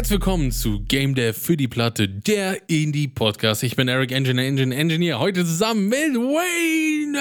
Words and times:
Herzlich 0.00 0.18
willkommen 0.18 0.50
zu 0.50 0.80
Game 0.88 1.14
Dev 1.14 1.38
für 1.38 1.58
die 1.58 1.68
Platte, 1.68 2.08
der 2.08 2.70
Indie-Podcast. 2.70 3.62
Ich 3.64 3.76
bin 3.76 3.86
Eric 3.86 4.12
Engineer, 4.12 4.46
Engine 4.46 4.74
Engineer, 4.74 5.18
heute 5.18 5.44
zusammen 5.44 5.90
mit 5.90 6.14
Wayner. 6.14 7.18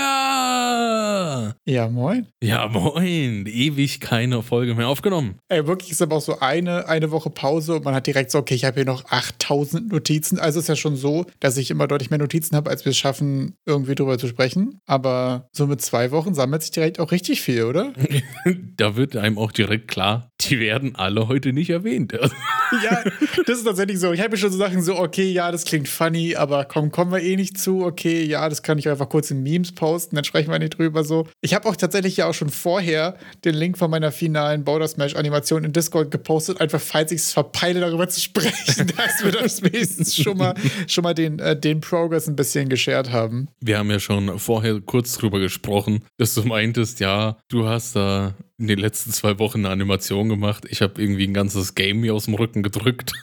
Ja, 1.66 1.90
moin. 1.90 2.28
Ja, 2.42 2.70
moin. 2.70 3.46
Ewig 3.48 4.00
keine 4.00 4.42
Folge 4.44 4.76
mehr 4.76 4.88
aufgenommen. 4.88 5.40
Ey, 5.50 5.68
wirklich 5.68 5.92
ist 5.92 6.02
aber 6.02 6.16
auch 6.16 6.22
so 6.22 6.40
eine, 6.40 6.88
eine 6.88 7.12
Woche 7.12 7.30
Pause 7.30 7.76
und 7.76 7.84
man 7.84 7.94
hat 7.94 8.08
direkt 8.08 8.32
so, 8.32 8.38
okay, 8.38 8.56
ich 8.56 8.64
habe 8.64 8.76
hier 8.76 8.86
noch 8.86 9.04
8000 9.12 9.92
Notizen. 9.92 10.40
Also 10.40 10.62
ist 10.62 10.70
ja 10.70 10.78
schon 10.78 10.96
so, 10.96 11.26
dass 11.42 11.58
ich 11.58 11.72
immer 11.72 11.86
deutlich 11.86 12.12
mehr 12.12 12.20
Notizen 12.20 12.56
habe, 12.56 12.70
als 12.70 12.86
wir 12.86 12.92
es 12.92 12.98
schaffen, 12.98 13.56
irgendwie 13.66 13.96
drüber 13.96 14.18
zu 14.18 14.30
sprechen. 14.30 14.80
Aber 14.86 15.50
so 15.52 15.68
mit 15.68 15.82
zwei 15.82 16.12
Wochen 16.12 16.34
sammelt 16.34 16.62
sich 16.62 16.72
direkt 16.72 17.02
auch 17.02 17.12
richtig 17.12 17.42
viel, 17.42 17.66
oder? 17.66 17.92
da 18.78 18.96
wird 18.96 19.18
einem 19.18 19.38
auch 19.38 19.52
direkt 19.52 19.90
klar, 19.90 20.32
die 20.40 20.62
werden 20.62 20.96
alle 20.96 21.28
heute 21.28 21.52
nicht 21.52 21.72
erwähnt. 21.72 22.14
ja, 22.84 23.04
das 23.46 23.60
ist 23.60 23.64
tatsächlich 23.66 24.00
so. 24.00 24.12
Ich 24.14 24.22
habe 24.22 24.38
schon 24.38 24.52
so 24.52 24.58
Sachen 24.58 24.82
so, 24.82 24.98
okay, 24.98 25.32
ja, 25.32 25.52
das 25.52 25.66
klingt 25.66 25.88
funny, 25.88 26.36
aber 26.36 26.66
komm, 26.66 26.92
kommen 26.92 27.12
wir 27.12 27.22
eh 27.22 27.36
nicht 27.36 27.58
zu. 27.58 27.84
Okay, 27.84 28.24
ja, 28.24 28.50
das 28.50 28.64
kann 28.64 28.78
ich 28.78 28.90
einfach 28.90 29.10
kurz 29.10 29.32
in 29.32 29.44
Memes 29.44 29.72
posten, 29.72 30.16
dann 30.16 30.26
sprechen 30.26 30.52
wir 30.52 30.60
nicht 30.60 30.78
drüber 30.78 31.04
so. 31.04 31.28
Ich 31.42 31.54
habe 31.54 31.68
auch 31.68 31.76
tatsächlich 31.76 32.18
ja 32.18 32.28
auch 32.28 32.34
schon 32.34 32.50
vorher 32.50 33.18
den 33.46 33.56
Link 33.56 33.78
von 33.78 33.90
meiner 33.90 34.12
finalen 34.12 34.64
Border 34.64 34.88
Smash 34.88 35.16
Animation 35.16 35.64
in 35.64 35.74
Discord 35.74 36.12
gepostet, 36.12 36.62
einfach 36.62 36.82
falls 36.82 37.12
ich 37.12 37.22
es 37.22 37.34
verpeile, 37.34 37.80
darüber 37.80 38.08
zu 38.10 38.20
sprechen, 38.20 38.88
dass 38.98 39.24
wir 39.24 39.32
das 39.32 39.62
wenigstens 39.62 40.16
schon 40.16 40.38
mal, 40.38 40.56
schon 40.88 41.04
mal 41.04 41.14
den, 41.14 41.40
äh, 41.40 41.60
den 41.60 41.82
Progress 41.82 42.28
ein 42.28 42.36
bisschen 42.36 42.70
geshared 42.70 43.12
haben. 43.12 43.48
Wir 43.62 43.78
haben 43.78 43.90
ja 43.90 44.00
schon 44.00 44.40
vorher 44.40 44.80
kurz 44.82 45.14
drüber 45.18 45.40
gesprochen, 45.40 46.04
dass 46.18 46.34
du 46.34 46.44
meintest, 46.44 47.00
ja, 47.00 47.38
du 47.50 47.68
hast 47.68 47.96
da 47.96 48.36
in 48.60 48.68
den 48.68 48.80
letzten 48.80 49.12
zwei 49.12 49.40
Wochen 49.40 49.60
eine 49.60 49.70
Animation 49.70 50.30
gemacht. 50.30 50.66
Ich 50.70 50.82
habe 50.82 51.02
irgendwie 51.02 51.26
ein 51.26 51.34
ganzes 51.34 51.76
Game 51.76 52.02
mir 52.02 52.14
aus 52.14 52.26
dem 52.26 52.34
Rücken 52.34 52.62
gedrückt. 52.62 53.14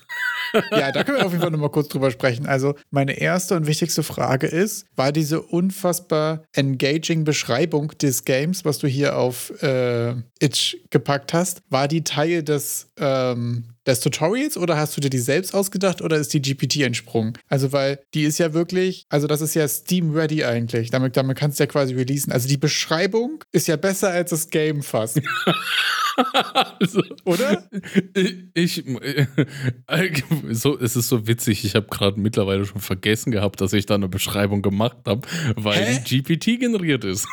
ja, 0.70 0.90
da 0.90 1.04
können 1.04 1.18
wir 1.18 1.26
auf 1.26 1.32
jeden 1.32 1.42
Fall 1.42 1.50
nochmal 1.50 1.70
kurz 1.70 1.88
drüber 1.88 2.10
sprechen. 2.10 2.46
Also, 2.46 2.74
meine 2.90 3.18
erste 3.18 3.54
und 3.54 3.66
wichtigste 3.66 4.02
Frage 4.02 4.46
ist: 4.46 4.86
War 4.96 5.12
diese 5.12 5.42
unfassbar 5.42 6.44
engaging 6.54 7.24
Beschreibung 7.24 7.92
des 7.98 8.24
Games, 8.24 8.64
was 8.64 8.78
du 8.78 8.88
hier 8.88 9.18
auf 9.18 9.50
äh, 9.62 10.14
Itch 10.40 10.78
gepackt 10.90 11.34
hast, 11.34 11.60
war 11.68 11.86
die 11.86 12.02
Teil 12.02 12.42
des 12.42 12.90
ähm, 12.98 13.75
des 13.86 14.00
Tutorials 14.00 14.56
oder 14.56 14.76
hast 14.76 14.96
du 14.96 15.00
dir 15.00 15.10
die 15.10 15.18
selbst 15.18 15.54
ausgedacht 15.54 16.02
oder 16.02 16.16
ist 16.16 16.34
die 16.34 16.42
GPT 16.42 16.82
entsprungen? 16.82 17.34
Also, 17.48 17.72
weil 17.72 18.00
die 18.14 18.22
ist 18.22 18.38
ja 18.38 18.52
wirklich, 18.52 19.06
also 19.08 19.26
das 19.26 19.40
ist 19.40 19.54
ja 19.54 19.66
Steam 19.68 20.14
ready 20.14 20.44
eigentlich. 20.44 20.90
Damit, 20.90 21.16
damit 21.16 21.38
kannst 21.38 21.58
du 21.58 21.64
ja 21.64 21.68
quasi 21.68 21.94
releasen. 21.94 22.32
Also 22.32 22.48
die 22.48 22.56
Beschreibung 22.56 23.44
ist 23.52 23.68
ja 23.68 23.76
besser 23.76 24.10
als 24.10 24.30
das 24.30 24.50
Game 24.50 24.82
fast. 24.82 25.20
also, 26.80 27.02
oder? 27.24 27.68
Ich, 28.54 28.86
äh, 28.86 29.26
so, 30.50 30.78
es 30.78 30.96
ist 30.96 31.08
so 31.08 31.26
witzig. 31.26 31.64
Ich 31.64 31.74
habe 31.74 31.86
gerade 31.88 32.18
mittlerweile 32.20 32.64
schon 32.64 32.80
vergessen 32.80 33.30
gehabt, 33.30 33.60
dass 33.60 33.72
ich 33.72 33.86
da 33.86 33.94
eine 33.94 34.08
Beschreibung 34.08 34.62
gemacht 34.62 34.98
habe, 35.06 35.26
weil 35.56 35.84
Hä? 35.84 36.00
die 36.06 36.22
GPT 36.22 36.60
generiert 36.60 37.04
ist. 37.04 37.26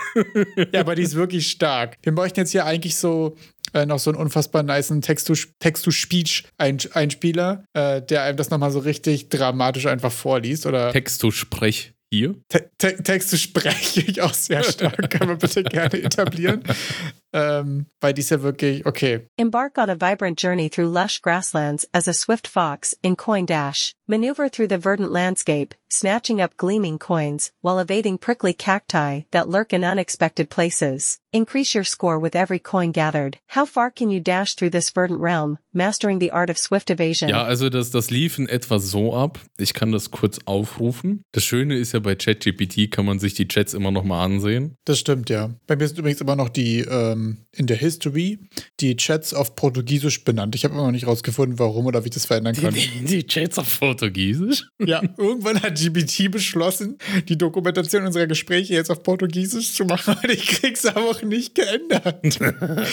ja, 0.71 0.81
aber 0.81 0.95
die 0.95 1.03
ist 1.03 1.15
wirklich 1.15 1.49
stark. 1.49 1.97
Wir 2.03 2.13
bräuchten 2.13 2.41
jetzt 2.41 2.51
hier 2.51 2.65
eigentlich 2.65 2.95
so 2.95 3.35
äh, 3.73 3.85
noch 3.85 3.99
so 3.99 4.11
einen 4.11 4.19
unfassbar 4.19 4.63
niceen 4.63 5.01
Text-to-Speech-Einspieler, 5.01 7.65
äh, 7.73 8.01
der 8.01 8.23
einem 8.23 8.37
das 8.37 8.49
nochmal 8.49 8.71
so 8.71 8.79
richtig 8.79 9.29
dramatisch 9.29 9.85
einfach 9.85 10.11
vorliest. 10.11 10.65
Oder 10.65 10.91
Text-to-Sprech 10.91 11.93
hier. 12.13 12.35
Te 12.47 12.69
Te 12.77 12.95
Texte 13.01 13.37
spreche 13.37 14.01
ich 14.07 14.21
auch 14.21 14.33
sehr 14.33 14.63
stark, 14.63 15.09
kann 15.09 15.27
man 15.27 15.37
bitte 15.37 15.63
gerne 15.63 15.93
etablieren. 16.03 16.63
Ähm, 17.33 17.87
weil 17.99 18.13
die 18.13 18.21
ist 18.21 18.29
ja 18.29 18.41
wirklich, 18.41 18.85
okay. 18.85 19.27
Embark 19.37 19.77
on 19.77 19.89
a 19.89 19.95
vibrant 19.95 20.39
journey 20.39 20.69
through 20.69 20.87
lush 20.87 21.19
grasslands 21.19 21.87
as 21.91 22.07
a 22.07 22.13
swift 22.13 22.47
fox 22.47 22.95
in 23.01 23.15
Coin 23.15 23.45
Dash. 23.45 23.93
Maneuver 24.05 24.49
through 24.49 24.67
the 24.67 24.77
verdant 24.77 25.13
landscape, 25.13 25.73
snatching 25.89 26.41
up 26.41 26.57
gleaming 26.57 26.99
coins, 26.99 27.51
while 27.61 27.79
evading 27.79 28.17
prickly 28.17 28.51
cacti 28.53 29.21
that 29.31 29.47
lurk 29.47 29.71
in 29.71 29.85
unexpected 29.85 30.49
places. 30.49 31.19
Increase 31.31 31.73
your 31.73 31.85
score 31.85 32.19
with 32.19 32.35
every 32.35 32.59
coin 32.59 32.91
gathered. 32.91 33.37
How 33.55 33.65
far 33.65 33.89
can 33.89 34.11
you 34.11 34.19
dash 34.19 34.55
through 34.55 34.71
this 34.71 34.89
verdant 34.89 35.21
realm, 35.21 35.57
mastering 35.73 36.19
the 36.19 36.31
art 36.31 36.49
of 36.49 36.57
swift 36.57 36.89
evasion? 36.89 37.29
Ja, 37.29 37.45
also 37.45 37.69
das, 37.69 37.91
das 37.91 38.11
lief 38.11 38.37
in 38.37 38.49
etwa 38.49 38.77
so 38.77 39.15
ab. 39.15 39.39
Ich 39.57 39.73
kann 39.73 39.93
das 39.93 40.11
kurz 40.11 40.37
aufrufen. 40.45 41.23
Das 41.31 41.45
Schöne 41.45 41.77
ist 41.77 41.93
ja, 41.93 41.99
bei 41.99 42.15
ChatGPT 42.15 42.91
kann 42.91 43.05
man 43.05 43.19
sich 43.19 43.33
die 43.35 43.47
Chats 43.47 43.73
immer 43.73 43.91
noch 43.91 44.03
mal 44.03 44.23
ansehen. 44.23 44.75
Das 44.83 44.99
stimmt, 44.99 45.29
ja. 45.29 45.51
Bei 45.65 45.77
mir 45.77 45.87
sind 45.87 45.97
übrigens 45.97 46.19
immer 46.19 46.35
noch 46.35 46.49
die, 46.49 46.81
ähm, 46.81 47.22
in 47.55 47.67
der 47.67 47.77
History, 47.77 48.39
die 48.79 48.95
Chats 48.95 49.33
auf 49.33 49.55
Portugiesisch 49.55 50.23
benannt. 50.23 50.55
Ich 50.55 50.63
habe 50.63 50.73
immer 50.73 50.85
noch 50.85 50.91
nicht 50.91 51.07
rausgefunden, 51.07 51.59
warum 51.59 51.85
oder 51.85 52.03
wie 52.03 52.07
ich 52.07 52.13
das 52.13 52.25
verändern 52.25 52.55
kann. 52.55 52.73
Die, 52.73 52.87
die, 52.87 53.05
die 53.05 53.27
Chats 53.27 53.59
auf 53.59 53.79
Portugiesisch? 53.79 54.65
Ja, 54.79 55.01
irgendwann 55.17 55.61
hat 55.61 55.75
GPT 55.79 56.31
beschlossen, 56.31 56.97
die 57.27 57.37
Dokumentation 57.37 58.05
unserer 58.05 58.27
Gespräche 58.27 58.73
jetzt 58.73 58.89
auf 58.89 59.03
Portugiesisch 59.03 59.73
zu 59.73 59.85
machen. 59.85 60.15
Ich 60.29 60.47
krieg's 60.47 60.85
aber 60.85 61.01
auch 61.01 61.21
nicht 61.21 61.55
geändert. 61.55 62.23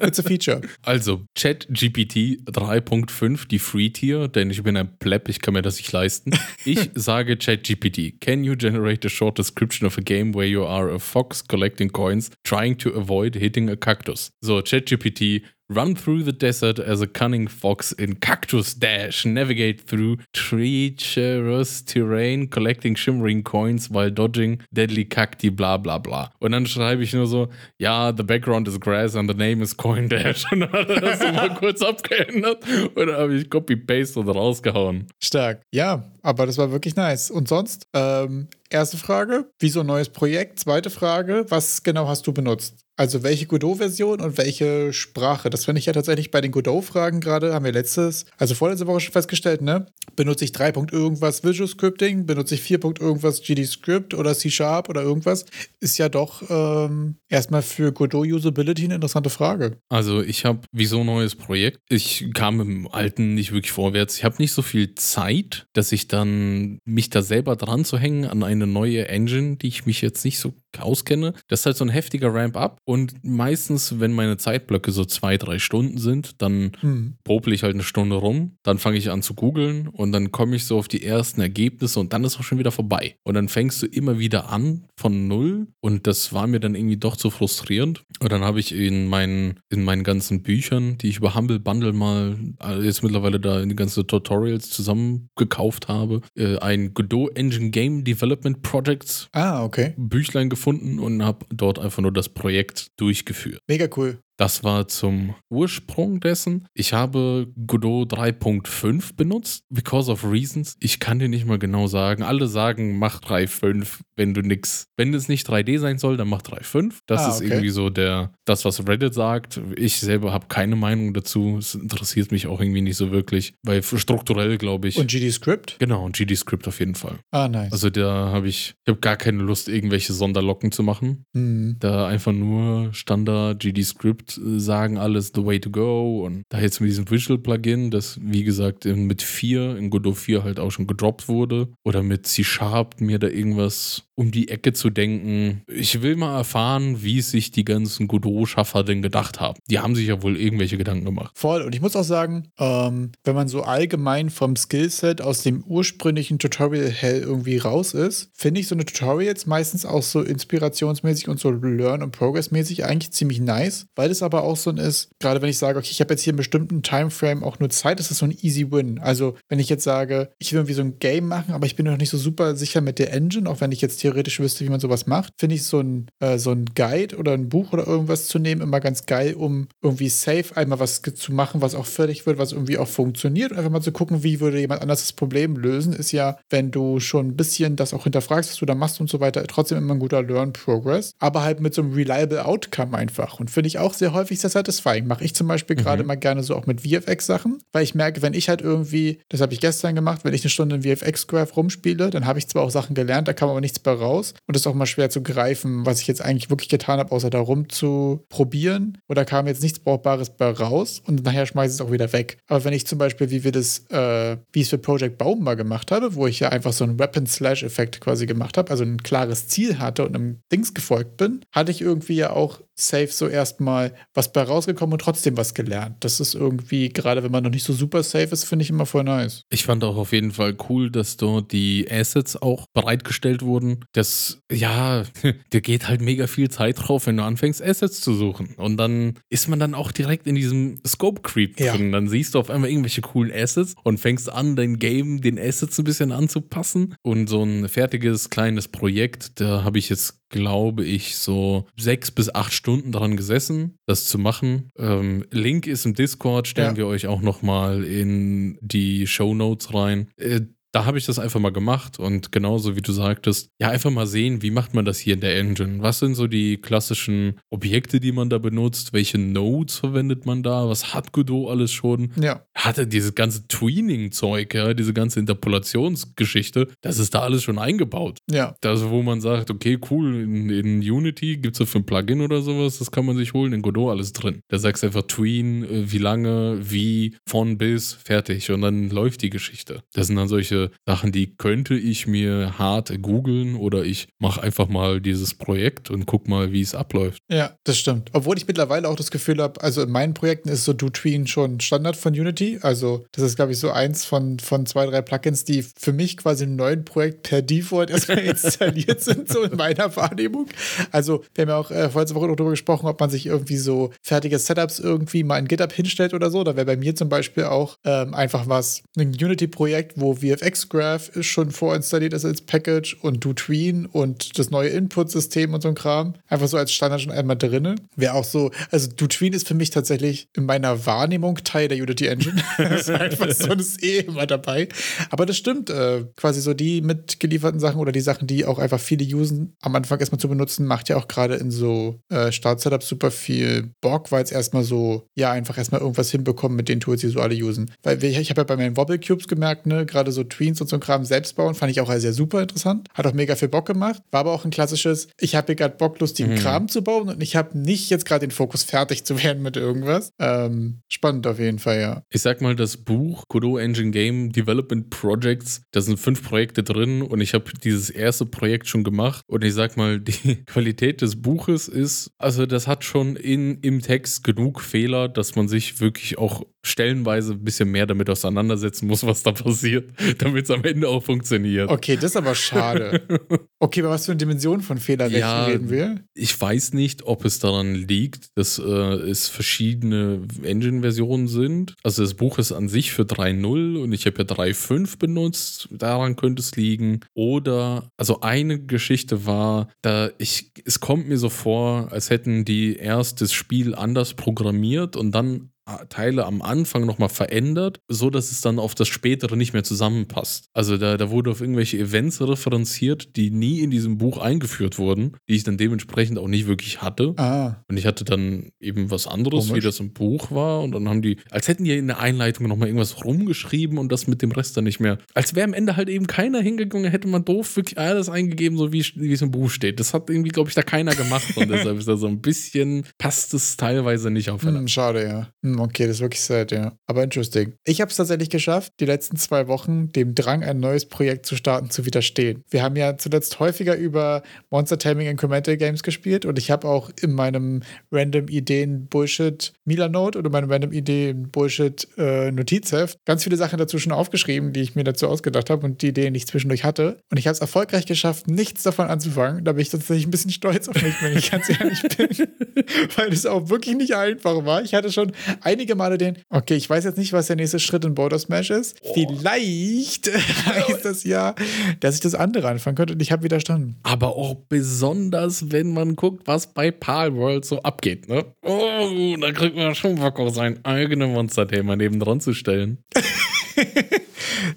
It's 0.00 0.18
a 0.18 0.22
feature. 0.22 0.62
Also, 0.82 1.24
ChatGPT 1.34 2.40
3.5, 2.46 3.48
die 3.48 3.58
Free-Tier, 3.58 4.28
denn 4.28 4.50
ich 4.50 4.62
bin 4.62 4.76
ein 4.76 4.98
Pleb, 4.98 5.28
ich 5.28 5.40
kann 5.40 5.54
mir 5.54 5.62
das 5.62 5.76
nicht 5.76 5.92
leisten. 5.92 6.32
Ich 6.64 6.90
sage 6.94 7.36
ChatGPT, 7.36 8.20
can 8.20 8.44
you 8.44 8.56
generate 8.56 9.06
a 9.06 9.10
short 9.10 9.38
description 9.38 9.86
of 9.86 9.98
a 9.98 10.00
game 10.00 10.34
where 10.34 10.46
you 10.46 10.64
are 10.64 10.92
a 10.92 10.98
fox 10.98 11.46
collecting 11.46 11.90
coins, 11.90 12.30
trying 12.44 12.76
to 12.78 12.90
avoid 12.90 13.34
hitting 13.34 13.59
a 13.68 13.76
cactus? 13.76 14.30
So, 14.42 14.60
ChatGPT 14.62 15.42
Run 15.70 15.94
through 15.94 16.24
the 16.24 16.32
desert 16.32 16.80
as 16.80 17.00
a 17.00 17.06
cunning 17.06 17.46
fox 17.46 17.92
in 17.92 18.16
Cactus 18.16 18.74
Dash. 18.74 19.24
Navigate 19.24 19.80
through 19.82 20.16
treacherous 20.32 21.80
terrain, 21.80 22.48
collecting 22.48 22.96
shimmering 22.96 23.44
coins 23.44 23.88
while 23.88 24.10
dodging 24.10 24.58
deadly 24.74 25.04
cacti, 25.04 25.48
bla 25.48 25.76
bla 25.76 25.98
bla. 25.98 26.30
Und 26.40 26.50
dann 26.50 26.66
schreibe 26.66 27.04
ich 27.04 27.14
nur 27.14 27.28
so, 27.28 27.50
ja, 27.78 28.10
the 28.10 28.24
background 28.24 28.66
is 28.66 28.78
grass 28.78 29.14
and 29.14 29.30
the 29.30 29.34
name 29.34 29.62
is 29.62 29.72
Coin 29.72 30.08
Dash. 30.08 30.44
Und 30.50 30.62
dann 30.62 30.72
hat 30.72 30.90
er 30.90 31.00
das 31.02 31.20
so 31.20 31.30
mal 31.30 31.54
kurz 31.60 31.82
abgeändert 31.82 32.64
und 32.96 33.06
dann 33.06 33.16
habe 33.16 33.36
ich 33.36 33.48
Copy-Paste 33.48 34.18
und 34.18 34.28
rausgehauen. 34.28 35.06
Stark. 35.22 35.62
Ja, 35.72 36.10
aber 36.22 36.46
das 36.46 36.58
war 36.58 36.70
wirklich 36.72 36.96
nice. 36.96 37.30
Und 37.30 37.48
sonst? 37.48 37.86
Ähm, 37.94 38.48
erste 38.70 38.96
Frage, 38.96 39.50
wieso 39.58 39.82
neues 39.82 40.08
Projekt? 40.08 40.60
Zweite 40.60 40.90
Frage, 40.90 41.46
was 41.48 41.82
genau 41.82 42.08
hast 42.08 42.26
du 42.26 42.32
benutzt? 42.32 42.84
Also 43.00 43.22
welche 43.22 43.46
Godot-Version 43.46 44.20
und 44.20 44.36
welche 44.36 44.92
Sprache? 44.92 45.48
Das 45.48 45.64
finde 45.64 45.78
ich 45.78 45.86
ja 45.86 45.94
tatsächlich 45.94 46.30
bei 46.30 46.42
den 46.42 46.50
Godot-Fragen 46.50 47.20
gerade, 47.20 47.54
haben 47.54 47.64
wir 47.64 47.72
letztes, 47.72 48.26
also 48.36 48.54
vorletzte 48.54 48.86
Woche 48.86 49.00
schon 49.00 49.12
festgestellt, 49.12 49.62
ne? 49.62 49.86
Benutze 50.16 50.44
ich 50.44 50.52
3. 50.52 50.74
irgendwas 50.92 51.42
Visual 51.42 51.66
Scripting, 51.66 52.26
benutze 52.26 52.56
ich 52.56 52.60
4. 52.60 52.80
irgendwas 53.00 53.40
GD 53.40 53.64
Script 53.64 54.12
oder 54.12 54.34
C 54.34 54.50
Sharp 54.50 54.90
oder 54.90 55.00
irgendwas? 55.00 55.46
Ist 55.80 55.96
ja 55.96 56.10
doch 56.10 56.42
ähm, 56.50 57.16
erstmal 57.30 57.62
für 57.62 57.90
Godot-Usability 57.90 58.84
eine 58.84 58.96
interessante 58.96 59.30
Frage. 59.30 59.78
Also 59.88 60.20
ich 60.20 60.44
habe, 60.44 60.60
wieso 60.70 61.02
neues 61.02 61.36
Projekt? 61.36 61.78
Ich 61.88 62.26
kam 62.34 62.60
im 62.60 62.86
Alten 62.86 63.34
nicht 63.34 63.52
wirklich 63.52 63.72
vorwärts. 63.72 64.18
Ich 64.18 64.24
habe 64.24 64.36
nicht 64.38 64.52
so 64.52 64.60
viel 64.60 64.94
Zeit, 64.94 65.66
dass 65.72 65.92
ich 65.92 66.06
dann 66.12 66.78
mich 66.84 67.10
da 67.10 67.22
selber 67.22 67.56
dran 67.56 67.84
zu 67.84 67.98
hängen 67.98 68.26
an 68.26 68.42
eine 68.42 68.66
neue 68.66 69.08
Engine, 69.08 69.56
die 69.56 69.68
ich 69.68 69.86
mich 69.86 70.00
jetzt 70.00 70.24
nicht 70.24 70.38
so 70.38 70.54
auskenne. 70.78 71.34
Das 71.48 71.60
ist 71.60 71.66
halt 71.66 71.76
so 71.76 71.84
ein 71.84 71.90
heftiger 71.90 72.32
Ramp-up 72.32 72.78
und 72.84 73.14
meistens, 73.22 73.98
wenn 73.98 74.12
meine 74.12 74.36
Zeitblöcke 74.36 74.92
so 74.92 75.04
zwei, 75.04 75.36
drei 75.36 75.58
Stunden 75.58 75.98
sind, 75.98 76.40
dann 76.42 76.72
hm. 76.80 77.14
popel 77.24 77.52
ich 77.52 77.62
halt 77.62 77.74
eine 77.74 77.82
Stunde 77.82 78.16
rum, 78.16 78.56
dann 78.62 78.78
fange 78.78 78.96
ich 78.96 79.10
an 79.10 79.22
zu 79.22 79.34
googeln 79.34 79.88
und 79.88 80.12
dann 80.12 80.30
komme 80.30 80.56
ich 80.56 80.64
so 80.64 80.78
auf 80.78 80.88
die 80.88 81.04
ersten 81.04 81.40
Ergebnisse 81.40 81.98
und 82.00 82.12
dann 82.12 82.24
ist 82.24 82.38
auch 82.38 82.44
schon 82.44 82.58
wieder 82.58 82.70
vorbei. 82.70 83.16
Und 83.24 83.34
dann 83.34 83.48
fängst 83.48 83.82
du 83.82 83.86
immer 83.86 84.18
wieder 84.18 84.50
an 84.50 84.86
von 84.96 85.28
null 85.28 85.68
und 85.80 86.06
das 86.06 86.32
war 86.32 86.46
mir 86.46 86.60
dann 86.60 86.74
irgendwie 86.74 86.96
doch 86.96 87.16
zu 87.16 87.30
frustrierend. 87.30 88.04
Und 88.20 88.32
dann 88.32 88.42
habe 88.42 88.60
ich 88.60 88.74
in 88.74 89.08
meinen, 89.08 89.60
in 89.70 89.84
meinen 89.84 90.04
ganzen 90.04 90.42
Büchern, 90.42 90.98
die 90.98 91.08
ich 91.08 91.18
über 91.18 91.34
Humble 91.34 91.58
Bundle 91.58 91.92
mal 91.92 92.36
äh, 92.62 92.80
jetzt 92.80 93.02
mittlerweile 93.02 93.40
da 93.40 93.60
in 93.60 93.68
die 93.68 93.76
ganzen 93.76 94.06
Tutorials 94.06 94.70
zusammengekauft 94.70 95.88
habe, 95.88 95.99
äh, 96.36 96.58
ein 96.58 96.94
Godot 96.94 97.36
Engine 97.36 97.70
Game 97.70 98.04
Development 98.04 98.62
Projects 98.62 99.28
ah, 99.32 99.64
okay. 99.64 99.94
Büchlein 99.96 100.48
gefunden 100.48 100.70
gefunden 100.70 100.98
und 100.98 101.24
habe 101.24 101.46
dort 101.50 101.78
einfach 101.78 102.02
nur 102.02 102.12
das 102.12 102.28
Projekt 102.28 102.88
durchgeführt. 102.98 103.60
Mega 103.68 103.88
cool. 103.96 104.18
Das 104.40 104.64
war 104.64 104.88
zum 104.88 105.34
Ursprung 105.50 106.18
dessen. 106.18 106.66
Ich 106.72 106.94
habe 106.94 107.52
Godot 107.66 108.10
3.5 108.10 109.14
benutzt, 109.14 109.64
because 109.68 110.10
of 110.10 110.24
reasons. 110.24 110.78
Ich 110.80 110.98
kann 110.98 111.18
dir 111.18 111.28
nicht 111.28 111.44
mal 111.44 111.58
genau 111.58 111.88
sagen. 111.88 112.22
Alle 112.22 112.46
sagen, 112.46 112.98
mach 112.98 113.20
3.5, 113.20 113.98
wenn 114.16 114.32
du 114.32 114.40
nix. 114.40 114.86
Wenn 114.96 115.12
es 115.12 115.28
nicht 115.28 115.46
3D 115.46 115.78
sein 115.78 115.98
soll, 115.98 116.16
dann 116.16 116.28
mach 116.28 116.40
3.5. 116.40 117.00
Das 117.06 117.20
ah, 117.20 117.28
ist 117.28 117.36
okay. 117.36 117.48
irgendwie 117.48 117.68
so 117.68 117.90
der, 117.90 118.32
das, 118.46 118.64
was 118.64 118.88
Reddit 118.88 119.12
sagt. 119.12 119.60
Ich 119.76 120.00
selber 120.00 120.32
habe 120.32 120.46
keine 120.48 120.74
Meinung 120.74 121.12
dazu. 121.12 121.58
Es 121.58 121.74
interessiert 121.74 122.32
mich 122.32 122.46
auch 122.46 122.62
irgendwie 122.62 122.80
nicht 122.80 122.96
so 122.96 123.10
wirklich, 123.10 123.52
weil 123.62 123.82
strukturell 123.82 124.56
glaube 124.56 124.88
ich. 124.88 124.96
Und 124.96 125.10
GD 125.10 125.30
Script? 125.32 125.76
Genau, 125.80 126.06
und 126.06 126.16
GD 126.16 126.34
Script 126.34 126.66
auf 126.66 126.78
jeden 126.80 126.94
Fall. 126.94 127.18
Ah, 127.30 127.46
nice. 127.46 127.72
Also 127.72 127.90
da 127.90 128.30
habe 128.32 128.48
ich, 128.48 128.74
ich 128.86 128.90
habe 128.90 129.00
gar 129.00 129.16
keine 129.16 129.42
Lust, 129.42 129.68
irgendwelche 129.68 130.14
Sonderlocken 130.14 130.72
zu 130.72 130.82
machen. 130.82 131.26
Mhm. 131.34 131.76
Da 131.78 132.06
einfach 132.06 132.32
nur 132.32 132.94
Standard 132.94 133.60
GD 133.60 133.82
Script 133.82 134.29
äh, 134.38 134.58
sagen 134.58 134.98
alles 134.98 135.32
the 135.34 135.44
way 135.44 135.60
to 135.60 135.70
go. 135.70 136.24
Und 136.24 136.42
da 136.48 136.60
jetzt 136.60 136.80
mit 136.80 136.90
diesem 136.90 137.10
Visual-Plugin, 137.10 137.90
das 137.90 138.18
wie 138.22 138.44
gesagt 138.44 138.84
mit 138.84 139.22
4, 139.22 139.76
in 139.76 139.90
Godot 139.90 140.16
4 140.16 140.44
halt 140.44 140.60
auch 140.60 140.70
schon 140.70 140.86
gedroppt 140.86 141.28
wurde, 141.28 141.68
oder 141.84 142.02
mit 142.02 142.26
C-Sharp 142.26 143.00
mir 143.00 143.18
da 143.18 143.28
irgendwas 143.28 144.09
um 144.20 144.30
die 144.30 144.48
Ecke 144.48 144.74
zu 144.74 144.90
denken. 144.90 145.62
Ich 145.66 146.02
will 146.02 146.14
mal 146.14 146.36
erfahren, 146.36 147.02
wie 147.02 147.22
sich 147.22 147.52
die 147.52 147.64
ganzen 147.64 148.06
Godot-Schaffer 148.06 148.84
denn 148.84 149.00
gedacht 149.00 149.40
haben. 149.40 149.58
Die 149.70 149.78
haben 149.78 149.94
sich 149.94 150.08
ja 150.08 150.22
wohl 150.22 150.36
irgendwelche 150.36 150.76
Gedanken 150.76 151.06
gemacht. 151.06 151.32
Voll. 151.34 151.62
Und 151.62 151.74
ich 151.74 151.80
muss 151.80 151.96
auch 151.96 152.04
sagen, 152.04 152.48
ähm, 152.58 153.12
wenn 153.24 153.34
man 153.34 153.48
so 153.48 153.62
allgemein 153.62 154.28
vom 154.28 154.56
Skillset 154.56 155.22
aus 155.22 155.42
dem 155.42 155.64
ursprünglichen 155.64 156.38
Tutorial 156.38 156.90
hell 156.90 157.22
irgendwie 157.22 157.56
raus 157.56 157.94
ist, 157.94 158.28
finde 158.34 158.60
ich 158.60 158.68
so 158.68 158.74
eine 158.74 158.84
Tutorials 158.84 159.46
meistens 159.46 159.86
auch 159.86 160.02
so 160.02 160.20
inspirationsmäßig 160.20 161.28
und 161.28 161.40
so 161.40 161.50
Learn- 161.50 162.02
und 162.02 162.10
Progress-mäßig 162.10 162.84
eigentlich 162.84 163.12
ziemlich 163.12 163.40
nice, 163.40 163.86
weil 163.96 164.10
es 164.10 164.22
aber 164.22 164.44
auch 164.44 164.58
so 164.58 164.68
ein 164.68 164.76
ist, 164.76 165.12
gerade 165.18 165.40
wenn 165.40 165.48
ich 165.48 165.56
sage, 165.56 165.78
okay, 165.78 165.88
ich 165.90 166.00
habe 166.02 166.12
jetzt 166.12 166.22
hier 166.22 166.32
einen 166.32 166.36
bestimmten 166.36 166.82
Timeframe 166.82 167.42
auch 167.42 167.58
nur 167.58 167.70
Zeit, 167.70 167.98
ist 167.98 168.10
das 168.10 168.18
so 168.18 168.26
ein 168.26 168.36
easy 168.42 168.70
win. 168.70 168.98
Also 168.98 169.38
wenn 169.48 169.60
ich 169.60 169.70
jetzt 169.70 169.84
sage, 169.84 170.28
ich 170.38 170.52
will 170.52 170.58
irgendwie 170.58 170.74
so 170.74 170.82
ein 170.82 170.98
Game 170.98 171.26
machen, 171.26 171.54
aber 171.54 171.64
ich 171.64 171.74
bin 171.74 171.86
noch 171.86 171.96
nicht 171.96 172.10
so 172.10 172.18
super 172.18 172.54
sicher 172.54 172.82
mit 172.82 172.98
der 172.98 173.14
Engine, 173.14 173.48
auch 173.48 173.62
wenn 173.62 173.72
ich 173.72 173.80
jetzt 173.80 174.02
theoretisch 174.10 174.40
wüsste, 174.40 174.64
wie 174.64 174.68
man 174.70 174.80
sowas 174.80 175.06
macht, 175.06 175.34
finde 175.38 175.54
ich 175.54 175.64
so 175.64 175.80
ein, 175.80 176.08
äh, 176.18 176.38
so 176.38 176.50
ein 176.50 176.64
Guide 176.74 177.16
oder 177.16 177.32
ein 177.32 177.48
Buch 177.48 177.72
oder 177.72 177.86
irgendwas 177.86 178.26
zu 178.26 178.38
nehmen 178.38 178.60
immer 178.60 178.80
ganz 178.80 179.06
geil, 179.06 179.34
um 179.34 179.68
irgendwie 179.82 180.08
safe 180.08 180.56
einmal 180.56 180.80
was 180.80 181.00
zu 181.02 181.32
machen, 181.32 181.62
was 181.62 181.74
auch 181.74 181.86
fertig 181.86 182.26
wird, 182.26 182.38
was 182.38 182.52
irgendwie 182.52 182.78
auch 182.78 182.88
funktioniert 182.88 183.52
und 183.52 183.58
einfach 183.58 183.70
mal 183.70 183.80
zu 183.80 183.92
gucken, 183.92 184.22
wie 184.22 184.40
würde 184.40 184.58
jemand 184.58 184.82
anders 184.82 185.00
das 185.00 185.12
Problem 185.12 185.56
lösen, 185.56 185.92
ist 185.92 186.12
ja, 186.12 186.38
wenn 186.50 186.70
du 186.70 187.00
schon 187.00 187.28
ein 187.28 187.36
bisschen 187.36 187.76
das 187.76 187.94
auch 187.94 188.04
hinterfragst, 188.04 188.50
was 188.50 188.58
du 188.58 188.66
da 188.66 188.74
machst 188.74 189.00
und 189.00 189.08
so 189.08 189.20
weiter, 189.20 189.44
trotzdem 189.46 189.78
immer 189.78 189.94
ein 189.94 190.00
guter 190.00 190.22
Learn 190.22 190.52
Progress, 190.52 191.14
aber 191.18 191.42
halt 191.42 191.60
mit 191.60 191.74
so 191.74 191.82
einem 191.82 191.92
reliable 191.92 192.44
Outcome 192.44 192.96
einfach 192.96 193.38
und 193.38 193.50
finde 193.50 193.68
ich 193.68 193.78
auch 193.78 193.94
sehr 193.94 194.12
häufig 194.12 194.40
sehr 194.40 194.50
satisfying. 194.50 195.06
Mache 195.06 195.24
ich 195.24 195.34
zum 195.34 195.46
Beispiel 195.46 195.76
mhm. 195.76 195.80
gerade 195.82 196.04
mal 196.04 196.16
gerne 196.16 196.42
so 196.42 196.56
auch 196.56 196.66
mit 196.66 196.80
VFX-Sachen, 196.80 197.62
weil 197.72 197.84
ich 197.84 197.94
merke, 197.94 198.22
wenn 198.22 198.34
ich 198.34 198.48
halt 198.48 198.60
irgendwie, 198.60 199.20
das 199.28 199.40
habe 199.40 199.52
ich 199.52 199.60
gestern 199.60 199.94
gemacht, 199.94 200.24
wenn 200.24 200.34
ich 200.34 200.42
eine 200.42 200.50
Stunde 200.50 200.76
in 200.76 200.82
VFX-Graph 200.82 201.56
rumspiele, 201.56 202.10
dann 202.10 202.26
habe 202.26 202.38
ich 202.38 202.48
zwar 202.48 202.62
auch 202.62 202.70
Sachen 202.70 202.94
gelernt, 202.94 203.28
da 203.28 203.32
kam 203.32 203.48
aber 203.48 203.60
nichts 203.60 203.78
bei 203.78 203.92
raus 204.00 204.34
und 204.46 204.56
es 204.56 204.62
ist 204.62 204.66
auch 204.66 204.74
mal 204.74 204.86
schwer 204.86 205.10
zu 205.10 205.22
greifen, 205.22 205.86
was 205.86 206.00
ich 206.00 206.06
jetzt 206.06 206.22
eigentlich 206.22 206.50
wirklich 206.50 206.68
getan 206.68 206.98
habe, 206.98 207.12
außer 207.12 207.30
da 207.30 207.38
rumzuprobieren 207.38 208.98
oder 209.08 209.24
kam 209.24 209.46
jetzt 209.46 209.62
nichts 209.62 209.78
Brauchbares 209.78 210.30
bei 210.30 210.50
raus 210.50 211.02
und 211.06 211.24
nachher 211.24 211.46
schmeiße 211.46 211.74
ich 211.74 211.80
es 211.80 211.86
auch 211.86 211.92
wieder 211.92 212.12
weg. 212.12 212.38
Aber 212.48 212.64
wenn 212.64 212.72
ich 212.72 212.86
zum 212.86 212.98
Beispiel, 212.98 213.30
wie 213.30 213.44
wir 213.44 213.52
das, 213.52 213.86
äh, 213.90 214.36
wie 214.52 214.60
ich 214.60 214.66
es 214.66 214.70
für 214.70 214.78
Project 214.78 215.18
Baum 215.18 215.44
mal 215.44 215.54
gemacht 215.54 215.90
habe, 215.90 216.14
wo 216.14 216.26
ich 216.26 216.40
ja 216.40 216.48
einfach 216.48 216.72
so 216.72 216.84
einen 216.84 216.98
Weapon-Slash-Effekt 216.98 218.00
quasi 218.00 218.26
gemacht 218.26 218.56
habe, 218.58 218.70
also 218.70 218.84
ein 218.84 219.02
klares 219.02 219.48
Ziel 219.48 219.78
hatte 219.78 220.04
und 220.04 220.14
einem 220.14 220.40
Dings 220.50 220.74
gefolgt 220.74 221.16
bin, 221.16 221.44
hatte 221.52 221.70
ich 221.70 221.80
irgendwie 221.80 222.16
ja 222.16 222.30
auch 222.30 222.60
safe 222.80 223.08
so 223.08 223.28
erstmal 223.28 223.94
was 224.14 224.32
bei 224.32 224.42
rausgekommen 224.42 224.94
und 224.94 225.00
trotzdem 225.00 225.36
was 225.36 225.54
gelernt. 225.54 225.96
Das 226.00 226.20
ist 226.20 226.34
irgendwie, 226.34 226.88
gerade 226.88 227.22
wenn 227.22 227.32
man 227.32 227.44
noch 227.44 227.50
nicht 227.50 227.64
so 227.64 227.72
super 227.72 228.02
safe 228.02 228.32
ist, 228.32 228.44
finde 228.44 228.62
ich 228.62 228.70
immer 228.70 228.86
voll 228.86 229.04
nice. 229.04 229.44
Ich 229.50 229.64
fand 229.64 229.84
auch 229.84 229.96
auf 229.96 230.12
jeden 230.12 230.32
Fall 230.32 230.56
cool, 230.68 230.90
dass 230.90 231.16
dort 231.16 231.52
die 231.52 231.86
Assets 231.90 232.40
auch 232.40 232.66
bereitgestellt 232.72 233.42
wurden. 233.42 233.84
Das, 233.92 234.40
ja, 234.50 235.04
da 235.50 235.60
geht 235.60 235.88
halt 235.88 236.00
mega 236.00 236.26
viel 236.26 236.50
Zeit 236.50 236.76
drauf, 236.78 237.06
wenn 237.06 237.16
du 237.16 237.24
anfängst, 237.24 237.62
Assets 237.62 238.00
zu 238.00 238.14
suchen. 238.14 238.54
Und 238.56 238.76
dann 238.76 239.18
ist 239.28 239.48
man 239.48 239.58
dann 239.58 239.74
auch 239.74 239.92
direkt 239.92 240.26
in 240.26 240.34
diesem 240.34 240.80
Scope 240.86 241.22
Creep 241.22 241.56
drin. 241.56 241.86
Ja. 241.86 241.90
Dann 241.92 242.08
siehst 242.08 242.34
du 242.34 242.38
auf 242.38 242.50
einmal 242.50 242.70
irgendwelche 242.70 243.00
coolen 243.00 243.32
Assets 243.32 243.74
und 243.84 243.98
fängst 243.98 244.30
an, 244.30 244.56
dein 244.56 244.78
Game 244.78 245.20
den 245.20 245.38
Assets 245.38 245.78
ein 245.78 245.84
bisschen 245.84 246.12
anzupassen. 246.12 246.94
Und 247.02 247.28
so 247.28 247.42
ein 247.42 247.68
fertiges 247.68 248.30
kleines 248.30 248.68
Projekt, 248.68 249.40
da 249.40 249.64
habe 249.64 249.78
ich 249.78 249.88
jetzt 249.88 250.19
glaube 250.30 250.84
ich, 250.84 251.16
so 251.16 251.66
sechs 251.76 252.10
bis 252.10 252.34
acht 252.34 252.52
Stunden 252.52 252.92
daran 252.92 253.16
gesessen, 253.16 253.76
das 253.86 254.06
zu 254.06 254.18
machen. 254.18 254.70
Ähm, 254.78 255.26
Link 255.30 255.66
ist 255.66 255.84
im 255.84 255.94
Discord, 255.94 256.48
stellen 256.48 256.70
ja. 256.70 256.76
wir 256.76 256.86
euch 256.86 257.06
auch 257.06 257.20
nochmal 257.20 257.84
in 257.84 258.58
die 258.62 259.06
Show 259.06 259.34
Notes 259.34 259.74
rein. 259.74 260.08
Äh, 260.16 260.42
da 260.72 260.84
habe 260.84 260.98
ich 260.98 261.06
das 261.06 261.18
einfach 261.18 261.40
mal 261.40 261.52
gemacht 261.52 261.98
und 261.98 262.32
genauso 262.32 262.76
wie 262.76 262.82
du 262.82 262.92
sagtest, 262.92 263.50
ja, 263.60 263.70
einfach 263.70 263.90
mal 263.90 264.06
sehen, 264.06 264.42
wie 264.42 264.50
macht 264.50 264.74
man 264.74 264.84
das 264.84 264.98
hier 264.98 265.14
in 265.14 265.20
der 265.20 265.36
Engine? 265.36 265.82
Was 265.82 265.98
sind 265.98 266.14
so 266.14 266.26
die 266.26 266.58
klassischen 266.58 267.38
Objekte, 267.50 267.98
die 267.98 268.12
man 268.12 268.30
da 268.30 268.38
benutzt? 268.38 268.92
Welche 268.92 269.18
Nodes 269.18 269.78
verwendet 269.78 270.26
man 270.26 270.42
da? 270.42 270.68
Was 270.68 270.94
hat 270.94 271.12
Godot 271.12 271.50
alles 271.50 271.72
schon? 271.72 272.12
Ja. 272.20 272.44
Hatte 272.54 272.86
dieses 272.86 273.14
ganze 273.14 273.46
Tweening-Zeug, 273.48 274.54
ja, 274.54 274.74
diese 274.74 274.92
ganze 274.92 275.18
Interpolationsgeschichte, 275.20 276.68
das 276.82 276.98
ist 276.98 277.14
da 277.14 277.20
alles 277.20 277.42
schon 277.42 277.58
eingebaut. 277.58 278.18
Ja. 278.30 278.54
Das, 278.60 278.88
wo 278.88 279.02
man 279.02 279.20
sagt, 279.20 279.50
okay, 279.50 279.78
cool, 279.90 280.14
in, 280.14 280.50
in 280.50 280.80
Unity 280.80 281.38
gibt 281.38 281.54
es 281.54 281.58
so 281.58 281.66
für 281.66 281.78
ein 281.78 281.86
Plugin 281.86 282.20
oder 282.20 282.42
sowas, 282.42 282.78
das 282.78 282.90
kann 282.90 283.06
man 283.06 283.16
sich 283.16 283.32
holen, 283.32 283.52
in 283.52 283.62
Godot 283.62 283.90
alles 283.90 284.12
drin. 284.12 284.40
Da 284.48 284.58
sagst 284.58 284.82
du 284.82 284.86
einfach 284.86 285.02
Tween, 285.02 285.64
äh, 285.64 285.90
wie 285.90 285.98
lange, 285.98 286.58
wie, 286.62 287.16
von 287.26 287.58
bis, 287.58 287.92
fertig 287.92 288.50
und 288.50 288.62
dann 288.62 288.90
läuft 288.90 289.22
die 289.22 289.30
Geschichte. 289.30 289.82
Das 289.92 290.06
sind 290.06 290.16
dann 290.16 290.28
solche 290.28 290.59
Sachen, 290.86 291.12
die 291.12 291.34
könnte 291.36 291.74
ich 291.74 292.06
mir 292.06 292.58
hart 292.58 292.92
googeln 293.02 293.56
oder 293.56 293.84
ich 293.84 294.08
mache 294.18 294.42
einfach 294.42 294.68
mal 294.68 295.00
dieses 295.00 295.34
Projekt 295.34 295.90
und 295.90 296.06
guck 296.06 296.28
mal, 296.28 296.52
wie 296.52 296.60
es 296.60 296.74
abläuft. 296.74 297.22
Ja, 297.30 297.56
das 297.64 297.78
stimmt. 297.78 298.10
Obwohl 298.12 298.36
ich 298.36 298.46
mittlerweile 298.46 298.88
auch 298.88 298.96
das 298.96 299.10
Gefühl 299.10 299.40
habe, 299.40 299.62
also 299.62 299.82
in 299.82 299.90
meinen 299.90 300.14
Projekten 300.14 300.48
ist 300.48 300.64
so 300.64 300.72
DoTween 300.72 301.26
schon 301.26 301.60
Standard 301.60 301.96
von 301.96 302.12
Unity. 302.12 302.58
Also 302.62 303.04
das 303.12 303.24
ist, 303.24 303.36
glaube 303.36 303.52
ich, 303.52 303.58
so 303.58 303.70
eins 303.70 304.04
von, 304.04 304.38
von 304.38 304.66
zwei, 304.66 304.86
drei 304.86 305.02
Plugins, 305.02 305.44
die 305.44 305.62
für 305.62 305.92
mich 305.92 306.16
quasi 306.16 306.44
im 306.44 306.56
neuen 306.56 306.84
Projekt 306.84 307.22
per 307.22 307.42
Default 307.42 307.90
erstmal 307.90 308.18
installiert 308.18 309.00
sind, 309.00 309.28
so 309.28 309.42
in 309.42 309.56
meiner 309.56 309.94
Wahrnehmung. 309.96 310.46
Also 310.90 311.22
wir 311.34 311.42
haben 311.42 311.48
ja 311.48 311.56
auch 311.56 311.70
äh, 311.70 311.88
vorletzte 311.90 312.14
Woche 312.14 312.26
darüber 312.26 312.50
gesprochen, 312.50 312.86
ob 312.86 313.00
man 313.00 313.10
sich 313.10 313.26
irgendwie 313.26 313.56
so 313.56 313.90
fertige 314.02 314.38
Setups 314.38 314.78
irgendwie 314.78 315.22
mal 315.22 315.38
in 315.38 315.48
GitHub 315.48 315.72
hinstellt 315.72 316.14
oder 316.14 316.30
so. 316.30 316.44
Da 316.44 316.56
wäre 316.56 316.66
bei 316.66 316.76
mir 316.76 316.94
zum 316.96 317.08
Beispiel 317.08 317.44
auch 317.44 317.76
ähm, 317.84 318.14
einfach 318.14 318.48
was, 318.48 318.82
ein 318.98 319.10
Unity-Projekt, 319.10 319.94
wo 319.96 320.14
VFX 320.14 320.49
Xgraph 320.50 321.08
ist 321.10 321.26
schon 321.26 321.50
vorinstalliert 321.50 322.12
ist 322.12 322.24
als 322.24 322.40
Package 322.40 322.96
und 323.02 323.24
DoTween 323.24 323.86
und 323.86 324.38
das 324.38 324.50
neue 324.50 324.68
Input-System 324.70 325.54
und 325.54 325.62
so 325.62 325.68
ein 325.68 325.74
Kram. 325.74 326.14
Einfach 326.28 326.48
so 326.48 326.56
als 326.56 326.72
Standard 326.72 327.00
schon 327.00 327.12
einmal 327.12 327.36
drin. 327.36 327.80
Wäre 327.96 328.14
auch 328.14 328.24
so, 328.24 328.50
also 328.70 328.88
DoTween 328.94 329.32
ist 329.32 329.46
für 329.46 329.54
mich 329.54 329.70
tatsächlich 329.70 330.28
in 330.36 330.46
meiner 330.46 330.86
Wahrnehmung 330.86 331.36
Teil 331.44 331.68
der 331.68 331.78
Unity 331.78 332.06
Engine. 332.06 332.42
das 332.58 332.82
ist 332.82 332.90
einfach 332.90 333.30
so, 333.32 333.54
das 333.54 333.66
ist 333.66 333.82
eh 333.82 334.00
immer 334.00 334.26
dabei. 334.26 334.68
Aber 335.10 335.26
das 335.26 335.36
stimmt, 335.36 335.70
äh, 335.70 336.04
quasi 336.16 336.40
so 336.40 336.54
die 336.54 336.80
mitgelieferten 336.80 337.60
Sachen 337.60 337.80
oder 337.80 337.92
die 337.92 338.00
Sachen, 338.00 338.26
die 338.26 338.44
auch 338.44 338.58
einfach 338.58 338.80
viele 338.80 339.04
usen, 339.14 339.56
am 339.60 339.74
Anfang 339.74 339.98
erstmal 340.00 340.20
zu 340.20 340.28
benutzen, 340.28 340.66
macht 340.66 340.88
ja 340.88 340.96
auch 340.96 341.08
gerade 341.08 341.36
in 341.36 341.50
so 341.50 342.00
äh, 342.08 342.32
Start-Setups 342.32 342.88
super 342.88 343.10
viel 343.10 343.70
Bock, 343.80 344.12
weil 344.12 344.24
es 344.24 344.32
erstmal 344.32 344.64
so, 344.64 345.06
ja, 345.14 345.32
einfach 345.32 345.58
erstmal 345.58 345.80
irgendwas 345.80 346.10
hinbekommen 346.10 346.56
mit 346.56 346.68
den 346.68 346.80
Tools, 346.80 347.00
die 347.00 347.08
so 347.08 347.20
alle 347.20 347.34
usen. 347.34 347.70
Weil 347.82 348.02
ich, 348.04 348.18
ich 348.18 348.30
habe 348.30 348.40
ja 348.40 348.44
bei 348.44 348.56
meinen 348.56 348.76
Wobble 348.76 348.98
Cubes 348.98 349.28
gemerkt, 349.28 349.66
ne, 349.66 349.86
gerade 349.86 350.12
so 350.12 350.24
Tweens 350.40 350.60
und 350.60 350.68
so 350.68 350.76
ein 350.76 350.80
Kram 350.80 351.04
selbst 351.04 351.36
bauen, 351.36 351.54
fand 351.54 351.70
ich 351.70 351.80
auch 351.80 351.92
sehr 351.92 352.14
super 352.14 352.40
interessant. 352.40 352.88
Hat 352.94 353.06
auch 353.06 353.12
mega 353.12 353.36
viel 353.36 353.48
Bock 353.48 353.66
gemacht. 353.66 354.02
War 354.10 354.20
aber 354.20 354.32
auch 354.32 354.44
ein 354.44 354.50
klassisches, 354.50 355.08
ich 355.18 355.34
habe 355.34 355.46
hier 355.46 355.56
gerade 355.56 355.76
Bock, 355.76 356.00
lustigen 356.00 356.30
mhm. 356.30 356.36
Kram 356.36 356.68
zu 356.68 356.82
bauen 356.82 357.10
und 357.10 357.22
ich 357.22 357.36
habe 357.36 357.58
nicht 357.58 357.90
jetzt 357.90 358.06
gerade 358.06 358.26
den 358.26 358.30
Fokus, 358.30 358.64
fertig 358.64 359.04
zu 359.04 359.22
werden 359.22 359.42
mit 359.42 359.56
irgendwas. 359.56 360.12
Ähm, 360.18 360.80
spannend 360.88 361.26
auf 361.26 361.38
jeden 361.38 361.58
Fall, 361.58 361.80
ja. 361.80 362.02
Ich 362.10 362.22
sag 362.22 362.40
mal, 362.40 362.56
das 362.56 362.78
Buch 362.78 363.24
Godot 363.28 363.60
Engine 363.60 363.90
Game 363.90 364.32
Development 364.32 364.88
Projects, 364.88 365.62
da 365.72 365.82
sind 365.82 365.98
fünf 365.98 366.22
Projekte 366.22 366.62
drin 366.62 367.02
und 367.02 367.20
ich 367.20 367.34
habe 367.34 367.44
dieses 367.62 367.90
erste 367.90 368.24
Projekt 368.24 368.66
schon 368.66 368.82
gemacht 368.82 369.24
und 369.26 369.44
ich 369.44 369.52
sag 369.52 369.76
mal, 369.76 370.00
die 370.00 370.44
Qualität 370.46 371.02
des 371.02 371.20
Buches 371.20 371.68
ist, 371.68 372.12
also 372.18 372.46
das 372.46 372.66
hat 372.66 372.84
schon 372.84 373.16
in, 373.16 373.58
im 373.60 373.82
Text 373.82 374.24
genug 374.24 374.62
Fehler, 374.62 375.08
dass 375.08 375.36
man 375.36 375.48
sich 375.48 375.80
wirklich 375.80 376.16
auch 376.16 376.44
stellenweise 376.62 377.32
ein 377.32 377.44
bisschen 377.44 377.70
mehr 377.70 377.86
damit 377.86 378.10
auseinandersetzen 378.10 378.86
muss, 378.86 379.04
was 379.06 379.22
da 379.22 379.32
passiert, 379.32 379.90
damit 380.18 380.44
es 380.44 380.50
am 380.50 380.64
Ende 380.64 380.88
auch 380.88 381.02
funktioniert. 381.02 381.70
Okay, 381.70 381.96
das 381.96 382.12
ist 382.12 382.16
aber 382.16 382.34
schade. 382.34 383.02
Okay, 383.62 383.80
aber 383.80 383.90
was 383.90 384.06
für 384.06 384.12
eine 384.12 384.16
Dimension 384.18 384.62
von 384.62 384.78
Fehlerrechten 384.78 385.20
ja, 385.20 385.44
reden 385.44 385.68
wir? 385.68 386.02
Ich 386.14 386.40
weiß 386.40 386.72
nicht, 386.72 387.02
ob 387.02 387.26
es 387.26 387.40
daran 387.40 387.74
liegt, 387.74 388.30
dass 388.34 388.58
äh, 388.58 388.62
es 388.62 389.28
verschiedene 389.28 390.22
Engine-Versionen 390.42 391.28
sind. 391.28 391.74
Also 391.84 392.02
das 392.02 392.14
Buch 392.14 392.38
ist 392.38 392.52
an 392.52 392.70
sich 392.70 392.90
für 392.92 393.02
3.0 393.02 393.76
und 393.82 393.92
ich 393.92 394.06
habe 394.06 394.16
ja 394.16 394.24
3.5 394.24 394.98
benutzt. 394.98 395.68
Daran 395.70 396.16
könnte 396.16 396.40
es 396.40 396.56
liegen. 396.56 397.00
Oder, 397.12 397.90
also 397.98 398.22
eine 398.22 398.64
Geschichte 398.64 399.26
war, 399.26 399.68
da 399.82 400.08
ich, 400.16 400.52
es 400.64 400.80
kommt 400.80 401.06
mir 401.06 401.18
so 401.18 401.28
vor, 401.28 401.92
als 401.92 402.08
hätten 402.08 402.46
die 402.46 402.76
erst 402.76 403.20
das 403.20 403.34
Spiel 403.34 403.74
anders 403.74 404.14
programmiert 404.14 404.96
und 404.96 405.12
dann 405.14 405.50
Teile 405.88 406.26
am 406.26 406.42
Anfang 406.42 406.84
nochmal 406.86 407.08
verändert, 407.08 407.80
so 407.88 408.10
dass 408.10 408.30
es 408.30 408.40
dann 408.40 408.58
auf 408.58 408.74
das 408.74 408.88
Spätere 408.88 409.36
nicht 409.36 409.52
mehr 409.52 409.62
zusammenpasst. 409.64 410.46
Also 410.52 410.76
da, 410.76 410.96
da 410.96 411.10
wurde 411.10 411.30
auf 411.30 411.40
irgendwelche 411.40 411.78
Events 411.78 412.20
referenziert, 412.20 413.16
die 413.16 413.30
nie 413.30 413.60
in 413.60 413.70
diesem 413.70 413.98
Buch 413.98 414.18
eingeführt 414.18 414.78
wurden, 414.78 415.16
die 415.28 415.34
ich 415.34 415.44
dann 415.44 415.56
dementsprechend 415.56 416.18
auch 416.18 416.28
nicht 416.28 416.46
wirklich 416.46 416.82
hatte. 416.82 417.14
Ah. 417.16 417.62
Und 417.68 417.76
ich 417.76 417.86
hatte 417.86 418.04
dann 418.04 418.50
eben 418.60 418.90
was 418.90 419.06
anderes, 419.06 419.46
Komisch. 419.46 419.62
wie 419.62 419.66
das 419.66 419.80
im 419.80 419.92
Buch 419.92 420.30
war. 420.30 420.62
Und 420.62 420.72
dann 420.72 420.88
haben 420.88 421.02
die, 421.02 421.18
als 421.30 421.48
hätten 421.48 421.64
die 421.64 421.76
in 421.76 421.86
der 421.86 422.00
Einleitung 422.00 422.48
nochmal 422.48 422.68
irgendwas 422.68 423.04
rumgeschrieben 423.04 423.78
und 423.78 423.92
das 423.92 424.06
mit 424.06 424.22
dem 424.22 424.32
Rest 424.32 424.56
dann 424.56 424.64
nicht 424.64 424.80
mehr. 424.80 424.98
Als 425.14 425.34
wäre 425.34 425.46
am 425.46 425.54
Ende 425.54 425.76
halt 425.76 425.88
eben 425.88 426.06
keiner 426.06 426.40
hingegangen, 426.40 426.90
hätte 426.90 427.08
man 427.08 427.24
doof 427.24 427.56
wirklich 427.56 427.78
alles 427.78 428.08
eingegeben, 428.08 428.58
so 428.58 428.72
wie, 428.72 428.84
wie 428.94 429.12
es 429.12 429.22
im 429.22 429.30
Buch 429.30 429.50
steht. 429.50 429.80
Das 429.80 429.94
hat 429.94 430.10
irgendwie, 430.10 430.30
glaube 430.30 430.48
ich, 430.48 430.54
da 430.54 430.62
keiner 430.62 430.94
gemacht. 430.94 431.36
Und 431.36 431.48
deshalb 431.50 431.78
ist 431.78 431.88
da 431.88 431.96
so 431.96 432.06
ein 432.06 432.20
bisschen, 432.20 432.84
passt 432.98 433.34
es 433.34 433.56
teilweise 433.56 434.10
nicht 434.10 434.30
aufeinander. 434.30 434.60
Hm, 434.60 434.68
schade, 434.68 435.04
ja. 435.04 435.28
Hm, 435.42 435.49
okay, 435.58 435.86
das 435.86 435.96
ist 435.96 436.00
wirklich 436.02 436.20
sad, 436.20 436.52
ja. 436.52 436.72
Aber 436.86 437.02
interesting. 437.02 437.54
Ich 437.64 437.80
habe 437.80 437.90
es 437.90 437.96
tatsächlich 437.96 438.30
geschafft, 438.30 438.72
die 438.78 438.84
letzten 438.84 439.16
zwei 439.16 439.48
Wochen 439.48 439.90
dem 439.92 440.14
Drang, 440.14 440.44
ein 440.44 440.60
neues 440.60 440.86
Projekt 440.86 441.26
zu 441.26 441.36
starten, 441.36 441.70
zu 441.70 441.86
widerstehen. 441.86 442.44
Wir 442.50 442.62
haben 442.62 442.76
ja 442.76 442.96
zuletzt 442.98 443.40
häufiger 443.40 443.76
über 443.76 444.22
Monster 444.50 444.78
Taming 444.78 445.08
Incremental 445.08 445.56
Games 445.56 445.82
gespielt 445.82 446.24
und 446.24 446.38
ich 446.38 446.50
habe 446.50 446.68
auch 446.68 446.90
in 447.00 447.12
meinem 447.12 447.62
Random 447.90 448.28
Ideen 448.28 448.86
Bullshit 448.86 449.52
Mila-Note 449.64 450.18
oder 450.18 450.30
meinem 450.30 450.50
Random 450.50 450.72
Ideen 450.72 451.30
Bullshit 451.30 451.88
äh, 451.96 452.30
Notizheft 452.30 452.98
ganz 453.04 453.24
viele 453.24 453.36
Sachen 453.36 453.58
dazu 453.58 453.78
schon 453.78 453.92
aufgeschrieben, 453.92 454.52
die 454.52 454.60
ich 454.60 454.74
mir 454.74 454.84
dazu 454.84 455.08
ausgedacht 455.08 455.50
habe 455.50 455.66
und 455.66 455.82
die 455.82 455.88
Ideen, 455.88 456.14
die 456.14 456.18
ich 456.18 456.26
zwischendurch 456.26 456.64
hatte. 456.64 456.98
Und 457.10 457.18
ich 457.18 457.26
habe 457.26 457.34
es 457.34 457.40
erfolgreich 457.40 457.86
geschafft, 457.86 458.28
nichts 458.28 458.62
davon 458.62 458.88
anzufangen. 458.88 459.44
Da 459.44 459.52
bin 459.52 459.62
ich 459.62 459.70
tatsächlich 459.70 460.06
ein 460.06 460.10
bisschen 460.10 460.30
stolz 460.30 460.68
auf 460.68 460.80
mich, 460.82 460.94
wenn 461.00 461.16
ich 461.16 461.30
ganz 461.30 461.48
ehrlich 461.48 461.82
bin. 461.82 462.08
Weil 462.96 463.12
es 463.12 463.26
auch 463.26 463.48
wirklich 463.48 463.76
nicht 463.76 463.94
einfach 463.94 464.44
war. 464.44 464.62
Ich 464.62 464.74
hatte 464.74 464.92
schon 464.92 465.12
einige 465.42 465.74
Male 465.74 465.98
den, 465.98 466.18
okay, 466.28 466.54
ich 466.54 466.68
weiß 466.68 466.84
jetzt 466.84 466.98
nicht, 466.98 467.12
was 467.12 467.26
der 467.26 467.36
nächste 467.36 467.58
Schritt 467.58 467.84
in 467.84 467.94
Border 467.94 468.18
Smash 468.18 468.50
ist. 468.50 468.78
Vielleicht 468.94 470.10
heißt 470.46 470.84
das 470.84 471.04
ja, 471.04 471.34
dass 471.80 471.94
ich 471.96 472.00
das 472.00 472.14
andere 472.14 472.48
anfangen 472.48 472.76
könnte 472.76 472.94
und 472.94 473.02
ich 473.02 473.12
habe 473.12 473.22
widerstanden. 473.22 473.76
Aber 473.82 474.16
auch 474.16 474.34
besonders, 474.48 475.50
wenn 475.50 475.72
man 475.72 475.96
guckt, 475.96 476.26
was 476.26 476.48
bei 476.48 476.70
Palworld 476.70 477.44
so 477.44 477.62
abgeht, 477.62 478.08
ne? 478.08 478.24
Oh, 478.42 479.16
da 479.20 479.32
kriegt 479.32 479.56
man 479.56 479.74
schon 479.74 479.96
Bock 479.96 480.18
auf 480.18 480.34
sein 480.34 480.64
eigenes 480.64 481.08
Monster-Thema 481.08 481.76
nebendran 481.76 482.20
zu 482.20 482.34
stellen. 482.34 482.78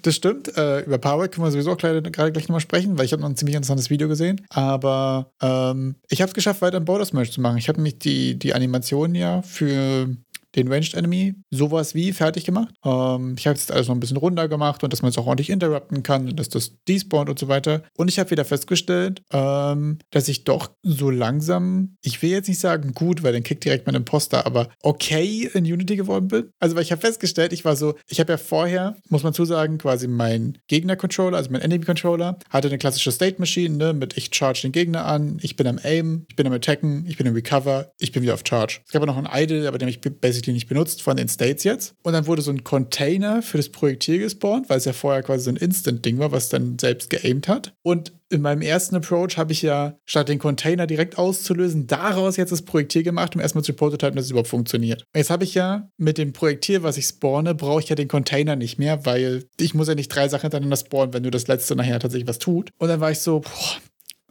Das 0.02 0.14
stimmt. 0.14 0.56
Äh, 0.56 0.80
über 0.80 0.98
Power 0.98 1.28
können 1.28 1.46
wir 1.46 1.50
sowieso 1.50 1.72
auch 1.72 1.76
gerade 1.76 2.02
gleich 2.02 2.48
nochmal 2.48 2.60
sprechen, 2.60 2.98
weil 2.98 3.04
ich 3.04 3.12
habe 3.12 3.22
noch 3.22 3.28
ein 3.28 3.36
ziemlich 3.36 3.56
interessantes 3.56 3.90
Video 3.90 4.08
gesehen. 4.08 4.40
Aber 4.50 5.32
ähm, 5.40 5.96
ich 6.08 6.20
habe 6.20 6.28
es 6.28 6.34
geschafft, 6.34 6.62
weiter 6.62 6.76
ein 6.76 6.84
Border 6.84 7.04
Smash 7.04 7.30
zu 7.30 7.40
machen. 7.40 7.58
Ich 7.58 7.68
habe 7.68 7.78
nämlich 7.78 7.98
die, 7.98 8.38
die 8.38 8.54
Animation 8.54 9.14
ja 9.14 9.42
für 9.42 10.08
den 10.56 10.68
Ranged 10.68 10.94
Enemy 10.94 11.34
sowas 11.50 11.94
wie 11.94 12.12
fertig 12.12 12.44
gemacht. 12.44 12.74
Ähm, 12.84 13.36
ich 13.38 13.46
habe 13.46 13.56
jetzt 13.56 13.72
alles 13.72 13.88
noch 13.88 13.94
ein 13.94 14.00
bisschen 14.00 14.16
runter 14.16 14.48
gemacht 14.48 14.82
und 14.84 14.92
dass 14.92 15.02
man 15.02 15.10
es 15.10 15.18
auch 15.18 15.26
ordentlich 15.26 15.50
interrupten 15.50 16.02
kann 16.02 16.28
und 16.28 16.38
dass 16.38 16.48
das 16.48 16.72
despawnt 16.88 17.28
und 17.28 17.38
so 17.38 17.48
weiter. 17.48 17.82
Und 17.96 18.08
ich 18.08 18.18
habe 18.18 18.30
wieder 18.30 18.44
festgestellt, 18.44 19.22
ähm, 19.32 19.98
dass 20.10 20.28
ich 20.28 20.44
doch 20.44 20.70
so 20.82 21.10
langsam, 21.10 21.96
ich 22.02 22.22
will 22.22 22.30
jetzt 22.30 22.48
nicht 22.48 22.60
sagen 22.60 22.92
gut, 22.92 23.22
weil 23.22 23.32
dann 23.32 23.42
kickt 23.42 23.64
direkt 23.64 23.86
mein 23.86 23.94
Imposter, 23.94 24.46
aber 24.46 24.68
okay 24.82 25.50
in 25.52 25.64
Unity 25.64 25.96
geworden 25.96 26.28
bin. 26.28 26.50
Also, 26.58 26.76
weil 26.76 26.82
ich 26.82 26.92
habe 26.92 27.00
festgestellt, 27.00 27.52
ich 27.52 27.64
war 27.64 27.76
so, 27.76 27.94
ich 28.08 28.20
habe 28.20 28.32
ja 28.32 28.38
vorher, 28.38 28.96
muss 29.08 29.22
man 29.22 29.34
zusagen, 29.34 29.78
quasi 29.78 30.06
mein 30.08 30.58
Gegner-Controller, 30.68 31.36
also 31.36 31.50
mein 31.50 31.60
Enemy-Controller, 31.60 32.38
hatte 32.50 32.68
eine 32.68 32.78
klassische 32.78 33.12
State-Machine, 33.12 33.76
ne, 33.76 33.92
mit 33.92 34.16
ich 34.16 34.30
charge 34.32 34.62
den 34.62 34.72
Gegner 34.72 35.06
an, 35.06 35.38
ich 35.42 35.56
bin 35.56 35.66
am 35.66 35.78
Aim, 35.82 36.26
ich 36.28 36.36
bin 36.36 36.46
am 36.46 36.52
Attacken, 36.52 37.04
ich 37.06 37.16
bin 37.16 37.26
im 37.26 37.34
Recover, 37.34 37.92
ich 37.98 38.12
bin 38.12 38.22
wieder 38.22 38.34
auf 38.34 38.42
Charge. 38.46 38.80
Es 38.86 38.92
gab 38.92 39.02
auch 39.02 39.06
noch 39.06 39.16
einen 39.16 39.28
Idle, 39.32 39.66
aber 39.68 39.78
den 39.78 39.88
habe 39.88 39.98
ich 39.98 40.20
basically 40.20 40.43
nicht 40.52 40.68
benutzt 40.68 41.02
von 41.02 41.16
den 41.16 41.28
States 41.28 41.64
jetzt. 41.64 41.94
Und 42.02 42.12
dann 42.12 42.26
wurde 42.26 42.42
so 42.42 42.50
ein 42.50 42.64
Container 42.64 43.42
für 43.42 43.56
das 43.56 43.70
Projektil 43.70 44.18
gespawnt, 44.18 44.68
weil 44.68 44.78
es 44.78 44.84
ja 44.84 44.92
vorher 44.92 45.22
quasi 45.22 45.44
so 45.44 45.50
ein 45.50 45.56
Instant-Ding 45.56 46.18
war, 46.18 46.32
was 46.32 46.48
dann 46.48 46.78
selbst 46.78 47.08
geaimt 47.10 47.48
hat. 47.48 47.74
Und 47.82 48.12
in 48.30 48.42
meinem 48.42 48.62
ersten 48.62 48.96
Approach 48.96 49.36
habe 49.36 49.52
ich 49.52 49.62
ja, 49.62 49.96
statt 50.04 50.28
den 50.28 50.38
Container 50.38 50.86
direkt 50.86 51.18
auszulösen, 51.18 51.86
daraus 51.86 52.36
jetzt 52.36 52.50
das 52.50 52.62
Projektil 52.62 53.02
gemacht, 53.02 53.34
um 53.34 53.40
erstmal 53.40 53.64
zu 53.64 53.72
prototypen, 53.72 54.16
dass 54.16 54.26
es 54.26 54.30
überhaupt 54.30 54.48
funktioniert. 54.48 55.04
Jetzt 55.14 55.30
habe 55.30 55.44
ich 55.44 55.54
ja 55.54 55.88
mit 55.96 56.18
dem 56.18 56.32
Projektil, 56.32 56.82
was 56.82 56.96
ich 56.96 57.06
spawne, 57.06 57.54
brauche 57.54 57.80
ich 57.80 57.88
ja 57.88 57.94
den 57.94 58.08
Container 58.08 58.56
nicht 58.56 58.78
mehr, 58.78 59.06
weil 59.06 59.44
ich 59.58 59.74
muss 59.74 59.88
ja 59.88 59.94
nicht 59.94 60.08
drei 60.08 60.28
Sachen 60.28 60.42
hintereinander 60.42 60.76
spawnen, 60.76 61.14
wenn 61.14 61.22
nur 61.22 61.30
das 61.30 61.46
letzte 61.46 61.76
nachher 61.76 62.00
tatsächlich 62.00 62.28
was 62.28 62.38
tut. 62.38 62.70
Und 62.78 62.88
dann 62.88 63.00
war 63.00 63.10
ich 63.10 63.20
so, 63.20 63.40
boah, 63.40 63.80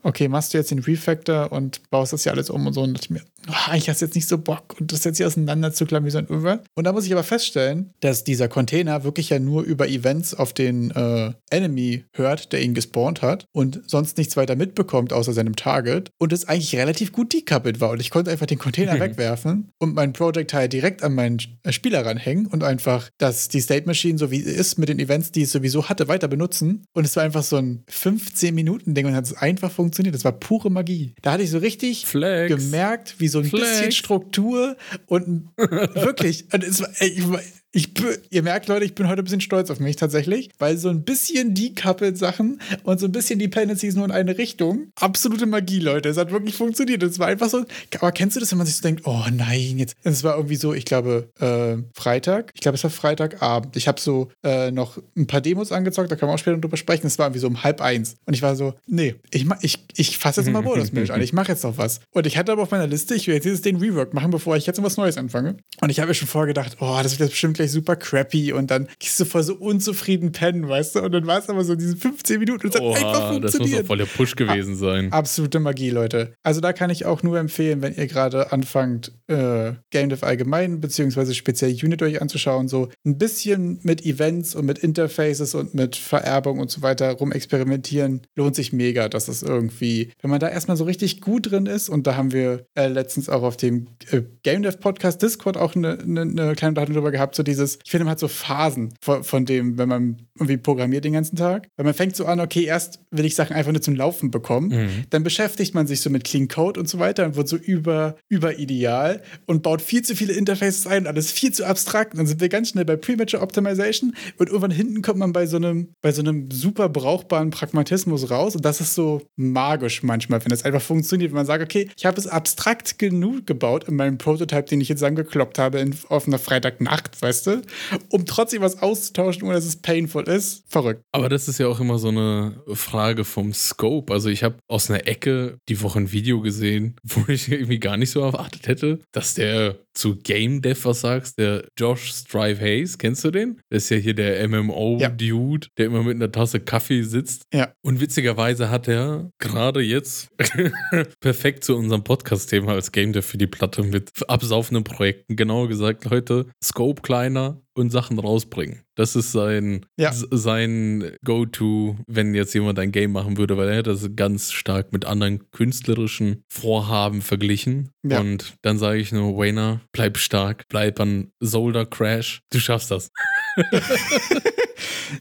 okay, 0.04 0.28
machst 0.28 0.54
du 0.54 0.58
jetzt 0.58 0.70
den 0.70 0.78
Refactor 0.78 1.50
und 1.50 1.90
baust 1.90 2.12
das 2.12 2.24
ja 2.24 2.32
alles 2.32 2.50
um 2.50 2.66
und 2.66 2.72
so. 2.74 2.82
Und 2.82 2.94
dachte 2.94 3.06
ich 3.06 3.10
mir, 3.10 3.22
oh, 3.48 3.74
ich 3.74 3.88
hast 3.88 4.00
jetzt 4.00 4.14
nicht 4.14 4.28
so 4.28 4.38
Bock 4.38 4.76
und 4.78 4.92
das 4.92 5.04
jetzt 5.04 5.16
hier 5.16 5.26
auseinander 5.26 5.72
zu 5.72 5.86
klammern 5.86 6.06
wie 6.06 6.10
so 6.10 6.18
ein 6.18 6.28
Irrwert. 6.28 6.66
Und 6.74 6.84
da 6.84 6.92
muss 6.92 7.06
ich 7.06 7.12
aber 7.12 7.24
feststellen, 7.24 7.92
dass 8.00 8.24
dieser 8.24 8.48
Container 8.48 9.02
wirklich 9.04 9.30
ja 9.30 9.38
nur 9.38 9.62
über 9.62 9.88
Events 9.88 10.34
auf 10.34 10.52
den 10.52 10.90
äh, 10.90 11.32
Enemy 11.50 12.04
hört, 12.12 12.52
der 12.52 12.62
ihn 12.62 12.74
gespawnt 12.74 13.22
hat 13.22 13.46
und 13.52 13.80
sonst 13.86 14.18
nichts 14.18 14.36
weiter 14.36 14.56
mitbekommt 14.56 15.12
außer 15.12 15.32
seinem 15.32 15.56
Target 15.56 16.10
und 16.18 16.32
es 16.32 16.46
eigentlich 16.46 16.76
relativ 16.76 17.12
gut 17.12 17.32
decoupled 17.32 17.80
war. 17.80 17.90
Und 17.90 18.00
ich 18.00 18.10
konnte 18.10 18.30
einfach 18.30 18.46
den 18.46 18.58
Container 18.58 19.00
wegwerfen 19.00 19.70
und 19.78 19.94
mein 19.94 20.12
Project-Teil 20.12 20.68
direkt 20.68 21.02
an 21.02 21.14
meinen 21.14 21.38
äh, 21.62 21.72
Spieler 21.72 22.04
ranhängen 22.04 22.46
und 22.46 22.62
einfach 22.62 23.08
das, 23.18 23.48
die 23.48 23.60
State 23.60 23.86
Machine, 23.86 24.18
so 24.18 24.30
wie 24.30 24.42
sie 24.42 24.50
ist, 24.50 24.78
mit 24.78 24.88
den 24.88 24.98
Events, 24.98 25.32
die 25.32 25.42
es 25.42 25.52
sowieso 25.52 25.88
hatte, 25.88 26.08
weiter 26.08 26.28
benutzen. 26.28 26.84
Und 26.92 27.04
es 27.04 27.16
war 27.16 27.22
einfach 27.22 27.42
so 27.42 27.56
ein 27.56 27.84
15-Minuten-Ding 27.90 29.06
und 29.06 29.14
hat 29.14 29.24
es 29.24 29.34
einfach 29.34 29.70
funktioniert. 29.70 29.93
Das 30.02 30.24
war 30.24 30.32
pure 30.32 30.70
Magie. 30.70 31.14
Da 31.22 31.32
hatte 31.32 31.42
ich 31.44 31.50
so 31.50 31.58
richtig 31.58 32.06
Flex. 32.06 32.54
gemerkt, 32.54 33.14
wie 33.18 33.28
so 33.28 33.38
ein 33.38 33.44
Flex. 33.44 33.68
bisschen 33.70 33.92
Struktur 33.92 34.76
und 35.06 35.48
wirklich, 35.56 36.46
und 36.52 36.62
es 36.64 36.80
war, 36.80 36.88
ich, 37.00 37.28
war- 37.30 37.40
ich, 37.74 37.90
ihr 38.30 38.42
merkt, 38.42 38.68
Leute, 38.68 38.84
ich 38.84 38.94
bin 38.94 39.08
heute 39.08 39.22
ein 39.22 39.24
bisschen 39.24 39.40
stolz 39.40 39.68
auf 39.68 39.80
mich 39.80 39.96
tatsächlich, 39.96 40.48
weil 40.58 40.78
so 40.78 40.88
ein 40.88 41.02
bisschen 41.02 41.54
decoupled 41.54 42.16
Sachen 42.16 42.60
und 42.84 43.00
so 43.00 43.06
ein 43.06 43.12
bisschen 43.12 43.40
Dependencies 43.40 43.96
nur 43.96 44.04
in 44.04 44.12
eine 44.12 44.38
Richtung, 44.38 44.92
absolute 44.94 45.46
Magie, 45.46 45.80
Leute. 45.80 46.08
Es 46.08 46.16
hat 46.16 46.30
wirklich 46.30 46.54
funktioniert. 46.54 47.02
Es 47.02 47.18
war 47.18 47.26
einfach 47.26 47.48
so, 47.48 47.64
aber 47.98 48.12
kennst 48.12 48.36
du 48.36 48.40
das, 48.40 48.52
wenn 48.52 48.58
man 48.58 48.66
sich 48.68 48.76
so 48.76 48.82
denkt, 48.82 49.02
oh 49.06 49.24
nein, 49.32 49.78
jetzt, 49.78 49.96
es 50.04 50.22
war 50.22 50.36
irgendwie 50.36 50.54
so, 50.54 50.72
ich 50.72 50.84
glaube, 50.84 51.28
äh, 51.40 51.82
Freitag, 51.92 52.52
ich 52.54 52.60
glaube, 52.60 52.76
es 52.76 52.84
war 52.84 52.90
Freitagabend. 52.90 53.76
Ich 53.76 53.88
habe 53.88 54.00
so 54.00 54.30
äh, 54.44 54.70
noch 54.70 54.98
ein 55.16 55.26
paar 55.26 55.40
Demos 55.40 55.72
angezockt, 55.72 56.12
da 56.12 56.16
können 56.16 56.30
wir 56.30 56.34
auch 56.34 56.38
später 56.38 56.58
drüber 56.58 56.76
sprechen. 56.76 57.08
Es 57.08 57.18
war 57.18 57.26
irgendwie 57.26 57.40
so 57.40 57.48
um 57.48 57.64
halb 57.64 57.80
eins. 57.80 58.14
Und 58.24 58.34
ich 58.34 58.42
war 58.42 58.54
so, 58.54 58.74
nee, 58.86 59.16
ich, 59.32 59.46
ich, 59.62 59.84
ich 59.96 60.18
fasse 60.18 60.42
jetzt 60.42 60.50
mal 60.50 60.62
Bonus 60.64 60.92
Milch 60.92 61.12
an. 61.12 61.20
Ich 61.20 61.32
mache 61.32 61.50
jetzt 61.50 61.64
noch 61.64 61.76
was. 61.76 62.00
Und 62.12 62.26
ich 62.28 62.36
hatte 62.36 62.52
aber 62.52 62.62
auf 62.62 62.70
meiner 62.70 62.86
Liste, 62.86 63.16
ich 63.16 63.26
will 63.26 63.34
jetzt 63.34 63.44
dieses 63.44 63.62
den 63.62 63.76
Rework 63.76 64.14
machen, 64.14 64.30
bevor 64.30 64.56
ich 64.56 64.64
jetzt 64.66 64.76
noch 64.76 64.84
was 64.84 64.96
Neues 64.96 65.18
anfange. 65.18 65.56
Und 65.80 65.90
ich 65.90 65.98
habe 65.98 66.08
mir 66.08 66.14
schon 66.14 66.28
vorher 66.28 66.46
gedacht, 66.46 66.76
oh, 66.78 67.00
das 67.02 67.12
wird 67.12 67.20
jetzt 67.20 67.30
bestimmt 67.30 67.56
gleich 67.56 67.63
super 67.68 67.96
crappy. 67.96 68.52
Und 68.52 68.70
dann 68.70 68.88
gehst 68.98 69.18
du 69.20 69.24
voll 69.24 69.42
so 69.42 69.54
unzufrieden 69.54 70.32
pennen, 70.32 70.68
weißt 70.68 70.96
du? 70.96 71.02
Und 71.02 71.12
dann 71.12 71.26
war 71.26 71.38
es 71.38 71.48
aber 71.48 71.64
so 71.64 71.74
diese 71.74 71.96
15 71.96 72.38
Minuten 72.38 72.66
und 72.66 72.74
es 72.74 72.80
hat 72.80 72.86
einfach 72.86 73.30
Oha, 73.30 73.38
das 73.40 73.52
muss 73.52 73.52
funktioniert. 73.52 73.82
auch 73.82 73.86
voll 73.86 73.98
der 73.98 74.06
Push 74.06 74.36
gewesen 74.36 74.76
sein. 74.76 75.12
Absolute 75.12 75.60
Magie, 75.60 75.90
Leute. 75.90 76.34
Also 76.42 76.60
da 76.60 76.72
kann 76.72 76.90
ich 76.90 77.04
auch 77.04 77.22
nur 77.22 77.38
empfehlen, 77.38 77.82
wenn 77.82 77.94
ihr 77.94 78.06
gerade 78.06 78.52
anfangt, 78.52 79.12
äh, 79.26 79.72
Game 79.90 80.08
Dev 80.10 80.24
allgemein, 80.24 80.80
beziehungsweise 80.80 81.34
speziell 81.34 81.72
Unit 81.72 82.02
euch 82.02 82.20
anzuschauen, 82.20 82.68
so 82.68 82.88
ein 83.04 83.18
bisschen 83.18 83.78
mit 83.82 84.04
Events 84.04 84.54
und 84.54 84.66
mit 84.66 84.78
Interfaces 84.78 85.54
und 85.54 85.74
mit 85.74 85.96
Vererbung 85.96 86.58
und 86.58 86.70
so 86.70 86.82
weiter 86.82 87.10
rumexperimentieren, 87.12 88.22
lohnt 88.36 88.54
sich 88.56 88.72
mega, 88.72 89.08
dass 89.08 89.26
das 89.26 89.42
irgendwie, 89.42 90.12
wenn 90.20 90.30
man 90.30 90.40
da 90.40 90.48
erstmal 90.48 90.76
so 90.76 90.84
richtig 90.84 91.20
gut 91.20 91.50
drin 91.50 91.66
ist, 91.66 91.88
und 91.88 92.06
da 92.06 92.16
haben 92.16 92.32
wir 92.32 92.66
äh, 92.74 92.88
letztens 92.88 93.28
auch 93.28 93.42
auf 93.42 93.56
dem 93.56 93.86
äh, 94.10 94.22
Game 94.42 94.62
Dev 94.62 94.78
Podcast 94.78 95.22
Discord 95.22 95.56
auch 95.56 95.74
eine, 95.74 95.98
eine, 96.00 96.22
eine 96.22 96.54
kleine 96.54 96.70
Unterhaltung 96.70 96.94
drüber 96.94 97.10
gehabt, 97.10 97.34
so 97.34 97.42
dieses, 97.54 97.78
ich 97.84 97.90
finde, 97.90 98.04
man 98.04 98.12
hat 98.12 98.18
so 98.18 98.28
Phasen 98.28 98.92
von, 99.00 99.24
von 99.24 99.44
dem, 99.44 99.78
wenn 99.78 99.88
man 99.88 100.16
irgendwie 100.36 100.56
programmiert 100.56 101.04
den 101.04 101.12
ganzen 101.12 101.36
Tag, 101.36 101.68
weil 101.76 101.84
man 101.84 101.94
fängt 101.94 102.16
so 102.16 102.26
an, 102.26 102.40
okay, 102.40 102.64
erst 102.64 103.00
will 103.10 103.24
ich 103.24 103.34
Sachen 103.34 103.54
einfach 103.54 103.72
nur 103.72 103.80
zum 103.82 103.94
Laufen 103.96 104.30
bekommen, 104.30 104.68
Mhm. 104.70 105.04
dann 105.10 105.22
beschäftigt 105.22 105.74
man 105.74 105.86
sich 105.86 106.00
so 106.00 106.10
mit 106.10 106.24
Clean 106.24 106.48
Code 106.48 106.80
und 106.80 106.88
so 106.88 106.98
weiter 106.98 107.24
und 107.24 107.36
wird 107.36 107.48
so 107.48 107.56
über, 107.56 108.16
über 108.28 108.58
ideal 108.58 109.22
und 109.46 109.62
baut 109.62 109.80
viel 109.82 110.02
zu 110.02 110.16
viele 110.16 110.32
Interfaces 110.32 110.86
ein, 110.86 111.06
alles 111.06 111.30
viel 111.30 111.52
zu 111.52 111.64
abstrakt. 111.64 112.12
Und 112.14 112.18
dann 112.18 112.26
sind 112.26 112.40
wir 112.40 112.48
ganz 112.48 112.70
schnell 112.70 112.84
bei 112.84 112.96
Premature 112.96 113.42
Optimization 113.42 114.14
und 114.38 114.48
irgendwann 114.48 114.70
hinten 114.70 115.02
kommt 115.02 115.18
man 115.18 115.32
bei 115.32 115.46
so 115.46 115.56
einem, 115.56 115.88
bei 116.02 116.12
so 116.12 116.20
einem 116.22 116.50
super 116.50 116.88
brauchbaren 116.88 117.50
Pragmatismus 117.50 118.30
raus. 118.30 118.56
Und 118.56 118.64
das 118.64 118.80
ist 118.80 118.94
so 118.94 119.22
magisch 119.36 120.02
manchmal, 120.02 120.42
wenn 120.44 120.50
das 120.50 120.64
einfach 120.64 120.82
funktioniert. 120.82 121.30
Wenn 121.30 121.36
man 121.36 121.46
sagt, 121.46 121.62
okay, 121.62 121.88
ich 121.96 122.06
habe 122.06 122.18
es 122.18 122.26
abstrakt 122.26 122.98
genug 122.98 123.46
gebaut 123.46 123.84
in 123.88 123.96
meinem 123.96 124.18
Prototype, 124.18 124.64
den 124.64 124.80
ich 124.80 124.88
jetzt 124.88 125.02
angekloppt 125.04 125.58
habe 125.58 125.78
in, 125.78 125.94
auf 126.08 126.26
einer 126.26 126.38
Freitagnacht, 126.38 127.20
weißt 127.22 127.43
du, 127.46 127.62
um 128.10 128.26
trotzdem 128.26 128.62
was 128.62 128.82
auszutauschen, 128.82 129.42
ohne 129.44 129.54
dass 129.54 129.64
es 129.64 129.76
painful 129.76 130.24
ist. 130.24 130.64
Verrückt. 130.68 131.02
Aber 131.12 131.28
das 131.28 131.48
ist 131.48 131.58
ja 131.58 131.68
auch 131.68 131.80
immer 131.80 131.98
so 131.98 132.08
eine 132.08 132.62
Frage 132.72 133.24
vom 133.24 133.52
Scope. 133.52 134.12
Also 134.12 134.28
ich 134.28 134.42
habe 134.42 134.56
aus 134.68 134.90
einer 134.90 135.06
Ecke 135.06 135.58
die 135.68 135.80
Woche 135.82 136.00
ein 136.00 136.12
Video 136.12 136.40
gesehen, 136.40 136.96
wo 137.02 137.30
ich 137.30 137.50
irgendwie 137.50 137.78
gar 137.78 137.96
nicht 137.96 138.10
so 138.10 138.20
erwartet 138.20 138.66
hätte, 138.66 139.00
dass 139.12 139.34
der 139.34 139.78
zu 139.94 140.16
Game 140.16 140.60
Dev 140.62 140.84
was 140.84 141.00
sagst, 141.00 141.38
der 141.38 141.66
Josh 141.78 142.12
Strive 142.12 142.60
Hayes, 142.60 142.98
kennst 142.98 143.24
du 143.24 143.30
den? 143.30 143.60
Das 143.70 143.84
ist 143.84 143.90
ja 143.90 143.96
hier 143.96 144.14
der 144.14 144.46
MMO-Dude, 144.48 145.68
der 145.78 145.86
immer 145.86 146.02
mit 146.02 146.16
einer 146.16 146.30
Tasse 146.30 146.60
Kaffee 146.60 147.02
sitzt. 147.02 147.44
Ja. 147.52 147.72
Und 147.82 148.00
witzigerweise 148.00 148.70
hat 148.70 148.88
er 148.88 149.30
gerade 149.38 149.80
jetzt 149.80 150.28
perfekt 151.20 151.64
zu 151.64 151.76
unserem 151.76 152.04
Podcast-Thema 152.04 152.72
als 152.72 152.92
Game 152.92 153.12
Dev 153.12 153.26
für 153.26 153.38
die 153.38 153.46
Platte 153.46 153.82
mit 153.82 154.10
absaufenden 154.28 154.84
Projekten, 154.84 155.36
genauer 155.36 155.68
gesagt, 155.68 156.04
Leute, 156.04 156.46
Scope 156.62 157.02
kleiner, 157.02 157.60
und 157.74 157.90
Sachen 157.90 158.18
rausbringen. 158.18 158.82
Das 158.94 159.16
ist 159.16 159.32
sein, 159.32 159.84
Ja. 159.98 160.12
sein 160.12 161.16
Go-To, 161.24 161.96
wenn 162.06 162.34
jetzt 162.34 162.54
jemand 162.54 162.78
ein 162.78 162.92
Game 162.92 163.12
machen 163.12 163.36
würde, 163.36 163.56
weil 163.56 163.68
er 163.68 163.78
hat 163.78 163.86
das 163.86 164.08
ganz 164.16 164.52
stark 164.52 164.92
mit 164.92 165.04
anderen 165.04 165.50
künstlerischen 165.50 166.44
Vorhaben 166.48 167.20
verglichen. 167.22 167.90
Ja. 168.02 168.20
Und 168.20 168.54
dann 168.62 168.78
sage 168.78 168.98
ich 168.98 169.12
nur, 169.12 169.36
Wayner, 169.36 169.80
bleib 169.92 170.18
stark, 170.18 170.64
bleib 170.68 171.00
an 171.00 171.32
Solder 171.40 171.86
Crash, 171.86 172.40
du 172.50 172.58
schaffst 172.60 172.90
das. 172.90 173.10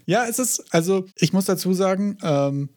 Ja, 0.06 0.26
es 0.28 0.40
ist, 0.40 0.74
also 0.74 1.06
ich 1.18 1.34
muss 1.34 1.46
dazu 1.46 1.74
sagen, 1.74 2.18
ähm, 2.24 2.70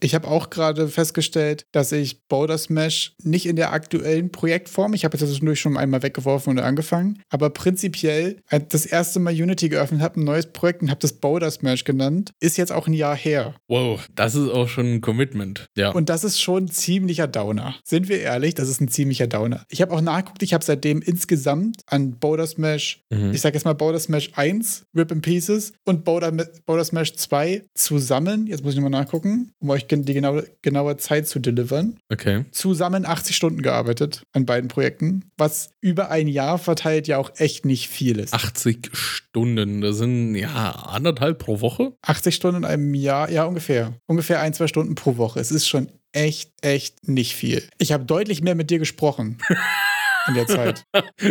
ich 0.00 0.14
habe 0.14 0.28
auch 0.28 0.50
gerade 0.50 0.88
festgestellt, 0.88 1.66
dass 1.72 1.92
ich 1.92 2.26
Boulder 2.28 2.58
Smash 2.58 3.14
nicht 3.22 3.46
in 3.46 3.56
der 3.56 3.72
aktuellen 3.72 4.30
Projektform, 4.30 4.94
ich 4.94 5.04
habe 5.04 5.16
jetzt 5.16 5.26
zwischendurch 5.28 5.60
schon 5.60 5.76
einmal 5.76 6.02
weggeworfen 6.02 6.50
und 6.50 6.58
angefangen, 6.58 7.22
aber 7.30 7.50
prinzipiell, 7.50 8.36
als 8.48 8.62
ich 8.64 8.68
das 8.70 8.86
erste 8.86 9.20
Mal 9.20 9.32
Unity 9.32 9.68
geöffnet 9.68 10.00
habe, 10.02 10.20
ein 10.20 10.24
neues 10.24 10.46
Projekt 10.46 10.82
und 10.82 10.90
habe 10.90 11.00
das 11.00 11.14
Boulder 11.14 11.50
Smash 11.50 11.84
genannt, 11.84 12.32
ist 12.40 12.56
jetzt 12.56 12.72
auch 12.72 12.86
ein 12.86 12.92
Jahr 12.92 13.16
her. 13.16 13.54
Wow, 13.68 14.06
das 14.14 14.34
ist 14.34 14.48
auch 14.50 14.68
schon 14.68 14.94
ein 14.94 15.00
Commitment. 15.00 15.66
Ja. 15.76 15.90
Und 15.90 16.08
das 16.08 16.24
ist 16.24 16.40
schon 16.40 16.64
ein 16.64 16.68
ziemlicher 16.70 17.26
Downer. 17.26 17.74
Sind 17.84 18.08
wir 18.08 18.20
ehrlich, 18.20 18.54
das 18.54 18.68
ist 18.68 18.80
ein 18.80 18.88
ziemlicher 18.88 19.26
Downer. 19.26 19.64
Ich 19.68 19.80
habe 19.82 19.92
auch 19.92 20.00
nachgeguckt, 20.00 20.42
ich 20.42 20.54
habe 20.54 20.64
seitdem 20.64 21.02
insgesamt 21.02 21.80
an 21.86 22.18
Boulder 22.18 22.46
Smash, 22.46 23.00
Mhm. 23.10 23.32
ich 23.32 23.40
sage 23.40 23.54
jetzt 23.54 23.64
mal 23.64 23.74
Boulder 23.74 23.98
Smash 24.00 24.30
1, 24.34 24.84
Rip 24.96 25.10
in 25.12 25.20
Pieces 25.22 25.72
und 25.84 26.04
Boulder, 26.04 26.32
Boulder 26.66 26.84
Smash 26.84 27.14
2 27.14 27.62
zusammen, 27.74 28.46
jetzt 28.46 28.62
muss 28.64 28.74
ich 28.74 28.80
nochmal 28.80 29.00
nachgucken, 29.02 29.52
um 29.60 29.70
euch 29.70 29.83
gen- 29.88 30.04
die 30.04 30.14
genaue, 30.14 30.48
genaue 30.62 30.96
Zeit 30.96 31.26
zu 31.28 31.38
delivern, 31.38 31.98
okay. 32.10 32.44
zusammen 32.50 33.06
80 33.06 33.34
Stunden 33.36 33.62
gearbeitet 33.62 34.22
an 34.32 34.46
beiden 34.46 34.68
Projekten, 34.68 35.30
was 35.36 35.70
über 35.80 36.10
ein 36.10 36.28
Jahr 36.28 36.58
verteilt 36.58 37.06
ja 37.08 37.18
auch 37.18 37.30
echt 37.36 37.64
nicht 37.64 37.88
viel 37.88 38.18
ist. 38.18 38.34
80 38.34 38.90
Stunden, 38.92 39.80
das 39.80 39.98
sind 39.98 40.34
ja 40.34 40.70
anderthalb 40.72 41.38
pro 41.38 41.60
Woche. 41.60 41.92
80 42.02 42.34
Stunden 42.34 42.58
in 42.58 42.64
einem 42.64 42.94
Jahr, 42.94 43.30
ja 43.30 43.44
ungefähr. 43.44 43.94
Ungefähr 44.06 44.40
ein, 44.40 44.54
zwei 44.54 44.66
Stunden 44.66 44.94
pro 44.94 45.16
Woche. 45.16 45.40
Es 45.40 45.50
ist 45.50 45.66
schon 45.68 45.88
echt, 46.12 46.52
echt 46.62 47.08
nicht 47.08 47.34
viel. 47.34 47.62
Ich 47.78 47.92
habe 47.92 48.04
deutlich 48.04 48.42
mehr 48.42 48.54
mit 48.54 48.70
dir 48.70 48.78
gesprochen 48.78 49.38
in 50.28 50.34
der 50.34 50.46
Zeit. 50.46 50.84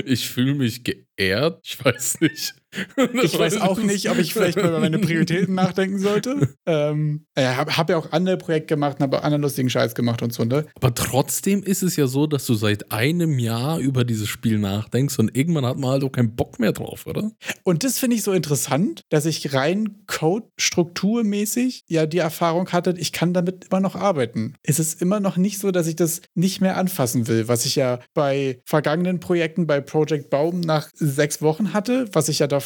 Ich 0.06 0.30
fühle 0.30 0.54
mich 0.56 0.84
geehrt. 0.84 1.60
Ich 1.64 1.84
weiß 1.84 2.20
nicht. 2.22 2.54
Ich 3.24 3.38
weiß 3.38 3.62
auch 3.62 3.80
nicht, 3.80 4.10
ob 4.10 4.18
ich 4.18 4.34
vielleicht 4.34 4.58
mal 4.58 4.68
über 4.68 4.80
meine 4.80 5.00
Prioritäten 5.00 5.56
nachdenken 5.56 6.00
sollte. 6.00 6.50
Ähm, 6.66 7.26
ja, 7.38 7.58
habe 7.58 7.76
hab 7.76 7.90
ja 7.90 7.98
auch 7.98 8.14
andere 8.14 8.38
Projekte 8.38 8.76
gemacht 8.76 8.98
und 8.98 9.04
habe 9.04 9.24
anderen 9.24 9.42
lustigen 9.42 9.70
Scheiß 9.70 9.96
gemacht 9.96 10.22
und 10.22 10.32
so, 10.32 10.46
ne? 10.46 10.66
Aber 10.76 10.96
trotzdem 10.96 11.62
ist 11.62 11.84
es 11.84 11.98
ja 11.98 12.08
so, 12.08 12.26
dass 12.26 12.46
du 12.46 12.54
seit 12.54 12.92
einem 12.92 13.38
Jahr 13.38 13.80
über 13.80 14.06
dieses 14.06 14.30
Spiel 14.30 14.60
nachdenkst 14.60 15.20
und 15.20 15.36
irgendwann 15.36 15.66
hat 15.66 15.78
man 15.78 15.92
halt 15.92 16.04
auch 16.06 16.12
keinen 16.12 16.36
Bock 16.36 16.60
mehr 16.60 16.72
drauf, 16.72 17.06
oder? 17.06 17.32
Und 17.64 17.84
das 17.84 18.00
finde 18.00 18.16
ich 18.16 18.24
so 18.24 18.32
interessant, 18.32 19.02
dass 19.10 19.26
ich 19.26 19.54
rein 19.54 20.06
Code-strukturmäßig 20.08 21.84
ja 21.88 22.06
die 22.06 22.20
Erfahrung 22.20 22.70
hatte, 22.70 22.94
ich 22.98 23.12
kann 23.12 23.34
damit 23.34 23.66
immer 23.70 23.82
noch 23.82 23.96
arbeiten. 23.96 24.56
Es 24.64 24.80
ist 24.80 25.02
immer 25.02 25.20
noch 25.20 25.36
nicht 25.36 25.60
so, 25.60 25.72
dass 25.72 25.88
ich 25.88 25.98
das 25.98 26.22
nicht 26.34 26.62
mehr 26.62 26.78
anfassen 26.78 27.28
will, 27.28 27.50
was 27.50 27.66
ich 27.66 27.76
ja 27.76 28.00
bei 28.14 28.62
vergangenen 28.64 29.20
Projekten 29.20 29.68
bei 29.68 29.82
Project 29.82 30.30
Baum 30.30 30.62
nach 30.62 30.90
sechs 30.94 31.42
Wochen 31.42 31.74
hatte, 31.74 32.08
was 32.14 32.30
ich 32.30 32.40
ja 32.40 32.48
davor 32.48 32.63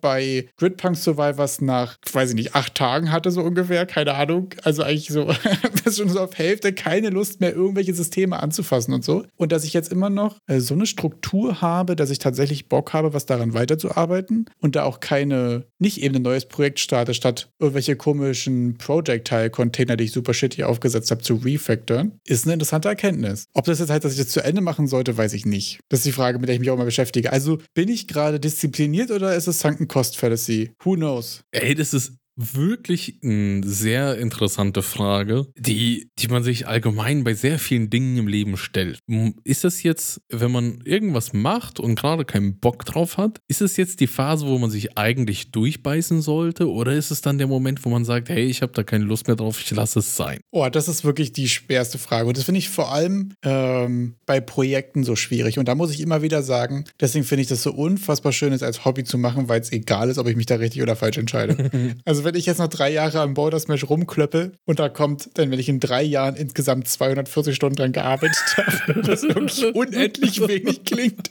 bei 0.00 0.48
Gridpunk 0.56 0.96
Survivors 0.96 1.60
nach, 1.60 1.96
weiß 2.12 2.30
ich 2.30 2.36
nicht, 2.36 2.54
acht 2.54 2.74
Tagen 2.74 3.12
hatte, 3.12 3.30
so 3.30 3.42
ungefähr, 3.42 3.86
keine 3.86 4.14
Ahnung. 4.14 4.50
Also 4.62 4.82
eigentlich 4.82 5.08
so, 5.08 5.26
bis 5.84 5.96
schon 5.96 6.08
so 6.08 6.20
auf 6.20 6.36
Hälfte 6.36 6.72
keine 6.72 7.10
Lust 7.10 7.40
mehr, 7.40 7.54
irgendwelche 7.54 7.94
Systeme 7.94 8.40
anzufassen 8.40 8.94
und 8.94 9.04
so. 9.04 9.24
Und 9.36 9.52
dass 9.52 9.64
ich 9.64 9.72
jetzt 9.72 9.92
immer 9.92 10.10
noch 10.10 10.38
äh, 10.46 10.60
so 10.60 10.74
eine 10.74 10.86
Struktur 10.86 11.60
habe, 11.60 11.96
dass 11.96 12.10
ich 12.10 12.18
tatsächlich 12.18 12.68
Bock 12.68 12.92
habe, 12.92 13.12
was 13.12 13.26
daran 13.26 13.54
weiterzuarbeiten 13.54 14.46
und 14.60 14.76
da 14.76 14.84
auch 14.84 15.00
keine, 15.00 15.64
nicht 15.78 16.02
eben 16.02 16.16
ein 16.16 16.22
neues 16.22 16.46
Projekt 16.46 16.80
starte, 16.80 17.14
statt 17.14 17.50
irgendwelche 17.58 17.96
komischen 17.96 18.76
Project-Tile-Container, 18.78 19.96
die 19.96 20.04
ich 20.04 20.12
super 20.12 20.34
shitty 20.34 20.64
aufgesetzt 20.64 21.10
habe, 21.10 21.22
zu 21.22 21.34
refactoren, 21.34 22.12
ist 22.24 22.44
eine 22.44 22.54
interessante 22.54 22.88
Erkenntnis. 22.88 23.46
Ob 23.54 23.64
das 23.64 23.78
jetzt 23.78 23.90
heißt, 23.90 24.04
dass 24.04 24.12
ich 24.12 24.18
das 24.18 24.28
zu 24.28 24.42
Ende 24.42 24.60
machen 24.60 24.86
sollte, 24.86 25.16
weiß 25.16 25.32
ich 25.32 25.46
nicht. 25.46 25.80
Das 25.88 26.00
ist 26.00 26.06
die 26.06 26.12
Frage, 26.12 26.38
mit 26.38 26.48
der 26.48 26.54
ich 26.54 26.60
mich 26.60 26.70
auch 26.70 26.78
mal 26.78 26.84
beschäftige. 26.84 27.32
Also 27.32 27.58
bin 27.74 27.88
ich 27.88 28.08
gerade 28.08 28.40
diszipliniert 28.40 29.10
oder 29.10 29.34
ist 29.38 29.46
es 29.46 29.60
Sunken 29.60 29.88
Cost 29.88 30.16
Fallacy? 30.16 30.74
Who 30.84 30.96
knows? 30.96 31.44
Ey, 31.52 31.74
das 31.74 31.94
ist 31.94 32.12
wirklich 32.38 33.18
eine 33.22 33.66
sehr 33.66 34.16
interessante 34.16 34.82
Frage, 34.82 35.48
die, 35.56 36.08
die 36.18 36.28
man 36.28 36.44
sich 36.44 36.68
allgemein 36.68 37.24
bei 37.24 37.34
sehr 37.34 37.58
vielen 37.58 37.90
Dingen 37.90 38.16
im 38.16 38.28
Leben 38.28 38.56
stellt. 38.56 39.00
Ist 39.42 39.64
das 39.64 39.82
jetzt, 39.82 40.20
wenn 40.30 40.52
man 40.52 40.80
irgendwas 40.84 41.32
macht 41.32 41.80
und 41.80 41.96
gerade 41.96 42.24
keinen 42.24 42.60
Bock 42.60 42.84
drauf 42.84 43.16
hat, 43.16 43.40
ist 43.48 43.60
es 43.60 43.76
jetzt 43.76 43.98
die 43.98 44.06
Phase, 44.06 44.46
wo 44.46 44.56
man 44.58 44.70
sich 44.70 44.96
eigentlich 44.96 45.50
durchbeißen 45.50 46.22
sollte? 46.22 46.70
Oder 46.70 46.92
ist 46.92 47.10
es 47.10 47.20
dann 47.22 47.38
der 47.38 47.48
Moment, 47.48 47.84
wo 47.84 47.88
man 47.88 48.04
sagt, 48.04 48.28
hey, 48.28 48.44
ich 48.44 48.62
habe 48.62 48.72
da 48.72 48.84
keine 48.84 49.04
Lust 49.04 49.26
mehr 49.26 49.36
drauf, 49.36 49.60
ich 49.60 49.70
lasse 49.72 49.98
es 49.98 50.16
sein? 50.16 50.38
Oh, 50.52 50.68
das 50.68 50.86
ist 50.86 51.04
wirklich 51.04 51.32
die 51.32 51.48
schwerste 51.48 51.98
Frage. 51.98 52.28
Und 52.28 52.36
das 52.36 52.44
finde 52.44 52.58
ich 52.58 52.68
vor 52.68 52.92
allem 52.92 53.32
ähm, 53.42 54.14
bei 54.26 54.40
Projekten 54.40 55.02
so 55.02 55.16
schwierig. 55.16 55.58
Und 55.58 55.66
da 55.66 55.74
muss 55.74 55.92
ich 55.92 56.00
immer 56.00 56.22
wieder 56.22 56.42
sagen, 56.44 56.84
deswegen 57.00 57.24
finde 57.24 57.42
ich 57.42 57.48
das 57.48 57.64
so 57.64 57.72
unfassbar 57.72 58.30
schön, 58.30 58.52
es 58.52 58.62
als 58.62 58.84
Hobby 58.84 59.02
zu 59.02 59.18
machen, 59.18 59.48
weil 59.48 59.60
es 59.60 59.72
egal 59.72 60.08
ist, 60.08 60.18
ob 60.18 60.28
ich 60.28 60.36
mich 60.36 60.46
da 60.46 60.54
richtig 60.54 60.82
oder 60.82 60.94
falsch 60.94 61.18
entscheide. 61.18 61.70
also 62.04 62.27
wenn 62.28 62.34
ich 62.34 62.44
jetzt 62.44 62.58
noch 62.58 62.68
drei 62.68 62.90
Jahre 62.90 63.20
am 63.20 63.32
Border 63.32 63.58
Smash 63.58 63.88
rumklöppe 63.88 64.52
und 64.66 64.78
da 64.78 64.90
kommt, 64.90 65.30
dann 65.38 65.50
wenn 65.50 65.58
ich 65.58 65.70
in 65.70 65.80
drei 65.80 66.02
Jahren 66.02 66.36
insgesamt 66.36 66.86
240 66.86 67.56
Stunden 67.56 67.76
dran 67.76 67.92
gearbeitet 67.92 68.36
habe, 68.58 69.08
was 69.08 69.22
wirklich 69.22 69.64
unendlich 69.74 70.46
wenig 70.46 70.84
klingt, 70.84 71.30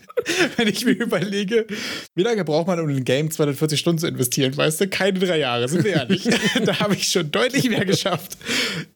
wenn 0.56 0.68
ich 0.68 0.86
mir 0.86 0.94
überlege, 0.94 1.68
wie 2.16 2.24
lange 2.24 2.44
braucht 2.44 2.66
man, 2.66 2.80
um 2.80 2.90
in 2.90 2.98
ein 2.98 3.06
Game 3.06 3.30
240 3.30 3.80
Stunden 3.80 4.00
zu 4.00 4.08
investieren, 4.08 4.58
weißt 4.58 4.82
du? 4.82 4.88
Keine 4.88 5.20
drei 5.20 5.38
Jahre, 5.38 5.70
sind 5.70 5.84
wir 5.84 5.94
ehrlich. 5.94 6.28
da 6.66 6.80
habe 6.80 6.96
ich 6.96 7.10
schon 7.10 7.30
deutlich 7.30 7.70
mehr 7.70 7.86
geschafft. 7.86 8.36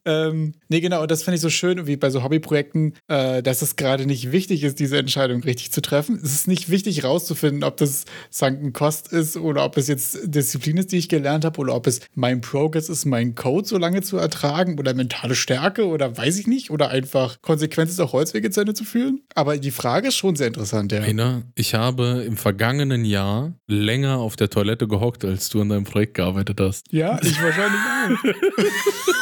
Ähm, 0.04 0.54
nee, 0.70 0.82
genau, 0.82 1.04
und 1.04 1.12
das 1.12 1.22
finde 1.22 1.36
ich 1.36 1.42
so 1.42 1.52
schön, 1.52 1.86
wie 1.86 1.98
bei 1.98 2.10
so 2.10 2.24
Hobbyprojekten, 2.24 2.96
äh, 3.10 3.44
dass 3.44 3.62
es 3.62 3.76
gerade 3.76 4.08
nicht 4.08 4.32
wichtig 4.32 4.64
ist, 4.64 4.80
diese 4.80 4.98
Entscheidung 4.98 5.44
richtig 5.44 5.72
zu 5.72 5.82
treffen. 5.82 6.20
Es 6.24 6.34
ist 6.34 6.48
nicht 6.48 6.72
wichtig 6.72 7.04
rauszufinden, 7.04 7.64
ob 7.64 7.78
das 7.78 8.06
Sunken 8.32 8.74
Cost 8.74 9.14
ist 9.14 9.38
oder 9.38 9.64
ob 9.66 9.78
es 9.78 9.88
jetzt 9.88 10.18
Disziplin 10.24 10.78
ist, 10.78 10.92
die 10.92 10.98
ich 10.98 11.10
gelernt 11.10 11.46
habe, 11.46 11.60
oder 11.60 11.76
ob 11.76 11.86
es 11.86 11.91
mein 12.16 12.42
Progress 12.42 12.90
ist, 12.90 13.06
meinen 13.06 13.36
Code 13.36 13.68
so 13.68 13.78
lange 13.78 14.02
zu 14.02 14.18
ertragen 14.18 14.80
oder 14.80 14.94
mentale 14.94 15.36
Stärke 15.36 15.88
oder 15.88 16.18
weiß 16.18 16.40
ich 16.40 16.48
nicht, 16.48 16.72
oder 16.72 16.90
einfach 16.90 17.42
Konsequenz 17.42 17.92
ist, 17.92 18.00
auch 18.00 18.14
Holzwege 18.14 18.50
zu 18.50 18.62
Ende 18.62 18.74
zu 18.74 18.84
führen. 18.84 19.22
Aber 19.36 19.58
die 19.58 19.72
Frage 19.72 20.10
ist 20.10 20.16
schon 20.16 20.36
sehr 20.36 20.48
interessant, 20.48 20.92
ja. 20.92 21.00
Rainer, 21.02 21.44
ich 21.56 21.74
habe 21.74 22.24
im 22.26 22.38
vergangenen 22.38 23.06
Jahr 23.06 23.54
länger 23.68 24.18
auf 24.18 24.36
der 24.36 24.50
Toilette 24.50 24.88
gehockt, 24.88 25.26
als 25.26 25.50
du 25.50 25.62
an 25.62 25.70
deinem 25.70 25.84
Projekt 25.84 26.14
gearbeitet 26.16 26.60
hast. 26.60 26.92
Ja, 26.92 27.20
ich 27.22 27.42
wahrscheinlich 27.42 27.82
auch. 27.82 28.24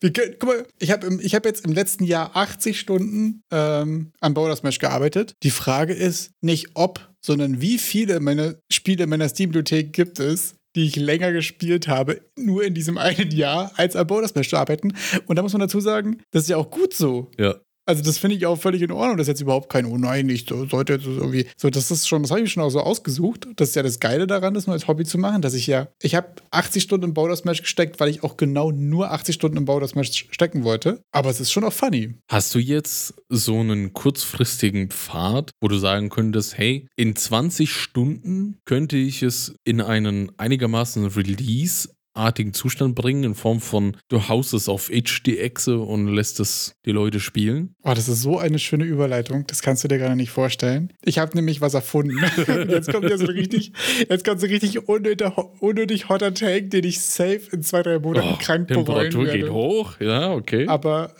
Wir 0.00 0.14
können, 0.14 0.34
guck 0.38 0.48
mal, 0.48 0.66
ich 0.78 0.90
habe 0.90 1.18
ich 1.20 1.34
hab 1.34 1.44
jetzt 1.44 1.66
im 1.66 1.74
letzten 1.74 2.04
Jahr 2.04 2.34
80 2.34 2.80
Stunden 2.80 3.42
ähm, 3.50 4.12
an 4.20 4.32
Boulder 4.32 4.56
Smash 4.56 4.78
gearbeitet. 4.78 5.34
Die 5.42 5.50
Frage 5.50 5.92
ist 5.92 6.32
nicht 6.40 6.70
ob, 6.72 7.10
sondern 7.20 7.60
wie 7.60 7.76
viele 7.76 8.20
meiner 8.20 8.54
Spiele 8.72 9.04
in 9.04 9.10
meiner 9.10 9.28
Steam-Bibliothek 9.28 9.92
gibt 9.92 10.18
es, 10.18 10.54
die 10.76 10.86
ich 10.86 10.96
länger 10.96 11.32
gespielt 11.32 11.88
habe, 11.88 12.20
nur 12.36 12.64
in 12.64 12.74
diesem 12.74 12.98
einen 12.98 13.30
Jahr, 13.30 13.72
als 13.76 13.96
an 13.96 14.06
Smash 14.28 14.50
zu 14.50 14.56
arbeiten. 14.56 14.94
Und 15.26 15.36
da 15.36 15.42
muss 15.42 15.52
man 15.52 15.60
dazu 15.60 15.80
sagen, 15.80 16.22
das 16.30 16.44
ist 16.44 16.48
ja 16.48 16.56
auch 16.56 16.70
gut 16.70 16.94
so. 16.94 17.30
Ja. 17.38 17.56
Also 17.90 18.04
das 18.04 18.18
finde 18.18 18.36
ich 18.36 18.46
auch 18.46 18.54
völlig 18.54 18.82
in 18.82 18.92
Ordnung. 18.92 19.16
Das 19.16 19.24
ist 19.24 19.30
jetzt 19.30 19.40
überhaupt 19.40 19.68
kein, 19.68 19.84
oh 19.84 19.98
nein, 19.98 20.28
ich 20.28 20.46
so, 20.48 20.64
sollte 20.64 20.92
jetzt 20.92 21.06
irgendwie. 21.06 21.46
So, 21.56 21.70
das 21.70 21.90
ist 21.90 22.06
schon, 22.06 22.22
das 22.22 22.30
habe 22.30 22.40
ich 22.40 22.52
schon 22.52 22.62
auch 22.62 22.70
so 22.70 22.78
ausgesucht. 22.78 23.48
Das 23.56 23.70
ist 23.70 23.74
ja 23.74 23.82
das 23.82 23.98
Geile 23.98 24.28
daran, 24.28 24.54
das 24.54 24.68
nur 24.68 24.74
als 24.74 24.86
Hobby 24.86 25.04
zu 25.04 25.18
machen, 25.18 25.42
dass 25.42 25.54
ich 25.54 25.66
ja, 25.66 25.88
ich 26.00 26.14
habe 26.14 26.28
80 26.52 26.84
Stunden 26.84 27.06
im 27.06 27.14
Boulder 27.14 27.34
Smash 27.34 27.62
gesteckt, 27.62 27.98
weil 27.98 28.08
ich 28.08 28.22
auch 28.22 28.36
genau 28.36 28.70
nur 28.70 29.10
80 29.10 29.34
Stunden 29.34 29.56
im 29.56 29.64
Boulder 29.64 29.88
Smash 29.88 30.28
stecken 30.30 30.62
wollte. 30.62 31.02
Aber 31.10 31.30
es 31.30 31.40
ist 31.40 31.50
schon 31.50 31.64
auch 31.64 31.72
funny. 31.72 32.14
Hast 32.30 32.54
du 32.54 32.60
jetzt 32.60 33.14
so 33.28 33.58
einen 33.58 33.92
kurzfristigen 33.92 34.90
Pfad, 34.90 35.50
wo 35.60 35.66
du 35.66 35.76
sagen 35.78 36.10
könntest, 36.10 36.56
hey, 36.56 36.86
in 36.94 37.16
20 37.16 37.72
Stunden 37.72 38.60
könnte 38.66 38.98
ich 38.98 39.24
es 39.24 39.56
in 39.64 39.80
einen 39.80 40.30
einigermaßen 40.38 41.06
Release 41.06 41.88
artigen 42.14 42.52
Zustand 42.52 42.94
bringen, 42.94 43.24
in 43.24 43.34
Form 43.34 43.60
von, 43.60 43.96
du 44.08 44.28
haust 44.28 44.52
es 44.54 44.68
auf 44.68 44.90
Itch 44.92 45.22
die 45.22 45.38
Echse 45.38 45.78
und 45.78 46.08
lässt 46.08 46.40
es 46.40 46.74
die 46.84 46.92
Leute 46.92 47.20
spielen. 47.20 47.74
Oh, 47.82 47.92
das 47.94 48.08
ist 48.08 48.22
so 48.22 48.38
eine 48.38 48.58
schöne 48.58 48.84
Überleitung. 48.84 49.46
Das 49.46 49.62
kannst 49.62 49.84
du 49.84 49.88
dir 49.88 49.98
gerade 49.98 50.16
nicht 50.16 50.30
vorstellen. 50.30 50.92
Ich 51.04 51.18
habe 51.18 51.36
nämlich 51.36 51.60
was 51.60 51.74
erfunden. 51.74 52.18
jetzt 52.68 52.92
kommt 52.92 53.08
ja 53.08 53.16
so 53.16 53.26
richtig, 53.26 53.72
jetzt 54.08 54.24
kommt 54.24 54.40
so 54.40 54.46
richtig 54.46 54.88
unnötig, 54.88 55.28
unnötig 55.60 56.08
hotter 56.08 56.34
Take, 56.34 56.68
den 56.68 56.84
ich 56.84 57.00
safe 57.00 57.42
in 57.52 57.62
zwei, 57.62 57.82
drei 57.82 57.98
Monaten 57.98 58.34
oh, 58.34 58.38
krank 58.38 58.68
bereuen 58.68 58.86
Temperatur 58.86 59.26
werde. 59.26 59.38
geht 59.38 59.50
hoch, 59.50 60.00
ja, 60.00 60.32
okay. 60.32 60.66
Aber 60.66 61.14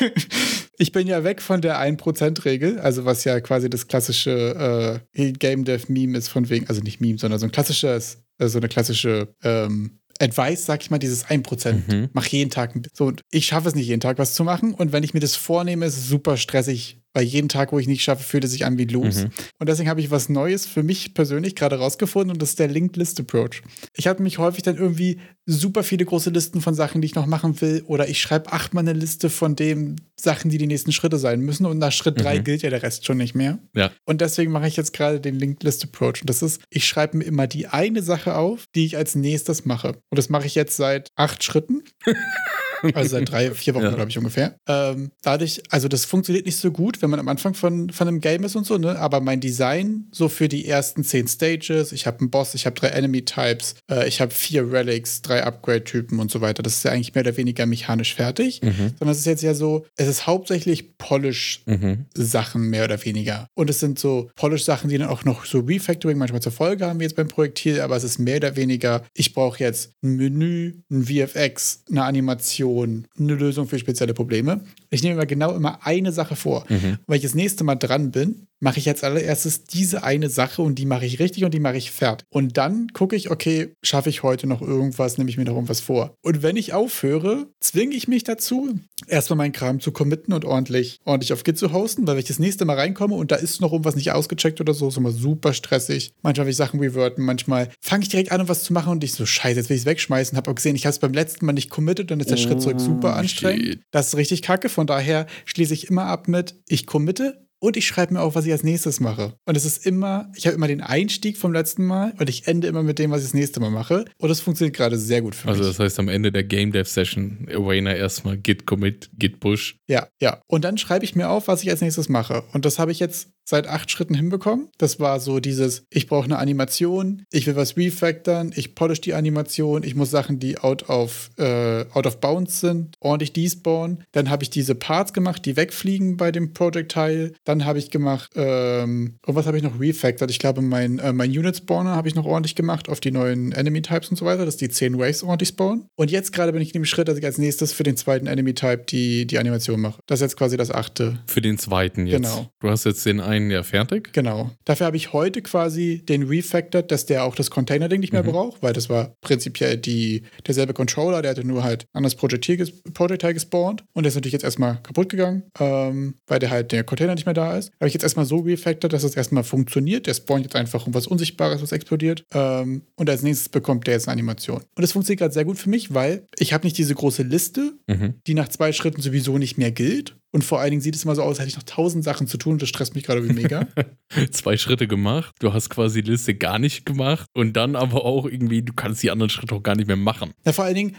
ich 0.78 0.92
bin 0.92 1.06
ja 1.06 1.24
weg 1.24 1.42
von 1.42 1.60
der 1.60 1.78
1%-Regel, 1.80 2.78
also 2.78 3.04
was 3.04 3.24
ja 3.24 3.40
quasi 3.40 3.68
das 3.68 3.86
klassische 3.86 5.00
äh, 5.14 5.32
Game 5.32 5.64
Dev 5.64 5.92
Meme 5.92 6.16
ist 6.16 6.28
von 6.28 6.48
wegen, 6.48 6.66
also 6.68 6.80
nicht 6.80 7.00
Meme, 7.00 7.18
sondern 7.18 7.38
so 7.38 7.46
ein 7.46 7.52
klassisches, 7.52 8.22
äh, 8.38 8.48
so 8.48 8.58
eine 8.58 8.68
klassische 8.68 9.34
ähm, 9.42 9.99
Advice, 10.20 10.66
sag 10.66 10.82
ich 10.82 10.90
mal, 10.90 10.98
dieses 10.98 11.26
1%. 11.26 11.72
Mhm. 11.72 12.10
Mach 12.12 12.26
jeden 12.26 12.50
Tag. 12.50 12.74
So, 12.92 13.06
und 13.06 13.22
ich 13.30 13.46
schaffe 13.46 13.68
es 13.68 13.74
nicht 13.74 13.86
jeden 13.86 14.00
Tag 14.00 14.18
was 14.18 14.34
zu 14.34 14.44
machen. 14.44 14.74
Und 14.74 14.92
wenn 14.92 15.02
ich 15.02 15.14
mir 15.14 15.20
das 15.20 15.36
vornehme, 15.36 15.86
ist 15.86 15.96
es 15.96 16.08
super 16.08 16.36
stressig, 16.36 16.99
weil 17.12 17.24
jeden 17.24 17.48
Tag, 17.48 17.72
wo 17.72 17.78
ich 17.78 17.88
nicht 17.88 18.02
schaffe, 18.02 18.22
fühlt 18.22 18.44
es 18.44 18.52
sich 18.52 18.64
an 18.64 18.78
wie 18.78 18.84
los. 18.84 19.24
Mhm. 19.24 19.30
Und 19.58 19.68
deswegen 19.68 19.88
habe 19.88 20.00
ich 20.00 20.10
was 20.10 20.28
Neues 20.28 20.66
für 20.66 20.82
mich 20.82 21.14
persönlich 21.14 21.56
gerade 21.56 21.76
rausgefunden 21.76 22.32
und 22.32 22.40
das 22.40 22.50
ist 22.50 22.58
der 22.58 22.68
Linked 22.68 22.96
List 22.96 23.18
Approach. 23.18 23.62
Ich 23.94 24.06
habe 24.06 24.22
mich 24.22 24.38
häufig 24.38 24.62
dann 24.62 24.76
irgendwie 24.76 25.18
super 25.46 25.82
viele 25.82 26.04
große 26.04 26.30
Listen 26.30 26.60
von 26.60 26.74
Sachen, 26.74 27.00
die 27.00 27.06
ich 27.06 27.14
noch 27.14 27.26
machen 27.26 27.60
will, 27.60 27.82
oder 27.86 28.08
ich 28.08 28.20
schreibe 28.20 28.52
achtmal 28.52 28.84
eine 28.84 28.92
Liste 28.92 29.30
von 29.30 29.56
den 29.56 30.00
Sachen, 30.18 30.50
die 30.50 30.58
die 30.58 30.66
nächsten 30.66 30.92
Schritte 30.92 31.18
sein 31.18 31.40
müssen 31.40 31.66
und 31.66 31.78
nach 31.78 31.92
Schritt 31.92 32.20
drei 32.20 32.38
mhm. 32.38 32.44
gilt 32.44 32.62
ja 32.62 32.70
der 32.70 32.82
Rest 32.82 33.06
schon 33.06 33.16
nicht 33.16 33.34
mehr. 33.34 33.58
Ja. 33.74 33.90
Und 34.04 34.20
deswegen 34.20 34.52
mache 34.52 34.68
ich 34.68 34.76
jetzt 34.76 34.92
gerade 34.92 35.20
den 35.20 35.34
Linked 35.34 35.62
List 35.62 35.82
Approach. 35.82 36.20
Und 36.20 36.30
das 36.30 36.42
ist, 36.42 36.62
ich 36.70 36.86
schreibe 36.86 37.16
mir 37.16 37.24
immer 37.24 37.46
die 37.46 37.66
eine 37.66 38.02
Sache 38.02 38.36
auf, 38.36 38.64
die 38.74 38.86
ich 38.86 38.96
als 38.96 39.14
nächstes 39.14 39.64
mache. 39.64 39.88
Und 40.10 40.18
das 40.18 40.28
mache 40.28 40.46
ich 40.46 40.54
jetzt 40.54 40.76
seit 40.76 41.10
acht 41.16 41.42
Schritten. 41.42 41.82
also 42.94 43.10
seit 43.10 43.30
drei, 43.30 43.50
vier 43.52 43.74
Wochen, 43.74 43.84
ja. 43.84 43.90
glaube 43.90 44.10
ich, 44.10 44.18
ungefähr. 44.18 44.56
Ähm, 44.68 45.10
dadurch, 45.22 45.62
also 45.70 45.88
das 45.88 46.04
funktioniert 46.04 46.46
nicht 46.46 46.56
so 46.56 46.70
gut, 46.70 47.02
wenn 47.02 47.10
man 47.10 47.20
am 47.20 47.28
Anfang 47.28 47.54
von, 47.54 47.90
von 47.90 48.08
einem 48.08 48.20
Game 48.20 48.44
ist 48.44 48.56
und 48.56 48.66
so, 48.66 48.78
ne? 48.78 48.98
Aber 48.98 49.20
mein 49.20 49.40
Design, 49.40 50.06
so 50.12 50.28
für 50.28 50.48
die 50.48 50.66
ersten 50.66 51.04
zehn 51.04 51.28
Stages, 51.28 51.92
ich 51.92 52.06
habe 52.06 52.20
einen 52.20 52.30
Boss, 52.30 52.54
ich 52.54 52.66
habe 52.66 52.74
drei 52.74 52.88
Enemy-Types, 52.88 53.76
äh, 53.90 54.08
ich 54.08 54.20
habe 54.20 54.32
vier 54.32 54.70
Relics, 54.70 55.22
drei 55.22 55.42
Upgrade-Typen 55.42 56.18
und 56.18 56.30
so 56.30 56.40
weiter. 56.40 56.62
Das 56.62 56.74
ist 56.74 56.84
ja 56.84 56.92
eigentlich 56.92 57.14
mehr 57.14 57.22
oder 57.24 57.36
weniger 57.36 57.66
mechanisch 57.66 58.14
fertig. 58.14 58.62
Mhm. 58.62 58.94
Sondern 58.98 59.10
es 59.10 59.18
ist 59.18 59.26
jetzt 59.26 59.42
ja 59.42 59.54
so, 59.54 59.86
es 59.96 60.08
ist 60.08 60.26
hauptsächlich 60.26 60.96
Polish-Sachen, 60.98 62.62
mhm. 62.62 62.70
mehr 62.70 62.84
oder 62.84 63.04
weniger. 63.04 63.46
Und 63.54 63.70
es 63.70 63.80
sind 63.80 63.98
so 63.98 64.30
Polish-Sachen, 64.36 64.90
die 64.90 64.98
dann 64.98 65.08
auch 65.08 65.24
noch 65.24 65.44
so 65.44 65.60
Refactoring 65.60 66.18
manchmal 66.18 66.42
zur 66.42 66.52
Folge 66.52 66.86
haben, 66.86 67.00
wie 67.00 67.04
jetzt 67.04 67.16
beim 67.16 67.28
Projektil, 67.28 67.80
aber 67.80 67.96
es 67.96 68.04
ist 68.04 68.18
mehr 68.18 68.36
oder 68.36 68.56
weniger, 68.56 69.02
ich 69.14 69.34
brauche 69.34 69.58
jetzt 69.60 69.92
ein 70.02 70.16
Menü, 70.16 70.82
ein 70.90 71.04
VFX, 71.04 71.84
eine 71.90 72.04
Animation, 72.04 72.69
Solution, 72.70 73.06
eine 73.18 73.34
Lösung 73.34 73.66
für 73.66 73.78
spezielle 73.78 74.14
Probleme. 74.14 74.60
Ich 74.90 75.02
nehme 75.02 75.16
mir 75.16 75.26
genau 75.26 75.54
immer 75.54 75.84
eine 75.86 76.12
Sache 76.12 76.36
vor. 76.36 76.64
Mhm. 76.68 76.98
Weil 77.06 77.16
ich 77.16 77.22
das 77.22 77.34
nächste 77.34 77.64
Mal 77.64 77.76
dran 77.76 78.10
bin, 78.10 78.46
mache 78.60 78.78
ich 78.78 78.88
als 78.88 79.02
allererstes 79.02 79.64
diese 79.64 80.04
eine 80.04 80.28
Sache 80.28 80.62
und 80.62 80.76
die 80.76 80.86
mache 80.86 81.06
ich 81.06 81.18
richtig 81.18 81.44
und 81.44 81.52
die 81.52 81.60
mache 81.60 81.76
ich 81.76 81.90
fertig. 81.90 82.26
Und 82.30 82.56
dann 82.56 82.88
gucke 82.92 83.16
ich, 83.16 83.30
okay, 83.30 83.74
schaffe 83.82 84.10
ich 84.10 84.22
heute 84.22 84.46
noch 84.46 84.62
irgendwas, 84.62 85.18
nehme 85.18 85.30
ich 85.30 85.36
mir 85.36 85.44
noch 85.44 85.54
irgendwas 85.54 85.80
vor. 85.80 86.14
Und 86.22 86.42
wenn 86.42 86.56
ich 86.56 86.72
aufhöre, 86.72 87.48
zwinge 87.60 87.94
ich 87.94 88.06
mich 88.06 88.24
dazu, 88.24 88.78
erstmal 89.06 89.38
meinen 89.38 89.52
Kram 89.52 89.80
zu 89.80 89.92
committen 89.92 90.32
und 90.32 90.44
ordentlich, 90.44 91.00
ordentlich 91.04 91.32
auf 91.32 91.42
Git 91.42 91.58
zu 91.58 91.72
hosten, 91.72 92.06
weil 92.06 92.14
wenn 92.14 92.22
ich 92.22 92.28
das 92.28 92.38
nächste 92.38 92.64
Mal 92.64 92.76
reinkomme 92.76 93.14
und 93.14 93.30
da 93.32 93.36
ist 93.36 93.60
noch 93.60 93.72
irgendwas 93.72 93.96
nicht 93.96 94.12
ausgecheckt 94.12 94.60
oder 94.60 94.74
so, 94.74 94.88
ist 94.88 94.96
immer 94.96 95.12
super 95.12 95.54
stressig. 95.54 96.12
Manchmal 96.22 96.46
will 96.46 96.52
ich 96.52 96.56
Sachen 96.56 96.80
reverten, 96.80 97.24
manchmal 97.24 97.70
fange 97.80 98.02
ich 98.02 98.08
direkt 98.10 98.32
an, 98.32 98.42
um 98.42 98.48
was 98.48 98.62
zu 98.62 98.72
machen 98.72 98.92
und 98.92 99.02
ich 99.02 99.12
so, 99.12 99.24
scheiße, 99.24 99.58
jetzt 99.58 99.70
will 99.70 99.76
ich 99.76 99.82
es 99.82 99.86
wegschmeißen. 99.86 100.36
Habe 100.36 100.50
auch 100.50 100.54
gesehen, 100.54 100.76
ich 100.76 100.84
habe 100.84 100.92
es 100.92 100.98
beim 100.98 101.14
letzten 101.14 101.46
Mal 101.46 101.52
nicht 101.52 101.70
committed, 101.70 102.10
dann 102.10 102.20
ist 102.20 102.30
der 102.30 102.38
oh, 102.38 102.40
Schritt 102.40 102.60
zurück 102.60 102.80
super 102.80 103.16
anstrengend. 103.16 103.64
Shit. 103.64 103.80
Das 103.90 104.08
ist 104.08 104.16
richtig 104.16 104.42
kacke. 104.42 104.68
Von 104.68 104.86
daher 104.86 105.26
schließe 105.46 105.74
ich 105.74 105.88
immer 105.88 106.04
ab 106.04 106.28
mit, 106.28 106.56
ich 106.68 106.86
committe, 106.86 107.46
und 107.60 107.76
ich 107.76 107.86
schreibe 107.86 108.14
mir 108.14 108.22
auf, 108.22 108.34
was 108.34 108.46
ich 108.46 108.52
als 108.52 108.64
nächstes 108.64 109.00
mache. 109.00 109.34
Und 109.44 109.56
es 109.56 109.64
ist 109.64 109.86
immer, 109.86 110.32
ich 110.34 110.46
habe 110.46 110.56
immer 110.56 110.66
den 110.66 110.80
Einstieg 110.80 111.36
vom 111.38 111.52
letzten 111.52 111.84
Mal 111.84 112.14
und 112.18 112.28
ich 112.28 112.48
ende 112.48 112.66
immer 112.66 112.82
mit 112.82 112.98
dem, 112.98 113.10
was 113.10 113.20
ich 113.20 113.26
das 113.26 113.34
nächste 113.34 113.60
Mal 113.60 113.70
mache. 113.70 114.04
Und 114.18 114.28
das 114.28 114.40
funktioniert 114.40 114.76
gerade 114.76 114.98
sehr 114.98 115.22
gut 115.22 115.34
für 115.34 115.48
also 115.48 115.60
mich. 115.60 115.68
Also 115.68 115.78
das 115.78 115.84
heißt 115.84 115.98
am 116.00 116.08
Ende 116.08 116.32
der 116.32 116.44
Game 116.44 116.72
Dev 116.72 116.88
Session, 116.88 117.46
Wayner 117.48 117.94
erstmal 117.94 118.36
Git 118.36 118.66
Commit, 118.66 119.10
Git 119.16 119.40
Push. 119.40 119.76
Ja, 119.86 120.08
ja. 120.20 120.40
Und 120.46 120.64
dann 120.64 120.78
schreibe 120.78 121.04
ich 121.04 121.14
mir 121.14 121.28
auf, 121.28 121.48
was 121.48 121.62
ich 121.62 121.70
als 121.70 121.82
nächstes 121.82 122.08
mache. 122.08 122.42
Und 122.52 122.64
das 122.64 122.78
habe 122.78 122.92
ich 122.92 122.98
jetzt 122.98 123.28
seit 123.50 123.66
acht 123.66 123.90
Schritten 123.90 124.14
hinbekommen. 124.14 124.68
Das 124.78 125.00
war 125.00 125.20
so 125.20 125.40
dieses, 125.40 125.84
ich 125.90 126.06
brauche 126.06 126.24
eine 126.24 126.38
Animation, 126.38 127.24
ich 127.30 127.46
will 127.46 127.56
was 127.56 127.76
refactoren, 127.76 128.52
ich 128.54 128.74
polish 128.74 129.00
die 129.00 129.12
Animation, 129.12 129.82
ich 129.82 129.94
muss 129.94 130.10
Sachen, 130.10 130.38
die 130.38 130.58
out 130.58 130.88
of, 130.88 131.30
äh, 131.36 131.84
out 131.92 132.06
of 132.06 132.20
bounds 132.20 132.60
sind, 132.60 132.94
ordentlich 133.00 133.32
despawnen. 133.32 134.04
Dann 134.12 134.30
habe 134.30 134.44
ich 134.44 134.50
diese 134.50 134.74
Parts 134.74 135.12
gemacht, 135.12 135.44
die 135.44 135.56
wegfliegen 135.56 136.16
bei 136.16 136.32
dem 136.32 136.54
Project-Teil. 136.54 137.34
Dann 137.50 137.64
habe 137.64 137.80
ich 137.80 137.90
gemacht, 137.90 138.30
ähm, 138.36 139.16
und 139.26 139.34
was 139.34 139.46
habe 139.46 139.56
ich 139.56 139.64
noch 139.64 139.80
refactored? 139.80 140.30
Ich 140.30 140.38
glaube, 140.38 140.62
mein, 140.62 141.00
äh, 141.00 141.12
mein 141.12 141.30
Unit-Spawner 141.30 141.96
habe 141.96 142.06
ich 142.06 142.14
noch 142.14 142.24
ordentlich 142.24 142.54
gemacht 142.54 142.88
auf 142.88 143.00
die 143.00 143.10
neuen 143.10 143.50
Enemy-Types 143.50 144.08
und 144.08 144.16
so 144.16 144.24
weiter, 144.24 144.44
dass 144.44 144.56
die 144.56 144.68
10 144.68 144.98
Waves 145.00 145.24
ordentlich 145.24 145.48
spawnen. 145.48 145.88
Und 145.96 146.12
jetzt 146.12 146.32
gerade 146.32 146.52
bin 146.52 146.62
ich 146.62 146.68
in 146.68 146.74
dem 146.74 146.84
Schritt, 146.84 147.08
dass 147.08 147.18
ich 147.18 147.24
als 147.24 147.38
nächstes 147.38 147.72
für 147.72 147.82
den 147.82 147.96
zweiten 147.96 148.28
Enemy-Type 148.28 148.84
die, 148.88 149.26
die 149.26 149.36
Animation 149.40 149.80
mache. 149.80 150.00
Das 150.06 150.20
ist 150.20 150.22
jetzt 150.22 150.36
quasi 150.36 150.56
das 150.56 150.70
achte. 150.70 151.18
Für 151.26 151.40
den 151.40 151.58
zweiten 151.58 152.06
jetzt. 152.06 152.22
Genau. 152.22 152.46
Du 152.60 152.70
hast 152.70 152.84
jetzt 152.84 153.04
den 153.04 153.18
einen 153.18 153.50
ja 153.50 153.64
fertig. 153.64 154.12
Genau. 154.12 154.52
Dafür 154.64 154.86
habe 154.86 154.96
ich 154.96 155.12
heute 155.12 155.42
quasi 155.42 156.04
den 156.08 156.22
refactored, 156.22 156.88
dass 156.92 157.04
der 157.06 157.24
auch 157.24 157.34
das 157.34 157.50
Container-Ding 157.50 157.98
nicht 157.98 158.12
mehr 158.12 158.22
mhm. 158.22 158.30
braucht, 158.30 158.62
weil 158.62 158.74
das 158.74 158.88
war 158.88 159.16
prinzipiell 159.22 159.76
die, 159.76 160.22
derselbe 160.46 160.72
Controller, 160.72 161.20
der 161.20 161.32
hatte 161.32 161.44
nur 161.44 161.64
halt 161.64 161.88
anders 161.92 162.14
Project 162.14 162.46
gespawnt 162.46 163.82
und 163.92 164.04
der 164.04 164.10
ist 164.10 164.14
natürlich 164.14 164.34
jetzt 164.34 164.44
erstmal 164.44 164.78
kaputt 164.84 165.08
gegangen, 165.08 165.42
ähm, 165.58 166.14
weil 166.28 166.38
der 166.38 166.50
halt 166.50 166.70
der 166.70 166.84
Container 166.84 167.16
nicht 167.16 167.26
mehr 167.26 167.34
da 167.34 167.39
ist. 167.58 167.72
Habe 167.80 167.88
ich 167.88 167.94
jetzt 167.94 168.02
erstmal 168.02 168.26
so 168.26 168.38
refactored, 168.38 168.92
dass 168.92 169.04
es 169.04 169.14
erstmal 169.14 169.44
funktioniert. 169.44 170.06
Der 170.06 170.14
spawnt 170.14 170.44
jetzt 170.44 170.56
einfach 170.56 170.86
um 170.86 170.94
was 170.94 171.06
Unsichtbares, 171.06 171.62
was 171.62 171.72
explodiert. 171.72 172.24
Ähm, 172.32 172.82
und 172.96 173.10
als 173.10 173.22
nächstes 173.22 173.48
bekommt 173.48 173.86
der 173.86 173.94
jetzt 173.94 174.08
eine 174.08 174.12
Animation. 174.12 174.58
Und 174.58 174.82
das 174.82 174.92
funktioniert 174.92 175.20
gerade 175.20 175.34
sehr 175.34 175.44
gut 175.44 175.58
für 175.58 175.70
mich, 175.70 175.94
weil 175.94 176.26
ich 176.38 176.52
habe 176.52 176.66
nicht 176.66 176.78
diese 176.78 176.94
große 176.94 177.22
Liste, 177.22 177.74
mhm. 177.86 178.14
die 178.26 178.34
nach 178.34 178.48
zwei 178.48 178.72
Schritten 178.72 179.00
sowieso 179.00 179.38
nicht 179.38 179.58
mehr 179.58 179.72
gilt, 179.72 180.16
und 180.32 180.44
vor 180.44 180.60
allen 180.60 180.70
Dingen 180.70 180.82
sieht 180.82 180.94
es 180.94 181.04
immer 181.04 181.14
so 181.14 181.22
aus, 181.22 181.30
als 181.30 181.40
hätte 181.40 181.48
ich 181.48 181.56
noch 181.56 181.64
tausend 181.64 182.04
Sachen 182.04 182.26
zu 182.26 182.38
tun. 182.38 182.58
Das 182.58 182.68
stresst 182.68 182.94
mich 182.94 183.04
gerade 183.04 183.28
wie 183.28 183.32
mega. 183.32 183.66
Zwei 184.30 184.56
Schritte 184.56 184.86
gemacht. 184.86 185.34
Du 185.40 185.52
hast 185.52 185.70
quasi 185.70 186.02
die 186.02 186.10
Liste 186.10 186.34
gar 186.34 186.58
nicht 186.58 186.86
gemacht. 186.86 187.26
Und 187.34 187.54
dann 187.54 187.74
aber 187.74 188.04
auch 188.04 188.26
irgendwie, 188.26 188.62
du 188.62 188.72
kannst 188.72 189.02
die 189.02 189.10
anderen 189.10 189.30
Schritte 189.30 189.54
auch 189.54 189.62
gar 189.62 189.74
nicht 189.74 189.88
mehr 189.88 189.96
machen. 189.96 190.32
Ja, 190.44 190.52
vor 190.52 190.64
allen 190.64 190.74
Dingen, 190.74 190.96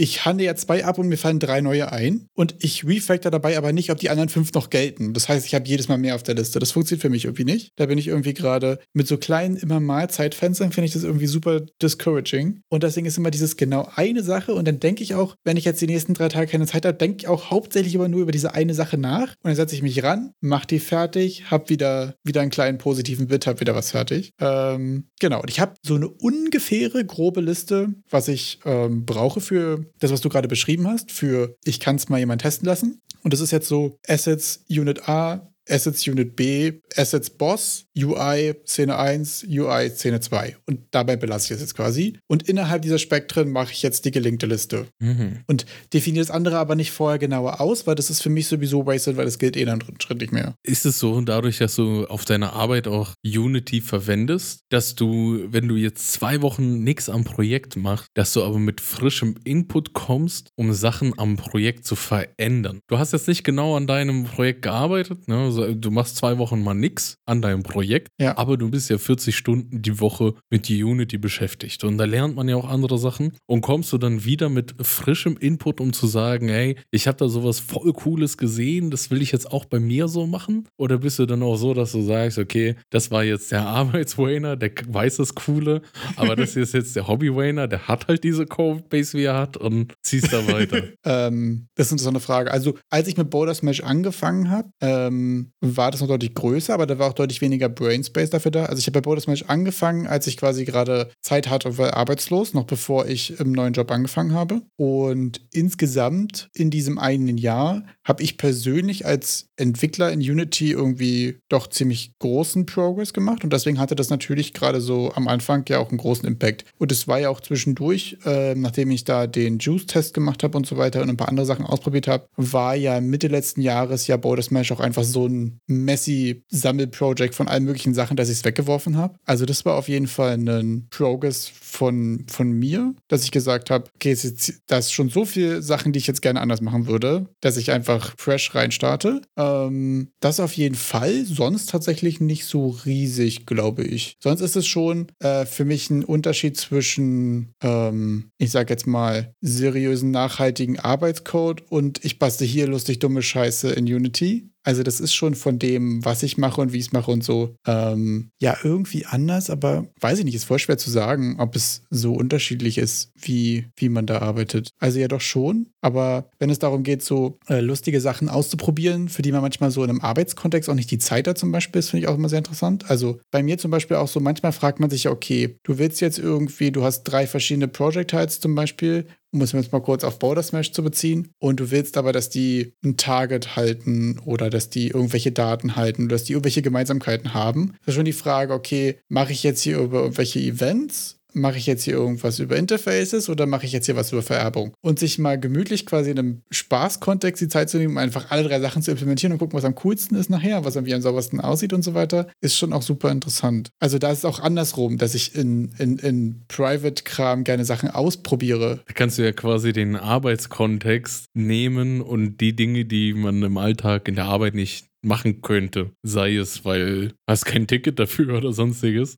ich 0.00 0.24
handle 0.24 0.46
ja 0.46 0.54
zwei 0.54 0.84
ab 0.86 0.98
und 0.98 1.08
mir 1.08 1.18
fallen 1.18 1.38
drei 1.40 1.60
neue 1.60 1.92
ein. 1.92 2.26
Und 2.34 2.54
ich 2.58 2.86
refactor 2.86 3.30
dabei 3.30 3.58
aber 3.58 3.72
nicht, 3.72 3.90
ob 3.90 3.98
die 3.98 4.08
anderen 4.08 4.30
fünf 4.30 4.52
noch 4.54 4.70
gelten. 4.70 5.12
Das 5.12 5.28
heißt, 5.28 5.44
ich 5.46 5.54
habe 5.54 5.68
jedes 5.68 5.88
Mal 5.88 5.98
mehr 5.98 6.14
auf 6.14 6.22
der 6.22 6.34
Liste. 6.34 6.58
Das 6.58 6.72
funktioniert 6.72 7.02
für 7.02 7.10
mich 7.10 7.26
irgendwie 7.26 7.44
nicht. 7.44 7.72
Da 7.76 7.84
bin 7.84 7.98
ich 7.98 8.08
irgendwie 8.08 8.32
gerade 8.32 8.78
mit 8.94 9.06
so 9.06 9.18
kleinen, 9.18 9.56
immer 9.56 9.78
mal 9.78 10.08
Zeitfenstern, 10.08 10.72
finde 10.72 10.86
ich 10.86 10.94
das 10.94 11.04
irgendwie 11.04 11.26
super 11.26 11.60
discouraging. 11.82 12.60
Und 12.70 12.82
deswegen 12.82 13.06
ist 13.06 13.18
immer 13.18 13.30
dieses 13.30 13.58
genau 13.58 13.90
eine 13.94 14.22
Sache. 14.22 14.54
Und 14.54 14.66
dann 14.66 14.80
denke 14.80 15.02
ich 15.02 15.14
auch, 15.14 15.36
wenn 15.44 15.58
ich 15.58 15.66
jetzt 15.66 15.82
die 15.82 15.86
nächsten 15.86 16.14
drei 16.14 16.30
Tage 16.30 16.50
keine 16.50 16.66
Zeit 16.66 16.86
habe, 16.86 16.96
denke 16.96 17.18
ich 17.20 17.28
auch 17.28 17.50
hauptsächlich 17.50 17.94
immer 17.94 18.08
nur 18.08 18.22
über 18.22 18.32
diese 18.32 18.54
eine 18.54 18.69
Sache 18.74 18.98
nach. 18.98 19.28
Und 19.42 19.44
dann 19.44 19.56
setze 19.56 19.74
ich 19.74 19.82
mich 19.82 20.02
ran, 20.02 20.32
mache 20.40 20.66
die 20.66 20.78
fertig, 20.78 21.50
habe 21.50 21.68
wieder, 21.68 22.14
wieder 22.24 22.40
einen 22.40 22.50
kleinen 22.50 22.78
positiven 22.78 23.28
Bit, 23.28 23.46
habe 23.46 23.60
wieder 23.60 23.74
was 23.74 23.90
fertig. 23.90 24.32
Ähm, 24.40 25.08
genau. 25.20 25.40
Und 25.40 25.50
ich 25.50 25.60
habe 25.60 25.74
so 25.82 25.94
eine 25.94 26.08
ungefähre, 26.08 27.04
grobe 27.04 27.40
Liste, 27.40 27.94
was 28.08 28.28
ich 28.28 28.60
ähm, 28.64 29.04
brauche 29.04 29.40
für 29.40 29.86
das, 29.98 30.12
was 30.12 30.20
du 30.20 30.28
gerade 30.28 30.48
beschrieben 30.48 30.88
hast, 30.88 31.12
für 31.12 31.56
ich 31.64 31.80
kann 31.80 31.96
es 31.96 32.08
mal 32.08 32.18
jemand 32.18 32.42
testen 32.42 32.66
lassen. 32.66 33.00
Und 33.22 33.32
das 33.32 33.40
ist 33.40 33.50
jetzt 33.50 33.68
so 33.68 33.98
Assets 34.06 34.64
Unit 34.68 35.08
A, 35.08 35.49
Assets 35.70 36.06
Unit 36.06 36.36
B, 36.36 36.72
Assets 36.96 37.30
Boss, 37.30 37.86
UI 37.96 38.54
Szene 38.66 38.96
1, 38.96 39.46
UI 39.48 39.90
Szene 39.90 40.20
2. 40.20 40.56
Und 40.66 40.80
dabei 40.90 41.16
belasse 41.16 41.46
ich 41.46 41.50
es 41.52 41.60
jetzt 41.60 41.74
quasi. 41.74 42.18
Und 42.28 42.48
innerhalb 42.48 42.82
dieser 42.82 42.98
Spektren 42.98 43.50
mache 43.50 43.72
ich 43.72 43.82
jetzt 43.82 44.04
die 44.04 44.10
gelinkte 44.10 44.46
Liste. 44.46 44.86
Mhm. 44.98 45.40
Und 45.46 45.66
definiere 45.92 46.24
das 46.24 46.30
andere 46.30 46.58
aber 46.58 46.74
nicht 46.74 46.90
vorher 46.90 47.18
genauer 47.18 47.60
aus, 47.60 47.86
weil 47.86 47.94
das 47.94 48.10
ist 48.10 48.22
für 48.22 48.30
mich 48.30 48.48
sowieso 48.48 48.86
wasted, 48.86 49.16
weil 49.16 49.24
das 49.24 49.38
gilt 49.38 49.56
eh 49.56 49.64
dann 49.64 49.82
Schritt 50.00 50.20
nicht 50.20 50.32
mehr. 50.32 50.54
Ist 50.62 50.86
es 50.86 50.98
so, 50.98 51.20
dadurch, 51.20 51.58
dass 51.58 51.76
du 51.76 52.06
auf 52.06 52.24
deiner 52.24 52.52
Arbeit 52.52 52.88
auch 52.88 53.14
Unity 53.24 53.80
verwendest, 53.80 54.62
dass 54.70 54.94
du, 54.94 55.44
wenn 55.48 55.68
du 55.68 55.76
jetzt 55.76 56.12
zwei 56.12 56.42
Wochen 56.42 56.82
nichts 56.82 57.08
am 57.08 57.24
Projekt 57.24 57.76
machst, 57.76 58.08
dass 58.14 58.32
du 58.32 58.42
aber 58.42 58.58
mit 58.58 58.80
frischem 58.80 59.36
Input 59.44 59.92
kommst, 59.92 60.48
um 60.56 60.72
Sachen 60.72 61.18
am 61.18 61.36
Projekt 61.36 61.84
zu 61.84 61.96
verändern? 61.96 62.80
Du 62.88 62.98
hast 62.98 63.12
jetzt 63.12 63.28
nicht 63.28 63.44
genau 63.44 63.76
an 63.76 63.86
deinem 63.86 64.24
Projekt 64.24 64.62
gearbeitet, 64.62 65.28
ne, 65.28 65.50
so, 65.68 65.74
du 65.74 65.90
machst 65.90 66.16
zwei 66.16 66.38
Wochen 66.38 66.62
mal 66.62 66.74
nix 66.74 67.16
an 67.26 67.42
deinem 67.42 67.62
Projekt, 67.62 68.08
Ja. 68.20 68.36
aber 68.38 68.56
du 68.56 68.70
bist 68.70 68.90
ja 68.90 68.98
40 68.98 69.36
Stunden 69.36 69.82
die 69.82 70.00
Woche 70.00 70.34
mit 70.50 70.68
Unity 70.70 71.18
beschäftigt. 71.18 71.84
Und 71.84 71.98
da 71.98 72.04
lernt 72.04 72.36
man 72.36 72.48
ja 72.48 72.56
auch 72.56 72.68
andere 72.68 72.98
Sachen. 72.98 73.32
Und 73.46 73.60
kommst 73.60 73.92
du 73.92 73.98
dann 73.98 74.24
wieder 74.24 74.48
mit 74.48 74.74
frischem 74.80 75.36
Input, 75.36 75.80
um 75.80 75.92
zu 75.92 76.06
sagen, 76.06 76.48
hey, 76.48 76.76
ich 76.90 77.06
habe 77.06 77.18
da 77.18 77.28
sowas 77.28 77.60
voll 77.60 77.92
Cooles 77.92 78.36
gesehen, 78.36 78.90
das 78.90 79.10
will 79.10 79.22
ich 79.22 79.32
jetzt 79.32 79.50
auch 79.50 79.64
bei 79.64 79.80
mir 79.80 80.08
so 80.08 80.26
machen? 80.26 80.68
Oder 80.76 80.98
bist 80.98 81.18
du 81.18 81.26
dann 81.26 81.42
auch 81.42 81.56
so, 81.56 81.74
dass 81.74 81.92
du 81.92 82.02
sagst, 82.02 82.38
okay, 82.38 82.76
das 82.90 83.10
war 83.10 83.24
jetzt 83.24 83.52
der 83.52 83.66
Arbeitswainer, 83.66 84.56
der 84.56 84.70
weiß 84.88 85.16
das 85.16 85.34
Coole, 85.34 85.82
aber 86.16 86.36
das 86.36 86.54
hier 86.54 86.62
ist 86.62 86.74
jetzt 86.74 86.96
der 86.96 87.06
Hobby-Wainer, 87.08 87.68
der 87.68 87.88
hat 87.88 88.08
halt 88.08 88.24
diese 88.24 88.46
Codebase, 88.46 89.16
wie 89.18 89.24
er 89.24 89.36
hat 89.36 89.56
und 89.56 89.92
ziehst 90.02 90.32
da 90.32 90.46
weiter. 90.46 90.82
Ähm, 91.04 91.66
das 91.74 91.86
ist 91.86 91.92
eine 91.92 91.96
interessante 91.96 92.20
Frage. 92.20 92.50
Also, 92.50 92.76
als 92.90 93.08
ich 93.08 93.16
mit 93.16 93.30
Boulder 93.30 93.54
Smash 93.54 93.82
angefangen 93.82 94.50
habe, 94.50 94.70
ähm, 94.80 95.49
war 95.60 95.90
das 95.90 96.00
noch 96.00 96.08
deutlich 96.08 96.34
größer, 96.34 96.72
aber 96.74 96.86
da 96.86 96.98
war 96.98 97.08
auch 97.08 97.14
deutlich 97.14 97.40
weniger 97.40 97.68
Brainspace 97.68 98.30
dafür 98.30 98.50
da. 98.50 98.64
Also, 98.66 98.78
ich 98.78 98.86
habe 98.86 99.00
bei 99.00 99.02
Boulder 99.02 99.20
Smash 99.20 99.44
angefangen, 99.48 100.06
als 100.06 100.26
ich 100.26 100.36
quasi 100.36 100.64
gerade 100.64 101.10
Zeit 101.22 101.48
hatte 101.48 101.68
und 101.68 101.78
war 101.78 101.94
arbeitslos, 101.94 102.54
noch 102.54 102.64
bevor 102.64 103.06
ich 103.06 103.38
im 103.40 103.52
neuen 103.52 103.72
Job 103.72 103.90
angefangen 103.90 104.32
habe. 104.32 104.62
Und 104.76 105.40
insgesamt 105.52 106.48
in 106.54 106.70
diesem 106.70 106.98
einen 106.98 107.38
Jahr 107.38 107.84
habe 108.04 108.22
ich 108.22 108.38
persönlich 108.38 109.06
als 109.06 109.46
Entwickler 109.56 110.10
in 110.10 110.20
Unity 110.20 110.72
irgendwie 110.72 111.38
doch 111.48 111.68
ziemlich 111.68 112.12
großen 112.18 112.66
Progress 112.66 113.12
gemacht 113.12 113.44
und 113.44 113.52
deswegen 113.52 113.78
hatte 113.78 113.94
das 113.94 114.10
natürlich 114.10 114.52
gerade 114.54 114.80
so 114.80 115.12
am 115.14 115.28
Anfang 115.28 115.64
ja 115.68 115.78
auch 115.78 115.90
einen 115.90 115.98
großen 115.98 116.26
Impact. 116.26 116.64
Und 116.78 116.92
es 116.92 117.06
war 117.08 117.20
ja 117.20 117.28
auch 117.28 117.40
zwischendurch, 117.40 118.18
äh, 118.24 118.54
nachdem 118.54 118.90
ich 118.90 119.04
da 119.04 119.26
den 119.26 119.58
Juice-Test 119.58 120.14
gemacht 120.14 120.42
habe 120.42 120.56
und 120.56 120.66
so 120.66 120.76
weiter 120.76 121.02
und 121.02 121.10
ein 121.10 121.16
paar 121.16 121.28
andere 121.28 121.46
Sachen 121.46 121.66
ausprobiert 121.66 122.08
habe, 122.08 122.26
war 122.36 122.74
ja 122.74 123.00
Mitte 123.00 123.28
letzten 123.28 123.60
Jahres 123.60 124.06
ja 124.06 124.16
Boulder 124.16 124.42
Smash 124.42 124.72
auch 124.72 124.80
einfach 124.80 125.04
so 125.04 125.28
ein 125.30 125.60
messy 125.66 126.44
Sammelprojekt 126.48 127.34
von 127.34 127.48
allen 127.48 127.64
möglichen 127.64 127.94
Sachen, 127.94 128.16
dass 128.16 128.28
ich 128.28 128.38
es 128.38 128.44
weggeworfen 128.44 128.96
habe. 128.96 129.18
Also 129.24 129.46
das 129.46 129.64
war 129.64 129.76
auf 129.76 129.88
jeden 129.88 130.06
Fall 130.06 130.34
ein 130.34 130.88
Progress 130.90 131.48
von, 131.48 132.24
von 132.28 132.52
mir, 132.52 132.94
dass 133.08 133.24
ich 133.24 133.30
gesagt 133.30 133.70
habe, 133.70 133.84
okay, 133.94 134.12
es 134.12 134.24
ist 134.24 134.60
da 134.66 134.78
ist 134.78 134.92
schon 134.92 135.08
so 135.08 135.24
viel 135.24 135.62
Sachen, 135.62 135.92
die 135.92 135.98
ich 135.98 136.06
jetzt 136.06 136.22
gerne 136.22 136.40
anders 136.40 136.60
machen 136.60 136.86
würde, 136.86 137.26
dass 137.40 137.56
ich 137.56 137.70
einfach 137.70 138.14
fresh 138.18 138.54
reinstarte. 138.54 139.22
Ähm, 139.36 140.08
das 140.20 140.40
auf 140.40 140.52
jeden 140.54 140.74
Fall. 140.74 141.24
Sonst 141.24 141.70
tatsächlich 141.70 142.20
nicht 142.20 142.44
so 142.44 142.68
riesig, 142.84 143.46
glaube 143.46 143.82
ich. 143.82 144.16
Sonst 144.20 144.40
ist 144.40 144.56
es 144.56 144.66
schon 144.66 145.08
äh, 145.20 145.46
für 145.46 145.64
mich 145.64 145.90
ein 145.90 146.04
Unterschied 146.04 146.56
zwischen, 146.56 147.54
ähm, 147.62 148.30
ich 148.38 148.50
sag 148.50 148.70
jetzt 148.70 148.86
mal, 148.86 149.34
seriösen, 149.40 150.10
nachhaltigen 150.10 150.78
Arbeitscode 150.78 151.62
und 151.70 152.04
ich 152.04 152.18
bastel 152.18 152.46
hier 152.46 152.66
lustig 152.66 152.98
dumme 152.98 153.22
Scheiße 153.22 153.70
in 153.70 153.84
Unity. 153.84 154.49
Also 154.62 154.82
das 154.82 155.00
ist 155.00 155.14
schon 155.14 155.34
von 155.34 155.58
dem, 155.58 156.04
was 156.04 156.22
ich 156.22 156.36
mache 156.36 156.60
und 156.60 156.72
wie 156.72 156.78
ich 156.78 156.86
es 156.86 156.92
mache 156.92 157.10
und 157.10 157.24
so, 157.24 157.54
ähm, 157.66 158.30
ja, 158.40 158.56
irgendwie 158.62 159.06
anders, 159.06 159.48
aber 159.48 159.86
weiß 160.00 160.18
ich 160.18 160.24
nicht, 160.24 160.34
ist 160.34 160.44
voll 160.44 160.58
schwer 160.58 160.78
zu 160.78 160.90
sagen, 160.90 161.36
ob 161.38 161.56
es 161.56 161.82
so 161.90 162.12
unterschiedlich 162.12 162.78
ist, 162.78 163.10
wie, 163.16 163.68
wie 163.76 163.88
man 163.88 164.06
da 164.06 164.18
arbeitet. 164.18 164.70
Also 164.78 164.98
ja 164.98 165.08
doch 165.08 165.20
schon, 165.20 165.68
aber 165.80 166.30
wenn 166.38 166.50
es 166.50 166.58
darum 166.58 166.82
geht, 166.82 167.02
so 167.02 167.38
äh, 167.48 167.60
lustige 167.60 168.00
Sachen 168.00 168.28
auszuprobieren, 168.28 169.08
für 169.08 169.22
die 169.22 169.32
man 169.32 169.40
manchmal 169.40 169.70
so 169.70 169.82
in 169.82 169.90
einem 169.90 170.00
Arbeitskontext 170.00 170.68
auch 170.68 170.74
nicht 170.74 170.90
die 170.90 170.98
Zeit 170.98 171.26
hat 171.26 171.38
zum 171.38 171.52
Beispiel, 171.52 171.80
das 171.80 171.88
finde 171.88 172.04
ich 172.04 172.08
auch 172.08 172.16
immer 172.16 172.28
sehr 172.28 172.38
interessant. 172.38 172.90
Also 172.90 173.18
bei 173.30 173.42
mir 173.42 173.56
zum 173.58 173.70
Beispiel 173.70 173.96
auch 173.96 174.08
so, 174.08 174.20
manchmal 174.20 174.52
fragt 174.52 174.80
man 174.80 174.90
sich 174.90 175.04
ja, 175.04 175.10
okay, 175.10 175.56
du 175.62 175.78
willst 175.78 176.00
jetzt 176.00 176.18
irgendwie, 176.18 176.70
du 176.70 176.84
hast 176.84 177.04
drei 177.04 177.26
verschiedene 177.26 177.68
Project 177.68 178.12
Heights 178.12 178.40
zum 178.40 178.54
Beispiel, 178.54 179.06
um 179.32 179.42
es 179.42 179.52
jetzt 179.52 179.72
mal 179.72 179.80
kurz 179.80 180.04
auf 180.04 180.18
Border 180.18 180.42
Smash 180.42 180.72
zu 180.72 180.82
beziehen. 180.82 181.32
Und 181.38 181.60
du 181.60 181.70
willst 181.70 181.96
aber, 181.96 182.12
dass 182.12 182.30
die 182.30 182.74
ein 182.84 182.96
Target 182.96 183.56
halten 183.56 184.18
oder 184.24 184.50
dass 184.50 184.70
die 184.70 184.88
irgendwelche 184.88 185.32
Daten 185.32 185.76
halten 185.76 186.04
oder 186.04 186.14
dass 186.16 186.24
die 186.24 186.32
irgendwelche 186.32 186.62
Gemeinsamkeiten 186.62 187.34
haben. 187.34 187.74
Das 187.80 187.88
ist 187.88 187.94
schon 187.94 188.04
die 188.04 188.12
Frage, 188.12 188.52
okay, 188.52 188.98
mache 189.08 189.32
ich 189.32 189.42
jetzt 189.42 189.62
hier 189.62 189.78
über 189.78 190.00
irgendwelche 190.00 190.40
Events 190.40 191.19
mache 191.32 191.58
ich 191.58 191.66
jetzt 191.66 191.84
hier 191.84 191.94
irgendwas 191.94 192.38
über 192.38 192.56
Interfaces 192.56 193.28
oder 193.28 193.46
mache 193.46 193.66
ich 193.66 193.72
jetzt 193.72 193.86
hier 193.86 193.96
was 193.96 194.12
über 194.12 194.22
Vererbung? 194.22 194.74
Und 194.80 194.98
sich 194.98 195.18
mal 195.18 195.38
gemütlich 195.38 195.86
quasi 195.86 196.10
in 196.10 196.18
einem 196.18 196.42
Spaßkontext 196.50 197.40
die 197.40 197.48
Zeit 197.48 197.70
zu 197.70 197.78
nehmen, 197.78 197.98
einfach 197.98 198.30
alle 198.30 198.44
drei 198.44 198.60
Sachen 198.60 198.82
zu 198.82 198.90
implementieren 198.90 199.32
und 199.32 199.38
gucken, 199.38 199.56
was 199.56 199.64
am 199.64 199.74
coolsten 199.76 200.16
ist 200.16 200.30
nachher, 200.30 200.64
was 200.64 200.76
irgendwie 200.76 200.94
am 200.94 201.02
saubersten 201.02 201.40
aussieht 201.40 201.72
und 201.72 201.82
so 201.82 201.94
weiter, 201.94 202.28
ist 202.40 202.56
schon 202.56 202.72
auch 202.72 202.82
super 202.82 203.10
interessant. 203.10 203.70
Also 203.78 203.98
da 203.98 204.10
ist 204.10 204.18
es 204.18 204.24
auch 204.24 204.40
andersrum, 204.40 204.98
dass 204.98 205.14
ich 205.14 205.34
in, 205.34 205.72
in, 205.78 205.98
in 205.98 206.42
Private-Kram 206.48 207.44
gerne 207.44 207.64
Sachen 207.64 207.90
ausprobiere. 207.90 208.80
Da 208.86 208.92
kannst 208.92 209.18
du 209.18 209.22
ja 209.22 209.32
quasi 209.32 209.72
den 209.72 209.96
Arbeitskontext 209.96 211.26
nehmen 211.34 212.00
und 212.00 212.40
die 212.40 212.54
Dinge, 212.54 212.84
die 212.84 213.14
man 213.14 213.42
im 213.42 213.56
Alltag 213.56 214.08
in 214.08 214.14
der 214.14 214.26
Arbeit 214.26 214.54
nicht 214.54 214.89
machen 215.02 215.40
könnte, 215.42 215.90
sei 216.02 216.36
es, 216.36 216.64
weil 216.64 217.12
hast 217.28 217.44
kein 217.44 217.66
Ticket 217.66 217.98
dafür 217.98 218.34
oder 218.38 218.52
sonstiges, 218.52 219.16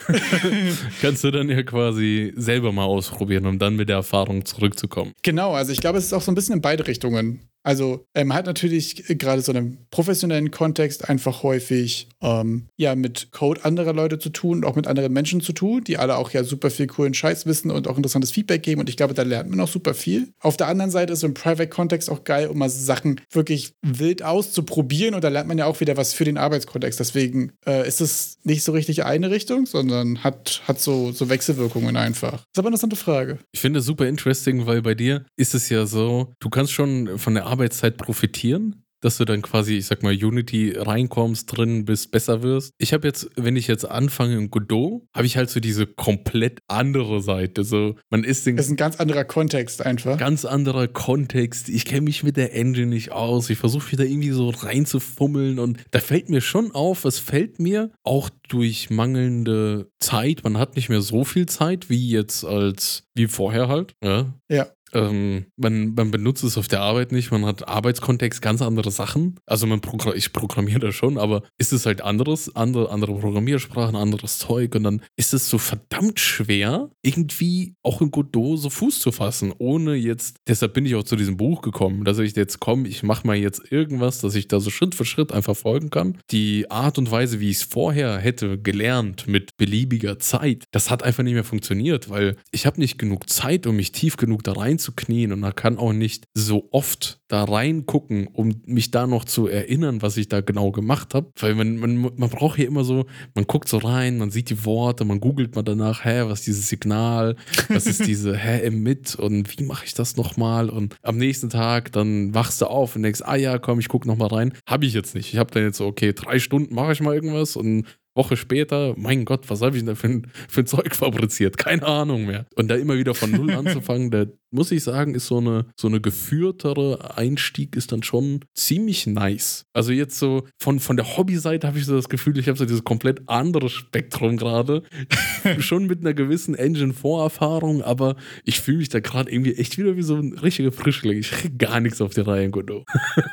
kannst 1.01 1.25
du 1.25 1.31
dann 1.31 1.49
ja 1.49 1.63
quasi 1.63 2.33
selber 2.37 2.73
mal 2.73 2.85
ausprobieren, 2.85 3.47
um 3.47 3.59
dann 3.59 3.77
mit 3.77 3.89
der 3.89 3.97
Erfahrung 3.97 4.45
zurückzukommen. 4.45 5.13
Genau, 5.23 5.53
also 5.53 5.73
ich 5.73 5.81
glaube, 5.81 5.99
es 5.99 6.07
ist 6.07 6.13
auch 6.13 6.23
so 6.23 6.31
ein 6.31 6.35
bisschen 6.35 6.57
in 6.57 6.63
beide 6.63 6.87
Richtungen. 6.87 7.41
Also 7.63 8.07
äh, 8.15 8.25
man 8.25 8.37
hat 8.37 8.47
natürlich 8.47 9.05
gerade 9.19 9.43
so 9.43 9.53
einem 9.53 9.79
professionellen 9.91 10.51
Kontext 10.51 11.09
einfach 11.09 11.43
häufig 11.43 12.09
ähm, 12.21 12.67
ja 12.77 12.95
mit 12.95 13.29
Code 13.33 13.65
anderer 13.65 13.93
Leute 13.93 14.19
zu 14.19 14.31
tun 14.31 14.59
und 14.59 14.65
auch 14.65 14.77
mit 14.77 14.87
anderen 14.87 15.13
Menschen 15.13 15.41
zu 15.41 15.53
tun, 15.53 15.85
die 15.85 15.99
alle 15.99 16.17
auch 16.17 16.31
ja 16.31 16.45
super 16.45 16.71
viel 16.71 16.87
coolen 16.87 17.15
Scheiß 17.15 17.47
wissen 17.47 17.71
und 17.71 17.89
auch 17.89 17.97
interessantes 17.97 18.31
Feedback 18.31 18.63
geben 18.63 18.81
und 18.81 18.89
ich 18.89 18.97
glaube, 18.97 19.15
da 19.15 19.23
lernt 19.23 19.51
man 19.51 19.61
auch 19.61 19.69
super 19.69 19.95
viel. 19.95 20.29
Auf 20.41 20.57
der 20.57 20.69
anderen 20.69 20.91
Seite 20.91 21.13
ist 21.13 21.21
so 21.21 21.27
ein 21.27 21.35
Private-Kontext 21.35 22.11
auch 22.11 22.25
geil, 22.25 22.49
um 22.49 22.59
mal 22.59 22.71
Sachen 22.71 23.21
wirklich 23.31 23.75
wild 23.83 24.23
auszuprobieren 24.23 25.15
und 25.15 25.25
da 25.25 25.29
lernt 25.29 25.49
man 25.49 25.59
ja 25.59 25.67
auch 25.67 25.81
wieder 25.81 25.97
was 25.97 26.13
für 26.15 26.25
den 26.25 26.39
Arbeitskontext. 26.39 26.99
Deswegen 26.99 27.53
äh, 27.67 27.87
ist 27.87 28.01
es 28.01 28.39
nicht 28.45 28.65
so 28.65 28.73
richtig 28.73 29.05
eine 29.05 29.31
Richtung, 29.31 29.67
sondern 29.67 30.25
hat, 30.25 30.63
hat 30.67 30.81
so, 30.81 31.13
so 31.13 31.29
Wechselwirkungen 31.29 31.97
einfach. 31.97 32.33
Das 32.33 32.41
ist 32.41 32.59
aber 32.59 32.69
eine 32.69 32.75
interessante 32.75 32.97
Frage. 32.97 33.39
Ich 33.53 33.61
finde 33.61 33.81
es 33.81 33.87
super 33.87 34.07
interesting, 34.07 34.67
weil 34.67 34.83
bei 34.83 34.95
dir 34.95 35.25
ist 35.37 35.55
es 35.55 35.69
ja 35.69 35.87
so, 35.87 36.33
du 36.41 36.51
kannst 36.51 36.73
schon 36.73 37.19
von 37.19 37.35
der 37.35 37.47
Arbeitszeit 37.53 37.99
profitieren, 37.99 38.83
dass 39.03 39.17
du 39.19 39.25
dann 39.25 39.43
quasi, 39.43 39.79
ich 39.79 39.87
sag 39.87 40.03
mal, 40.05 40.15
Unity 40.15 40.75
reinkommst, 40.77 41.55
drin 41.57 41.85
bist, 41.85 42.13
besser 42.13 42.43
wirst. 42.45 42.73
Ich 42.79 42.93
habe 42.93 43.07
jetzt, 43.09 43.29
wenn 43.37 43.57
ich 43.57 43.67
jetzt 43.67 43.85
anfange 43.85 44.37
in 44.37 44.49
Godot, 44.51 45.03
habe 45.15 45.27
ich 45.27 45.37
halt 45.37 45.51
so 45.51 45.59
diese 45.59 45.87
komplett 45.87 46.61
andere 46.69 47.21
Seite. 47.21 47.65
So, 47.65 47.97
man 48.11 48.23
ist 48.23 48.47
den 48.47 48.57
Das 48.57 48.67
ist 48.67 48.73
ein 48.73 48.77
ganz 48.77 49.01
anderer 49.01 49.25
Kontext 49.25 49.85
einfach. 49.85 50.17
ganz 50.19 50.45
anderer 50.45 50.87
Kontext. 50.87 51.69
Ich 51.69 51.85
kenne 51.85 52.03
mich 52.03 52.23
mit 52.23 52.37
der 52.37 52.55
Engine 52.55 52.87
nicht 52.87 53.11
aus. 53.11 53.51
Ich 53.51 53.59
versuche 53.59 53.91
wieder 53.91 54.05
irgendwie 54.05 54.31
so 54.31 54.51
reinzufummeln 54.51 55.59
und 55.59 55.79
da 55.91 55.99
fällt 55.99 56.29
mir 56.31 56.41
schon 56.41 56.71
auf, 56.71 57.05
es 57.05 57.19
fällt 57.19 57.59
mir 57.59 57.91
auch 58.05 58.31
durch 58.49 58.89
mangelnde 58.89 59.91
Zeit. 59.99 60.45
Man 60.45 60.59
hat 60.59 60.77
nicht 60.77 60.89
mehr 60.89 61.03
so 61.03 61.25
viel 61.25 61.47
Zeit 61.47 61.91
wie 61.91 62.09
jetzt 62.09 62.45
als 62.45 63.03
wie 63.17 63.27
vorher 63.27 63.67
halt. 63.67 63.95
Ja. 64.03 64.33
Ja. 64.49 64.69
Ähm, 64.95 65.47
man, 65.57 65.95
man 65.95 66.11
benutzt 66.11 66.45
es 66.45 66.59
auf 66.59 66.69
der 66.69 66.81
Arbeit 66.81 67.13
nicht, 67.13 67.31
man 67.31 67.47
hat 67.47 67.67
Arbeitskontext, 67.67 68.43
ganz 68.43 68.63
andere 68.63 68.91
Sachen. 68.91 69.41
Also 69.47 69.67
man 69.67 69.81
progr 69.81 70.15
ich 70.15 70.33
programmiere 70.33 70.81
da 70.81 70.93
schon, 70.93 71.19
aber 71.19 71.43
ist 71.59 71.73
es 71.73 71.87
halt 71.87 72.03
anderes, 72.03 72.55
andere, 72.55 72.91
andere 72.91 73.15
Programmiersprachen, 73.15 73.97
anderes 73.97 74.39
Zeug 74.39 74.75
und 74.75 74.83
dann 74.85 75.03
ist 75.17 75.33
es 75.33 75.49
so 75.49 75.59
verdammt 75.59 76.21
schwer, 76.21 76.91
irgendwie 77.03 77.75
auch 77.83 78.01
in 78.01 78.11
Godot 78.11 78.59
so 78.59 78.71
Fuß 78.71 79.01
zu 79.01 79.13
fassen, 79.13 79.53
ohne 79.59 79.95
jetzt, 79.95 80.37
deshalb 80.47 80.75
bin 80.75 80.87
ich 80.87 80.95
auch 80.95 81.05
zu 81.05 81.17
diesem 81.17 81.37
Buch 81.37 81.63
gekommen, 81.63 82.05
dass 82.05 82.19
ich 82.19 82.37
jetzt 82.37 82.61
komme, 82.61 82.89
ich 82.89 83.03
mache 83.03 83.27
mal 83.27 83.37
jetzt 83.37 83.71
irgendwas, 83.71 84.21
dass 84.21 84.35
ich 84.35 84.49
da 84.49 84.61
so 84.61 84.71
Schritt 84.71 84.95
für 84.95 85.05
Schritt 85.05 85.33
einfach 85.33 85.57
folgen 85.57 85.91
kann. 85.91 86.19
Die 86.31 86.71
Art 86.71 86.99
und 86.99 87.11
Weise, 87.11 87.41
wie 87.41 87.51
ich 87.51 87.59
es 87.59 87.63
vorher 87.63 88.19
hätte 88.19 88.59
gelernt 88.59 89.27
mit 89.27 89.57
beliebiger 89.57 90.19
Zeit, 90.19 90.65
das 90.71 90.91
hat 90.91 91.03
einfach 91.03 91.23
nicht 91.23 91.35
mehr 91.35 91.45
funktioniert, 91.45 92.11
weil 92.11 92.37
ich 92.51 92.67
habe 92.67 92.81
nicht 92.81 92.99
genug 92.99 93.29
Zeit, 93.29 93.67
um 93.67 93.77
mich 93.77 93.93
tief 93.93 94.17
genug 94.17 94.43
da 94.45 94.53
reinzuknien 94.83 95.33
und 95.33 95.41
man 95.41 95.55
kann 95.55 95.79
auch 95.79 95.93
nicht 95.93 96.27
so 96.35 96.69
oft 96.71 97.21
da 97.29 97.45
reingucken, 97.45 98.27
um 98.27 98.63
mich 98.67 98.91
da 98.91 99.07
noch 99.07 99.25
zu 99.25 99.47
erinnern, 99.47 100.03
was 100.03 100.17
ich 100.17 100.29
da 100.29 100.41
genau 100.41 100.71
gemacht 100.71 101.15
habe. 101.15 101.31
Weil 101.39 101.55
man, 101.55 101.77
man, 101.77 102.13
man 102.17 102.31
braucht 102.31 102.57
hier 102.57 102.67
immer 102.67 102.85
so, 102.85 103.07
man 103.35 103.47
guckt 103.47 103.69
so 103.69 103.79
rein, 103.79 104.19
man 104.19 104.31
sieht 104.31 104.51
die 104.51 104.65
Worte, 104.65 105.05
man 105.05 105.21
googelt 105.21 105.55
mal 105.55 105.63
danach, 105.63 106.05
hä, 106.05 106.25
was 106.27 106.41
ist 106.41 106.47
dieses 106.49 106.69
Signal, 106.69 107.37
was 107.69 107.87
ist 107.87 108.07
diese, 108.07 108.37
hä, 108.37 108.69
mit 108.71 109.15
und 109.15 109.57
wie 109.57 109.65
mache 109.65 109.87
ich 109.87 109.95
das 109.95 110.17
nochmal? 110.17 110.69
Und 110.69 110.97
am 111.03 111.17
nächsten 111.17 111.49
Tag, 111.49 111.93
dann 111.93 112.35
wachst 112.35 112.61
du 112.61 112.67
auf 112.67 112.97
und 112.97 113.03
denkst, 113.03 113.23
ah 113.25 113.37
ja, 113.37 113.59
komm, 113.59 113.79
ich 113.79 113.89
guck 113.89 114.07
nochmal 114.07 114.29
rein. 114.29 114.53
Habe 114.67 114.85
ich 114.85 114.93
jetzt 114.93 115.15
nicht. 115.15 115.33
Ich 115.33 115.39
habe 115.39 115.51
dann 115.53 115.63
jetzt 115.63 115.79
so, 115.79 115.87
okay, 115.87 116.13
drei 116.13 116.39
Stunden 116.39 116.75
mache 116.75 116.93
ich 116.93 117.01
mal 117.01 117.15
irgendwas 117.15 117.57
und 117.57 117.87
Woche 118.15 118.37
später, 118.37 118.95
mein 118.97 119.25
Gott, 119.25 119.49
was 119.49 119.63
habe 119.63 119.77
ich 119.77 119.83
denn 119.83 119.87
da 119.87 119.95
für 119.95 120.09
ein, 120.09 120.27
für 120.49 120.61
ein 120.61 120.67
Zeug 120.67 120.95
fabriziert? 120.95 121.57
Keine 121.57 121.87
Ahnung 121.87 122.27
mehr. 122.27 122.47
Und 122.55 122.69
da 122.69 122.75
immer 122.75 122.97
wieder 122.97 123.15
von 123.15 123.31
Null 123.31 123.51
anzufangen, 123.53 124.11
da, 124.11 124.27
muss 124.53 124.71
ich 124.71 124.83
sagen, 124.83 125.15
ist 125.15 125.27
so 125.27 125.39
eine, 125.39 125.67
so 125.77 125.89
eine 125.89 126.01
geführtere 126.01 127.17
Einstieg 127.17 127.77
ist 127.77 127.93
dann 127.93 128.03
schon 128.03 128.41
ziemlich 128.55 129.07
nice. 129.07 129.65
Also 129.73 129.93
jetzt 129.93 130.19
so 130.19 130.47
von, 130.59 130.81
von 130.81 130.97
der 130.97 131.17
Hobbyseite 131.17 131.67
habe 131.67 131.79
ich 131.79 131.87
so 131.87 131.97
das 131.97 132.09
Gefühl, 132.09 132.39
ich 132.39 132.49
habe 132.49 132.59
so 132.59 132.65
dieses 132.65 132.85
komplett 132.85 133.29
andere 133.29 133.69
Spektrum 133.69 134.37
gerade. 134.37 134.83
schon 135.59 135.87
mit 135.87 136.01
einer 136.01 136.15
gewissen 136.15 136.55
Engine-Vorerfahrung, 136.55 137.83
aber 137.83 138.17
ich 138.45 138.61
fühle 138.61 138.79
mich 138.79 138.89
da 138.89 139.01
gerade 139.01 139.31
irgendwie 139.31 139.55
echt 139.55 139.79
wieder 139.79 139.97
wie 139.97 140.03
so 140.03 140.17
ein 140.17 140.35
richtiger 140.35 140.73
Frischling. 140.73 141.19
Ich 141.19 141.31
kriege 141.31 141.57
gar 141.57 141.81
nichts 141.81 142.01
auf 142.01 142.15
die 142.15 142.21
Reihe, 142.21 142.51
Godot. 142.51 142.85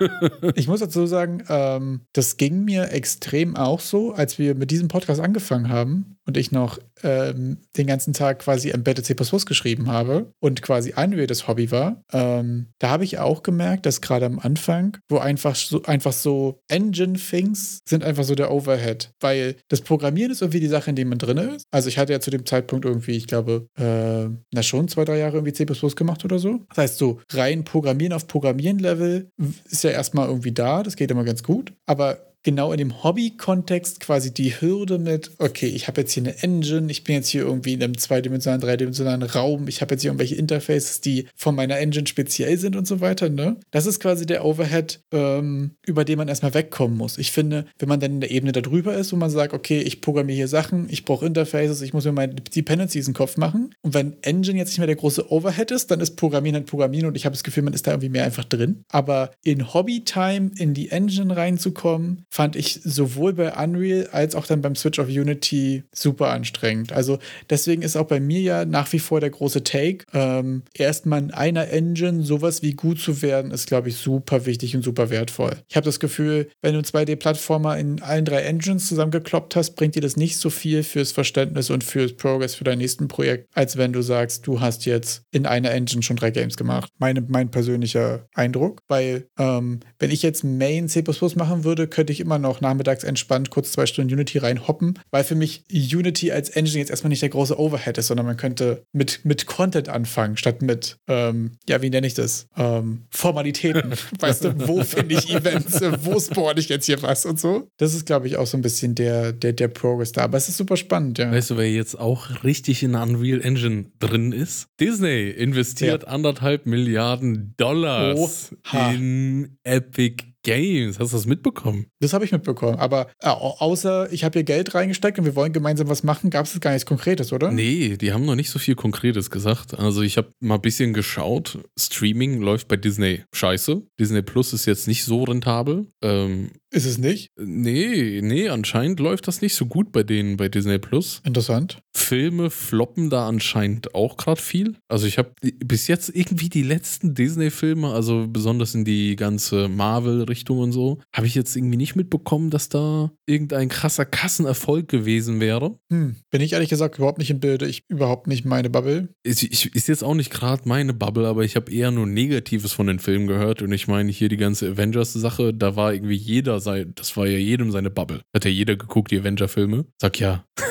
ich 0.55 0.67
muss 0.67 0.79
dazu 0.79 1.05
sagen, 1.05 1.43
ähm, 1.49 2.01
das 2.13 2.37
ging 2.37 2.63
mir 2.63 2.91
extrem 2.91 3.55
auch 3.55 3.79
so, 3.79 4.13
als 4.13 4.39
wir 4.39 4.55
mit 4.55 4.71
diesem 4.71 4.87
Podcast 4.87 5.21
angefangen 5.21 5.69
haben 5.69 6.18
und 6.29 6.37
ich 6.37 6.51
noch 6.51 6.77
ähm, 7.01 7.57
den 7.75 7.87
ganzen 7.87 8.13
Tag 8.13 8.39
quasi 8.39 8.69
Embedded 8.69 9.03
C 9.03 9.15
geschrieben 9.45 9.87
habe 9.87 10.31
und 10.39 10.61
quasi 10.61 10.93
Unreal 10.95 11.25
das 11.25 11.47
Hobby 11.47 11.71
war. 11.71 12.03
Ähm, 12.13 12.67
da 12.77 12.91
habe 12.91 13.03
ich 13.03 13.17
auch 13.17 13.41
gemerkt, 13.41 13.87
dass 13.87 13.99
gerade 13.99 14.27
am 14.27 14.37
Anfang, 14.37 14.97
wo 15.09 15.17
einfach 15.17 15.55
so, 15.55 15.81
einfach 15.83 16.13
so 16.13 16.61
Engine-Things 16.67 17.79
sind 17.83 18.03
einfach 18.03 18.23
so 18.23 18.35
der 18.35 18.51
Overhead, 18.51 19.11
weil 19.19 19.55
das 19.69 19.81
Programmieren 19.81 20.31
ist 20.31 20.41
irgendwie 20.43 20.59
die 20.59 20.67
Sache, 20.67 20.91
in 20.91 20.95
der 20.95 21.07
man 21.07 21.17
drin 21.17 21.37
ist. 21.37 21.65
Also 21.71 21.89
ich 21.89 21.97
hatte 21.97 22.13
ja 22.13 22.19
zu 22.19 22.29
dem 22.29 22.45
Zeitpunkt 22.45 22.85
irgendwie, 22.85 23.17
ich 23.17 23.25
glaube, 23.25 23.65
äh, 23.75 24.29
na 24.53 24.61
schon 24.61 24.87
zwei, 24.87 25.05
drei 25.05 25.17
Jahre 25.17 25.37
irgendwie 25.37 25.53
C 25.53 25.65
gemacht 25.95 26.23
oder 26.25 26.37
so. 26.37 26.59
Das 26.69 26.77
heißt, 26.77 26.97
so 26.99 27.21
rein 27.31 27.63
Programmieren 27.63 28.13
auf 28.13 28.27
Programmieren-Level 28.27 29.31
ist 29.65 29.83
ja 29.83 29.89
erstmal 29.89 30.27
irgendwie 30.27 30.51
da, 30.51 30.83
das 30.83 30.95
geht 30.95 31.09
immer 31.09 31.23
ganz 31.23 31.41
gut. 31.41 31.73
Aber 31.87 32.28
genau 32.43 32.71
in 32.71 32.77
dem 32.77 33.03
Hobby-Kontext 33.03 33.99
quasi 33.99 34.33
die 34.33 34.59
Hürde 34.59 34.97
mit, 34.97 35.31
okay, 35.39 35.67
ich 35.67 35.87
habe 35.87 36.01
jetzt 36.01 36.13
hier 36.13 36.23
eine 36.23 36.41
Engine, 36.41 36.89
ich 36.91 37.03
bin 37.03 37.15
jetzt 37.15 37.29
hier 37.29 37.41
irgendwie 37.41 37.73
in 37.73 37.83
einem 37.83 37.97
zweidimensionalen, 37.97 38.61
dreidimensionalen 38.61 39.23
Raum, 39.23 39.67
ich 39.67 39.81
habe 39.81 39.93
jetzt 39.93 40.01
hier 40.01 40.09
irgendwelche 40.09 40.35
Interfaces, 40.35 41.01
die 41.01 41.27
von 41.35 41.55
meiner 41.55 41.77
Engine 41.77 42.07
speziell 42.07 42.57
sind 42.57 42.75
und 42.75 42.87
so 42.87 43.01
weiter, 43.01 43.29
ne? 43.29 43.57
Das 43.71 43.85
ist 43.85 43.99
quasi 43.99 44.25
der 44.25 44.45
Overhead, 44.45 45.01
ähm, 45.11 45.71
über 45.85 46.05
den 46.05 46.17
man 46.17 46.27
erstmal 46.27 46.53
wegkommen 46.53 46.97
muss. 46.97 47.17
Ich 47.17 47.31
finde, 47.31 47.65
wenn 47.77 47.89
man 47.89 47.99
dann 47.99 48.13
in 48.13 48.21
der 48.21 48.31
Ebene 48.31 48.51
darüber 48.51 48.95
ist, 48.95 49.11
wo 49.11 49.17
man 49.17 49.29
sagt, 49.29 49.53
okay, 49.53 49.81
ich 49.81 50.01
programmiere 50.01 50.37
hier 50.37 50.47
Sachen, 50.47 50.87
ich 50.89 51.05
brauche 51.05 51.25
Interfaces, 51.25 51.81
ich 51.81 51.93
muss 51.93 52.05
mir 52.05 52.11
meine 52.11 52.35
Dependencies 52.35 53.07
in 53.07 53.13
den 53.13 53.17
Kopf 53.17 53.37
machen. 53.37 53.75
Und 53.81 53.93
wenn 53.93 54.21
Engine 54.23 54.57
jetzt 54.57 54.69
nicht 54.69 54.77
mehr 54.77 54.87
der 54.87 54.95
große 54.95 55.31
Overhead 55.31 55.71
ist, 55.71 55.91
dann 55.91 55.99
ist 55.99 56.15
Programmieren 56.15 56.55
halt 56.55 56.67
Programmieren 56.67 57.07
und 57.07 57.15
ich 57.15 57.25
habe 57.25 57.33
das 57.33 57.43
Gefühl, 57.43 57.63
man 57.63 57.73
ist 57.73 57.87
da 57.87 57.91
irgendwie 57.91 58.09
mehr 58.09 58.23
einfach 58.23 58.45
drin. 58.45 58.83
Aber 58.89 59.31
in 59.43 59.73
Hobby-Time 59.73 60.51
in 60.57 60.73
die 60.73 60.89
Engine 60.89 61.35
reinzukommen, 61.35 62.25
fand 62.29 62.55
ich 62.55 62.79
sowohl 62.83 63.33
bei 63.33 63.51
Unreal 63.53 64.07
als 64.11 64.35
auch 64.35 64.45
dann 64.45 64.61
beim 64.61 64.75
Switch 64.75 64.99
auf 64.99 65.07
Unity 65.07 65.83
super 65.93 66.29
anstrengend. 66.29 66.93
Also 66.93 67.19
deswegen 67.49 67.81
ist 67.81 67.95
auch 67.95 68.07
bei 68.07 68.19
mir 68.19 68.41
ja 68.41 68.65
nach 68.65 68.91
wie 68.93 68.99
vor 68.99 69.19
der 69.19 69.31
große 69.31 69.63
Take. 69.63 70.05
Ähm, 70.13 70.63
erstmal 70.73 71.21
in 71.21 71.31
einer 71.31 71.69
Engine 71.69 72.23
sowas 72.23 72.61
wie 72.61 72.73
gut 72.73 72.99
zu 72.99 73.21
werden, 73.21 73.51
ist, 73.51 73.67
glaube 73.67 73.89
ich, 73.89 73.97
super 73.97 74.45
wichtig 74.45 74.75
und 74.75 74.83
super 74.83 75.09
wertvoll. 75.09 75.57
Ich 75.67 75.75
habe 75.75 75.85
das 75.85 75.99
Gefühl, 75.99 76.49
wenn 76.61 76.75
du 76.75 76.81
2D-Plattformer 76.81 77.77
in 77.77 78.01
allen 78.01 78.25
drei 78.25 78.41
Engines 78.41 78.87
zusammengekloppt 78.87 79.55
hast, 79.55 79.71
bringt 79.71 79.95
dir 79.95 80.01
das 80.01 80.15
nicht 80.15 80.37
so 80.37 80.49
viel 80.49 80.83
fürs 80.83 81.11
Verständnis 81.11 81.69
und 81.69 81.83
fürs 81.83 82.13
Progress 82.13 82.55
für 82.55 82.63
dein 82.63 82.77
nächsten 82.77 83.07
Projekt, 83.07 83.49
als 83.53 83.77
wenn 83.77 83.93
du 83.93 84.01
sagst, 84.01 84.45
du 84.45 84.61
hast 84.61 84.85
jetzt 84.85 85.23
in 85.31 85.45
einer 85.45 85.71
Engine 85.71 86.03
schon 86.03 86.17
drei 86.17 86.31
Games 86.31 86.57
gemacht. 86.57 86.91
Meine, 86.99 87.21
mein 87.21 87.49
persönlicher 87.49 88.27
Eindruck. 88.33 88.81
Weil, 88.87 89.27
ähm, 89.37 89.79
wenn 89.97 90.11
ich 90.11 90.21
jetzt 90.21 90.43
Main 90.43 90.87
C 90.87 91.03
machen 91.35 91.63
würde, 91.63 91.87
könnte 91.87 92.13
ich 92.13 92.18
ich 92.19 92.25
immer 92.25 92.39
noch 92.39 92.61
nachmittags 92.61 93.03
entspannt 93.03 93.49
kurz 93.49 93.71
zwei 93.71 93.85
Stunden 93.85 94.13
Unity 94.13 94.37
reinhoppen, 94.37 94.99
weil 95.11 95.23
für 95.23 95.35
mich 95.35 95.63
Unity 95.71 96.31
als 96.31 96.49
Engine 96.49 96.79
jetzt 96.79 96.89
erstmal 96.89 97.09
nicht 97.09 97.21
der 97.21 97.29
große 97.29 97.59
Overhead 97.59 97.97
ist, 97.97 98.07
sondern 98.07 98.25
man 98.25 98.37
könnte 98.37 98.83
mit, 98.91 99.21
mit 99.23 99.45
Content 99.45 99.89
anfangen, 99.89 100.37
statt 100.37 100.61
mit, 100.61 100.97
ähm, 101.07 101.53
ja, 101.67 101.81
wie 101.81 101.89
nenne 101.89 102.07
ich 102.07 102.13
das? 102.13 102.47
Ähm, 102.57 103.03
Formalitäten. 103.09 103.93
weißt 104.19 104.43
du, 104.43 104.67
wo 104.67 104.83
finde 104.83 105.15
ich 105.15 105.33
Events? 105.33 105.79
wo 106.01 106.19
spawn 106.19 106.57
ich 106.57 106.69
jetzt 106.69 106.85
hier 106.85 107.01
was 107.01 107.25
und 107.25 107.39
so? 107.39 107.67
Das 107.77 107.93
ist, 107.93 108.05
glaube 108.05 108.27
ich, 108.27 108.37
auch 108.37 108.47
so 108.47 108.57
ein 108.57 108.61
bisschen 108.61 108.95
der, 108.95 109.31
der, 109.31 109.53
der 109.53 109.67
Progress 109.67 110.11
da. 110.11 110.23
Aber 110.23 110.37
es 110.37 110.49
ist 110.49 110.57
super 110.57 110.77
spannend, 110.77 111.17
ja. 111.17 111.31
Weißt 111.31 111.51
du, 111.51 111.57
wer 111.57 111.71
jetzt 111.71 111.99
auch 111.99 112.43
richtig 112.43 112.83
in 112.83 112.95
Unreal 112.95 113.41
Engine 113.41 113.85
drin 113.99 114.31
ist? 114.31 114.67
Disney 114.79 115.29
investiert 115.29 116.03
ja. 116.03 116.09
anderthalb 116.09 116.65
Milliarden 116.65 117.53
Dollars 117.57 118.53
Oha. 118.65 118.91
in 118.91 119.57
Epic 119.63 120.28
Games. 120.43 120.99
Hast 120.99 121.13
du 121.13 121.17
das 121.17 121.25
mitbekommen? 121.25 121.87
Das 121.99 122.13
habe 122.13 122.25
ich 122.25 122.31
mitbekommen. 122.31 122.77
Aber 122.77 123.07
äh, 123.19 123.29
außer 123.29 124.11
ich 124.11 124.23
habe 124.23 124.39
hier 124.39 124.43
Geld 124.43 124.73
reingesteckt 124.73 125.19
und 125.19 125.25
wir 125.25 125.35
wollen 125.35 125.53
gemeinsam 125.53 125.89
was 125.89 126.03
machen, 126.03 126.29
gab 126.29 126.45
es 126.45 126.59
gar 126.59 126.71
nichts 126.71 126.85
Konkretes, 126.85 127.33
oder? 127.33 127.51
Nee, 127.51 127.97
die 127.97 128.13
haben 128.13 128.25
noch 128.25 128.35
nicht 128.35 128.49
so 128.49 128.59
viel 128.59 128.75
Konkretes 128.75 129.29
gesagt. 129.29 129.77
Also 129.77 130.01
ich 130.01 130.17
habe 130.17 130.33
mal 130.39 130.55
ein 130.55 130.61
bisschen 130.61 130.93
geschaut. 130.93 131.59
Streaming 131.77 132.41
läuft 132.41 132.67
bei 132.67 132.77
Disney 132.77 133.23
scheiße. 133.33 133.81
Disney 133.99 134.21
Plus 134.21 134.53
ist 134.53 134.65
jetzt 134.65 134.87
nicht 134.87 135.03
so 135.03 135.23
rentabel. 135.23 135.87
Ähm, 136.01 136.51
ist 136.71 136.85
es 136.85 136.97
nicht? 136.97 137.31
Nee, 137.37 138.21
nee, 138.21 138.49
anscheinend 138.49 138.99
läuft 138.99 139.27
das 139.27 139.41
nicht 139.41 139.55
so 139.55 139.65
gut 139.65 139.91
bei 139.91 140.03
denen 140.03 140.37
bei 140.37 140.49
Disney 140.49 140.77
Plus. 140.77 141.21
Interessant. 141.25 141.81
Filme 141.95 142.49
floppen 142.49 143.09
da 143.09 143.27
anscheinend 143.27 143.95
auch 143.95 144.17
gerade 144.17 144.41
viel. 144.41 144.75
Also 144.87 145.07
ich 145.07 145.17
habe 145.17 145.31
bis 145.41 145.87
jetzt 145.87 146.09
irgendwie 146.15 146.49
die 146.49 146.63
letzten 146.63 147.15
Disney-Filme, 147.15 147.91
also 147.91 148.27
besonders 148.29 148.75
in 148.75 148.85
die 148.85 149.15
ganze 149.15 149.67
Marvel-Richtung 149.67 150.59
und 150.59 150.71
so, 150.71 150.99
habe 151.13 151.27
ich 151.27 151.35
jetzt 151.35 151.55
irgendwie 151.55 151.77
nicht 151.77 151.95
mitbekommen, 151.95 152.49
dass 152.51 152.69
da 152.69 153.11
irgendein 153.25 153.69
krasser 153.69 154.05
Kassenerfolg 154.05 154.87
gewesen 154.87 155.39
wäre. 155.39 155.79
Hm. 155.91 156.15
Bin 156.29 156.41
ich 156.41 156.53
ehrlich 156.53 156.69
gesagt 156.69 156.97
überhaupt 156.97 157.17
nicht 157.17 157.31
im 157.31 157.39
Bilde. 157.39 157.67
Ich 157.67 157.83
überhaupt 157.89 158.27
nicht 158.27 158.45
meine 158.45 158.69
Bubble. 158.69 159.09
Ist, 159.23 159.43
ich, 159.43 159.75
ist 159.75 159.87
jetzt 159.87 160.03
auch 160.03 160.15
nicht 160.15 160.31
gerade 160.31 160.67
meine 160.67 160.93
Bubble, 160.93 161.27
aber 161.27 161.43
ich 161.43 161.55
habe 161.55 161.71
eher 161.71 161.91
nur 161.91 162.05
Negatives 162.05 162.73
von 162.73 162.87
den 162.87 162.99
Filmen 162.99 163.27
gehört. 163.27 163.61
Und 163.61 163.71
ich 163.71 163.87
meine, 163.87 164.11
hier 164.11 164.29
die 164.29 164.37
ganze 164.37 164.69
Avengers-Sache, 164.69 165.53
da 165.53 165.75
war 165.75 165.93
irgendwie 165.93 166.15
jeder 166.15 166.58
sei, 166.59 166.85
das 166.95 167.15
war 167.17 167.27
ja 167.27 167.37
jedem 167.37 167.71
seine 167.71 167.89
Bubble. 167.89 168.21
Hat 168.35 168.45
ja 168.45 168.51
jeder 168.51 168.75
geguckt, 168.75 169.11
die 169.11 169.19
Avenger-Filme. 169.19 169.85
Sag 170.01 170.19
ja. 170.19 170.45
ja. 170.55 170.65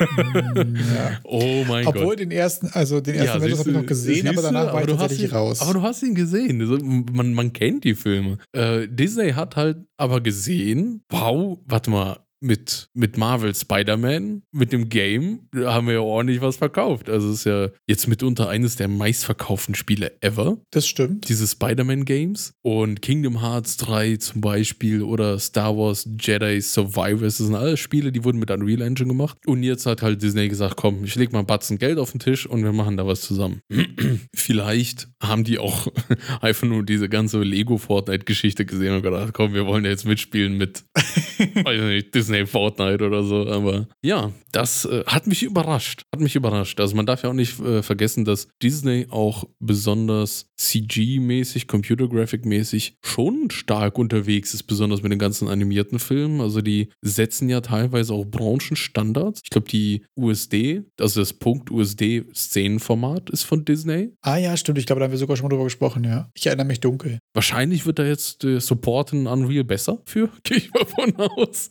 Oh 1.24 1.64
mein 1.68 1.86
Obwohl 1.86 1.92
Gott. 1.92 1.96
Obwohl 1.96 2.16
den 2.16 2.30
ersten, 2.30 2.68
also 2.72 3.00
den 3.00 3.14
ersten 3.14 3.28
ja, 3.28 3.34
Avengers 3.34 3.60
habe 3.60 3.70
ich 3.70 3.76
noch 3.76 3.86
gesehen, 3.86 4.28
aber 4.28 4.42
danach 4.42 4.72
war 4.72 4.80
ich 4.80 4.96
tatsächlich 4.96 5.30
ihn, 5.30 5.36
raus. 5.36 5.60
Aber 5.60 5.74
du 5.74 5.82
hast 5.82 6.02
ihn 6.02 6.14
gesehen. 6.14 6.60
Also, 6.60 6.78
man, 6.78 7.32
man 7.32 7.52
kennt 7.52 7.84
die 7.84 7.94
Filme. 7.94 8.38
Äh, 8.52 8.88
Disney 8.88 9.32
hat 9.32 9.56
halt 9.56 9.78
aber 9.96 10.20
gesehen, 10.20 11.02
wow, 11.10 11.58
warte 11.66 11.90
mal, 11.90 12.23
mit, 12.44 12.90
mit 12.94 13.16
Marvel 13.16 13.54
Spider-Man, 13.54 14.42
mit 14.52 14.72
dem 14.72 14.88
Game, 14.88 15.48
haben 15.56 15.86
wir 15.86 15.94
ja 15.94 16.00
ordentlich 16.00 16.40
was 16.42 16.56
verkauft. 16.56 17.08
Also 17.08 17.30
es 17.30 17.40
ist 17.40 17.44
ja 17.46 17.70
jetzt 17.86 18.06
mitunter 18.06 18.48
eines 18.48 18.76
der 18.76 18.88
meistverkauften 18.88 19.74
Spiele 19.74 20.12
ever. 20.20 20.58
Das 20.70 20.86
stimmt. 20.86 21.28
Diese 21.28 21.46
Spider-Man-Games. 21.46 22.54
Und 22.62 23.00
Kingdom 23.02 23.40
Hearts 23.40 23.78
3 23.78 24.16
zum 24.16 24.42
Beispiel 24.42 25.02
oder 25.02 25.38
Star 25.38 25.76
Wars 25.76 26.08
Jedi 26.20 26.60
Survivors, 26.60 27.38
das 27.38 27.46
sind 27.46 27.56
alles 27.56 27.80
Spiele, 27.80 28.12
die 28.12 28.24
wurden 28.24 28.38
mit 28.38 28.50
Unreal 28.50 28.82
Engine 28.82 29.08
gemacht. 29.08 29.38
Und 29.46 29.62
jetzt 29.62 29.86
hat 29.86 30.02
halt 30.02 30.22
Disney 30.22 30.48
gesagt, 30.48 30.76
komm, 30.76 31.04
ich 31.04 31.14
leg 31.14 31.32
mal 31.32 31.40
ein 31.40 31.46
Batzen 31.46 31.78
Geld 31.78 31.98
auf 31.98 32.10
den 32.10 32.20
Tisch 32.20 32.46
und 32.46 32.62
wir 32.62 32.72
machen 32.72 32.96
da 32.96 33.06
was 33.06 33.22
zusammen. 33.22 33.60
Vielleicht 34.34 35.08
haben 35.22 35.44
die 35.44 35.58
auch 35.58 35.88
einfach 36.42 36.66
nur 36.66 36.84
diese 36.84 37.08
ganze 37.08 37.42
Lego-Fortnite-Geschichte 37.42 38.66
gesehen 38.66 38.96
und 38.96 39.02
gedacht, 39.02 39.32
komm, 39.32 39.54
wir 39.54 39.66
wollen 39.66 39.84
jetzt 39.86 40.04
mitspielen 40.04 40.58
mit, 40.58 40.84
weiß 40.94 41.80
nicht, 41.82 42.14
Disney 42.14 42.33
Disney 42.34 42.46
Fortnite 42.46 43.04
oder 43.04 43.22
so. 43.22 43.46
Aber 43.48 43.86
ja, 44.02 44.32
das 44.52 44.84
äh, 44.84 45.04
hat 45.06 45.26
mich 45.26 45.42
überrascht. 45.42 46.02
Hat 46.12 46.20
mich 46.20 46.36
überrascht. 46.36 46.80
Also 46.80 46.96
man 46.96 47.06
darf 47.06 47.22
ja 47.22 47.30
auch 47.30 47.34
nicht 47.34 47.60
äh, 47.60 47.82
vergessen, 47.82 48.24
dass 48.24 48.48
Disney 48.62 49.06
auch 49.10 49.44
besonders 49.58 50.46
CG-mäßig, 50.56 51.66
Computer 51.66 52.08
Graphic-mäßig 52.08 52.96
schon 53.02 53.50
stark 53.50 53.98
unterwegs 53.98 54.54
ist, 54.54 54.64
besonders 54.64 55.02
mit 55.02 55.12
den 55.12 55.18
ganzen 55.18 55.48
animierten 55.48 55.98
Filmen. 55.98 56.40
Also 56.40 56.60
die 56.60 56.90
setzen 57.02 57.48
ja 57.48 57.60
teilweise 57.60 58.14
auch 58.14 58.24
Branchenstandards. 58.24 59.40
Ich 59.44 59.50
glaube, 59.50 59.68
die 59.68 60.04
USD, 60.16 60.82
also 61.00 61.20
das 61.20 61.32
Punkt 61.32 61.70
USD-Szenenformat 61.70 63.30
ist 63.30 63.44
von 63.44 63.64
Disney. 63.64 64.12
Ah 64.22 64.36
ja, 64.36 64.56
stimmt. 64.56 64.78
Ich 64.78 64.86
glaube, 64.86 65.00
da 65.00 65.04
haben 65.04 65.12
wir 65.12 65.18
sogar 65.18 65.36
schon 65.36 65.44
mal 65.44 65.50
drüber 65.50 65.64
gesprochen, 65.64 66.04
ja. 66.04 66.28
Ich 66.34 66.46
erinnere 66.46 66.66
mich 66.66 66.80
dunkel. 66.80 67.18
Wahrscheinlich 67.32 67.86
wird 67.86 67.98
da 67.98 68.04
jetzt 68.04 68.42
der 68.42 68.60
Support 68.60 69.12
in 69.12 69.26
Unreal 69.26 69.64
besser 69.64 69.98
für, 70.04 70.30
gehe 70.44 70.58
ich 70.58 70.72
mal 70.72 70.84
von 70.84 71.14
aus. 71.16 71.70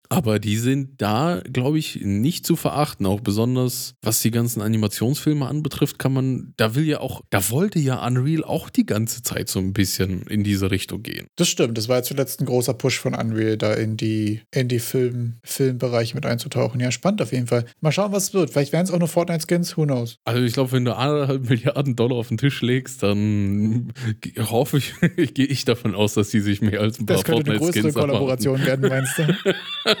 Aber 0.11 0.39
die 0.39 0.57
sind 0.57 1.01
da, 1.01 1.41
glaube 1.53 1.79
ich, 1.79 2.01
nicht 2.03 2.45
zu 2.45 2.57
verachten. 2.57 3.05
Auch 3.05 3.21
besonders, 3.21 3.95
was 4.01 4.21
die 4.21 4.29
ganzen 4.29 4.61
Animationsfilme 4.61 5.47
anbetrifft, 5.47 5.99
kann 5.99 6.11
man, 6.11 6.53
da 6.57 6.75
will 6.75 6.83
ja 6.83 6.99
auch, 6.99 7.21
da 7.29 7.49
wollte 7.49 7.79
ja 7.79 8.05
Unreal 8.05 8.43
auch 8.43 8.69
die 8.69 8.85
ganze 8.85 9.23
Zeit 9.23 9.47
so 9.47 9.59
ein 9.59 9.71
bisschen 9.71 10.23
in 10.23 10.43
diese 10.43 10.69
Richtung 10.69 11.01
gehen. 11.01 11.27
Das 11.37 11.47
stimmt. 11.47 11.77
Das 11.77 11.87
war 11.87 11.97
ja 11.97 12.03
zuletzt 12.03 12.41
ein 12.41 12.45
großer 12.45 12.73
Push 12.73 12.99
von 12.99 13.15
Unreal, 13.15 13.55
da 13.55 13.73
in 13.73 13.95
die, 13.95 14.41
in 14.53 14.67
die 14.67 14.79
Film, 14.79 15.37
Filmbereiche 15.45 16.13
mit 16.13 16.25
einzutauchen. 16.25 16.81
Ja, 16.81 16.91
spannend 16.91 17.21
auf 17.21 17.31
jeden 17.31 17.47
Fall. 17.47 17.63
Mal 17.79 17.93
schauen, 17.93 18.11
was 18.11 18.23
es 18.25 18.33
wird. 18.33 18.49
Vielleicht 18.49 18.73
werden 18.73 18.83
es 18.83 18.91
auch 18.91 18.99
nur 18.99 19.07
Fortnite-Skins, 19.07 19.77
who 19.77 19.85
knows. 19.85 20.17
Also 20.25 20.43
ich 20.43 20.51
glaube, 20.51 20.73
wenn 20.73 20.83
du 20.83 20.93
anderthalb 20.93 21.49
Milliarden 21.49 21.95
Dollar 21.95 22.17
auf 22.17 22.27
den 22.27 22.37
Tisch 22.37 22.61
legst, 22.61 23.01
dann 23.01 23.93
hoffe 24.37 24.79
ich, 24.79 24.93
gehe 25.33 25.45
ich 25.45 25.63
davon 25.63 25.95
aus, 25.95 26.15
dass 26.15 26.31
die 26.31 26.41
sich 26.41 26.61
mehr 26.61 26.81
als 26.81 26.99
ein 26.99 27.05
paar 27.05 27.15
Fortnite-Skins 27.15 27.45
Das 27.45 27.45
könnte 27.45 27.51
eine 27.51 27.71
größere 27.71 27.93
Kollaboration 27.93 28.65
werden, 28.65 28.89
meinst 28.89 29.17
du? 29.17 29.23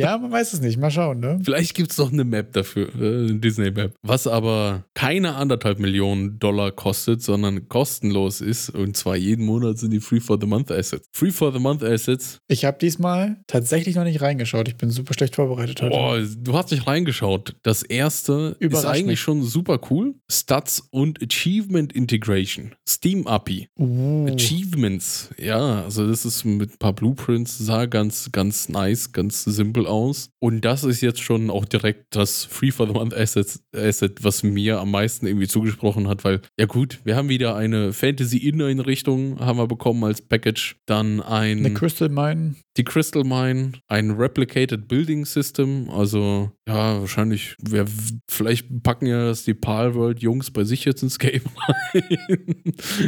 ja, 0.00 0.18
man 0.18 0.30
weiß 0.30 0.52
es 0.52 0.60
nicht. 0.60 0.78
Mal 0.78 0.90
schauen, 0.90 1.20
ne? 1.20 1.38
Vielleicht 1.42 1.74
gibt 1.74 1.90
es 1.90 1.96
doch 1.96 2.12
eine 2.12 2.24
Map 2.24 2.52
dafür, 2.52 2.88
äh, 2.94 3.28
eine 3.28 3.38
Disney-Map. 3.38 3.94
Was 4.02 4.26
aber 4.26 4.84
keine 4.94 5.34
anderthalb 5.34 5.78
Millionen 5.78 6.38
Dollar 6.38 6.72
kostet, 6.72 7.22
sondern 7.22 7.68
kostenlos 7.68 8.40
ist. 8.40 8.70
Und 8.70 8.96
zwar 8.96 9.16
jeden 9.16 9.44
Monat 9.44 9.78
sind 9.78 9.92
die 9.92 10.00
Free 10.00 10.20
for 10.20 10.38
the 10.40 10.46
Month 10.46 10.70
Assets. 10.70 11.06
Free 11.12 11.30
for 11.30 11.52
the 11.52 11.58
Month 11.58 11.82
Assets. 11.82 12.38
Ich 12.48 12.64
habe 12.64 12.78
diesmal 12.78 13.42
tatsächlich 13.46 13.96
noch 13.96 14.04
nicht 14.04 14.20
reingeschaut. 14.20 14.68
Ich 14.68 14.76
bin 14.76 14.90
super 14.90 15.14
schlecht 15.14 15.36
vorbereitet 15.36 15.80
heute. 15.82 15.90
Boah, 15.90 16.18
du 16.20 16.52
hast 16.54 16.70
nicht 16.70 16.86
reingeschaut. 16.86 17.56
Das 17.62 17.82
erste 17.82 18.56
ist 18.58 18.84
eigentlich 18.84 19.20
schon 19.20 19.42
super 19.42 19.80
cool. 19.90 20.14
Stats 20.30 20.88
und 20.90 21.22
Achievement 21.22 21.92
Integration. 21.92 22.74
Steam 22.88 23.26
API. 23.26 23.68
Uh, 23.78 24.26
Achievements, 24.28 25.30
ja, 25.38 25.84
also 25.84 26.06
das 26.06 26.24
ist 26.24 26.44
mit 26.44 26.72
ein 26.72 26.78
paar 26.78 26.92
Blueprints, 26.92 27.58
sah 27.58 27.86
ganz, 27.86 28.30
ganz 28.32 28.68
nice, 28.68 29.12
ganz 29.12 29.44
simpel 29.44 29.86
aus. 29.90 30.30
Und 30.38 30.64
das 30.64 30.84
ist 30.84 31.00
jetzt 31.00 31.20
schon 31.20 31.50
auch 31.50 31.64
direkt 31.64 32.16
das 32.16 32.44
Free 32.44 32.70
for 32.70 32.86
the 32.86 32.92
Month 32.92 33.14
Asset, 33.14 33.60
Asset 33.74 34.22
was 34.22 34.42
mir 34.42 34.80
am 34.80 34.90
meisten 34.90 35.26
irgendwie 35.26 35.48
zugesprochen 35.48 36.08
hat, 36.08 36.24
weil, 36.24 36.40
ja 36.58 36.66
gut, 36.66 37.00
wir 37.04 37.16
haben 37.16 37.28
wieder 37.28 37.56
eine 37.56 37.92
Fantasy-Inneneinrichtung, 37.92 39.40
haben 39.40 39.58
wir 39.58 39.66
bekommen 39.66 40.04
als 40.04 40.22
Package. 40.22 40.76
Dann 40.86 41.20
ein, 41.20 41.58
eine 41.58 41.74
Crystal 41.74 42.08
Mine. 42.08 42.54
Die 42.76 42.84
Crystal 42.84 43.24
Mine, 43.24 43.72
ein 43.88 44.12
Replicated 44.12 44.86
Building 44.86 45.24
System, 45.24 45.90
also 45.90 46.52
ja, 46.68 47.00
wahrscheinlich, 47.00 47.56
wer, 47.60 47.84
vielleicht 48.28 48.82
packen 48.82 49.06
ja 49.06 49.26
das 49.26 49.44
die 49.44 49.54
Palworld 49.54 50.20
Jungs 50.20 50.50
bei 50.50 50.62
sich 50.64 50.84
jetzt 50.84 51.02
ins 51.02 51.18
Game 51.18 51.42
rein. 51.56 52.44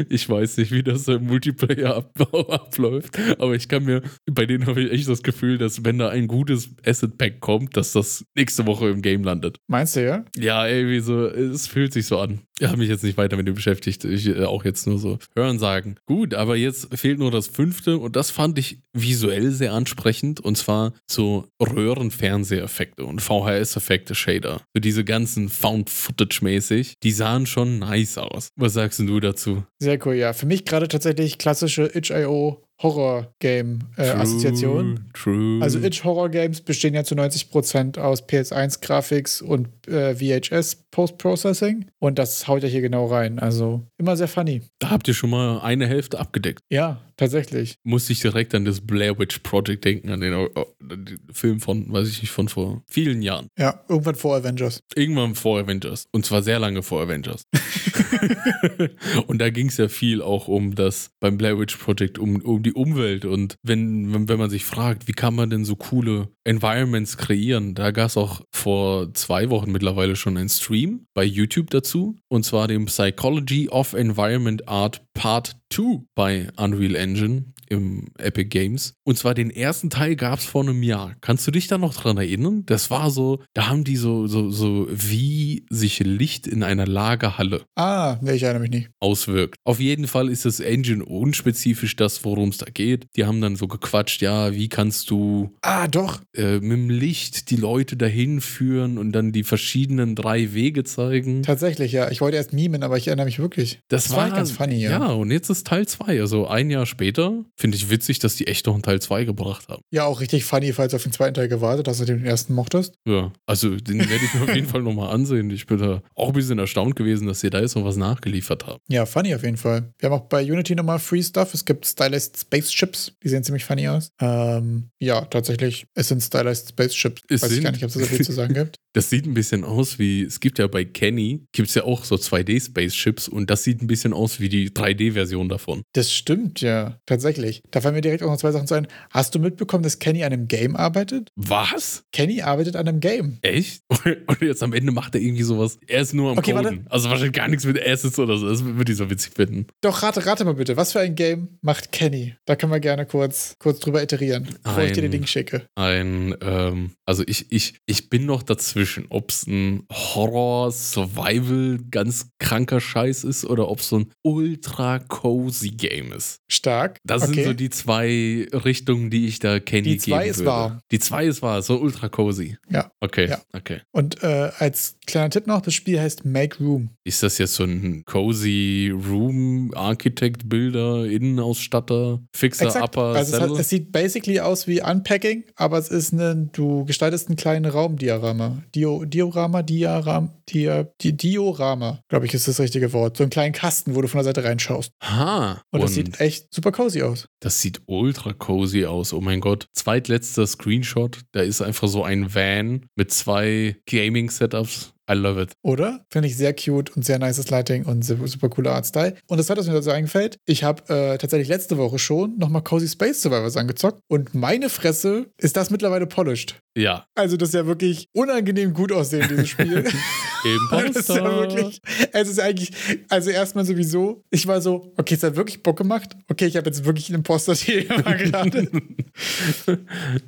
ich 0.09 0.29
weiß 0.29 0.57
nicht, 0.57 0.73
wie 0.73 0.83
das 0.83 1.07
im 1.07 1.27
Multiplayer 1.27 1.95
ab, 1.95 2.35
abläuft, 2.51 3.19
aber 3.39 3.55
ich 3.55 3.69
kann 3.69 3.85
mir, 3.85 4.03
bei 4.31 4.47
denen 4.47 4.67
habe 4.67 4.83
ich 4.83 4.93
echt 4.93 5.09
das 5.09 5.23
Gefühl, 5.23 5.59
dass 5.59 5.85
wenn 5.85 5.99
da 5.99 6.09
ein 6.09 6.27
gutes 6.27 6.71
Asset 6.85 7.17
Pack 7.17 7.41
kommt, 7.41 7.77
dass 7.77 7.93
das 7.93 8.25
nächste 8.35 8.67
Woche 8.67 8.89
im 8.89 9.01
Game 9.01 9.23
landet. 9.23 9.59
Meinst 9.69 9.97
du 9.97 10.05
ja? 10.05 10.25
Ja, 10.37 10.67
irgendwie 10.67 11.01
so, 11.01 11.27
es 11.27 11.67
fühlt 11.69 11.93
sich 11.93 12.07
so 12.07 12.19
an. 12.19 12.41
Ich 12.63 12.69
habe 12.69 12.79
mich 12.79 12.89
jetzt 12.89 13.03
nicht 13.03 13.19
weiter 13.19 13.37
mit 13.37 13.49
dem 13.49 13.57
beschäftigt. 13.57 14.05
Ich 14.05 14.29
äh, 14.29 14.45
auch 14.45 14.65
jetzt 14.65 14.87
nur 14.87 14.97
so 14.97 15.19
hören 15.35 15.59
sagen. 15.59 15.97
Gut, 16.07 16.33
aber 16.33 16.55
jetzt 16.55 16.97
fehlt 16.97 17.19
nur 17.19 17.33
das 17.33 17.49
fünfte 17.49 17.99
und 17.99 18.15
das 18.15 18.31
fand 18.31 18.57
ich 18.57 18.79
visuell 18.93 19.51
sehr 19.51 19.73
ansprechend 19.73 20.39
und 20.39 20.57
zwar 20.57 20.93
so 21.11 21.49
Röhrenfernseheffekte 21.61 23.05
und 23.05 23.21
VHS-Effekte, 23.21 24.15
Shader. 24.15 24.61
So 24.75 24.81
diese 24.81 25.05
ganzen 25.05 25.49
Found-Footage-mäßig, 25.49 26.95
die 27.03 27.11
sahen 27.11 27.47
schon 27.47 27.81
nice 27.81 28.17
aus. 28.19 28.51
Was 28.55 28.75
sagst 28.75 29.01
du 29.01 29.19
dazu? 29.19 29.65
Sehr 29.81 29.99
cool, 30.07 30.15
ja. 30.15 30.33
Für 30.33 30.47
mich 30.47 30.65
gerade 30.65 30.87
tatsächlich 30.87 31.39
klassische 31.39 31.91
itch.io 31.93 32.63
Horror-Game-Assoziation. 32.81 35.11
True. 35.15 35.63
Also 35.63 35.79
Itch-Horror-Games 35.79 36.63
bestehen 36.63 36.95
ja 36.95 37.05
zu 37.05 37.15
90% 37.15 38.01
aus 38.01 38.29
PS1-Graphics 38.29 39.43
und 39.43 39.69
äh, 39.87 40.17
VHS-Post-Processing. 40.17 41.87
Und 41.99 42.19
das 42.19 42.49
haut 42.49 42.63
ja 42.63 42.69
hier 42.69 42.81
genau 42.81 43.05
rein. 43.07 43.39
Also 43.39 43.83
immer 44.03 44.17
sehr 44.17 44.29
funny. 44.29 44.63
da 44.81 44.91
habt 44.91 45.09
ihr 45.09 45.15
schon 45.15 45.31
mal 45.31 45.61
eine 45.61 45.87
Hälfte 45.87 46.19
abgedeckt. 46.19 46.61
Ja, 46.71 47.01
tatsächlich. 47.17 47.77
Musste 47.85 48.13
ich 48.13 48.21
direkt 48.21 48.55
an 48.55 48.65
das 48.65 48.81
Blair 48.81 49.19
Witch 49.19 49.39
Project 49.39 49.85
denken, 49.85 50.11
an 50.11 50.21
den, 50.21 50.35
oh, 50.35 50.49
an 50.91 51.05
den 51.05 51.21
Film 51.33 51.61
von, 51.61 51.91
weiß 51.93 52.09
ich 52.09 52.21
nicht, 52.21 52.31
von 52.31 52.49
vor 52.49 52.83
vielen 52.89 53.23
Jahren. 53.23 53.49
Ja, 53.57 53.85
irgendwann 53.89 54.17
vor 54.17 54.37
Avengers. 54.37 54.81
Irgendwann 54.95 55.35
vor 55.35 55.61
Avengers. 55.61 56.07
Und 56.13 56.27
zwar 56.27 56.43
sehr 56.43 56.59
lange 56.59 56.83
vor 56.83 57.03
Avengers. 57.03 57.45
und 59.27 59.39
da 59.39 59.51
ging 59.51 59.69
es 59.69 59.77
ja 59.77 59.89
viel 59.89 60.23
auch 60.23 60.49
um 60.49 60.75
das 60.75 61.11
beim 61.21 61.39
Blair 61.39 61.59
Witch 61.59 61.77
Project, 61.77 62.19
um, 62.19 62.41
um 62.41 62.63
die 62.63 62.73
Umwelt. 62.73 63.25
Und 63.25 63.57
wenn, 63.63 64.13
wenn, 64.13 64.29
wenn 64.29 64.39
man 64.39 64.51
sich 64.51 64.65
fragt, 64.65 65.09
wie 65.09 65.13
kann 65.13 65.35
man 65.35 65.51
denn 65.51 65.65
so 65.65 65.77
coole 65.77 66.29
Environments 66.45 67.17
kreieren, 67.17 67.75
da 67.75 67.91
gab 67.91 68.09
es 68.09 68.17
auch 68.17 68.43
vor 68.51 69.13
zwei 69.15 69.51
Wochen 69.51 69.73
mittlerweile 69.73 70.17
schon 70.17 70.37
einen 70.37 70.49
Stream 70.49 71.07
bei 71.15 71.25
YouTube 71.25 71.71
dazu. 71.71 72.17
Und 72.29 72.45
zwar 72.45 72.69
dem 72.69 72.87
Psychology 72.87 73.69
of 73.69 73.92
Environment 73.95 74.61
Art 74.67 75.01
Part 75.15 75.55
2 75.73 76.03
bei 76.15 76.49
Unreal 76.57 76.95
Engine 76.97 77.47
im 77.69 78.09
Epic 78.19 78.49
Games. 78.51 78.95
Und 79.03 79.17
zwar 79.17 79.33
den 79.33 79.49
ersten 79.51 79.89
Teil 79.89 80.15
gab 80.15 80.41
es 80.41 80.45
vor 80.45 80.63
einem 80.63 80.83
Jahr. 80.83 81.15
Kannst 81.23 81.47
du 81.47 81.51
dich 81.51 81.69
da 81.69 81.79
noch 81.79 81.95
dran 81.95 82.19
erinnern? 82.19 82.65
Das 82.67 82.91
war 82.91 83.11
so, 83.11 83.43
da 83.55 83.69
haben 83.69 83.85
die 83.85 83.97
so, 83.97 84.27
so, 84.27 84.51
so 84.51 84.87
wie 84.91 85.65
sich 85.71 86.01
Licht 86.01 86.47
in 86.47 86.63
einer 86.63 86.87
Lagerhalle 86.87 87.63
Ah, 87.75 88.19
nee, 88.21 88.33
ich 88.33 88.43
erinnere 88.43 88.63
mich 88.63 88.71
nicht. 88.71 88.91
auswirkt. 89.01 89.57
Auf 89.65 89.81
jeden 89.81 90.07
Fall 90.07 90.29
ist 90.29 90.45
das 90.45 90.61
Engine 90.61 91.03
unspezifisch 91.03 91.97
das, 91.97 92.23
worum 92.27 92.51
es 92.51 92.59
da 92.59 92.67
geht. 92.67 93.07
Die 93.17 93.25
haben 93.25 93.41
dann 93.41 93.57
so 93.57 93.69
gequatscht, 93.69 94.21
ja, 94.21 94.53
wie 94.55 94.69
kannst 94.69 95.09
du 95.11 95.57
Ah, 95.63 95.89
doch. 95.89 96.21
äh, 96.37 96.57
mit 96.61 96.73
dem 96.73 96.91
Licht 96.91 97.51
die 97.51 97.57
Leute 97.57 97.97
dahin 97.97 98.43
führen 98.43 98.99
und 98.99 99.13
dann 99.13 99.33
die 99.33 99.45
verschiedenen 99.45 100.15
drei 100.15 100.53
Wege 100.53 100.85
zeigen. 100.85 101.43
Tatsächlich, 101.43 101.93
ja. 101.93 102.11
Ich 102.11 102.21
wollte 102.21 102.37
erst 102.37 102.53
mimen, 102.53 102.83
aber 102.83 102.99
ich 102.99 103.07
erinnere 103.09 103.27
mich 103.27 103.39
wirklich. 103.39 103.81
Das, 103.89 104.11
war 104.11 104.27
echt 104.27 104.37
ganz 104.37 104.51
funny, 104.51 104.77
ja. 104.83 104.91
Ja, 104.91 105.07
und 105.13 105.31
jetzt 105.31 105.49
ist 105.49 105.62
Teil 105.65 105.87
2. 105.87 106.21
Also 106.21 106.47
ein 106.47 106.71
Jahr 106.71 106.87
später 106.87 107.45
finde 107.57 107.77
ich 107.77 107.91
witzig, 107.91 108.19
dass 108.19 108.37
die 108.37 108.47
echt 108.47 108.67
noch 108.67 108.75
einen 108.75 108.83
Teil 108.83 109.01
2 109.01 109.25
gebracht 109.25 109.69
haben. 109.69 109.83
Ja, 109.91 110.05
auch 110.05 110.21
richtig 110.21 110.45
funny, 110.45 110.73
falls 110.73 110.91
du 110.93 110.97
auf 110.97 111.03
den 111.03 111.13
zweiten 111.13 111.35
Teil 111.35 111.49
gewartet 111.49 111.89
hast, 111.89 112.01
dass 112.01 112.07
du 112.07 112.13
den 112.15 112.25
ersten 112.25 112.55
mochtest. 112.55 112.95
Ja, 113.07 113.33
also 113.47 113.77
den 113.77 113.99
werde 113.99 114.25
ich 114.25 114.35
mir 114.35 114.43
auf 114.43 114.55
jeden 114.55 114.69
Fall 114.69 114.83
nochmal 114.83 115.11
ansehen. 115.15 115.51
Ich 115.51 115.67
bin 115.67 115.79
da 115.79 116.03
auch 116.15 116.29
ein 116.29 116.33
bisschen 116.35 116.59
erstaunt 116.59 116.97
gewesen, 116.97 117.27
dass 117.27 117.41
sie 117.41 117.51
da 117.51 117.61
jetzt 117.61 117.77
noch 117.77 117.85
was 117.85 117.97
nachgeliefert 117.97 118.67
haben. 118.67 118.79
Ja, 118.89 119.07
funny 119.07 119.35
auf 119.35 119.43
jeden 119.43 119.57
Fall. 119.57 119.93
Wir 119.99 120.11
haben 120.11 120.21
auch 120.21 120.29
bei 120.29 120.43
Unity 120.43 120.75
nochmal 120.75 120.99
Free 120.99 121.23
Stuff. 121.23 121.55
Es 121.55 121.65
gibt 121.65 121.87
Stylized 121.87 122.37
Spaceships. 122.39 123.13
Die 123.23 123.29
sehen 123.29 123.45
ziemlich 123.45 123.65
funny 123.65 123.89
aus. 123.89 124.11
Ähm, 124.21 124.91
ja, 125.01 125.23
tatsächlich, 125.27 125.87
es 125.95 126.09
sind 126.09 126.21
Stylized 126.23 126.69
Spaceships. 126.71 127.23
Es 127.29 127.43
Weiß 127.43 127.51
ich 127.51 127.55
sind- 127.57 127.65
gar 127.65 127.73
nicht, 127.73 127.83
ob 127.85 127.89
es 127.89 127.95
da 127.95 128.01
so 128.01 128.07
viel 128.07 128.25
zu 128.25 128.33
sagen 128.33 128.55
gibt. 128.55 128.77
Das 128.95 129.09
sieht 129.11 129.27
ein 129.27 129.35
bisschen 129.35 129.65
aus 129.65 129.99
wie, 129.99 130.23
es 130.23 130.41
gibt 130.41 130.59
ja 130.59 130.67
bei 130.67 130.85
Kenny, 130.85 131.47
gibt 131.53 131.69
es 131.69 131.75
ja 131.75 131.85
auch 131.85 132.05
so 132.05 132.17
2D-Spaceships 132.17 133.29
und 133.29 133.51
das 133.51 133.65
sieht 133.65 133.81
ein 133.83 133.87
bisschen 133.87 134.13
aus 134.13 134.41
wie 134.41 134.49
die 134.49 134.71
3D-Version 134.71 135.49
davon. 135.49 135.83
Das 135.95 136.13
stimmt, 136.13 136.61
ja. 136.61 136.99
Tatsächlich. 137.07 137.63
Da 137.71 137.81
fallen 137.81 137.95
mir 137.95 138.01
direkt 138.01 138.23
auch 138.23 138.29
noch 138.31 138.37
zwei 138.37 138.53
Sachen 138.53 138.67
zu 138.67 138.75
ein. 138.75 138.87
Hast 139.11 139.35
du 139.35 139.39
mitbekommen, 139.39 139.83
dass 139.83 139.99
Kenny 139.99 140.25
an 140.25 140.33
einem 140.33 140.49
Game 140.49 140.77
arbeitet? 140.77 141.31
Was? 141.37 142.05
Kenny 142.13 142.43
arbeitet 142.43 142.77
an 142.77 142.87
einem 142.89 143.01
Game. 143.01 143.39
Echt? 143.43 143.83
Und 144.27 144.41
jetzt 144.43 144.63
am 144.63 144.73
Ende 144.73 144.93
macht 144.93 145.15
er 145.15 145.21
irgendwie 145.21 145.43
sowas. 145.43 145.79
Er 145.87 146.03
ist 146.03 146.13
nur 146.15 146.31
am 146.33 146.39
Okay, 146.39 146.53
Coden. 146.53 146.65
warte. 146.65 146.85
Also 146.91 147.09
wahrscheinlich 147.09 147.35
gar 147.35 147.49
nichts 147.49 147.65
mit 147.65 147.81
Assets 147.85 148.19
oder 148.19 148.37
so. 148.37 148.49
Das 148.49 148.65
würde 148.65 148.93
ich 148.93 148.99
so 148.99 149.09
witzig 149.11 149.33
finden. 149.35 149.67
Doch, 149.81 150.03
rate, 150.03 150.25
rate 150.27 150.45
mal 150.45 150.55
bitte. 150.55 150.77
Was 150.77 150.93
für 150.93 151.01
ein 151.01 151.15
Game 151.15 151.59
macht 151.63 151.93
Kenny? 151.93 152.35
Da 152.45 152.57
können 152.57 152.73
wir 152.73 152.81
gerne 152.81 153.07
kurz, 153.07 153.55
kurz 153.59 153.81
drüber 153.81 154.03
iterieren, 154.03 154.49
bevor 154.63 154.83
ich 154.83 154.93
dir 154.93 155.01
den 155.03 155.07
Ein- 155.07 155.13
Link 155.13 155.29
schicke. 155.29 155.67
Ein, 155.77 156.35
ähm, 156.43 156.91
also 157.07 157.23
ich, 157.27 157.47
ich, 157.51 157.75
ich 157.87 158.11
bin 158.11 158.27
noch 158.27 158.43
dazwischen, 158.43 158.82
ob 159.11 159.31
es 159.31 159.47
ein 159.47 159.85
Horror-Survival 159.91 161.79
ganz 161.91 162.31
kranker 162.39 162.81
Scheiß 162.81 163.25
ist 163.25 163.45
oder 163.45 163.69
ob 163.69 163.81
es 163.81 163.89
so 163.89 164.01
ein 164.01 164.11
ultra-cozy-Game 164.23 166.13
ist. 166.13 166.41
Stark. 166.49 166.99
Das 167.05 167.23
okay. 167.23 167.35
sind 167.35 167.45
so 167.45 167.53
die 167.55 167.71
zwei 167.71 168.47
Richtungen, 168.53 169.11
die 169.11 169.27
ich 169.27 169.39
da 169.39 169.61
kenne. 169.61 169.83
Die 169.83 169.99
zwei 169.99 170.27
ist 170.29 170.45
wahr. 170.45 170.81
Die 170.91 170.99
zwei 170.99 171.27
ist 171.27 171.43
wahr, 171.43 171.63
so 171.63 171.81
ultra-cozy. 171.81 172.57
Ja. 172.71 172.91
Okay, 173.01 173.29
Ja. 173.29 173.41
okay. 173.53 173.81
Und 173.93 174.23
äh, 174.23 174.51
als 174.59 174.97
kleiner 175.07 175.31
Tipp 175.31 175.47
noch, 175.47 175.61
das 175.61 175.75
Spiel 175.75 176.01
heißt 176.01 176.25
Make 176.25 176.59
Room. 176.63 176.91
Ist 177.05 177.23
das 177.23 177.39
jetzt 177.39 177.55
so 177.55 177.65
ein 177.65 178.05
cozy 178.05 178.93
Room, 178.93 179.73
Architect, 179.75 180.49
Bilder, 180.49 181.05
Innenausstatter, 181.07 182.21
Fixer, 182.33 182.67
Exakt. 182.67 182.85
Upper, 182.85 183.17
Also 183.17 183.37
es, 183.37 183.41
hat, 183.43 183.51
es 183.51 183.69
sieht 183.69 183.91
basically 183.91 184.39
aus 184.39 184.69
wie 184.69 184.81
Unpacking, 184.83 185.45
aber 185.57 185.79
es 185.79 185.89
ist 185.89 186.13
ein, 186.13 186.51
du 186.53 186.85
gestaltest 186.85 187.29
einen 187.29 187.37
kleinen 187.37 187.65
Raumdiorama. 187.65 188.63
Dio, 188.75 189.05
Diorama, 189.05 189.63
Diaram, 189.63 190.31
Dia, 190.49 190.85
Di, 191.01 191.13
Diorama, 191.17 192.01
glaube 192.09 192.27
ich, 192.27 192.35
ist 192.35 192.47
das 192.47 192.61
richtige 192.61 192.93
Wort. 192.93 193.17
So 193.17 193.25
einen 193.25 193.31
kleinen 193.31 193.53
Kasten, 193.53 193.95
wo 193.95 194.01
du 194.01 194.09
von 194.09 194.19
der 194.19 194.25
Seite 194.25 194.45
reinschaust. 194.45 194.93
Ha. 195.03 195.63
Und, 195.71 195.83
das 195.83 195.95
sieht 195.95 196.21
echt 196.21 196.55
super 196.55 196.71
cozy 196.71 197.03
aus. 197.03 197.27
Das 197.41 197.61
sieht 197.61 197.83
ultra 197.87 198.33
cozy 198.33 198.85
aus. 198.85 199.13
Oh 199.13 199.21
mein 199.21 199.41
Gott. 199.41 199.67
Zweitletzter 199.73 200.47
Screenshot. 200.47 201.21
Da 201.33 201.41
ist 201.41 201.63
einfach 201.63 201.89
so 201.89 202.05
ein 202.05 202.33
Van 202.35 202.87
mit 202.97 203.11
zwei 203.11 203.77
Gaming-Setups. 203.87 204.93
I 205.11 205.15
love 205.15 205.41
it. 205.41 205.53
Oder? 205.63 206.05
Finde 206.11 206.29
ich 206.29 206.37
sehr 206.37 206.55
cute 206.55 206.91
und 206.97 207.05
sehr 207.05 207.19
nices 207.19 207.51
Lighting 207.51 207.85
und 207.85 208.05
super, 208.05 208.29
super 208.29 208.49
cooler 208.49 208.73
Artstyle. 208.73 209.15
Und 209.27 209.39
das 209.39 209.47
zweite, 209.47 209.61
was 209.61 209.67
mir 209.67 209.75
dazu 209.75 209.91
eingefällt, 209.91 210.37
ich 210.47 210.63
habe 210.65 210.83
äh, 210.89 211.19
tatsächlich 211.19 211.49
letzte 211.49 211.77
Woche 211.77 211.99
schon 211.99 212.39
nochmal 212.39 212.63
Cozy 212.63 212.89
Space 212.89 213.21
Survivors 213.23 213.57
angezockt 213.57 214.01
und 214.09 214.35
meine 214.35 214.69
Fresse 214.69 215.27
ist 215.39 215.57
das 215.57 215.71
mittlerweile 215.71 216.07
polished. 216.07 216.57
Ja. 216.77 217.05
Also 217.15 217.37
das 217.37 217.51
ist 217.51 217.55
ja 217.55 217.67
wirklich 217.67 218.07
unangenehm 218.15 218.73
gut 218.73 218.93
aussehen, 218.93 219.27
dieses 219.29 219.49
Spiel. 219.49 219.85
Das 220.43 220.97
ist 220.97 221.09
ja 221.09 221.17
Imposter. 221.19 221.37
wirklich, 221.37 221.81
es 222.13 222.29
ist 222.29 222.41
eigentlich, 222.41 222.73
also 223.09 223.31
erstmal 223.31 223.65
sowieso, 223.65 224.25
ich 224.31 224.49
war 224.49 224.61
so, 224.61 224.93
okay, 224.97 225.15
es 225.15 225.23
hat 225.23 225.37
wirklich 225.37 225.63
Bock 225.63 225.79
gemacht. 225.79 226.17
Okay, 226.29 226.47
ich 226.47 226.57
habe 226.57 226.67
jetzt 226.67 226.85
wirklich 226.85 227.09
einen 227.11 227.19
Imposter-Thema 227.19 228.03
gerade. 228.03 228.69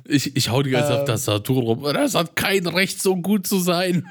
ich, 0.07 0.35
ich 0.37 0.49
hau 0.49 0.63
die 0.63 0.69
ganze 0.69 0.87
Zeit 0.89 0.95
auf 0.95 1.01
Ähm. 1.01 1.05
Tastatur 1.07 1.63
rum. 1.63 1.83
Das 1.83 2.15
hat 2.15 2.35
kein 2.37 2.65
Recht, 2.67 3.01
so 3.01 3.17
gut 3.17 3.45
zu 3.45 3.59
sein. 3.59 4.07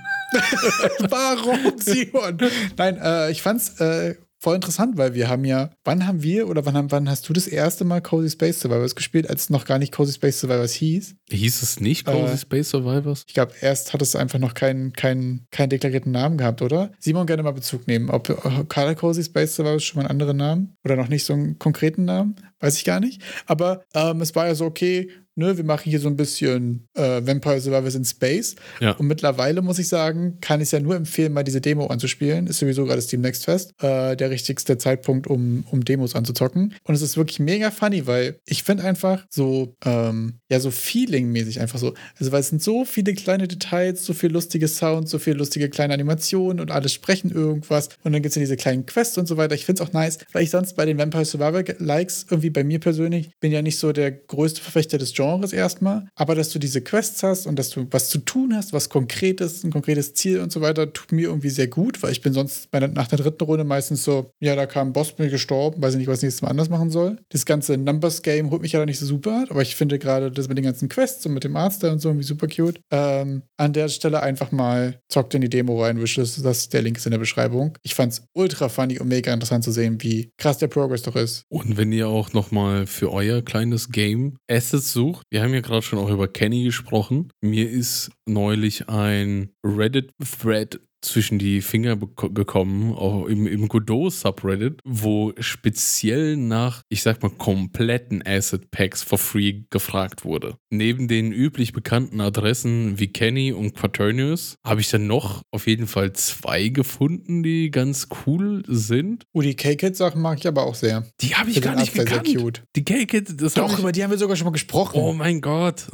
Warum, 1.10 1.78
Simon? 1.78 2.38
Nein, 2.76 2.98
äh, 3.02 3.30
ich 3.30 3.42
fand's 3.42 3.80
äh, 3.80 4.14
voll 4.44 4.56
interessant, 4.56 4.98
weil 4.98 5.14
wir 5.14 5.28
haben 5.28 5.44
ja, 5.46 5.70
wann 5.84 6.06
haben 6.06 6.22
wir 6.22 6.48
oder 6.48 6.66
wann, 6.66 6.74
haben, 6.76 6.92
wann 6.92 7.08
hast 7.08 7.26
du 7.28 7.32
das 7.32 7.46
erste 7.46 7.84
Mal 7.84 8.02
Cozy 8.02 8.28
Space 8.28 8.60
Survivors 8.60 8.94
gespielt, 8.94 9.28
als 9.28 9.44
es 9.44 9.50
noch 9.50 9.64
gar 9.64 9.78
nicht 9.78 9.90
Cozy 9.92 10.12
Space 10.12 10.38
Survivors 10.38 10.72
hieß? 10.72 11.16
Hieß 11.30 11.62
es 11.62 11.80
nicht 11.80 12.04
Cozy 12.04 12.34
Äh, 12.34 12.36
Space 12.36 12.68
Survivors? 12.68 13.24
Ich 13.26 13.32
glaube, 13.32 13.52
erst 13.62 13.94
hat 13.94 14.02
es 14.02 14.14
einfach 14.14 14.38
noch 14.38 14.52
keinen, 14.52 14.92
keinen, 14.92 15.46
keinen 15.50 15.70
deklarierten 15.70 16.12
Namen 16.12 16.36
gehabt, 16.36 16.60
oder? 16.60 16.92
Simon 16.98 17.26
gerne 17.26 17.42
mal 17.42 17.52
Bezug 17.52 17.86
nehmen. 17.86 18.10
Ob 18.10 18.28
äh, 18.28 18.64
Color 18.68 18.94
Cozy 18.94 19.24
Space 19.24 19.56
Survivors 19.56 19.82
schon 19.82 19.96
mal 19.96 20.02
einen 20.02 20.10
anderen 20.10 20.36
Namen 20.36 20.76
oder 20.84 20.96
noch 20.96 21.08
nicht 21.08 21.24
so 21.24 21.32
einen 21.32 21.58
konkreten 21.58 22.04
Namen, 22.04 22.36
weiß 22.60 22.76
ich 22.76 22.84
gar 22.84 23.00
nicht. 23.00 23.22
Aber 23.46 23.82
ähm, 23.94 24.20
es 24.20 24.34
war 24.34 24.46
ja 24.46 24.54
so, 24.54 24.66
okay, 24.66 25.10
ne, 25.36 25.56
wir 25.56 25.64
machen 25.64 25.90
hier 25.90 26.00
so 26.00 26.08
ein 26.08 26.16
bisschen 26.16 26.88
äh, 26.94 27.20
Vampire 27.24 27.60
Survivors 27.60 27.94
in 27.94 28.04
Space. 28.04 28.56
Ja. 28.80 28.92
Und 28.92 29.06
mittlerweile 29.06 29.62
muss 29.62 29.78
ich 29.78 29.88
sagen, 29.88 30.38
kann 30.40 30.60
ich 30.60 30.66
es 30.66 30.72
ja 30.72 30.80
nur 30.80 30.96
empfehlen, 30.96 31.32
mal 31.32 31.44
diese 31.44 31.60
Demo 31.60 31.86
anzuspielen. 31.86 32.46
Ist 32.46 32.58
sowieso 32.58 32.84
gerade 32.84 33.02
Steam 33.02 33.20
Next 33.20 33.44
Fest. 33.44 33.72
Äh, 33.82 34.16
der 34.16 34.30
richtigste 34.30 34.78
Zeitpunkt, 34.78 35.26
um, 35.26 35.64
um 35.70 35.84
Demos 35.84 36.14
anzuzocken. 36.14 36.74
Und 36.84 36.94
es 36.94 37.02
ist 37.02 37.16
wirklich 37.16 37.40
mega 37.40 37.70
funny, 37.70 38.06
weil 38.06 38.38
ich 38.46 38.62
finde 38.62 38.84
einfach 38.84 39.26
so, 39.30 39.76
ähm, 39.84 40.34
ja, 40.48 40.60
so 40.60 40.70
Feeling-mäßig 40.70 41.60
einfach 41.60 41.78
so. 41.78 41.94
Also, 42.18 42.32
weil 42.32 42.40
es 42.40 42.48
sind 42.48 42.62
so 42.62 42.84
viele 42.84 43.14
kleine 43.14 43.48
Details, 43.48 44.04
so 44.04 44.14
viel 44.14 44.30
lustige 44.30 44.68
Sounds, 44.68 45.10
so 45.10 45.18
viele 45.18 45.36
lustige 45.36 45.68
kleine 45.68 45.94
Animationen 45.94 46.60
und 46.60 46.70
alle 46.70 46.88
sprechen 46.88 47.30
irgendwas. 47.30 47.88
Und 48.04 48.12
dann 48.12 48.22
gibt 48.22 48.30
es 48.30 48.36
ja 48.36 48.40
diese 48.40 48.56
kleinen 48.56 48.86
Quests 48.86 49.18
und 49.18 49.26
so 49.26 49.36
weiter. 49.36 49.54
Ich 49.54 49.66
finde 49.66 49.82
es 49.82 49.88
auch 49.88 49.92
nice, 49.92 50.18
weil 50.32 50.44
ich 50.44 50.50
sonst 50.50 50.74
bei 50.76 50.84
den 50.84 50.98
Vampire 50.98 51.24
Survivor 51.24 51.64
Likes 51.78 52.26
irgendwie 52.30 52.50
bei 52.50 52.64
mir 52.64 52.78
persönlich 52.78 53.30
bin 53.40 53.52
ja 53.52 53.62
nicht 53.62 53.78
so 53.78 53.92
der 53.92 54.12
größte 54.12 54.60
Verfechter 54.60 54.98
des 54.98 55.12
Genres 55.12 55.23
erstmal. 55.52 56.06
Aber 56.14 56.34
dass 56.34 56.50
du 56.50 56.58
diese 56.58 56.80
Quests 56.80 57.22
hast 57.22 57.46
und 57.46 57.58
dass 57.58 57.70
du 57.70 57.86
was 57.90 58.08
zu 58.08 58.18
tun 58.18 58.54
hast, 58.54 58.72
was 58.72 58.88
konkretes, 58.88 59.64
ein 59.64 59.72
konkretes 59.72 60.14
Ziel 60.14 60.40
und 60.40 60.52
so 60.52 60.60
weiter, 60.60 60.92
tut 60.92 61.12
mir 61.12 61.28
irgendwie 61.28 61.50
sehr 61.50 61.68
gut, 61.68 62.02
weil 62.02 62.12
ich 62.12 62.22
bin 62.22 62.32
sonst 62.32 62.70
bei 62.70 62.80
nach 62.80 63.08
der 63.08 63.18
dritten 63.18 63.44
Runde 63.44 63.64
meistens 63.64 64.04
so, 64.04 64.30
ja, 64.40 64.54
da 64.56 64.66
kam 64.66 64.88
ein 64.88 64.92
Boss, 64.92 65.12
bin 65.12 65.30
gestorben, 65.30 65.82
weiß 65.82 65.94
ich 65.94 65.98
nicht, 65.98 66.08
was 66.08 66.18
ich 66.18 66.24
nächstes 66.24 66.42
Mal 66.42 66.48
anders 66.48 66.68
machen 66.68 66.90
soll. 66.90 67.18
Das 67.30 67.46
ganze 67.46 67.76
Numbers-Game 67.76 68.50
holt 68.50 68.62
mich 68.62 68.72
ja 68.72 68.78
da 68.78 68.86
nicht 68.86 68.98
so 68.98 69.06
super, 69.06 69.44
aber 69.48 69.62
ich 69.62 69.76
finde 69.76 69.98
gerade 69.98 70.30
das 70.30 70.48
mit 70.48 70.58
den 70.58 70.64
ganzen 70.64 70.88
Quests 70.88 71.24
und 71.26 71.34
mit 71.34 71.44
dem 71.44 71.56
Arzt 71.56 71.84
und 71.84 72.00
so 72.00 72.08
irgendwie 72.08 72.26
super 72.26 72.46
cute. 72.46 72.80
Ähm, 72.90 73.42
an 73.56 73.72
der 73.72 73.88
Stelle 73.88 74.22
einfach 74.22 74.52
mal 74.52 75.00
zockt 75.08 75.34
in 75.34 75.40
die 75.40 75.48
Demo 75.48 75.82
rein, 75.82 76.00
Wishes, 76.00 76.40
das 76.42 76.68
der 76.68 76.82
Link 76.82 76.98
ist 76.98 77.06
in 77.06 77.12
der 77.12 77.18
Beschreibung. 77.18 77.76
Ich 77.82 77.94
fand's 77.94 78.22
ultra 78.34 78.68
funny 78.68 78.98
und 78.98 79.08
mega 79.08 79.32
interessant 79.32 79.64
zu 79.64 79.72
sehen, 79.72 80.02
wie 80.02 80.30
krass 80.38 80.58
der 80.58 80.68
Progress 80.68 81.02
doch 81.02 81.16
ist. 81.16 81.44
Und 81.48 81.76
wenn 81.76 81.92
ihr 81.92 82.08
auch 82.08 82.32
nochmal 82.32 82.86
für 82.86 83.12
euer 83.12 83.42
kleines 83.42 83.90
Game 83.90 84.36
Assets 84.48 84.92
sucht, 84.92 85.13
wir 85.30 85.42
haben 85.42 85.54
ja 85.54 85.60
gerade 85.60 85.82
schon 85.82 85.98
auch 85.98 86.10
über 86.10 86.28
Kenny 86.28 86.64
gesprochen. 86.64 87.30
Mir 87.40 87.70
ist 87.70 88.10
neulich 88.26 88.88
ein 88.88 89.50
Reddit-Thread 89.64 90.80
zwischen 91.04 91.38
die 91.38 91.60
Finger 91.62 91.96
beko 91.96 92.28
bekommen, 92.28 92.92
auch 92.92 93.26
im, 93.26 93.46
im 93.46 93.68
Godot-Subreddit, 93.68 94.80
wo 94.84 95.32
speziell 95.38 96.36
nach, 96.36 96.82
ich 96.88 97.02
sag 97.02 97.22
mal, 97.22 97.30
kompletten 97.30 98.22
Asset-Packs 98.26 99.02
for 99.02 99.18
free 99.18 99.64
gefragt 99.70 100.24
wurde. 100.24 100.56
Neben 100.70 101.08
den 101.08 101.32
üblich 101.32 101.72
bekannten 101.72 102.20
Adressen 102.20 102.98
wie 102.98 103.08
Kenny 103.08 103.52
und 103.52 103.74
Quaternius 103.74 104.56
habe 104.64 104.80
ich 104.80 104.90
dann 104.90 105.06
noch 105.06 105.42
auf 105.50 105.66
jeden 105.66 105.86
Fall 105.86 106.12
zwei 106.12 106.68
gefunden, 106.68 107.42
die 107.42 107.70
ganz 107.70 108.08
cool 108.26 108.62
sind. 108.66 109.24
Oh, 109.32 109.42
die 109.42 109.56
K-Kid-Sachen 109.56 110.20
mag 110.20 110.38
ich 110.38 110.46
aber 110.46 110.64
auch 110.64 110.74
sehr. 110.74 111.06
Die 111.20 111.34
habe 111.34 111.50
ich 111.50 111.60
gar 111.60 111.76
nicht 111.76 111.92
sehr 111.92 112.04
gekannt. 112.04 112.26
cute. 112.26 112.62
Die 112.76 112.84
K-Kid, 112.84 113.40
das 113.40 113.54
Doch, 113.54 113.78
über 113.78 113.92
die 113.92 114.02
haben 114.02 114.10
wir 114.10 114.18
sogar 114.18 114.36
schon 114.36 114.46
mal 114.46 114.52
gesprochen. 114.52 114.98
Oh 115.00 115.12
mein 115.12 115.40
Gott. 115.40 115.86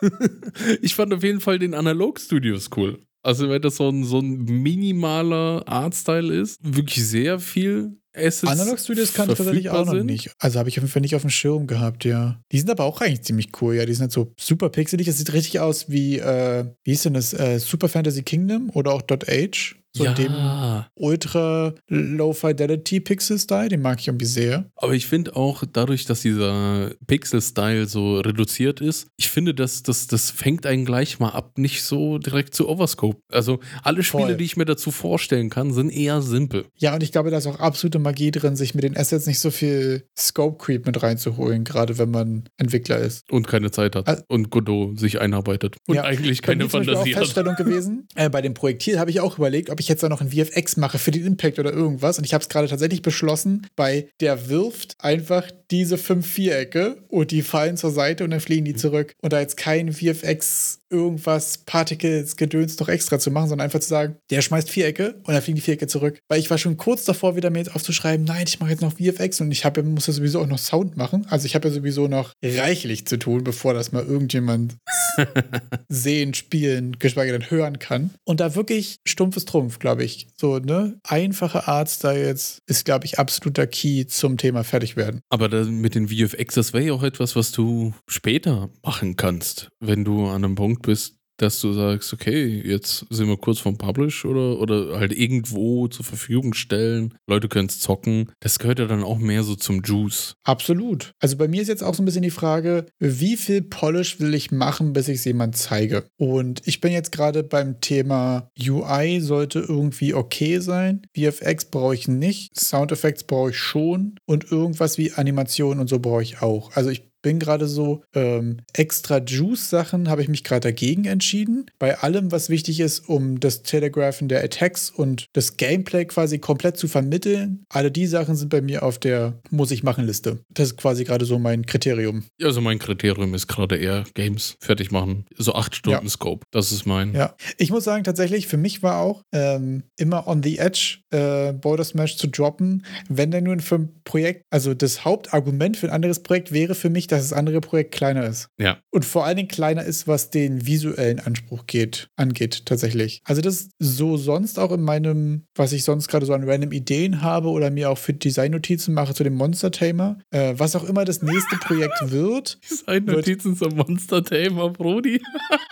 ich 0.82 0.94
fand 0.94 1.12
auf 1.12 1.22
jeden 1.22 1.40
Fall 1.40 1.58
den 1.58 1.74
Analog 1.74 2.20
Studios 2.20 2.70
cool. 2.76 3.00
Also, 3.28 3.50
weil 3.50 3.60
das 3.60 3.76
so 3.76 3.90
ein, 3.90 4.04
so 4.04 4.20
ein 4.20 4.42
minimaler 4.44 5.62
Artstyle 5.66 6.34
ist, 6.34 6.58
wirklich 6.62 7.06
sehr 7.06 7.38
viel 7.38 7.98
Assets. 8.16 8.50
Analog 8.50 8.78
Studios 8.78 9.12
kannte 9.12 9.32
ich 9.32 9.38
tatsächlich 9.38 9.68
auch 9.68 9.84
noch 9.84 9.92
sind. 9.92 10.06
nicht. 10.06 10.30
Also 10.38 10.58
habe 10.58 10.70
ich 10.70 10.78
auf 10.78 10.82
jeden 10.82 10.90
Fall 10.90 11.02
nicht 11.02 11.14
auf 11.14 11.20
dem 11.20 11.30
Schirm 11.30 11.66
gehabt, 11.66 12.06
ja. 12.06 12.40
Die 12.52 12.58
sind 12.58 12.70
aber 12.70 12.84
auch 12.84 13.02
eigentlich 13.02 13.20
ziemlich 13.20 13.48
cool, 13.60 13.74
ja. 13.74 13.84
Die 13.84 13.92
sind 13.92 14.04
halt 14.04 14.12
so 14.12 14.32
super 14.40 14.70
pixelig. 14.70 15.06
Das 15.06 15.18
sieht 15.18 15.30
richtig 15.34 15.60
aus 15.60 15.90
wie, 15.90 16.16
äh, 16.16 16.64
wie 16.84 16.92
ist 16.92 17.04
denn 17.04 17.12
das? 17.12 17.34
Äh, 17.34 17.58
Super 17.58 17.90
Fantasy 17.90 18.22
Kingdom 18.22 18.70
oder 18.72 18.92
auch 18.94 19.02
Dot 19.02 19.28
Age. 19.28 19.76
So 19.98 20.04
in 20.04 20.14
dem 20.14 20.32
ja, 20.32 20.86
ultra 20.94 21.74
Low 21.88 22.32
Fidelity 22.32 23.00
Pixel 23.00 23.38
Style, 23.38 23.68
den 23.68 23.82
mag 23.82 24.00
ich 24.00 24.08
irgendwie 24.08 24.26
sehr. 24.26 24.70
aber 24.76 24.94
ich 24.94 25.06
finde 25.06 25.36
auch 25.36 25.64
dadurch, 25.70 26.04
dass 26.06 26.22
dieser 26.22 26.90
Pixel-Style 27.06 27.86
so 27.86 28.18
reduziert 28.20 28.80
ist, 28.80 29.08
ich 29.16 29.28
finde, 29.30 29.54
dass 29.54 29.82
das, 29.82 30.06
das 30.06 30.30
fängt 30.30 30.66
einen 30.66 30.84
gleich 30.84 31.18
mal 31.18 31.30
ab, 31.30 31.58
nicht 31.58 31.82
so 31.82 32.18
direkt 32.18 32.54
zu 32.54 32.68
Overscope. 32.68 33.18
Also 33.32 33.60
alle 33.82 34.02
Spiele, 34.02 34.24
Voll. 34.24 34.36
die 34.36 34.44
ich 34.44 34.56
mir 34.56 34.64
dazu 34.64 34.90
vorstellen 34.90 35.50
kann, 35.50 35.72
sind 35.72 35.90
eher 35.90 36.22
simpel. 36.22 36.66
Ja, 36.76 36.94
und 36.94 37.02
ich 37.02 37.12
glaube, 37.12 37.30
da 37.30 37.38
ist 37.38 37.46
auch 37.46 37.58
absolute 37.58 37.98
Magie 37.98 38.30
drin, 38.30 38.56
sich 38.56 38.74
mit 38.74 38.84
den 38.84 38.96
Assets 38.96 39.26
nicht 39.26 39.40
so 39.40 39.50
viel 39.50 40.04
Scope 40.16 40.58
Creep 40.64 40.86
mit 40.86 41.02
reinzuholen, 41.02 41.64
gerade 41.64 41.98
wenn 41.98 42.10
man 42.10 42.48
Entwickler 42.56 42.98
ist. 42.98 43.30
Und 43.30 43.46
keine 43.48 43.70
Zeit 43.70 43.96
hat. 43.96 44.06
Al- 44.08 44.24
und 44.28 44.50
Godot 44.50 44.98
sich 44.98 45.20
einarbeitet. 45.20 45.76
Und 45.86 45.96
Ja, 45.96 46.04
eigentlich 46.04 46.42
keine 46.42 46.64
mir 46.64 46.70
zum 46.70 46.80
Beispiel 46.80 46.94
Fantasie 46.94 47.12
auch 47.14 47.16
hat. 47.16 47.22
Feststellung 47.24 47.54
gewesen. 47.56 48.06
Äh, 48.14 48.30
bei 48.30 48.42
dem 48.42 48.54
Projektil 48.54 48.98
habe 48.98 49.10
ich 49.10 49.20
auch 49.20 49.38
überlegt, 49.38 49.70
ob 49.70 49.78
ich 49.80 49.87
jetzt 49.88 50.02
da 50.02 50.08
noch 50.08 50.20
ein 50.20 50.30
VFX 50.30 50.76
mache 50.76 50.98
für 50.98 51.10
den 51.10 51.26
Impact 51.26 51.58
oder 51.58 51.72
irgendwas. 51.72 52.18
Und 52.18 52.24
ich 52.24 52.34
habe 52.34 52.42
es 52.42 52.48
gerade 52.48 52.68
tatsächlich 52.68 53.02
beschlossen, 53.02 53.66
bei 53.76 54.08
der 54.20 54.48
wirft 54.48 54.94
einfach 54.98 55.50
diese 55.70 55.98
fünf 55.98 56.26
Vierecke 56.26 56.96
und 57.08 57.30
die 57.30 57.42
fallen 57.42 57.76
zur 57.76 57.90
Seite 57.90 58.24
und 58.24 58.30
dann 58.30 58.40
fliegen 58.40 58.64
die 58.64 58.74
zurück. 58.74 59.12
Und 59.20 59.32
da 59.32 59.40
jetzt 59.40 59.56
kein 59.56 59.92
VFX 59.92 60.80
irgendwas, 60.90 61.58
Particles, 61.66 62.36
Gedöns 62.36 62.78
noch 62.80 62.88
extra 62.88 63.18
zu 63.18 63.30
machen, 63.30 63.50
sondern 63.50 63.66
einfach 63.66 63.80
zu 63.80 63.88
sagen, 63.90 64.16
der 64.30 64.40
schmeißt 64.40 64.70
Vierecke 64.70 65.16
und 65.24 65.34
dann 65.34 65.42
fliegen 65.42 65.56
die 65.56 65.60
Vierecke 65.62 65.86
zurück. 65.86 66.18
Weil 66.28 66.40
ich 66.40 66.48
war 66.48 66.56
schon 66.56 66.78
kurz 66.78 67.04
davor, 67.04 67.36
wieder 67.36 67.50
mir 67.50 67.58
jetzt 67.58 67.74
aufzuschreiben, 67.76 68.24
nein, 68.24 68.44
ich 68.48 68.58
mache 68.60 68.70
jetzt 68.70 68.80
noch 68.80 68.94
VFX 68.94 69.42
und 69.42 69.52
ich 69.52 69.66
hab, 69.66 69.76
ja- 69.76 69.82
muss 69.82 70.06
ja 70.06 70.14
sowieso 70.14 70.40
auch 70.40 70.46
noch 70.46 70.58
Sound 70.58 70.96
machen. 70.96 71.26
Also 71.28 71.44
ich 71.44 71.54
habe 71.54 71.68
ja 71.68 71.74
sowieso 71.74 72.08
noch 72.08 72.32
reichlich 72.42 73.06
zu 73.06 73.18
tun, 73.18 73.44
bevor 73.44 73.74
das 73.74 73.92
mal 73.92 74.02
irgendjemand 74.04 74.76
sehen, 75.88 76.32
spielen, 76.34 76.98
geschweige 76.98 77.32
denn 77.32 77.50
hören 77.50 77.78
kann. 77.78 78.10
Und 78.24 78.40
da 78.40 78.54
wirklich 78.54 78.96
stumpfes 79.06 79.44
Trumpf, 79.68 79.78
glaube 79.78 80.04
ich. 80.04 80.28
So, 80.36 80.58
ne? 80.58 80.98
Einfache 81.06 81.68
Artstyles 81.68 82.62
ist, 82.66 82.84
glaube 82.84 83.04
ich, 83.04 83.18
absoluter 83.18 83.66
Key 83.66 84.06
zum 84.06 84.38
Thema 84.38 84.64
fertig 84.64 84.96
werden. 84.96 85.20
Aber 85.28 85.48
mit 85.64 85.94
den 85.94 86.08
VFX, 86.08 86.54
das 86.54 86.72
wäre 86.72 86.84
ja 86.84 86.92
auch 86.94 87.02
etwas, 87.02 87.36
was 87.36 87.52
du 87.52 87.92
später 88.06 88.70
machen 88.82 89.16
kannst, 89.16 89.68
wenn 89.80 90.04
du 90.04 90.26
an 90.26 90.44
einem 90.44 90.54
Punkt 90.54 90.82
bist, 90.82 91.17
dass 91.38 91.60
du 91.60 91.72
sagst, 91.72 92.12
okay, 92.12 92.62
jetzt 92.64 93.06
sind 93.10 93.28
wir 93.28 93.36
kurz 93.36 93.58
vom 93.58 93.78
Publish 93.78 94.24
oder, 94.24 94.60
oder 94.60 94.98
halt 94.98 95.12
irgendwo 95.12 95.88
zur 95.88 96.04
Verfügung 96.04 96.54
stellen. 96.54 97.14
Leute 97.26 97.48
können 97.48 97.68
es 97.68 97.80
zocken. 97.80 98.30
Das 98.40 98.58
gehört 98.58 98.78
ja 98.78 98.86
dann 98.86 99.04
auch 99.04 99.18
mehr 99.18 99.42
so 99.42 99.54
zum 99.54 99.82
Juice. 99.82 100.34
Absolut. 100.44 101.12
Also 101.20 101.36
bei 101.36 101.48
mir 101.48 101.62
ist 101.62 101.68
jetzt 101.68 101.82
auch 101.82 101.94
so 101.94 102.02
ein 102.02 102.06
bisschen 102.06 102.22
die 102.22 102.30
Frage, 102.30 102.86
wie 102.98 103.36
viel 103.36 103.62
Polish 103.62 104.20
will 104.20 104.34
ich 104.34 104.50
machen, 104.50 104.92
bis 104.92 105.08
ich 105.08 105.18
es 105.18 105.24
jemand 105.24 105.56
zeige? 105.56 106.04
Und 106.16 106.62
ich 106.66 106.80
bin 106.80 106.92
jetzt 106.92 107.12
gerade 107.12 107.42
beim 107.42 107.80
Thema 107.80 108.50
UI 108.60 109.20
sollte 109.20 109.60
irgendwie 109.60 110.14
okay 110.14 110.58
sein. 110.58 111.02
VFX 111.16 111.66
brauche 111.66 111.94
ich 111.94 112.08
nicht. 112.08 112.58
Soundeffects 112.58 113.24
brauche 113.24 113.50
ich 113.50 113.58
schon. 113.58 114.16
Und 114.26 114.50
irgendwas 114.50 114.98
wie 114.98 115.12
Animation 115.12 115.78
und 115.78 115.88
so 115.88 115.98
brauche 115.98 116.22
ich 116.22 116.42
auch. 116.42 116.72
Also 116.74 116.90
ich 116.90 117.07
bin 117.22 117.38
gerade 117.38 117.66
so 117.66 118.02
ähm, 118.14 118.58
extra 118.72 119.18
Juice-Sachen 119.18 120.08
habe 120.08 120.22
ich 120.22 120.28
mich 120.28 120.44
gerade 120.44 120.60
dagegen 120.60 121.04
entschieden. 121.04 121.66
Bei 121.78 121.98
allem, 121.98 122.32
was 122.32 122.48
wichtig 122.48 122.80
ist, 122.80 123.08
um 123.08 123.40
das 123.40 123.62
Telegraphen 123.62 124.28
der 124.28 124.42
Attacks 124.44 124.90
und 124.90 125.26
das 125.32 125.56
Gameplay 125.56 126.04
quasi 126.04 126.38
komplett 126.38 126.76
zu 126.76 126.88
vermitteln, 126.88 127.64
alle 127.68 127.90
die 127.90 128.06
Sachen 128.06 128.36
sind 128.36 128.48
bei 128.48 128.60
mir 128.60 128.82
auf 128.82 128.98
der 128.98 129.40
Muss 129.50 129.70
ich 129.70 129.82
machen 129.82 130.04
Liste. 130.04 130.38
Das 130.50 130.68
ist 130.68 130.76
quasi 130.76 131.04
gerade 131.04 131.24
so 131.24 131.38
mein 131.38 131.66
Kriterium. 131.66 132.24
Also 132.42 132.60
mein 132.60 132.78
Kriterium 132.78 133.34
ist 133.34 133.48
gerade 133.48 133.76
eher 133.76 134.04
Games 134.14 134.56
fertig 134.60 134.90
machen. 134.90 135.26
So 135.36 135.54
acht 135.54 135.74
Stunden 135.74 136.04
Ja. 136.04 136.10
Scope. 136.10 136.46
Das 136.50 136.72
ist 136.72 136.86
mein. 136.86 137.14
Ja, 137.14 137.34
ich 137.56 137.70
muss 137.70 137.84
sagen, 137.84 138.04
tatsächlich, 138.04 138.46
für 138.46 138.56
mich 138.56 138.82
war 138.82 139.00
auch 139.00 139.22
ähm, 139.32 139.82
immer 139.96 140.26
on 140.26 140.42
the 140.42 140.58
edge, 140.58 140.98
äh, 141.10 141.52
Border 141.52 141.84
Smash 141.84 142.16
zu 142.16 142.28
droppen, 142.28 142.84
wenn 143.08 143.30
denn 143.30 143.44
nur 143.44 143.58
für 143.58 143.76
ein 143.76 144.00
Projekt, 144.04 144.44
also 144.50 144.74
das 144.74 145.04
Hauptargument 145.04 145.76
für 145.76 145.88
ein 145.88 145.92
anderes 145.92 146.22
Projekt 146.22 146.52
wäre 146.52 146.74
für 146.74 146.90
mich, 146.90 147.07
dass 147.12 147.28
das 147.28 147.32
andere 147.32 147.60
Projekt 147.60 147.92
kleiner 147.92 148.26
ist. 148.26 148.48
Ja. 148.58 148.78
Und 148.90 149.04
vor 149.04 149.24
allen 149.24 149.36
Dingen 149.36 149.48
kleiner 149.48 149.84
ist, 149.84 150.06
was 150.06 150.30
den 150.30 150.66
visuellen 150.66 151.20
Anspruch 151.20 151.66
geht, 151.66 152.08
angeht, 152.16 152.66
tatsächlich. 152.66 153.22
Also 153.24 153.42
das 153.42 153.54
ist 153.54 153.70
so 153.78 154.16
sonst 154.16 154.58
auch 154.58 154.72
in 154.72 154.82
meinem, 154.82 155.46
was 155.54 155.72
ich 155.72 155.84
sonst 155.84 156.08
gerade 156.08 156.26
so 156.26 156.32
an 156.32 156.48
random 156.48 156.72
Ideen 156.72 157.22
habe 157.22 157.48
oder 157.48 157.70
mir 157.70 157.90
auch 157.90 157.98
für 157.98 158.12
Designnotizen 158.12 158.94
mache 158.94 159.14
zu 159.14 159.24
dem 159.24 159.34
Monster 159.34 159.70
Tamer, 159.70 160.18
äh, 160.30 160.54
was 160.56 160.76
auch 160.76 160.84
immer 160.84 161.04
das 161.04 161.22
nächste 161.22 161.56
Projekt 161.56 161.98
wird, 162.10 162.58
Notizen 163.06 163.56
zum 163.56 163.76
Monster 163.76 164.22
Tamer, 164.22 164.70
Brody. 164.70 165.20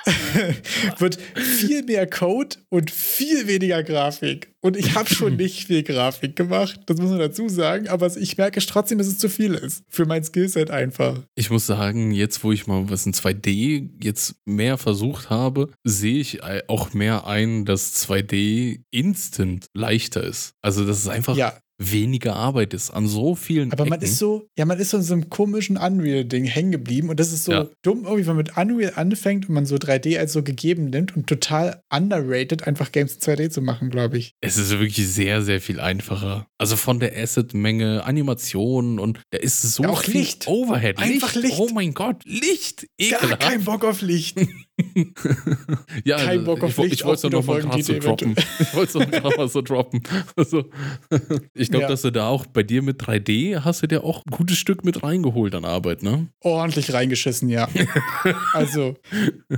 wird 0.99 1.19
viel 1.35 1.83
mehr 1.85 2.07
Code 2.07 2.57
und 2.69 2.91
viel 2.91 3.47
weniger 3.47 3.83
Grafik. 3.83 4.56
Und 4.67 4.77
ich 4.77 4.97
habe 4.97 5.09
schon 5.09 5.37
nicht 5.37 5.69
viel 5.69 5.85
Grafik 5.85 6.35
gemacht, 6.35 6.81
das 6.87 6.99
muss 6.99 7.11
man 7.11 7.21
dazu 7.21 7.49
sagen, 7.49 7.87
aber 7.87 8.15
ich 8.17 8.37
merke 8.37 8.59
trotzdem, 8.59 8.99
dass 8.99 9.07
es 9.07 9.17
zu 9.17 9.29
viel 9.29 9.55
ist. 9.55 9.85
Für 9.89 10.07
mein 10.07 10.25
Skillset 10.25 10.73
einfach. 10.73 11.23
Ich 11.37 11.51
muss 11.51 11.67
sagen, 11.67 12.11
jetzt 12.11 12.43
wo 12.43 12.51
ich 12.51 12.67
mal 12.67 12.91
was 12.91 13.07
in 13.07 13.13
2D 13.13 13.91
jetzt 14.03 14.35
mehr 14.45 14.77
versucht 14.77 15.31
habe, 15.31 15.71
sehe 15.85 16.19
ich 16.19 16.41
auch 16.67 16.95
mehr 16.95 17.29
ein, 17.29 17.65
dass 17.65 17.95
2D 18.05 18.81
instant 18.91 19.67
leichter 19.73 20.25
ist. 20.25 20.55
Also 20.63 20.85
das 20.85 20.99
ist 20.99 21.09
einfach 21.09 21.37
Ja, 21.37 21.57
weniger 21.79 22.35
Arbeit 22.37 22.73
ist 22.75 22.91
an 22.91 23.07
so 23.07 23.35
vielen 23.35 23.73
Aber 23.73 23.85
man 23.85 23.99
Ecken. 24.01 24.05
ist 24.11 24.19
so, 24.19 24.49
ja, 24.57 24.65
man 24.65 24.79
ist 24.79 24.91
so 24.91 24.97
in 24.97 25.03
so 25.03 25.13
einem 25.15 25.29
komischen 25.29 25.77
Unreal-Ding 25.77 26.45
hängen 26.45 26.73
geblieben 26.73 27.11
und 27.11 27.21
das 27.21 27.33
ist 27.33 27.45
so 27.45 27.53
Ja. 27.53 27.67
dumm, 27.83 28.05
irgendwie, 28.05 28.27
wenn 28.27 28.37
man 28.37 28.45
mit 28.45 28.57
Unreal 28.57 28.93
anfängt 28.97 29.49
und 29.49 29.55
man 29.55 29.67
so 29.67 29.77
3D 29.77 30.19
als 30.19 30.33
so 30.33 30.43
gegeben 30.43 30.87
nimmt 30.91 31.17
und 31.17 31.27
total 31.27 31.83
underrated, 31.91 32.67
einfach 32.67 32.93
Games 32.93 33.15
in 33.17 33.21
2D 33.21 33.51
zu 33.51 33.61
machen, 33.63 33.91
glaube 33.91 34.17
ich. 34.19 34.33
Es 34.41 34.57
ist 34.57 34.71
wirklich 34.71 35.07
sehr, 35.09 35.43
sehr 35.43 35.61
viel 35.61 35.81
einfacher. 35.81 36.47
Also 36.59 36.77
von 36.77 36.99
der 37.01 37.17
Asset-Menge, 37.17 38.05
Animationen 38.05 38.99
und 38.99 39.21
da 39.31 39.39
ist 39.39 39.61
so 39.63 39.83
Ja, 39.83 39.91
auch 39.91 40.03
viel 40.03 40.19
Licht. 40.21 40.47
Overhead. 40.49 40.99
Einfach 40.99 41.35
Licht. 41.35 41.59
Oh 41.59 41.69
mein 41.75 41.93
Gott, 41.95 42.23
Licht. 42.25 42.87
Gar 42.99 43.21
Ekelhaft. 43.21 43.41
kein 43.43 43.65
Bock 43.65 43.85
auf 43.85 44.01
Licht. 44.03 44.39
ja, 46.05 46.17
kein 46.19 46.45
Bock 46.45 46.63
auf 46.63 46.77
ich, 46.79 46.93
Ich 46.93 47.05
wollte 47.05 47.27
es 47.27 47.33
noch 47.33 47.47
mal 47.47 47.61
gerade 47.61 47.83
so 47.83 47.99
droppen. 47.99 48.35
Ich 48.61 48.75
wollte 48.75 48.99
es 48.99 49.23
noch 49.23 49.37
mal 49.37 49.49
so 49.49 49.63
droppen. 49.63 50.03
Also, 50.37 50.65
ich 51.55 51.71
glaube, 51.71 51.85
Ja. 51.85 51.89
dass 51.89 52.03
du 52.03 52.11
da 52.11 52.29
auch 52.29 52.47
bei 52.47 52.63
dir 52.63 52.83
mit 52.83 53.01
3D 53.01 53.61
hast 53.61 53.83
du 53.83 53.87
dir 53.87 54.05
auch 54.05 54.25
ein 54.27 54.31
gutes 54.31 54.59
Stück 54.59 54.85
mit 54.85 55.03
reingeholt 55.03 55.55
an 55.55 55.65
Arbeit, 55.65 56.03
ne? 56.03 56.29
Ordentlich 56.41 56.93
reingeschissen, 56.93 57.49
ja. 57.49 57.69
also, 58.53 58.95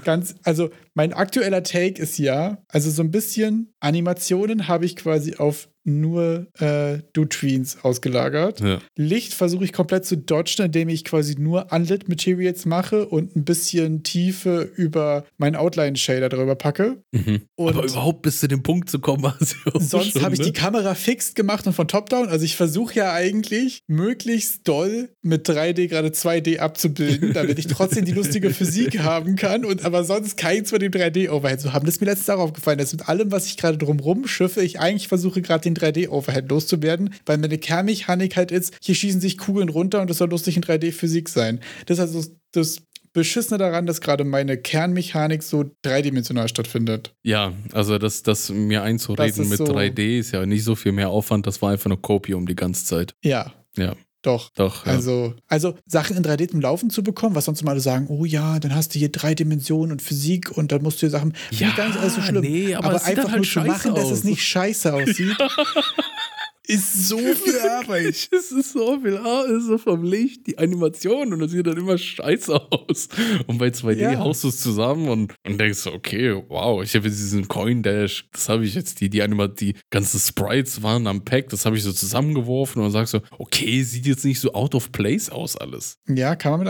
ganz, 0.04 0.34
also 0.44 0.70
mein 0.94 1.12
aktueller 1.12 1.62
Take 1.62 2.00
ist 2.00 2.18
ja, 2.18 2.58
also 2.68 2.90
so 2.90 3.02
ein 3.02 3.10
bisschen 3.10 3.74
Animationen 3.80 4.68
habe 4.68 4.86
ich 4.86 4.96
quasi 4.96 5.36
auf 5.36 5.68
nur 5.88 6.46
äh, 6.58 6.98
Do-Tweens 7.12 7.78
ausgelagert. 7.82 8.60
Ja. 8.60 8.78
Licht 8.96 9.34
versuche 9.34 9.64
ich 9.64 9.72
komplett 9.72 10.04
zu 10.04 10.16
dodgen, 10.16 10.66
indem 10.66 10.88
ich 10.88 11.04
quasi 11.04 11.34
nur 11.38 11.72
Unlit 11.72 12.08
Materials 12.08 12.66
mache 12.66 13.06
und 13.06 13.34
ein 13.34 13.44
bisschen 13.44 14.02
Tiefe 14.02 14.70
über 14.76 15.24
meinen 15.38 15.56
Outline-Shader 15.56 16.28
drüber 16.28 16.54
packe. 16.54 17.02
Mhm. 17.12 17.42
Und 17.56 17.74
Aber 17.74 17.84
überhaupt 17.84 18.22
bis 18.22 18.40
zu 18.40 18.48
dem 18.48 18.62
Punkt 18.62 18.90
zu 18.90 18.98
kommen, 18.98 19.22
du 19.22 19.70
auch 19.72 19.80
sonst 19.80 20.22
habe 20.22 20.34
ich 20.34 20.40
ne? 20.40 20.46
die 20.46 20.52
Kamera 20.52 20.94
fixed 20.94 21.34
gemacht 21.34 21.66
und 21.66 21.72
von 21.72 21.88
Top-Down. 21.88 22.28
Also 22.28 22.44
ich 22.44 22.56
versuche 22.56 22.94
ja 22.94 23.12
eigentlich 23.12 23.80
möglichst 23.86 24.68
doll 24.68 25.08
mit 25.22 25.48
3D 25.48 25.88
gerade 25.88 26.08
2D 26.08 26.58
abzubilden, 26.58 27.32
damit 27.32 27.58
ich 27.58 27.66
trotzdem 27.66 28.04
die 28.04 28.12
lustige 28.12 28.50
Physik 28.50 28.98
haben 29.02 29.36
kann 29.36 29.64
und 29.64 29.84
aber 29.84 30.04
sonst 30.04 30.36
keins 30.36 30.70
von 30.70 30.78
dem 30.78 30.92
3D-Overhead 30.92 31.60
zu 31.60 31.72
haben. 31.72 31.86
Das 31.86 31.96
ist 31.96 32.00
mir 32.00 32.06
letztens 32.06 32.26
darauf 32.26 32.52
gefallen, 32.52 32.78
dass 32.78 32.92
mit 32.92 33.08
allem, 33.08 33.30
was 33.32 33.46
ich 33.46 33.56
gerade 33.56 33.67
drumrum 33.76 34.26
schiffe, 34.26 34.62
ich 34.62 34.80
eigentlich 34.80 35.08
versuche 35.08 35.42
gerade 35.42 35.62
den 35.62 35.74
3D-Overhead 35.76 36.48
loszuwerden, 36.48 37.12
weil 37.26 37.38
meine 37.38 37.58
Kernmechanik 37.58 38.36
halt 38.36 38.50
ist, 38.50 38.74
hier 38.82 38.94
schießen 38.94 39.20
sich 39.20 39.36
Kugeln 39.36 39.68
runter 39.68 40.00
und 40.00 40.08
das 40.08 40.18
soll 40.18 40.30
lustig 40.30 40.56
in 40.56 40.62
3D-Physik 40.62 41.28
sein. 41.28 41.60
Das 41.86 41.98
ist 41.98 42.00
also 42.14 42.30
das 42.52 42.78
Beschissene 43.12 43.58
daran, 43.58 43.86
dass 43.86 44.00
gerade 44.00 44.22
meine 44.24 44.56
Kernmechanik 44.58 45.42
so 45.42 45.64
dreidimensional 45.82 46.48
stattfindet. 46.48 47.14
Ja, 47.22 47.52
also 47.72 47.98
das, 47.98 48.22
das 48.22 48.50
mir 48.50 48.80
Das 48.80 48.86
einzureden 48.86 49.42
ist 49.42 49.48
mit 49.50 49.58
so- 49.58 49.64
3D 49.64 50.18
ist 50.18 50.32
ja 50.32 50.44
nicht 50.46 50.62
so 50.64 50.74
viel 50.76 50.92
mehr 50.92 51.08
Aufwand, 51.10 51.46
das 51.46 51.60
war 51.62 51.72
einfach 51.72 51.88
nur 51.88 52.00
Copium 52.00 52.46
die 52.46 52.54
ganze 52.56 52.84
Zeit. 52.84 53.12
Ja. 53.24 53.52
Ja. 53.76 53.94
Doch. 54.22 54.50
Doch, 54.54 54.84
ja. 54.84 54.92
Also, 54.92 55.34
also 55.46 55.74
Sachen 55.86 56.16
in 56.16 56.24
3D 56.24 56.50
zum 56.50 56.60
Laufen 56.60 56.90
zu 56.90 57.02
bekommen, 57.04 57.34
was 57.36 57.44
sonst 57.44 57.62
immer 57.62 57.70
alle 57.70 57.80
sagen, 57.80 58.06
oh 58.08 58.24
ja, 58.24 58.58
dann 58.58 58.74
hast 58.74 58.94
du 58.94 58.98
hier 58.98 59.10
drei 59.12 59.34
Dimensionen 59.34 59.92
und 59.92 60.02
Physik 60.02 60.50
und 60.56 60.72
dann 60.72 60.82
musst 60.82 61.00
du 61.00 61.06
dir 61.06 61.10
Sachen. 61.10 61.34
Finde 61.50 61.64
Ja, 61.64 61.68
ich 61.70 61.76
gar 61.76 61.86
nicht 61.88 61.98
alles 61.98 62.14
so 62.16 62.22
schlimm. 62.22 62.40
nee, 62.42 62.74
aber 62.74 62.98
sieht 62.98 63.08
einfach 63.18 63.30
halt 63.30 63.36
nur 63.36 63.44
zu 63.44 63.60
machen, 63.60 63.70
scheiße 63.70 63.92
dass 63.94 64.04
es 64.10 64.18
aus. 64.18 64.24
nicht 64.24 64.42
scheiße 64.44 64.92
aussieht, 64.94 65.36
ist 66.68 67.08
so 67.08 67.18
viel 67.18 67.58
Arbeit. 67.60 68.14
Es 68.30 68.52
ist 68.52 68.72
so 68.72 69.00
viel 69.00 69.16
Arbeit, 69.16 69.62
so 69.62 69.78
vom 69.78 70.02
Licht, 70.04 70.46
die 70.46 70.58
Animation 70.58 71.32
und 71.32 71.40
das 71.40 71.50
sieht 71.50 71.66
dann 71.66 71.76
immer 71.76 71.98
scheiße 71.98 72.54
aus. 72.70 73.08
Und 73.46 73.58
bei 73.58 73.68
2D 73.68 74.12
Ja. 74.12 74.18
haust 74.18 74.44
du 74.44 74.48
es 74.48 74.60
zusammen 74.60 75.08
und, 75.08 75.34
und 75.46 75.58
denkst, 75.58 75.78
so, 75.78 75.92
okay, 75.92 76.40
wow, 76.48 76.82
ich 76.82 76.94
habe 76.94 77.06
jetzt 77.08 77.18
diesen 77.18 77.48
Coin 77.48 77.82
Dash, 77.82 78.28
das 78.32 78.48
habe 78.48 78.64
ich 78.64 78.74
jetzt, 78.74 79.00
die, 79.00 79.08
die 79.10 79.22
Anima, 79.22 79.48
die 79.48 79.74
ganzen 79.90 80.20
Sprites 80.20 80.82
waren 80.82 81.06
am 81.06 81.24
Pack, 81.24 81.48
das 81.48 81.64
habe 81.66 81.76
ich 81.76 81.82
so 81.82 81.92
zusammengeworfen 81.92 82.80
und 82.80 82.86
dann 82.86 82.92
sagst 82.92 83.14
du, 83.14 83.20
okay, 83.38 83.82
sieht 83.82 84.06
jetzt 84.06 84.24
nicht 84.24 84.40
so 84.40 84.52
out 84.52 84.74
of 84.74 84.92
place 84.92 85.30
aus 85.30 85.56
alles. 85.56 85.98
Ja, 86.08 86.36
kann 86.36 86.52
man 86.52 86.60
mit 86.60 86.68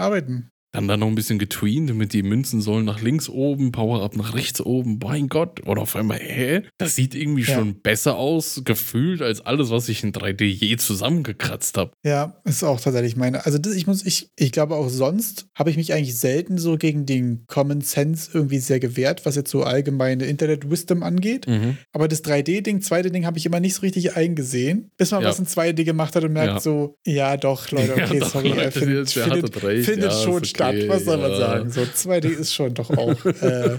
arbeiten. 0.79 0.89
Dann 0.89 0.89
da 0.89 0.97
noch 0.97 1.09
ein 1.09 1.15
bisschen 1.15 1.39
getweent, 1.39 1.91
damit 1.91 2.13
die 2.13 2.23
Münzen 2.23 2.61
sollen 2.61 2.85
nach 2.85 3.01
links 3.03 3.29
oben, 3.29 3.73
Power-Up 3.73 4.17
nach 4.17 4.35
rechts 4.35 4.61
oben. 4.61 4.99
Mein 5.03 5.29
Gott. 5.29 5.67
Oder 5.67 5.83
auf 5.83 5.97
einmal, 5.97 6.19
hä? 6.21 6.63
Das 6.79 6.95
sieht 6.95 7.15
irgendwie 7.15 7.43
Ja. 7.43 7.55
schon 7.57 7.81
besser 7.81 8.17
aus, 8.17 8.63
gefühlt, 8.65 9.21
als 9.23 9.41
alles, 9.41 9.71
was 9.71 9.89
ich 9.89 10.03
in 10.05 10.13
3D 10.13 10.45
je 10.45 10.77
zusammengekratzt 10.77 11.77
habe. 11.79 11.93
Ja, 12.05 12.41
ist 12.45 12.63
auch 12.65 12.81
tatsächlich 12.81 13.17
meine. 13.17 13.45
Also 13.47 13.59
das, 13.59 13.75
ich 13.75 13.87
muss, 13.87 14.05
ich, 14.05 14.29
ich 14.37 14.53
glaube 14.53 14.75
auch 14.77 14.89
sonst 14.89 15.47
habe 15.55 15.71
ich 15.71 15.77
mich 15.77 15.93
eigentlich 15.93 16.17
selten 16.17 16.59
so 16.59 16.77
gegen 16.77 17.07
den 17.07 17.45
Common 17.47 17.81
Sense 17.81 18.31
irgendwie 18.33 18.59
sehr 18.59 18.81
gewehrt, 18.81 19.25
was 19.27 19.37
jetzt 19.37 19.51
so 19.51 19.63
allgemeine 19.65 20.27
Internet-Wisdom 20.27 21.03
angeht. 21.03 21.47
Mhm. 21.49 21.77
Aber 21.93 22.09
das 22.09 22.23
3D-Ding, 22.25 22.81
2D-Ding 22.81 23.27
habe 23.27 23.39
ich 23.39 23.47
immer 23.47 23.61
nicht 23.61 23.75
so 23.75 23.81
richtig 23.83 24.17
eingesehen, 24.17 24.91
bis 24.97 25.11
man 25.11 25.23
Ja. 25.23 25.29
was 25.29 25.39
in 25.39 25.47
2D 25.47 25.85
gemacht 25.85 26.15
hat 26.17 26.25
und 26.25 26.33
merkt 26.33 26.55
Ja. 26.55 26.61
so, 26.61 26.97
ja 27.07 27.37
doch, 27.37 27.71
Leute, 27.71 27.95
okay, 27.97 28.21
sorry, 28.25 28.51
er 28.53 28.73
findet, 28.73 29.11
findet, 29.11 29.85
findet 29.85 30.13
schon 30.13 30.45
statt. 30.45 30.68
Okay, 30.69 30.89
Was 30.89 31.05
soll 31.05 31.19
man 31.19 31.31
ja. 31.33 31.37
sagen? 31.39 31.71
So 31.71 31.81
2D 31.83 32.27
ist 32.29 32.55
schon 32.55 32.75
doch 32.75 32.91
auch. 32.91 33.15
Äh, 33.43 33.79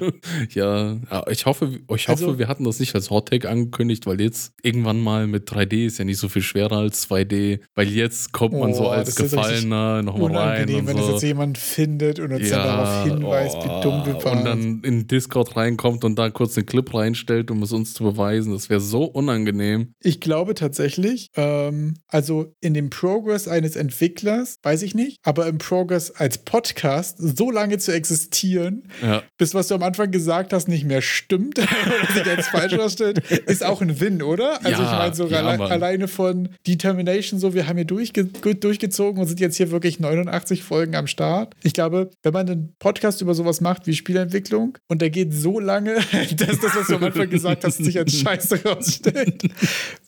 Ja, 0.51 0.97
ja, 1.11 1.25
ich 1.29 1.45
hoffe, 1.45 1.79
ich 1.95 2.07
hoffe, 2.07 2.25
Also- 2.25 2.39
wir 2.39 2.47
hatten 2.47 2.63
das 2.63 2.79
nicht 2.79 2.95
als 2.95 3.09
Hottake 3.09 3.49
angekündigt, 3.49 4.05
weil 4.05 4.21
jetzt 4.21 4.53
irgendwann 4.63 4.99
mal 5.01 5.27
mit 5.27 5.49
3D 5.49 5.85
ist 5.85 5.97
ja 5.99 6.05
nicht 6.05 6.17
so 6.17 6.29
viel 6.29 6.41
schwerer 6.41 6.77
als 6.77 7.07
2D, 7.09 7.59
weil 7.75 7.87
jetzt 7.89 8.31
kommt 8.31 8.53
man 8.53 8.73
so 8.73 8.85
Oh, 8.85 8.89
als 8.89 9.09
das 9.09 9.15
ist 9.15 9.21
richtig 9.33 9.39
Gefallener 9.39 10.01
nochmal 10.03 10.35
rein 10.35 10.63
unangenehm, 10.63 10.79
und 10.79 10.87
wenn 10.87 10.97
das 10.97 11.05
so. 11.05 11.11
jetzt 11.13 11.23
jemand 11.23 11.57
findet 11.57 12.19
und 12.19 12.31
uns 12.31 12.49
dann 12.49 12.63
darauf 12.63 13.03
hinweist, 13.05 13.57
wie 13.57 13.81
dumm 13.83 14.05
wir 14.05 14.23
waren. 14.23 14.37
Und 14.39 14.45
dann 14.45 14.81
in 14.83 15.07
Discord 15.07 15.55
reinkommt 15.55 16.03
und 16.03 16.17
da 16.17 16.29
kurz 16.29 16.57
einen 16.57 16.65
Clip 16.65 16.93
reinstellt, 16.93 17.51
um 17.51 17.61
es 17.63 17.71
uns 17.71 17.93
zu 17.93 18.03
beweisen. 18.03 18.53
Das 18.53 18.69
wäre 18.69 18.79
so 18.81 19.03
unangenehm. 19.03 19.93
Ich 20.01 20.19
glaube 20.21 20.53
tatsächlich, 20.53 21.29
ähm, 21.35 21.95
also 22.07 22.53
in 22.61 22.73
dem 22.73 22.89
Progress 22.89 23.47
eines 23.47 23.75
Entwicklers, 23.75 24.57
weiß 24.63 24.81
ich 24.83 24.95
nicht, 24.95 25.17
aber 25.23 25.47
im 25.47 25.57
Progress 25.57 26.11
als 26.11 26.37
Podcast 26.73 27.17
so 27.19 27.51
lange 27.51 27.77
zu 27.77 27.93
existieren, 27.93 28.83
Ja, 29.01 29.23
bis 29.37 29.53
was 29.53 29.67
du 29.67 29.75
am 29.75 29.83
Anfang 29.83 30.11
gesagt 30.11 30.53
hast, 30.53 30.67
nicht 30.67 30.85
mehr 30.85 31.01
stimmt 31.01 31.59
oder 31.59 32.13
sich 32.13 32.25
als 32.29 32.47
falsch 32.47 32.75
darstellt, 32.75 33.19
ist 33.45 33.65
auch 33.65 33.81
ein 33.81 33.99
Win, 33.99 34.21
oder? 34.21 34.63
Also 34.63 34.81
Ja, 34.83 34.91
ich 34.91 34.97
meine, 34.97 35.15
so 35.15 35.27
ja, 35.27 35.41
alle, 35.43 35.63
alleine 35.63 36.07
von 36.07 36.49
Determination, 36.67 37.39
so, 37.39 37.53
wir 37.53 37.67
haben 37.67 37.77
hier 37.77 37.85
durchge 37.85 38.25
durchgezogen 38.25 39.21
und 39.21 39.27
sind 39.27 39.39
jetzt 39.39 39.57
hier 39.57 39.71
wirklich 39.71 39.99
89 39.99 40.63
Folgen 40.63 40.95
am 40.95 41.07
Start. 41.07 41.55
Ich 41.63 41.73
glaube, 41.73 42.11
wenn 42.23 42.33
man 42.33 42.49
einen 42.49 42.75
Podcast 42.79 43.21
über 43.21 43.33
sowas 43.33 43.61
macht 43.61 43.87
wie 43.87 43.93
Spielentwicklung 43.95 44.77
und 44.87 45.01
der 45.01 45.09
geht 45.09 45.33
so 45.33 45.59
lange, 45.59 45.95
dass 46.35 46.59
das, 46.59 46.75
was 46.75 46.87
du 46.87 46.95
am 46.95 47.03
Anfang 47.03 47.29
gesagt 47.29 47.63
hast, 47.65 47.77
sich 47.77 47.97
als 47.97 48.13
Scheiße 48.13 48.63
rausstellt, 48.63 49.43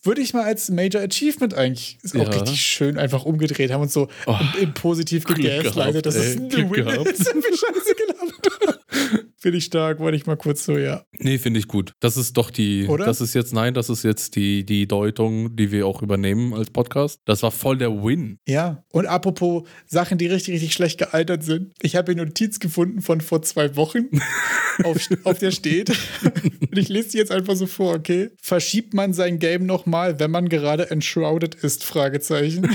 würde 0.03 0.21
ich 0.21 0.33
mal 0.33 0.43
als 0.43 0.69
Major 0.69 1.01
Achievement 1.01 1.53
eigentlich, 1.53 1.97
ist 2.01 2.15
auch 2.15 2.19
Ja. 2.25 2.29
richtig 2.29 2.61
schön, 2.61 2.97
einfach 2.97 3.23
umgedreht, 3.25 3.71
haben 3.71 3.81
uns 3.81 3.93
so 3.93 4.07
Oh, 4.25 4.35
im, 4.57 4.63
im 4.63 4.73
positiv 4.73 5.25
gegaslightet, 5.25 6.05
dass 6.05 6.15
es 6.15 6.37
ein 6.37 6.49
Win 6.51 6.87
ist, 7.07 7.33
und 7.33 7.43
Scheiße 7.43 7.95
haben. 8.19 8.31
Finde 9.41 9.57
ich 9.57 9.65
stark, 9.65 9.97
wollte 9.97 10.15
ich 10.15 10.27
mal 10.27 10.37
kurz 10.37 10.63
so, 10.65 10.77
ja. 10.77 11.03
nee, 11.17 11.39
finde 11.39 11.59
ich 11.59 11.67
gut. 11.67 11.93
Das 11.99 12.15
ist 12.15 12.37
doch 12.37 12.51
die, 12.51 12.87
Oder? 12.87 13.05
das 13.05 13.21
ist 13.21 13.33
jetzt, 13.33 13.53
nein, 13.53 13.73
das 13.73 13.89
ist 13.89 14.03
jetzt 14.03 14.35
die, 14.35 14.63
die 14.63 14.87
Deutung, 14.87 15.55
die 15.55 15.71
wir 15.71 15.87
auch 15.87 16.03
übernehmen 16.03 16.53
als 16.53 16.69
Podcast. 16.69 17.19
Das 17.25 17.41
war 17.41 17.49
voll 17.49 17.79
der 17.79 17.91
Win. 18.03 18.37
Ja, 18.47 18.83
und 18.91 19.07
apropos 19.07 19.63
Sachen, 19.87 20.19
die 20.19 20.27
richtig, 20.27 20.53
richtig 20.53 20.73
schlecht 20.73 20.99
gealtert 20.99 21.43
sind. 21.43 21.73
Ich 21.81 21.95
habe 21.95 22.11
eine 22.11 22.25
Notiz 22.25 22.59
gefunden 22.59 23.01
von 23.01 23.19
vor 23.19 23.41
zwei 23.41 23.75
Wochen, 23.75 24.09
auf, 24.83 25.09
auf 25.23 25.39
der 25.39 25.49
steht. 25.49 25.89
Und 26.71 26.77
ich 26.77 26.89
lese 26.89 27.09
die 27.09 27.17
jetzt 27.17 27.31
einfach 27.31 27.55
so 27.55 27.65
vor, 27.65 27.95
okay? 27.95 28.29
Verschiebt 28.41 28.93
man 28.93 29.13
sein 29.13 29.39
Game 29.39 29.65
nochmal, 29.65 30.19
wenn 30.19 30.31
man 30.31 30.49
gerade 30.49 30.91
enshrouded 30.91 31.55
ist? 31.55 31.83
Fragezeichen. 31.83 32.69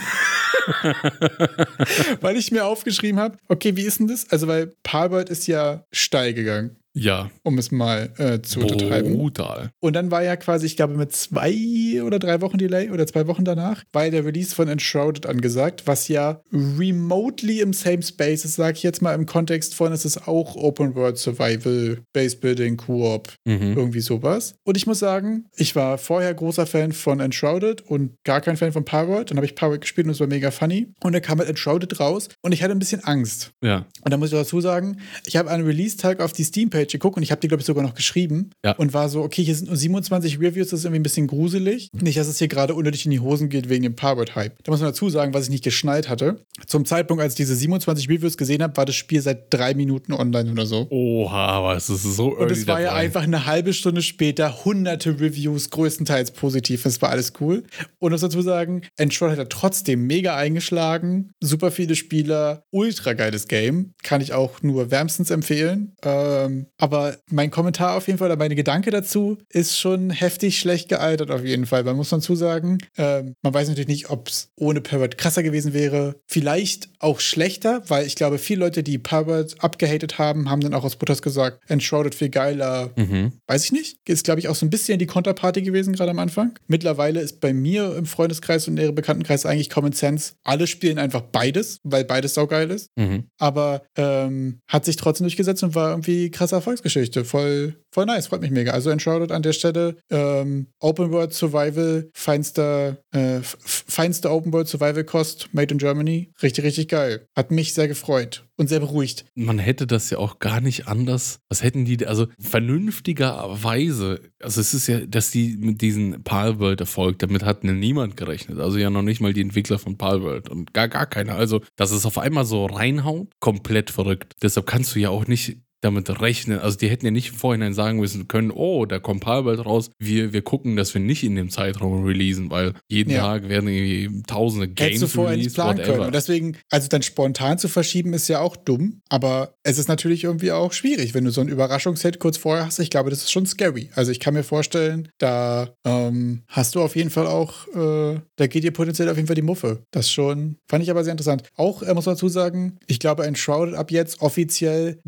weil 2.21 2.37
ich 2.37 2.51
mir 2.51 2.67
aufgeschrieben 2.67 3.21
habe, 3.21 3.39
okay, 3.49 3.77
wie 3.77 3.83
ist 3.83 4.01
denn 4.01 4.09
das? 4.09 4.31
Also, 4.31 4.47
weil 4.49 4.75
Palbert 4.83 5.31
ist 5.31 5.47
ja 5.47 5.85
steil 5.93 6.35
gegangen, 6.35 6.56
Ja, 6.99 7.31
um 7.43 7.59
es 7.59 7.71
mal 7.71 8.11
äh, 8.17 8.41
zu 8.41 8.61
untertreiben. 8.61 9.13
brutal. 9.19 9.69
Und 9.81 9.93
dann 9.95 10.11
war 10.11 10.23
ja 10.23 10.35
quasi, 10.37 10.65
ich 10.65 10.77
glaube, 10.77 10.95
mit 10.95 11.13
zwei 11.15 12.03
oder 12.03 12.19
drei 12.19 12.41
Wochen 12.41 12.57
Delay 12.57 12.91
oder 12.91 13.07
zwei 13.07 13.27
Wochen 13.27 13.45
danach, 13.45 13.85
war 13.93 14.09
der 14.09 14.25
Release 14.25 14.55
von 14.55 14.67
Enshrouded 14.69 15.27
angesagt, 15.27 15.83
was 15.87 16.09
ja 16.09 16.41
remotely 16.53 17.61
im 17.61 17.73
same 17.73 18.03
space 18.03 18.45
ist, 18.45 18.55
sage 18.55 18.77
ich 18.79 18.83
jetzt 18.83 19.03
mal 19.03 19.15
im 19.15 19.27
Kontext 19.27 19.75
von, 19.75 19.93
es 19.93 20.05
ist 20.05 20.27
auch 20.27 20.57
Open 20.57 20.95
World 20.95 21.19
Survival, 21.19 21.99
Base 22.13 22.37
Building, 22.37 22.77
Koop, 22.77 23.29
Mhm. 23.47 23.75
irgendwie 23.77 24.01
sowas. 24.01 24.55
Und 24.65 24.77
ich 24.77 24.87
muss 24.87 24.99
sagen, 24.99 25.47
ich 25.57 25.77
war 25.77 25.99
vorher 25.99 26.33
großer 26.33 26.67
Fan 26.67 26.93
von 26.93 27.21
Enshrouded 27.21 27.83
und 27.83 28.13
gar 28.25 28.41
kein 28.41 28.57
Fan 28.57 28.73
von 28.73 28.85
Parrot. 28.85 29.31
Dann 29.31 29.37
habe 29.37 29.47
ich 29.47 29.55
Parrot 29.55 29.83
gespielt 29.83 30.07
und 30.07 30.13
es 30.13 30.21
war 30.21 30.27
mega 30.27 30.51
funny. 30.51 30.89
Und 31.03 31.13
dann 31.13 31.23
kam 31.23 31.39
halt 31.39 31.49
Enshrouded 31.49 32.01
raus 32.01 32.29
und 32.43 32.53
ich 32.53 32.63
hatte 32.63 32.73
ein 32.73 32.79
bisschen 32.79 33.05
Angst. 33.05 33.51
Ja. 33.63 33.87
Und 34.03 34.11
da 34.13 34.17
muss 34.17 34.33
ich 34.33 34.39
dazu 34.39 34.61
sagen, 34.61 34.99
ich 35.27 35.37
habe 35.37 35.51
einen 35.51 35.65
Release-Tag 35.67 36.21
auf 36.21 36.33
die 36.33 36.45
Steam-Page 36.45 36.86
Review-Page 36.87 36.93
geguckt 36.93 37.17
und 37.17 37.23
ich 37.23 37.31
habe 37.31 37.41
die, 37.41 37.49
glaube 37.49 37.61
ich, 37.61 37.67
sogar 37.67 37.83
noch 37.83 37.95
geschrieben 37.95 38.51
Ja. 38.65 38.73
und 38.73 38.95
war 38.95 39.09
so, 39.09 39.23
okay, 39.23 39.43
hier 39.45 39.55
sind 39.55 39.69
nur 39.69 39.77
27 39.77 40.39
Reviews, 40.41 40.69
das 40.69 40.81
ist 40.81 40.85
irgendwie 40.85 41.01
ein 41.01 41.03
bisschen 41.03 41.27
gruselig. 41.27 41.91
Nicht, 41.93 42.19
dass 42.19 42.27
es 42.29 42.39
hier 42.39 42.49
gerade 42.49 42.75
unnötig 42.75 43.05
in 43.05 43.11
die 43.11 43.21
Hosen 43.21 43.49
geht 43.49 43.69
wegen 43.69 43.83
dem 43.83 43.95
Powered-Hype. 43.97 44.63
Da 44.65 44.71
muss 44.73 44.81
man 44.81 44.91
dazu 44.91 45.09
sagen, 45.11 45.35
was 45.35 45.45
ich 45.45 45.51
nicht 45.51 45.65
geschnallt 45.65 46.09
hatte. 46.09 46.45
Zum 46.67 46.85
Zeitpunkt, 46.85 47.23
als 47.23 47.35
ich 47.35 47.37
diese 47.37 47.55
27 47.57 48.09
Reviews 48.09 48.37
gesehen 48.37 48.63
habe, 48.63 48.77
war 48.77 48.85
das 48.87 48.95
Spiel 48.95 49.21
seit 49.21 49.53
drei 49.53 49.75
Minuten 49.75 50.13
online 50.13 50.51
oder 50.53 50.67
so. 50.67 50.87
Oha, 50.91 51.47
aber 51.47 51.77
es 51.77 51.89
ist 51.89 52.03
so 52.03 52.37
Und 52.37 52.51
es 52.51 52.67
war 52.67 52.81
ja 52.81 52.89
dabei. 52.89 53.01
einfach 53.01 53.23
eine 53.25 53.47
halbe 53.47 53.73
Stunde 53.73 54.03
später 54.03 54.65
hunderte 54.65 55.21
Reviews, 55.21 55.71
größtenteils 55.71 56.33
positiv. 56.33 56.83
Das 56.85 57.01
war 57.03 57.11
alles 57.11 57.33
cool. 57.41 57.65
Und 57.99 58.13
muss 58.13 58.21
dazu 58.21 58.41
sagen, 58.43 58.83
Enshrouded 58.97 59.39
hat 59.39 59.51
trotzdem 59.51 60.07
mega 60.07 60.37
eingeschlagen. 60.37 61.33
Super 61.41 61.71
viele 61.71 61.95
Spieler. 61.97 62.63
Ultra 62.71 63.13
geiles 63.13 63.49
Game. 63.49 63.93
Kann 64.03 64.21
ich 64.21 64.33
auch 64.33 64.63
nur 64.63 64.91
wärmstens 64.91 65.31
empfehlen. 65.31 65.95
Ähm, 66.03 66.67
aber 66.79 67.17
mein 67.31 67.51
Kommentar 67.51 67.97
auf 67.97 68.07
jeden 68.07 68.19
Fall 68.19 68.29
oder 68.29 68.39
meine 68.39 68.55
Gedanke 68.55 68.91
dazu 68.91 69.39
ist 69.51 69.79
schon 69.79 70.11
heftig 70.11 70.59
schlecht 70.59 70.89
gealtert 70.89 71.31
auf 71.31 71.45
jeden 71.45 71.67
Fall. 71.67 71.85
Man 71.85 71.97
muss 71.97 72.11
dazu 72.11 72.35
sagen, 72.35 72.79
ähm, 72.97 73.35
man 73.43 73.55
weiß 73.55 73.69
natürlich 73.69 73.89
nicht, 73.89 74.11
ob 74.11 74.29
es 74.29 74.51
ohne 74.57 74.81
Pervert 74.81 75.19
krasser 75.19 75.43
gewesen 75.43 75.73
wäre. 75.73 76.17
Vielleicht 76.27 76.89
auch 76.99 77.21
schlechter, 77.21 77.83
weil 77.89 78.07
ich 78.07 78.17
glaube, 78.17 78.39
viele 78.39 78.61
Leute, 78.61 78.83
die 78.83 78.99
Pervert 78.99 79.55
abgehatet 79.63 80.19
haben, 80.19 80.51
haben 80.51 80.61
dann 80.61 80.75
auch 80.75 80.85
aus 80.85 80.97
Butters 80.97 81.23
gesagt, 81.23 81.61
Enshrouded 81.69 82.15
viel 82.15 82.31
geiler, 82.31 82.91
Mhm. 82.97 83.33
Weiß 83.47 83.65
ich 83.65 83.73
nicht. 83.73 83.99
Ist, 84.07 84.25
glaube 84.25 84.41
ich, 84.41 84.49
auch 84.49 84.55
so 84.55 84.67
ein 84.67 84.71
bisschen 84.71 84.99
die 84.99 85.07
Konterparty 85.07 85.63
gewesen, 85.63 85.95
gerade 85.95 86.11
am 86.11 86.19
Anfang. 86.19 86.59
Mittlerweile 86.67 87.21
ist 87.21 87.41
bei 87.41 87.53
mir 87.53 87.95
im 87.97 88.07
Freundeskreis 88.07 88.67
und 88.69 88.77
in 88.77 88.85
ihrem 88.85 88.95
Bekanntenkreis 88.95 89.47
eigentlich 89.47 89.71
Common 89.71 89.93
Sense. 89.93 90.35
Alle 90.45 90.67
spielen 90.67 90.99
einfach 90.99 91.21
beides, 91.21 91.81
weil 91.85 92.05
beides 92.05 92.35
saugeil 92.35 92.71
ist. 92.71 92.91
Mhm. 92.97 93.25
Aber 93.39 93.83
ähm, 93.97 94.61
hat 94.69 94.85
sich 94.85 94.97
trotzdem 94.97 95.25
durchgesetzt 95.25 95.63
und 95.63 95.75
war 95.75 95.91
irgendwie 95.91 96.31
krasse 96.31 96.57
Erfolgsgeschichte. 96.67 97.25
Voll, 97.25 97.77
voll 97.93 98.07
nice, 98.07 98.27
freut 98.27 98.41
mich 98.41 98.51
mega. 98.51 98.73
Also 98.73 98.91
Enshrouded 98.91 99.31
an 99.31 99.43
der 99.43 99.53
Stelle. 99.53 99.99
Ähm, 100.11 100.67
Open 100.81 101.13
World 101.13 101.33
Survival, 101.33 102.11
feinster, 102.13 102.99
äh, 103.13 103.39
feinste 103.41 104.33
Open 104.33 104.53
World 104.53 104.67
Survival 104.67 105.05
Cost, 105.05 105.49
made 105.53 105.73
in 105.73 105.79
Germany. 105.79 106.33
Richtig, 106.43 106.65
richtig 106.65 106.89
geil. 106.89 107.25
Hat 107.37 107.53
mich 107.53 107.73
sehr 107.73 107.87
gefreut 107.87 108.45
und 108.57 108.69
sehr 108.69 108.81
beruhigt. 108.81 109.27
Man 109.37 109.61
hätte 109.61 109.87
das 109.87 110.11
ja 110.11 110.19
auch 110.19 110.41
gar 110.41 110.61
nicht 110.61 110.89
anders. 110.89 111.39
Was 111.49 111.63
hätten 111.63 111.85
die, 111.85 112.05
also 112.05 112.27
vernünftigerweise, 112.41 114.21
also 114.43 114.61
es 114.61 114.75
ist 114.75 114.89
ja, 114.89 115.07
dass 115.07 115.31
die 115.31 115.57
mit 115.57 115.81
diesem 115.83 116.25
Palworld-Erfolg, 116.25 117.21
damit 117.21 117.45
hat 117.45 117.63
niemand 117.63 118.17
gerechnet. 118.17 118.59
Also 118.59 118.79
ja 118.79 118.91
noch 118.91 119.03
nicht 119.03 119.21
mal 119.21 119.33
die 119.33 119.43
Entwickler 119.43 119.79
von 119.79 119.99
Palworld 119.99 120.49
und 120.49 120.75
gar, 120.75 120.89
gar 120.89 121.07
keiner. 121.07 121.37
Also, 121.37 121.61
dass 121.77 121.93
es 121.93 122.07
auf 122.07 122.19
einmal 122.19 122.45
so 122.45 122.67
reinhaut, 122.67 123.29
komplett 123.39 123.91
verrückt. 123.91 124.33
Deshalb 124.43 124.67
kannst 124.67 124.97
du 124.97 124.99
ja 124.99 125.11
auch 125.11 125.29
nicht 125.29 125.59
damit 125.81 126.21
rechnen. 126.21 126.59
Also 126.59 126.79
die 126.79 126.89
hätten 126.89 127.05
ja 127.05 127.11
nicht 127.11 127.31
im 127.31 127.35
Vorhinein 127.35 127.75
sagen 127.75 127.99
müssen 128.01 128.29
können, 128.29 128.51
oh, 128.51 128.87
da 128.87 128.99
kommt 128.99 129.21
Palworld 129.23 129.65
raus. 129.65 129.91
Wir, 129.99 130.33
wir 130.33 130.43
gucken, 130.43 130.77
dass 130.77 130.93
wir 130.95 131.01
nicht 131.01 131.23
in 131.23 131.37
dem 131.37 131.51
Zeitraum 131.51 132.05
releasen, 132.05 132.51
weil 132.51 132.73
jeden 132.89 133.11
Ja. 133.11 133.21
Tag 133.21 133.49
werden 133.49 133.69
irgendwie 133.69 134.23
tausende 134.27 134.67
Hättest 134.67 134.81
du 135.03 135.07
Games 135.07 135.13
vorher 135.13 135.37
nicht 135.37 135.41
released, 135.45 135.55
planen 135.57 135.77
können. 135.79 135.89
whatever. 135.89 136.07
Und 136.07 136.15
deswegen, 136.15 136.57
also 136.71 136.89
dann 136.89 137.03
spontan 137.03 137.59
zu 137.59 137.69
verschieben, 137.69 138.13
ist 138.15 138.29
ja 138.29 138.41
auch 138.41 138.57
dumm. 138.57 139.01
Aber 139.09 139.55
es 139.63 139.79
ist 139.79 139.89
natürlich 139.89 140.25
irgendwie 140.25 140.53
auch 140.53 140.73
schwierig, 140.73 141.15
wenn 141.15 141.25
du 141.25 141.31
so 141.31 141.41
einen 141.41 141.51
Überraschungshit 141.51 142.19
kurz 142.19 142.37
vorher 142.37 142.67
hast. 142.67 142.79
Ich 142.79 142.91
glaube, 142.91 143.11
das 143.11 143.21
ist 143.21 143.33
schon 143.33 143.47
scary. 143.47 143.91
Also 143.95 144.11
ich 144.13 144.21
kann 144.21 144.35
mir 144.35 144.43
vorstellen, 144.45 145.09
da 145.19 145.69
ähm, 145.85 146.43
hast 146.49 146.75
du 146.75 146.81
auf 146.83 146.97
jeden 146.97 147.11
Fall 147.11 147.27
auch, 147.27 147.67
äh, 147.75 148.21
da 148.37 148.47
geht 148.47 148.65
dir 148.65 148.73
potenziell 148.73 149.09
auf 149.09 149.17
jeden 149.17 149.27
Fall 149.27 149.37
die 149.37 149.43
Muffe. 149.43 149.83
Das 149.91 150.11
schon, 150.11 150.57
fand 150.69 150.83
ich 150.83 150.91
aber 150.91 151.05
sehr 151.05 151.13
interessant. 151.13 151.43
Auch 151.57 151.83
äh, 151.83 151.95
muss 151.95 152.07
man 152.07 152.15
dazu 152.15 152.29
sagen, 152.29 152.79
ich 152.87 152.99
glaube, 152.99 153.25
Enshrouded 153.27 153.75
ab 153.75 153.91
jetzt 153.91 154.21
offiziell 154.23 154.99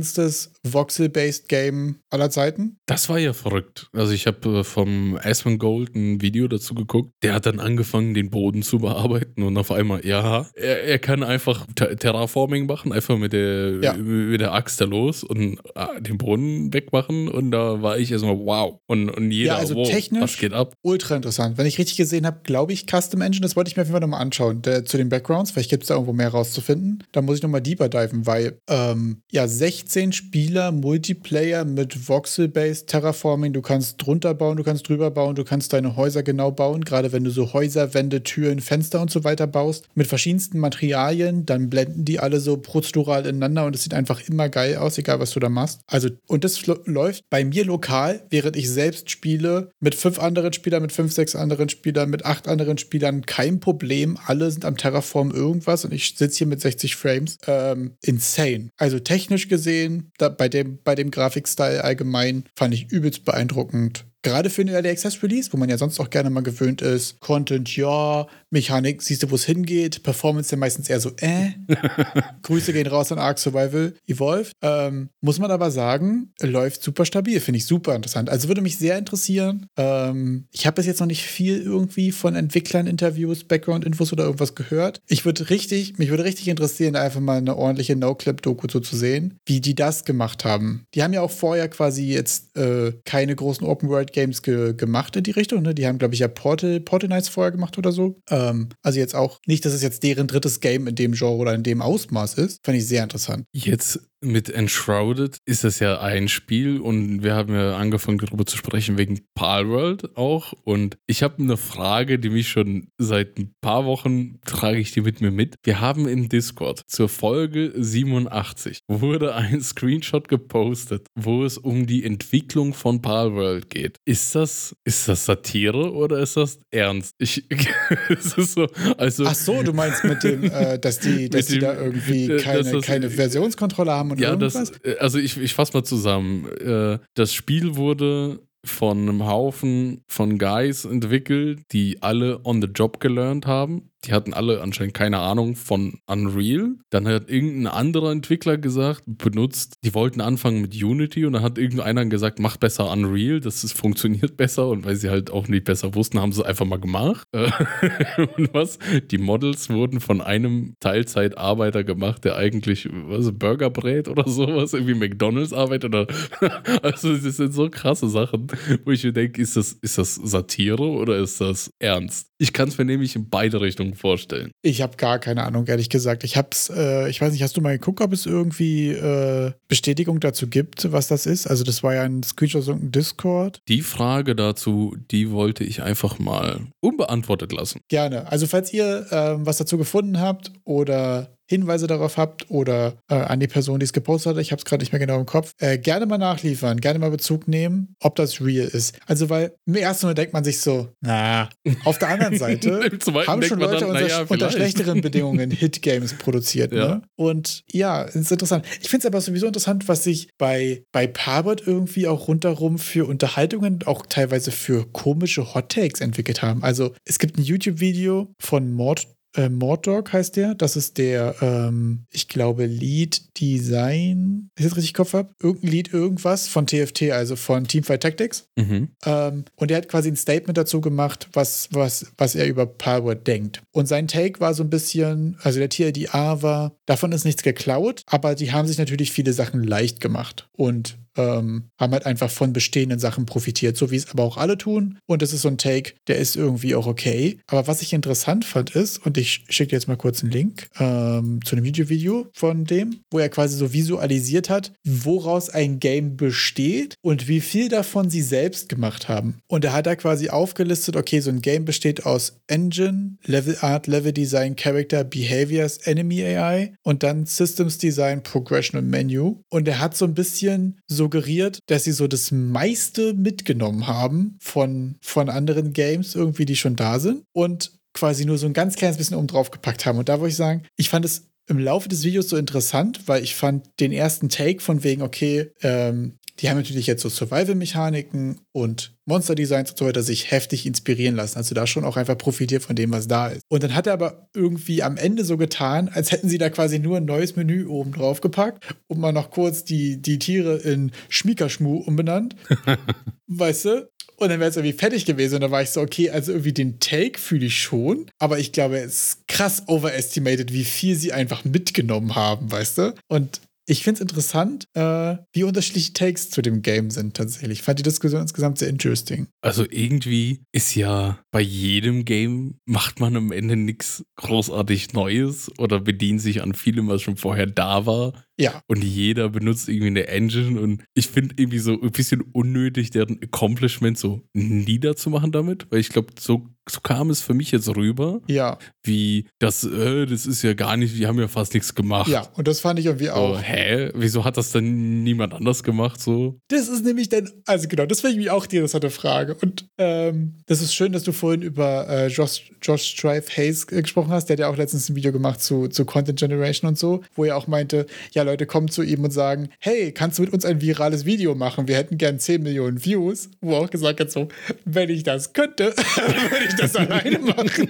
bestaussehendstes 0.00 0.52
Voxel-based 0.64 1.48
Game 1.48 1.96
aller 2.10 2.30
Zeiten. 2.30 2.76
Das 2.86 3.08
war 3.08 3.18
ja 3.18 3.32
verrückt. 3.32 3.88
Also 3.92 4.12
ich 4.12 4.26
habe 4.26 4.60
äh, 4.60 4.64
vom 4.64 5.18
Asmongold 5.22 5.94
ein 5.94 6.20
Video 6.20 6.48
dazu 6.48 6.74
geguckt. 6.74 7.12
Der 7.22 7.34
hat 7.34 7.46
dann 7.46 7.60
angefangen, 7.60 8.14
den 8.14 8.30
Boden 8.30 8.62
zu 8.62 8.78
bearbeiten 8.78 9.42
und 9.42 9.56
auf 9.56 9.70
einmal, 9.70 10.04
ja, 10.04 10.46
er, 10.54 10.84
er 10.84 10.98
kann 10.98 11.22
einfach 11.22 11.66
Ter 11.74 11.96
Terraforming 11.96 12.66
machen, 12.66 12.92
einfach 12.92 13.16
mit 13.18 13.32
der, 13.32 13.80
Ja. 13.82 13.92
mit 13.94 14.40
der 14.40 14.52
Axt 14.52 14.80
da 14.80 14.84
los 14.84 15.24
und 15.24 15.58
äh, 15.74 16.00
den 16.00 16.18
Boden 16.18 16.72
wegmachen 16.72 17.28
und 17.28 17.50
da 17.50 17.80
war 17.82 17.98
ich 17.98 18.10
erstmal 18.12 18.38
wow. 18.38 18.78
Und, 18.86 19.10
und 19.10 19.30
jeder, 19.30 19.52
Ja, 19.54 19.56
also 19.56 19.74
wow, 19.76 19.88
technisch- 19.88 20.22
was 20.22 20.36
geht 20.38 20.52
ab? 20.52 20.74
ultra 20.82 21.16
interessant. 21.16 21.58
Wenn 21.58 21.66
ich 21.66 21.78
richtig 21.78 21.96
gesehen 21.96 22.26
habe, 22.26 22.40
glaube 22.42 22.72
ich, 22.72 22.86
Custom 22.86 23.20
Engine, 23.20 23.42
das 23.42 23.56
wollte 23.56 23.70
ich 23.70 23.76
mir 23.76 23.82
auf 23.82 23.88
jeden 23.88 23.94
Fall 23.94 24.00
nochmal 24.00 24.20
anschauen. 24.20 24.62
Der, 24.62 24.84
zu 24.84 24.96
den 24.96 25.08
Backgrounds, 25.08 25.50
vielleicht 25.50 25.70
gibt 25.70 25.84
es 25.84 25.88
da 25.88 25.94
irgendwo 25.94 26.12
mehr 26.12 26.28
rauszufinden. 26.28 27.02
Da 27.12 27.22
muss 27.22 27.36
ich 27.36 27.42
nochmal 27.42 27.60
deeper 27.62 27.88
diven, 27.88 28.26
weil 28.26 28.58
ähm, 28.68 29.22
ja, 29.30 29.46
16 29.80 30.12
Spieler, 30.12 30.72
Multiplayer 30.72 31.64
mit 31.64 32.06
Voxel-Based 32.06 32.86
Terraforming, 32.86 33.54
du 33.54 33.62
kannst 33.62 33.96
drunter 34.04 34.34
bauen, 34.34 34.58
du 34.58 34.62
kannst 34.62 34.86
drüber 34.86 35.10
bauen, 35.10 35.34
du 35.34 35.42
kannst 35.42 35.72
deine 35.72 35.96
Häuser 35.96 36.22
genau 36.22 36.50
bauen, 36.50 36.84
gerade 36.84 37.12
wenn 37.12 37.24
du 37.24 37.30
so 37.30 37.54
Häuser, 37.54 37.94
Wände, 37.94 38.22
Türen, 38.22 38.60
Fenster 38.60 39.00
und 39.00 39.10
so 39.10 39.24
weiter 39.24 39.46
baust, 39.46 39.88
mit 39.94 40.06
verschiedensten 40.06 40.58
Materialien, 40.58 41.46
dann 41.46 41.70
blenden 41.70 42.04
die 42.04 42.20
alle 42.20 42.40
so 42.40 42.58
prozedural 42.58 43.24
ineinander 43.24 43.64
und 43.64 43.74
es 43.74 43.84
sieht 43.84 43.94
einfach 43.94 44.20
immer 44.28 44.50
geil 44.50 44.76
aus, 44.76 44.98
egal 44.98 45.18
was 45.18 45.30
du 45.30 45.40
da 45.40 45.48
machst. 45.48 45.80
Also, 45.86 46.10
und 46.26 46.44
das 46.44 46.66
läuft 46.66 47.24
bei 47.30 47.42
mir 47.42 47.64
lokal, 47.64 48.26
während 48.28 48.56
ich 48.56 48.68
selbst 48.68 49.08
spiele, 49.08 49.70
mit 49.80 49.94
fünf 49.94 50.18
anderen 50.18 50.52
Spielern, 50.52 50.82
mit 50.82 50.92
fünf, 50.92 51.14
sechs 51.14 51.34
anderen 51.34 51.70
Spielern, 51.70 52.10
mit 52.10 52.26
acht 52.26 52.48
anderen 52.48 52.76
Spielern, 52.76 53.24
kein 53.24 53.60
Problem. 53.60 54.18
Alle 54.26 54.50
sind 54.50 54.66
am 54.66 54.76
Terraform 54.76 55.30
irgendwas 55.30 55.86
und 55.86 55.94
ich 55.94 56.16
sitze 56.18 56.38
hier 56.38 56.46
mit 56.46 56.60
60 56.60 56.96
Frames. 56.96 57.38
Ähm, 57.46 57.92
insane. 58.02 58.68
Also 58.76 58.98
technisch 58.98 59.48
gesehen, 59.48 59.69
da, 60.18 60.28
bei 60.28 60.48
dem, 60.48 60.78
bei 60.82 60.94
dem 60.94 61.10
Grafikstyle 61.10 61.82
allgemein, 61.82 62.44
fand 62.56 62.74
ich 62.74 62.90
übelst 62.90 63.24
beeindruckend. 63.24 64.06
Gerade 64.22 64.50
für 64.50 64.60
einen 64.60 64.74
Early 64.74 64.90
Access 64.90 65.22
Release, 65.22 65.50
wo 65.52 65.56
man 65.56 65.70
ja 65.70 65.78
sonst 65.78 65.98
auch 65.98 66.10
gerne 66.10 66.28
mal 66.28 66.42
gewöhnt 66.42 66.82
ist. 66.82 67.20
Content, 67.20 67.74
ja. 67.74 68.26
Mechanik, 68.50 69.02
siehst 69.02 69.22
du, 69.22 69.30
wo 69.30 69.36
es 69.36 69.44
hingeht. 69.44 70.02
Performance 70.02 70.50
ja 70.50 70.58
meistens 70.58 70.90
eher 70.90 71.00
so, 71.00 71.12
äh. 71.20 71.50
Grüße 72.42 72.72
gehen 72.72 72.86
raus 72.86 73.12
an 73.12 73.18
Ark 73.18 73.38
Survival 73.38 73.94
Evolved. 74.06 74.52
Ähm, 74.60 75.10
muss 75.20 75.38
man 75.38 75.50
aber 75.50 75.70
sagen, 75.70 76.32
läuft 76.40 76.82
super 76.82 77.04
stabil. 77.04 77.40
Finde 77.40 77.58
ich 77.58 77.66
super 77.66 77.94
interessant. 77.94 78.28
Also 78.28 78.48
würde 78.48 78.60
mich 78.60 78.76
sehr 78.76 78.98
interessieren. 78.98 79.66
Ähm, 79.76 80.46
ich 80.50 80.66
habe 80.66 80.76
bis 80.76 80.86
jetzt 80.86 81.00
noch 81.00 81.06
nicht 81.06 81.24
viel 81.24 81.62
irgendwie 81.62 82.10
von 82.10 82.34
Entwicklern, 82.34 82.86
Interviews, 82.86 83.44
Background-Infos 83.44 84.12
oder 84.12 84.24
irgendwas 84.24 84.54
gehört. 84.54 85.00
Ich 85.06 85.24
würde 85.24 85.50
richtig, 85.50 85.98
mich 85.98 86.10
würde 86.10 86.24
richtig 86.24 86.48
interessieren, 86.48 86.96
einfach 86.96 87.20
mal 87.20 87.38
eine 87.38 87.56
ordentliche 87.56 87.94
No-Clip-Doku 87.94 88.66
so 88.70 88.80
zu 88.80 88.96
sehen, 88.96 89.38
wie 89.46 89.60
die 89.60 89.74
das 89.74 90.04
gemacht 90.04 90.44
haben. 90.44 90.84
Die 90.94 91.02
haben 91.02 91.12
ja 91.12 91.22
auch 91.22 91.30
vorher 91.30 91.68
quasi 91.68 92.06
jetzt 92.06 92.56
äh, 92.56 92.92
keine 93.04 93.36
großen 93.36 93.66
Open-World-Games 93.66 94.42
ge 94.42 94.74
gemacht 94.74 95.16
in 95.16 95.22
die 95.22 95.30
Richtung. 95.30 95.62
Ne? 95.62 95.74
Die 95.74 95.86
haben, 95.86 95.98
glaube 95.98 96.14
ich, 96.14 96.20
ja 96.20 96.28
Portal, 96.28 96.80
Portal 96.80 97.08
Knights 97.08 97.28
vorher 97.28 97.52
gemacht 97.52 97.78
oder 97.78 97.92
so. 97.92 98.18
Ähm, 98.40 98.68
also 98.82 98.98
jetzt 98.98 99.14
auch 99.14 99.40
nicht, 99.46 99.64
dass 99.64 99.72
es 99.72 99.82
jetzt 99.82 100.02
deren 100.02 100.26
drittes 100.26 100.60
Game 100.60 100.86
in 100.86 100.94
dem 100.94 101.12
Genre 101.12 101.36
oder 101.36 101.54
in 101.54 101.62
dem 101.62 101.82
Ausmaß 101.82 102.34
ist. 102.34 102.64
Fand 102.64 102.78
ich 102.78 102.86
sehr 102.86 103.02
interessant. 103.02 103.44
Jetzt 103.52 104.00
mit 104.22 104.50
Enshrouded 104.50 105.38
ist 105.46 105.64
das 105.64 105.78
ja 105.78 106.00
ein 106.00 106.28
Spiel 106.28 106.78
und 106.80 107.22
wir 107.22 107.34
haben 107.34 107.54
ja 107.54 107.76
angefangen 107.76 108.18
darüber 108.18 108.44
zu 108.44 108.56
sprechen 108.56 108.98
wegen 108.98 109.20
Palworld 109.34 110.16
auch 110.16 110.52
und 110.64 110.98
ich 111.06 111.22
habe 111.22 111.42
eine 111.42 111.56
Frage, 111.56 112.18
die 112.18 112.28
mich 112.28 112.48
schon 112.48 112.88
seit 112.98 113.38
ein 113.38 113.54
paar 113.62 113.86
Wochen 113.86 114.38
trage 114.44 114.78
ich 114.78 114.92
die 114.92 115.00
mit 115.00 115.20
mir 115.22 115.30
mit. 115.30 115.54
Wir 115.64 115.80
haben 115.80 116.06
im 116.06 116.28
Discord 116.28 116.82
zur 116.86 117.08
Folge 117.08 117.72
87 117.74 118.80
wurde 118.88 119.34
ein 119.34 119.60
Screenshot 119.62 120.28
gepostet, 120.28 121.06
wo 121.18 121.44
es 121.44 121.56
um 121.56 121.86
die 121.86 122.04
Entwicklung 122.04 122.74
von 122.74 123.00
Palworld 123.00 123.70
geht. 123.70 123.96
Ist 124.04 124.34
das 124.34 124.76
ist 124.84 125.08
das 125.08 125.24
Satire 125.24 125.92
oder 125.92 126.18
ist 126.18 126.36
das 126.36 126.60
ernst? 126.70 127.14
Ich 127.18 127.44
es 128.10 128.34
ist 128.34 128.52
so 128.52 128.66
also 128.98 129.24
Ach 129.26 129.34
so, 129.34 129.62
du 129.62 129.72
meinst 129.72 130.04
mit 130.04 130.22
dem, 130.24 130.44
äh, 130.44 130.78
dass 130.78 130.98
die, 130.98 131.28
dass 131.30 131.46
die 131.46 131.58
da 131.58 131.74
irgendwie 131.74 132.36
keine, 132.38 132.70
das- 132.70 132.84
keine 132.84 133.08
Versionskontrolle 133.10 133.92
haben 133.92 134.09
und 134.10 134.20
Ja, 134.20 134.30
irgendwas? 134.30 134.72
das, 134.72 134.72
äh, 134.84 134.96
also 134.98 135.18
ich, 135.18 135.36
ich 135.38 135.54
fasse 135.54 135.72
mal 135.74 135.84
zusammen. 135.84 136.46
Äh, 136.60 136.98
Das 137.14 137.32
Spiel 137.34 137.76
wurde 137.76 138.40
von 138.64 138.98
einem 138.98 139.26
Haufen 139.26 140.02
von 140.06 140.38
Guys 140.38 140.84
entwickelt, 140.84 141.60
die 141.72 142.02
alle 142.02 142.40
on 142.44 142.60
the 142.60 142.68
job 142.68 143.00
gelernt 143.00 143.46
haben. 143.46 143.89
Die 144.04 144.12
hatten 144.12 144.32
alle 144.32 144.62
anscheinend 144.62 144.94
keine 144.94 145.18
Ahnung 145.18 145.56
von 145.56 145.98
Unreal. 146.06 146.76
Dann 146.88 147.06
hat 147.06 147.28
irgendein 147.28 147.66
anderer 147.66 148.12
Entwickler 148.12 148.56
gesagt, 148.56 149.02
benutzt, 149.06 149.74
die 149.84 149.94
wollten 149.94 150.20
anfangen 150.20 150.62
mit 150.62 150.74
Unity 150.74 151.26
und 151.26 151.34
dann 151.34 151.42
hat 151.42 151.58
irgendeiner 151.58 152.06
gesagt, 152.06 152.38
macht 152.38 152.60
besser 152.60 152.90
Unreal, 152.90 153.40
das 153.40 153.62
ist, 153.62 153.74
funktioniert 153.74 154.36
besser 154.36 154.68
und 154.68 154.84
weil 154.84 154.96
sie 154.96 155.10
halt 155.10 155.30
auch 155.30 155.48
nicht 155.48 155.64
besser 155.64 155.94
wussten, 155.94 156.18
haben 156.18 156.32
sie 156.32 156.40
es 156.40 156.46
einfach 156.46 156.64
mal 156.64 156.80
gemacht. 156.80 157.26
Und 158.36 158.52
was? 158.54 158.78
Die 159.10 159.18
Models 159.18 159.70
wurden 159.70 160.00
von 160.00 160.20
einem 160.20 160.74
Teilzeitarbeiter 160.80 161.84
gemacht, 161.84 162.24
der 162.24 162.36
eigentlich 162.36 162.88
was, 162.90 163.32
Burger 163.32 163.70
brät 163.70 164.08
oder 164.08 164.28
sowas, 164.28 164.72
irgendwie 164.72 164.94
McDonalds 164.94 165.52
arbeitet 165.52 165.94
oder 165.94 166.06
also 166.82 167.16
das 167.16 167.36
sind 167.36 167.52
so 167.52 167.68
krasse 167.70 168.08
Sachen, 168.08 168.48
wo 168.84 168.90
ich 168.90 169.04
mir 169.04 169.12
denke, 169.12 169.40
ist 169.40 169.56
das, 169.56 169.72
ist 169.72 169.98
das 169.98 170.14
Satire 170.14 170.82
oder 170.82 171.18
ist 171.18 171.40
das 171.40 171.72
ernst? 171.78 172.30
Ich 172.38 172.52
kann 172.52 172.68
es 172.68 172.78
mir 172.78 172.84
nämlich 172.84 173.16
in 173.16 173.28
beide 173.28 173.60
Richtungen 173.60 173.89
denn 173.90 173.98
vorstellen? 173.98 174.50
Ich 174.62 174.82
habe 174.82 174.96
gar 174.96 175.18
keine 175.18 175.44
Ahnung, 175.44 175.66
ehrlich 175.66 175.88
gesagt. 175.88 176.24
Ich 176.24 176.36
hab's, 176.36 176.70
äh, 176.70 177.08
ich 177.08 177.20
weiß 177.20 177.32
nicht, 177.32 177.42
hast 177.42 177.56
du 177.56 177.60
mal 177.60 177.76
geguckt, 177.78 178.00
ob 178.00 178.12
es 178.12 178.26
irgendwie 178.26 178.90
äh, 178.90 179.52
Bestätigung 179.68 180.20
dazu 180.20 180.48
gibt, 180.48 180.90
was 180.92 181.08
das 181.08 181.26
ist? 181.26 181.46
Also, 181.46 181.64
das 181.64 181.82
war 181.82 181.94
ja 181.94 182.02
ein 182.02 182.22
Screenshot 182.22 182.68
und 182.68 182.84
ein 182.84 182.92
Discord. 182.92 183.60
Die 183.68 183.82
Frage 183.82 184.34
dazu, 184.34 184.96
die 185.10 185.30
wollte 185.30 185.64
ich 185.64 185.82
einfach 185.82 186.18
mal 186.18 186.60
unbeantwortet 186.80 187.52
lassen. 187.52 187.80
Gerne. 187.88 188.30
Also, 188.30 188.46
falls 188.46 188.72
ihr 188.72 189.06
ähm, 189.10 189.46
was 189.46 189.58
dazu 189.58 189.78
gefunden 189.78 190.20
habt 190.20 190.52
oder 190.64 191.36
Hinweise 191.50 191.88
darauf 191.88 192.16
habt 192.16 192.48
oder 192.48 192.94
äh, 193.10 193.14
an 193.14 193.40
die 193.40 193.48
Person, 193.48 193.80
die 193.80 193.84
es 193.84 193.92
gepostet 193.92 194.36
hat, 194.36 194.40
ich 194.40 194.52
habe 194.52 194.60
es 194.60 194.64
gerade 194.64 194.82
nicht 194.82 194.92
mehr 194.92 195.00
genau 195.00 195.18
im 195.18 195.26
Kopf, 195.26 195.52
äh, 195.58 195.78
gerne 195.78 196.06
mal 196.06 196.16
nachliefern, 196.16 196.80
gerne 196.80 197.00
mal 197.00 197.10
Bezug 197.10 197.48
nehmen, 197.48 197.96
ob 197.98 198.14
das 198.14 198.40
real 198.40 198.68
ist. 198.68 198.96
Also, 199.06 199.30
weil 199.30 199.52
im 199.66 199.74
ersten 199.74 200.06
Mal 200.06 200.14
denkt 200.14 200.32
man 200.32 200.44
sich 200.44 200.60
so, 200.60 200.92
na, 201.00 201.48
auf 201.84 201.98
der 201.98 202.10
anderen 202.10 202.38
Seite 202.38 202.88
haben 203.26 203.42
schon 203.42 203.58
Leute 203.58 203.80
dann, 203.80 203.90
unter, 203.90 204.06
ja, 204.06 204.22
unter, 204.28 204.48
schlechteren 204.52 205.00
Bedingungen 205.00 205.50
Hit-Games 205.50 206.14
produziert. 206.18 206.72
Ja. 206.72 206.86
Ne? 206.86 207.02
Und 207.16 207.64
ja, 207.72 208.04
es 208.04 208.14
ist 208.14 208.30
interessant. 208.30 208.64
Ich 208.80 208.88
finde 208.88 209.08
es 209.08 209.12
aber 209.12 209.20
sowieso 209.20 209.48
interessant, 209.48 209.88
was 209.88 210.04
sich 210.04 210.28
bei, 210.38 210.84
bei 210.92 211.08
Parbot 211.08 211.66
irgendwie 211.66 212.06
auch 212.06 212.28
rundherum 212.28 212.78
für 212.78 213.08
Unterhaltungen, 213.08 213.80
auch 213.86 214.06
teilweise 214.08 214.52
für 214.52 214.86
komische 214.86 215.52
Hot 215.52 215.70
Takes 215.70 216.00
entwickelt 216.00 216.42
haben. 216.42 216.62
Also, 216.62 216.94
es 217.04 217.18
gibt 217.18 217.38
ein 217.38 217.42
YouTube-Video 217.42 218.32
von 218.38 218.70
Mord 218.70 219.08
äh, 219.36 219.48
Morddog 219.48 220.12
heißt 220.12 220.36
der. 220.36 220.54
Das 220.54 220.76
ist 220.76 220.98
der, 220.98 221.36
ähm, 221.40 222.06
ich 222.10 222.28
glaube, 222.28 222.66
Lead 222.66 223.38
Design, 223.40 224.50
wenn 224.54 224.64
ich 224.64 224.68
das 224.70 224.76
richtig 224.76 224.94
Kopf 224.94 225.12
habe. 225.12 225.34
Irgendein 225.40 225.70
Lead 225.70 225.92
irgendwas 225.92 226.48
von 226.48 226.66
TFT, 226.66 227.10
also 227.10 227.36
von 227.36 227.66
Teamfight 227.66 228.02
Tactics. 228.02 228.48
Mhm. 228.56 228.88
Ähm, 229.04 229.44
und 229.56 229.70
er 229.70 229.78
hat 229.78 229.88
quasi 229.88 230.10
ein 230.10 230.16
Statement 230.16 230.56
dazu 230.56 230.80
gemacht, 230.80 231.28
was, 231.32 231.68
was, 231.72 232.12
was 232.18 232.34
er 232.34 232.46
über 232.46 232.66
Power 232.66 233.14
denkt. 233.14 233.62
Und 233.72 233.86
sein 233.86 234.08
Take 234.08 234.40
war 234.40 234.54
so 234.54 234.62
ein 234.62 234.70
bisschen, 234.70 235.36
also 235.42 235.58
der 235.58 235.68
TLDA 235.68 236.42
war, 236.42 236.76
davon 236.86 237.12
ist 237.12 237.24
nichts 237.24 237.42
geklaut, 237.42 238.02
aber 238.06 238.34
die 238.34 238.52
haben 238.52 238.66
sich 238.66 238.78
natürlich 238.78 239.12
viele 239.12 239.32
Sachen 239.32 239.62
leicht 239.62 240.00
gemacht. 240.00 240.48
Und 240.52 240.98
ähm, 241.20 241.70
haben 241.78 241.92
halt 241.92 242.06
einfach 242.06 242.30
von 242.30 242.52
bestehenden 242.52 242.98
Sachen 242.98 243.26
profitiert, 243.26 243.76
so 243.76 243.90
wie 243.90 243.96
es 243.96 244.10
aber 244.10 244.24
auch 244.24 244.36
alle 244.36 244.58
tun. 244.58 244.98
Und 245.06 245.22
das 245.22 245.32
ist 245.32 245.42
so 245.42 245.48
ein 245.48 245.58
Take, 245.58 245.94
der 246.08 246.18
ist 246.18 246.36
irgendwie 246.36 246.74
auch 246.74 246.86
okay. 246.86 247.38
Aber 247.46 247.66
was 247.66 247.82
ich 247.82 247.92
interessant 247.92 248.44
fand 248.44 248.70
ist, 248.70 249.04
und 249.04 249.18
ich 249.18 249.44
schicke 249.48 249.70
dir 249.70 249.76
jetzt 249.76 249.88
mal 249.88 249.96
kurz 249.96 250.22
einen 250.22 250.32
Link 250.32 250.68
ähm, 250.78 251.40
zu 251.44 251.56
einem 251.56 251.64
Video-Video 251.64 252.28
von 252.32 252.64
dem, 252.64 253.00
wo 253.10 253.18
er 253.18 253.28
quasi 253.28 253.56
so 253.56 253.72
visualisiert 253.72 254.50
hat, 254.50 254.72
woraus 254.84 255.50
ein 255.50 255.80
Game 255.80 256.16
besteht 256.16 256.94
und 257.02 257.28
wie 257.28 257.40
viel 257.40 257.68
davon 257.68 258.10
sie 258.10 258.22
selbst 258.22 258.68
gemacht 258.68 259.08
haben. 259.08 259.40
Und 259.48 259.64
er 259.64 259.72
hat 259.72 259.86
da 259.86 259.96
quasi 259.96 260.30
aufgelistet, 260.30 260.96
okay, 260.96 261.20
so 261.20 261.30
ein 261.30 261.42
Game 261.42 261.64
besteht 261.64 262.06
aus 262.06 262.40
Engine, 262.46 263.16
Level 263.24 263.56
Art, 263.60 263.86
Level 263.86 264.12
Design, 264.12 264.56
Character, 264.56 265.04
Behaviors, 265.04 265.78
Enemy 265.78 266.22
AI 266.22 266.74
und 266.82 267.02
dann 267.02 267.26
Systems 267.26 267.78
Design, 267.78 268.22
Progression 268.22 268.80
und 268.80 268.88
Menu. 268.88 269.42
Und 269.48 269.68
er 269.68 269.80
hat 269.80 269.96
so 269.96 270.04
ein 270.04 270.14
bisschen 270.14 270.80
so 270.86 271.08
suggeriert, 271.10 271.58
dass 271.66 271.84
sie 271.84 271.92
so 271.92 272.06
das 272.06 272.30
meiste 272.30 273.14
mitgenommen 273.14 273.86
haben 273.86 274.36
von, 274.40 274.96
von 275.02 275.28
anderen 275.28 275.72
Games 275.72 276.14
irgendwie, 276.14 276.44
die 276.44 276.56
schon 276.56 276.76
da 276.76 277.00
sind 277.00 277.24
und 277.32 277.72
quasi 277.92 278.24
nur 278.24 278.38
so 278.38 278.46
ein 278.46 278.52
ganz 278.52 278.76
kleines 278.76 278.96
bisschen 278.96 279.16
oben 279.16 279.26
drauf 279.26 279.50
gepackt 279.50 279.84
haben. 279.84 279.98
Und 279.98 280.08
da 280.08 280.20
würde 280.20 280.30
ich 280.30 280.36
sagen, 280.36 280.62
ich 280.76 280.88
fand 280.88 281.04
es 281.04 281.26
im 281.48 281.58
Laufe 281.58 281.88
des 281.88 282.04
Videos 282.04 282.28
so 282.28 282.36
interessant, 282.36 283.08
weil 283.08 283.24
ich 283.24 283.34
fand 283.34 283.68
den 283.80 283.90
ersten 283.90 284.28
Take 284.28 284.60
von 284.60 284.84
wegen, 284.84 285.02
okay, 285.02 285.50
ähm, 285.62 286.16
die 286.40 286.48
haben 286.48 286.56
natürlich 286.56 286.86
jetzt 286.86 287.02
so 287.02 287.08
Survival-Mechaniken 287.08 288.40
und 288.52 288.94
Monster-Designs 289.06 289.70
und 289.70 289.78
so 289.78 289.86
weiter 289.86 290.02
sich 290.02 290.30
heftig 290.30 290.66
inspirieren 290.66 291.16
lassen. 291.16 291.36
Also 291.36 291.54
da 291.54 291.66
schon 291.66 291.84
auch 291.84 291.96
einfach 291.96 292.16
profitiert 292.16 292.62
von 292.62 292.76
dem, 292.76 292.92
was 292.92 293.08
da 293.08 293.28
ist. 293.28 293.42
Und 293.48 293.62
dann 293.62 293.74
hat 293.74 293.86
er 293.86 293.92
aber 293.92 294.28
irgendwie 294.34 294.82
am 294.82 294.96
Ende 294.96 295.24
so 295.24 295.36
getan, 295.36 295.88
als 295.92 296.12
hätten 296.12 296.28
sie 296.28 296.38
da 296.38 296.48
quasi 296.48 296.78
nur 296.78 296.96
ein 296.96 297.04
neues 297.04 297.36
Menü 297.36 297.66
oben 297.66 297.92
drauf 297.92 298.20
gepackt 298.20 298.74
und 298.88 298.98
mal 298.98 299.12
noch 299.12 299.30
kurz 299.30 299.64
die, 299.64 300.00
die 300.00 300.18
Tiere 300.18 300.56
in 300.56 300.92
Schmiekerschmu 301.08 301.78
umbenannt. 301.78 302.36
weißt 303.30 303.64
du? 303.66 303.90
Und 304.16 304.28
dann 304.28 304.38
wäre 304.38 304.50
es 304.50 304.56
irgendwie 304.56 304.76
fertig 304.76 305.06
gewesen. 305.06 305.36
Und 305.36 305.40
da 305.40 305.50
war 305.50 305.62
ich 305.62 305.70
so, 305.70 305.80
okay, 305.80 306.10
also 306.10 306.32
irgendwie 306.32 306.52
den 306.52 306.78
Take 306.78 307.18
fühle 307.18 307.46
ich 307.46 307.58
schon. 307.58 308.10
Aber 308.18 308.38
ich 308.38 308.52
glaube, 308.52 308.78
es 308.78 308.92
ist 308.92 309.28
krass 309.28 309.62
overestimated, 309.66 310.52
wie 310.52 310.64
viel 310.64 310.94
sie 310.94 311.12
einfach 311.12 311.44
mitgenommen 311.44 312.14
haben, 312.14 312.52
weißt 312.52 312.78
du? 312.78 312.94
Und 313.08 313.40
ich 313.70 313.84
finde 313.84 313.98
es 313.98 314.00
interessant, 314.00 314.66
äh, 314.74 315.16
wie 315.32 315.44
unterschiedliche 315.44 315.92
Takes 315.92 316.30
zu 316.30 316.42
dem 316.42 316.60
Game 316.60 316.90
sind 316.90 317.16
tatsächlich. 317.16 317.60
Ich 317.60 317.62
fand 317.62 317.78
die 317.78 317.84
Diskussion 317.84 318.20
insgesamt 318.20 318.58
sehr 318.58 318.68
interesting. 318.68 319.28
Also 319.42 319.64
irgendwie 319.70 320.42
ist 320.50 320.74
ja 320.74 321.20
bei 321.30 321.40
jedem 321.40 322.04
Game 322.04 322.58
macht 322.66 322.98
man 322.98 323.16
am 323.16 323.30
Ende 323.30 323.54
nichts 323.54 324.04
großartig 324.16 324.92
Neues 324.92 325.52
oder 325.58 325.78
bedient 325.78 326.20
sich 326.20 326.42
an 326.42 326.54
vielem, 326.54 326.88
was 326.88 327.02
schon 327.02 327.16
vorher 327.16 327.46
da 327.46 327.86
war. 327.86 328.24
Ja. 328.40 328.62
Und 328.66 328.82
jeder 328.82 329.28
benutzt 329.28 329.68
irgendwie 329.68 329.88
eine 329.88 330.08
Engine 330.08 330.60
und 330.60 330.82
ich 330.94 331.06
finde 331.06 331.34
irgendwie 331.38 331.58
so 331.58 331.80
ein 331.80 331.92
bisschen 331.92 332.22
unnötig, 332.22 332.90
deren 332.90 333.22
Accomplishment 333.22 333.98
so 333.98 334.22
niederzumachen 334.32 335.30
damit, 335.30 335.66
weil 335.70 335.78
ich 335.78 335.90
glaube, 335.90 336.14
so, 336.18 336.48
so 336.68 336.80
kam 336.80 337.10
es 337.10 337.20
für 337.20 337.34
mich 337.34 337.50
jetzt 337.50 337.68
rüber. 337.74 338.20
Ja. 338.26 338.58
Wie 338.82 339.26
das, 339.38 339.64
äh, 339.64 340.06
das 340.06 340.26
ist 340.26 340.42
ja 340.42 340.54
gar 340.54 340.76
nicht, 340.76 340.96
wir 340.96 341.08
haben 341.08 341.18
ja 341.18 341.28
fast 341.28 341.54
nichts 341.54 341.74
gemacht. 341.74 342.08
Ja, 342.08 342.28
und 342.34 342.48
das 342.48 342.60
fand 342.60 342.78
ich 342.78 342.86
irgendwie 342.86 343.10
auch. 343.10 343.40
Hä? 343.40 343.90
Wieso 343.94 344.24
hat 344.24 344.36
das 344.36 344.52
denn 344.52 345.02
niemand 345.02 345.34
anders 345.34 345.62
gemacht 345.62 346.00
so? 346.00 346.38
Das 346.48 346.68
ist 346.68 346.84
nämlich 346.84 347.08
dann, 347.08 347.30
also 347.46 347.68
genau, 347.68 347.86
das 347.86 348.02
war 348.04 348.10
irgendwie 348.10 348.30
auch 348.30 348.46
die 348.46 348.56
interessante 348.56 348.90
Frage. 348.90 349.34
Und 349.34 349.68
ähm, 349.78 350.38
das 350.46 350.62
ist 350.62 350.74
schön, 350.74 350.92
dass 350.92 351.02
du 351.02 351.12
vorhin 351.12 351.42
über 351.42 351.88
äh, 351.88 352.06
Josh, 352.08 352.52
Josh 352.62 352.82
Strife 352.82 353.36
Hayes 353.36 353.66
gesprochen 353.66 354.10
hast. 354.10 354.26
Der 354.26 354.34
hat 354.34 354.40
ja 354.40 354.48
auch 354.48 354.56
letztens 354.56 354.88
ein 354.88 354.96
Video 354.96 355.12
gemacht 355.12 355.42
zu, 355.42 355.68
zu 355.68 355.84
Content 355.84 356.18
Generation 356.18 356.68
und 356.68 356.78
so, 356.78 357.02
wo 357.14 357.24
er 357.24 357.36
auch 357.36 357.46
meinte, 357.46 357.86
ja, 358.12 358.22
Leute 358.22 358.46
kommen 358.46 358.68
zu 358.68 358.82
ihm 358.82 359.04
und 359.04 359.10
sagen, 359.10 359.48
hey, 359.58 359.92
kannst 359.92 360.18
du 360.18 360.22
mit 360.22 360.32
uns 360.32 360.44
ein 360.44 360.60
virales 360.60 361.04
Video 361.04 361.34
machen? 361.34 361.68
Wir 361.68 361.76
hätten 361.76 361.98
gern 361.98 362.18
10 362.18 362.42
Millionen 362.42 362.84
Views. 362.84 363.30
Wo 363.40 363.54
er 363.54 363.60
auch 363.60 363.70
gesagt 363.70 364.00
hat, 364.00 364.10
so, 364.10 364.28
wenn 364.64 364.90
ich 364.90 365.02
das 365.02 365.32
könnte, 365.32 365.74
würde 365.76 366.44
ich 366.48 366.49
das 366.56 366.76
alleine 366.76 367.18
machen. 367.18 367.68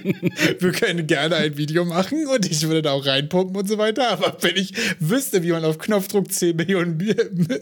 Wir 0.58 0.72
können 0.72 1.06
gerne 1.06 1.36
ein 1.36 1.56
Video 1.56 1.84
machen 1.84 2.26
und 2.26 2.50
ich 2.50 2.62
würde 2.62 2.82
da 2.82 2.92
auch 2.92 3.06
reinpumpen 3.06 3.56
und 3.56 3.68
so 3.68 3.78
weiter. 3.78 4.10
Aber 4.10 4.36
wenn 4.40 4.56
ich 4.56 4.72
wüsste, 4.98 5.42
wie 5.42 5.52
man 5.52 5.64
auf 5.64 5.78
Knopfdruck 5.78 6.30
10 6.30 6.56
Millionen 6.56 7.00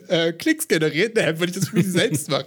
äh, 0.09 0.33
Klicks 0.33 0.69
generiert, 0.69 1.17
dann 1.17 1.39
würde 1.39 1.53
ich 1.53 1.59
das 1.59 1.69
für 1.69 1.77
mich 1.77 1.87
selbst 1.87 2.31
machen. 2.31 2.47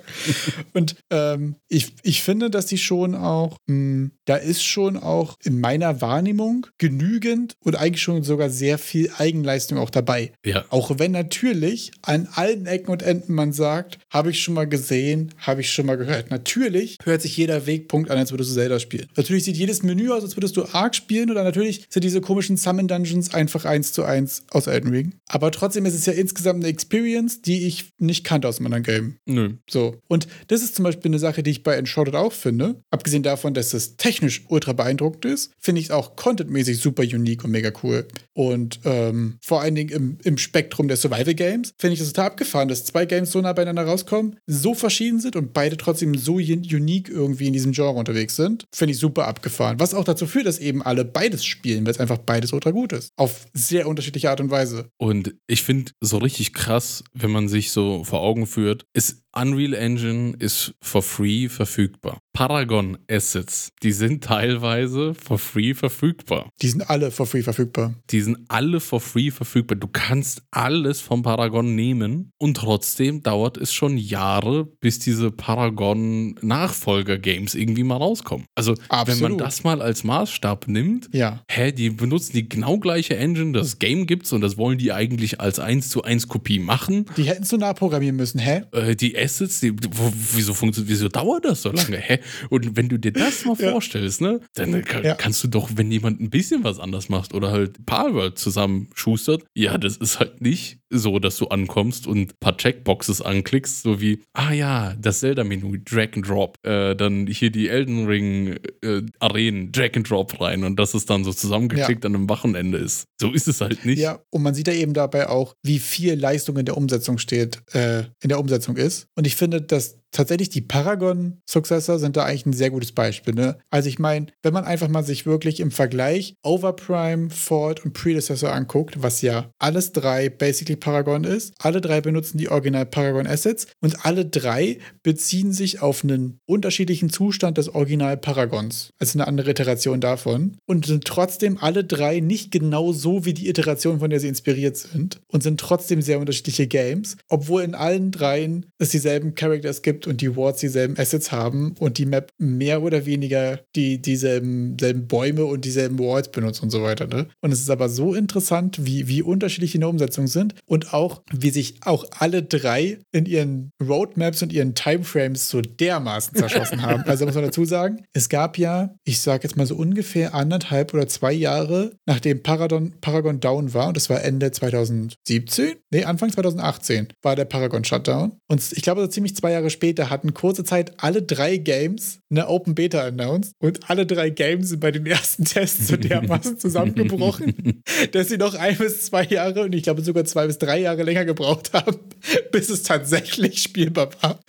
Und 0.73 0.95
ähm, 1.09 1.55
ich, 1.67 1.93
ich 2.03 2.21
finde, 2.21 2.49
dass 2.49 2.65
die 2.65 2.77
schon 2.77 3.15
auch, 3.15 3.57
mh, 3.67 3.75
hm, 3.75 4.11
da 4.25 4.35
ist 4.35 4.63
schon 4.63 4.97
auch 4.97 5.35
in 5.43 5.59
meiner 5.59 6.01
Wahrnehmung 6.01 6.67
genügend 6.77 7.55
und 7.63 7.75
eigentlich 7.75 8.01
schon 8.01 8.23
sogar 8.23 8.49
sehr 8.49 8.77
viel 8.77 9.11
Eigenleistung 9.17 9.77
auch 9.77 9.89
dabei. 9.89 10.31
Ja. 10.45 10.65
Auch 10.69 10.99
wenn 10.99 11.11
natürlich 11.11 11.91
an 12.01 12.27
allen 12.33 12.65
Ecken 12.65 12.91
und 12.91 13.03
Enden 13.03 13.33
man 13.33 13.53
sagt, 13.53 13.99
habe 14.09 14.31
ich 14.31 14.41
schon 14.41 14.53
mal 14.53 14.67
gesehen, 14.67 15.33
habe 15.37 15.61
ich 15.61 15.71
schon 15.71 15.85
mal 15.85 15.97
gehört. 15.97 16.31
Natürlich 16.31 16.97
hört 17.03 17.21
sich 17.21 17.35
jeder 17.37 17.65
Wegpunkt 17.65 18.09
an, 18.09 18.17
als 18.17 18.31
würdest 18.31 18.51
du 18.51 18.53
Zelda 18.61 18.79
spielen. 18.79 19.07
Natürlich 19.15 19.43
sieht 19.43 19.57
jedes 19.57 19.81
Menü 19.81 20.11
aus, 20.11 20.23
als 20.23 20.37
würdest 20.37 20.55
du 20.55 20.65
Ark 20.71 20.95
spielen 20.95 21.31
oder 21.31 21.43
natürlich 21.43 21.85
sind 21.89 22.03
diese 22.03 22.21
komischen 22.21 22.57
Summon 22.57 22.87
Dungeons 22.87 23.33
einfach 23.33 23.65
eins 23.65 23.91
zu 23.91 24.03
eins 24.03 24.43
aus 24.51 24.67
Elden 24.67 24.91
Ring. 24.91 25.13
Aber 25.27 25.51
trotzdem 25.51 25.85
ist 25.85 25.95
es 25.95 26.05
ja 26.05 26.13
insgesamt 26.13 26.63
eine 26.63 26.67
Experience, 26.67 27.41
die 27.41 27.65
ich 27.65 27.91
nicht 27.97 28.23
kannte 28.23 28.47
aus 28.47 28.59
einem 28.59 28.67
anderen 28.67 28.83
Game. 28.83 29.15
Nö. 29.25 29.53
So. 29.69 29.95
Und 30.07 30.27
das 30.47 30.61
ist 30.61 30.75
zum 30.75 30.83
Beispiel 30.83 31.09
eine 31.09 31.19
Sache, 31.19 31.41
die 31.41 31.51
ich 31.51 31.63
bei 31.63 31.75
Enshrouded 31.75 32.15
auch 32.15 32.33
finde. 32.33 32.83
Abgesehen 32.91 33.23
davon, 33.23 33.53
dass 33.53 33.73
es 33.73 33.97
technisch 33.97 34.43
ultra 34.47 34.73
beeindruckend 34.73 35.25
ist, 35.25 35.51
finde 35.59 35.79
ich 35.79 35.87
es 35.87 35.91
auch 35.91 36.15
contentmäßig 36.15 36.79
super 36.79 37.03
unique 37.03 37.43
und 37.43 37.51
mega 37.51 37.71
cool. 37.83 38.07
Und 38.33 38.79
ähm, 38.85 39.37
vor 39.41 39.61
allen 39.61 39.75
Dingen 39.75 39.89
im, 39.89 40.17
im 40.23 40.37
Spektrum 40.37 40.87
der 40.87 40.97
Survival 40.97 41.33
Games 41.33 41.73
finde 41.77 41.93
ich 41.93 41.99
das 41.99 42.09
total 42.09 42.27
abgefahren, 42.27 42.67
dass 42.67 42.85
zwei 42.85 43.05
Games 43.05 43.31
so 43.31 43.41
nah 43.41 43.53
beieinander 43.53 43.83
rauskommen, 43.83 44.37
so 44.45 44.73
verschieden 44.73 45.19
sind 45.19 45.35
und 45.35 45.53
beide 45.53 45.77
trotzdem 45.77 46.15
so 46.15 46.35
unique 46.35 47.09
irgendwie 47.09 47.47
in 47.47 47.53
diesem 47.53 47.71
Genre 47.71 47.97
unterwegs 47.97 48.35
sind. 48.35 48.50
Finde 48.73 48.93
ich 48.93 48.99
super 48.99 49.27
abgefahren. 49.27 49.79
Was 49.79 49.93
auch 49.93 50.03
dazu 50.03 50.27
führt, 50.27 50.45
dass 50.45 50.59
eben 50.59 50.81
alle 50.81 51.05
beides 51.05 51.45
spielen, 51.45 51.85
weil 51.85 51.91
es 51.91 51.99
einfach 51.99 52.17
beides 52.17 52.53
ultra 52.53 52.71
gut 52.71 52.93
ist. 52.93 53.11
Auf 53.17 53.47
sehr 53.53 53.87
unterschiedliche 53.87 54.29
Art 54.29 54.41
und 54.41 54.51
Weise. 54.51 54.89
Und 54.97 55.35
ich 55.47 55.63
finde 55.63 55.91
so 56.01 56.17
richtig 56.17 56.53
krass, 56.53 57.03
wenn 57.13 57.31
man 57.31 57.47
sich 57.47 57.71
so 57.71 58.03
vor 58.03 58.21
Augen 58.21 58.47
führt, 58.47 58.85
ist 58.93 59.23
Unreal 59.33 59.73
Engine 59.73 60.35
ist 60.39 60.73
for 60.81 61.01
free 61.01 61.47
verfügbar. 61.47 62.19
Paragon 62.33 62.97
Assets, 63.09 63.71
die 63.83 63.91
sind 63.91 64.23
teilweise 64.23 65.13
for 65.13 65.37
free 65.37 65.73
verfügbar. 65.73 66.49
Die 66.61 66.69
sind 66.69 66.89
alle 66.89 67.11
for 67.11 67.25
free 67.25 67.41
verfügbar. 67.41 67.93
Die 68.09 68.21
sind 68.21 68.37
alle 68.47 68.79
for 68.79 69.01
free 69.01 69.31
verfügbar. 69.31 69.77
Du 69.77 69.87
kannst 69.87 70.41
alles 70.51 71.01
vom 71.01 71.23
Paragon 71.23 71.75
nehmen 71.75 72.31
und 72.37 72.57
trotzdem 72.57 73.21
dauert 73.21 73.57
es 73.57 73.73
schon 73.73 73.97
Jahre, 73.97 74.65
bis 74.79 74.99
diese 74.99 75.31
Paragon 75.31 76.35
Nachfolger 76.41 77.17
Games 77.17 77.55
irgendwie 77.55 77.83
mal 77.83 77.97
rauskommen. 77.97 78.45
Also, 78.55 78.75
Absolut. 78.89 79.07
wenn 79.07 79.29
man 79.31 79.37
das 79.37 79.63
mal 79.63 79.81
als 79.81 80.03
Maßstab 80.03 80.67
nimmt, 80.67 81.09
ja. 81.13 81.43
hä, 81.49 81.71
die 81.71 81.89
benutzen 81.89 82.33
die 82.33 82.47
genau 82.47 82.79
gleiche 82.79 83.17
Engine, 83.17 83.51
das 83.51 83.79
Game 83.79 84.07
gibt's 84.07 84.31
und 84.33 84.41
das 84.41 84.57
wollen 84.57 84.77
die 84.77 84.93
eigentlich 84.93 85.39
als 85.39 85.59
1 85.59 85.89
zu 85.89 86.03
1 86.03 86.27
Kopie 86.27 86.59
machen. 86.59 87.05
Die 87.17 87.23
hätten 87.23 87.43
es 87.43 87.49
so 87.49 87.57
nah 87.57 87.73
programmieren 87.73 88.15
müssen, 88.15 88.39
hä? 88.39 88.63
Äh, 88.71 88.95
die 88.95 89.15
Assets, 89.21 89.59
die, 89.59 89.73
wo, 89.73 90.11
wieso 90.33 90.53
funktioniert, 90.53 90.89
wieso 90.91 91.07
dauert 91.09 91.45
das 91.45 91.61
so 91.61 91.71
lange? 91.71 91.97
Hä? 91.97 92.19
Und 92.49 92.75
wenn 92.75 92.89
du 92.89 92.97
dir 92.97 93.11
das 93.13 93.45
mal 93.45 93.55
Ja. 93.59 93.71
vorstellst, 93.71 94.21
ne, 94.21 94.41
dann 94.55 94.83
kann, 94.83 95.03
Ja. 95.03 95.15
kannst 95.15 95.43
du 95.43 95.47
doch, 95.47 95.69
wenn 95.75 95.91
jemand 95.91 96.19
ein 96.19 96.29
bisschen 96.29 96.63
was 96.63 96.79
anders 96.79 97.09
macht 97.09 97.33
oder 97.33 97.51
halt 97.51 97.85
Palworld 97.85 98.37
zusammen 98.37 98.89
schustert, 98.95 99.43
ja, 99.55 99.77
das 99.77 99.97
ist 99.97 100.19
halt 100.19 100.41
nicht 100.41 100.79
so, 100.91 101.19
dass 101.19 101.37
du 101.37 101.47
ankommst 101.47 102.07
und 102.07 102.17
ein 102.19 102.31
paar 102.39 102.57
Checkboxes 102.57 103.21
anklickst, 103.21 103.83
so 103.83 104.01
wie, 104.01 104.23
ah 104.33 104.51
ja, 104.51 104.93
das 104.99 105.21
Zelda-Menü, 105.21 105.79
Drag 105.83 106.09
and 106.15 106.27
Drop, 106.27 106.57
äh, 106.63 106.95
dann 106.95 107.27
hier 107.27 107.49
die 107.49 107.69
Elden 107.69 108.05
Ring 108.05 108.57
äh, 108.81 109.01
Drag 109.19 109.95
and 109.95 110.09
Drop 110.09 110.39
rein 110.41 110.63
und 110.63 110.77
dass 110.77 110.93
es 110.93 111.05
dann 111.05 111.23
so 111.23 111.33
zusammengeklickt 111.33 112.05
an 112.05 112.15
einem 112.15 112.29
Wochenende 112.29 112.77
ist. 112.77 113.05
So 113.19 113.31
ist 113.31 113.47
es 113.47 113.61
halt 113.61 113.85
nicht. 113.85 113.99
Ja, 113.99 114.19
und 114.29 114.43
man 114.43 114.53
sieht 114.53 114.67
da 114.67 114.73
eben 114.73 114.93
dabei 114.93 115.29
auch, 115.29 115.55
wie 115.63 115.79
viel 115.79 116.15
Leistung 116.15 116.57
in 116.57 116.65
der 116.65 116.77
Umsetzung 116.77 117.17
steht, 117.17 117.61
äh, 117.73 118.03
in 118.21 118.29
der 118.29 118.39
Umsetzung 118.39 118.77
ist. 118.77 119.07
Und 119.15 119.27
ich 119.27 119.35
finde, 119.35 119.61
dass 119.61 120.00
tatsächlich 120.11 120.49
die 120.49 120.61
Paragon-Successor 120.61 121.99
sind 121.99 122.17
da 122.17 122.25
eigentlich 122.25 122.45
ein 122.45 122.53
sehr 122.53 122.69
gutes 122.69 122.91
Beispiel. 122.91 123.33
Ne? 123.33 123.57
Also 123.69 123.89
ich 123.89 123.99
meine, 123.99 124.27
wenn 124.43 124.53
man 124.53 124.65
einfach 124.65 124.87
mal 124.87 125.03
sich 125.03 125.25
wirklich 125.25 125.59
im 125.59 125.71
Vergleich 125.71 126.35
Overprime, 126.43 127.29
Ford 127.29 127.83
und 127.83 127.93
Predecessor 127.93 128.51
anguckt, 128.51 129.01
was 129.01 129.21
ja 129.21 129.49
alles 129.59 129.91
drei 129.91 130.29
basically 130.29 130.75
Paragon 130.75 131.23
ist, 131.23 131.53
alle 131.59 131.81
drei 131.81 132.01
benutzen 132.01 132.37
die 132.37 132.49
Original 132.49 132.85
Paragon 132.85 133.27
Assets 133.27 133.67
und 133.81 134.05
alle 134.05 134.25
drei 134.25 134.79
beziehen 135.03 135.53
sich 135.53 135.81
auf 135.81 136.03
einen 136.03 136.39
unterschiedlichen 136.45 137.09
Zustand 137.09 137.57
des 137.57 137.73
Original 137.73 138.17
Paragons. 138.17 138.91
Also 138.99 139.17
eine 139.17 139.27
andere 139.27 139.51
Iteration 139.51 140.01
davon. 140.01 140.57
Und 140.65 140.85
sind 140.85 141.05
trotzdem 141.05 141.57
alle 141.57 141.83
drei 141.83 142.19
nicht 142.19 142.51
genau 142.51 142.93
so 142.93 143.25
wie 143.25 143.33
die 143.33 143.49
Iteration, 143.49 143.99
von 143.99 144.09
der 144.09 144.19
sie 144.19 144.27
inspiriert 144.27 144.77
sind. 144.77 145.21
Und 145.27 145.43
sind 145.43 145.59
trotzdem 145.59 146.01
sehr 146.01 146.19
unterschiedliche 146.19 146.67
Games, 146.67 147.17
obwohl 147.29 147.63
in 147.63 147.75
allen 147.75 148.11
dreien 148.11 148.65
es 148.77 148.89
dieselben 148.89 149.35
Characters 149.35 149.81
gibt 149.81 150.00
und 150.07 150.21
die 150.21 150.35
Wards 150.35 150.59
dieselben 150.59 150.97
Assets 150.97 151.31
haben 151.31 151.75
und 151.79 151.97
die 151.97 152.05
Map 152.05 152.31
mehr 152.37 152.81
oder 152.81 153.05
weniger 153.05 153.59
die 153.75 154.01
dieselben 154.01 154.77
selben 154.79 155.07
Bäume 155.07 155.45
und 155.45 155.65
dieselben 155.65 155.99
Wards 155.99 156.29
benutzt 156.29 156.61
und 156.63 156.69
so 156.69 156.83
weiter. 156.83 157.07
Ne? 157.07 157.27
Und 157.41 157.51
es 157.51 157.59
ist 157.59 157.69
aber 157.69 157.89
so 157.89 158.13
interessant, 158.13 158.85
wie, 158.85 159.07
wie 159.07 159.21
unterschiedlich 159.21 159.71
die 159.71 159.77
in 159.77 159.81
der 159.81 159.89
Umsetzung 159.89 160.27
sind 160.27 160.55
und 160.65 160.93
auch, 160.93 161.21
wie 161.31 161.49
sich 161.49 161.75
auch 161.81 162.05
alle 162.19 162.43
drei 162.43 162.99
in 163.11 163.25
ihren 163.25 163.71
Roadmaps 163.81 164.41
und 164.41 164.53
ihren 164.53 164.75
Timeframes 164.75 165.49
so 165.49 165.61
dermaßen 165.61 166.35
zerschossen 166.35 166.81
haben. 166.83 167.03
Also 167.03 167.25
muss 167.25 167.35
man 167.35 167.45
dazu 167.45 167.65
sagen, 167.65 168.03
es 168.13 168.29
gab 168.29 168.57
ja, 168.57 168.95
ich 169.03 169.21
sage 169.21 169.43
jetzt 169.43 169.57
mal 169.57 169.65
so 169.65 169.75
ungefähr 169.75 170.33
anderthalb 170.33 170.93
oder 170.93 171.07
zwei 171.07 171.31
Jahre, 171.31 171.91
nachdem 172.05 172.43
Paragon, 172.43 172.93
Paragon 173.01 173.39
down 173.39 173.73
war, 173.73 173.87
und 173.87 173.97
das 173.97 174.09
war 174.09 174.23
Ende 174.23 174.51
2017, 174.51 175.75
nee, 175.91 176.03
Anfang 176.03 176.31
2018 176.31 177.07
war 177.21 177.35
der 177.35 177.45
Paragon 177.45 177.83
Shutdown. 177.83 178.33
Und 178.47 178.61
ich 178.71 178.81
glaube, 178.81 179.01
so 179.01 179.07
ziemlich 179.07 179.35
zwei 179.35 179.51
Jahre 179.51 179.69
später 179.69 179.90
hatten 179.99 180.33
kurze 180.33 180.63
Zeit 180.63 180.93
alle 180.97 181.21
drei 181.21 181.57
Games 181.57 182.19
eine 182.29 182.47
Open 182.47 182.75
Beta 182.75 183.01
announced 183.03 183.53
und 183.59 183.89
alle 183.89 184.05
drei 184.05 184.29
Games 184.29 184.69
sind 184.69 184.79
bei 184.79 184.91
den 184.91 185.05
ersten 185.05 185.43
Tests 185.43 185.87
so 185.87 185.97
dermaßen 185.97 186.57
zusammengebrochen, 186.59 187.83
dass 188.11 188.29
sie 188.29 188.37
noch 188.37 188.55
ein 188.55 188.77
bis 188.77 189.03
zwei 189.03 189.25
Jahre 189.25 189.63
und 189.63 189.75
ich 189.75 189.83
glaube 189.83 190.01
sogar 190.01 190.25
zwei 190.25 190.47
bis 190.47 190.57
drei 190.57 190.79
Jahre 190.79 191.03
länger 191.03 191.25
gebraucht 191.25 191.73
haben, 191.73 191.97
bis 192.51 192.69
es 192.69 192.83
tatsächlich 192.83 193.61
spielbar 193.61 194.09
war. 194.21 194.39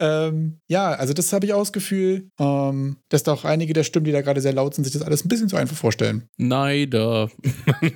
Ähm, 0.00 0.60
ja, 0.68 0.92
also 0.92 1.12
das 1.12 1.32
habe 1.32 1.46
ich 1.46 1.52
auch 1.52 1.60
das 1.60 1.72
Gefühl, 1.72 2.28
ähm, 2.38 2.96
dass 3.10 3.22
da 3.22 3.32
auch 3.32 3.44
einige 3.44 3.72
der 3.72 3.84
Stimmen, 3.84 4.06
die 4.06 4.12
da 4.12 4.22
gerade 4.22 4.40
sehr 4.40 4.52
laut 4.52 4.74
sind, 4.74 4.84
sich 4.84 4.92
das 4.92 5.02
alles 5.02 5.24
ein 5.24 5.28
bisschen 5.28 5.48
zu 5.48 5.56
einfach 5.56 5.76
vorstellen. 5.76 6.24
Neider. 6.38 7.30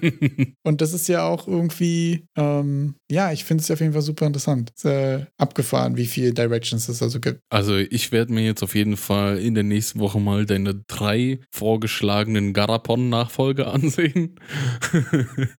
Und 0.63 0.81
das 0.81 0.93
ist 0.93 1.09
ja 1.09 1.27
auch 1.27 1.49
irgendwie, 1.49 2.27
ähm, 2.37 2.95
ja, 3.11 3.33
ich 3.33 3.45
finde 3.45 3.63
es 3.63 3.71
auf 3.71 3.81
jeden 3.81 3.93
Fall 3.93 4.03
super 4.03 4.27
interessant. 4.27 4.71
Ist, 4.77 4.85
äh, 4.85 5.27
abgefahren, 5.39 5.97
wie 5.97 6.07
viele 6.07 6.33
Directions 6.35 6.89
es 6.89 6.99
da 6.99 7.09
so 7.09 7.21
gibt. 7.21 7.41
Also 7.51 7.77
ich 7.77 8.13
werde 8.13 8.33
mir 8.33 8.45
jetzt 8.45 8.63
auf 8.63 8.75
jeden 8.75 8.97
Fall 8.97 9.39
in 9.39 9.55
der 9.55 9.65
nächsten 9.65 9.99
Woche 10.01 10.21
mal 10.21 10.47
deine 10.47 10.75
drei 10.87 11.41
vorgeschlagenen 11.51 12.53
Garapon-Nachfolge 12.53 13.67
ansehen. 13.75 14.39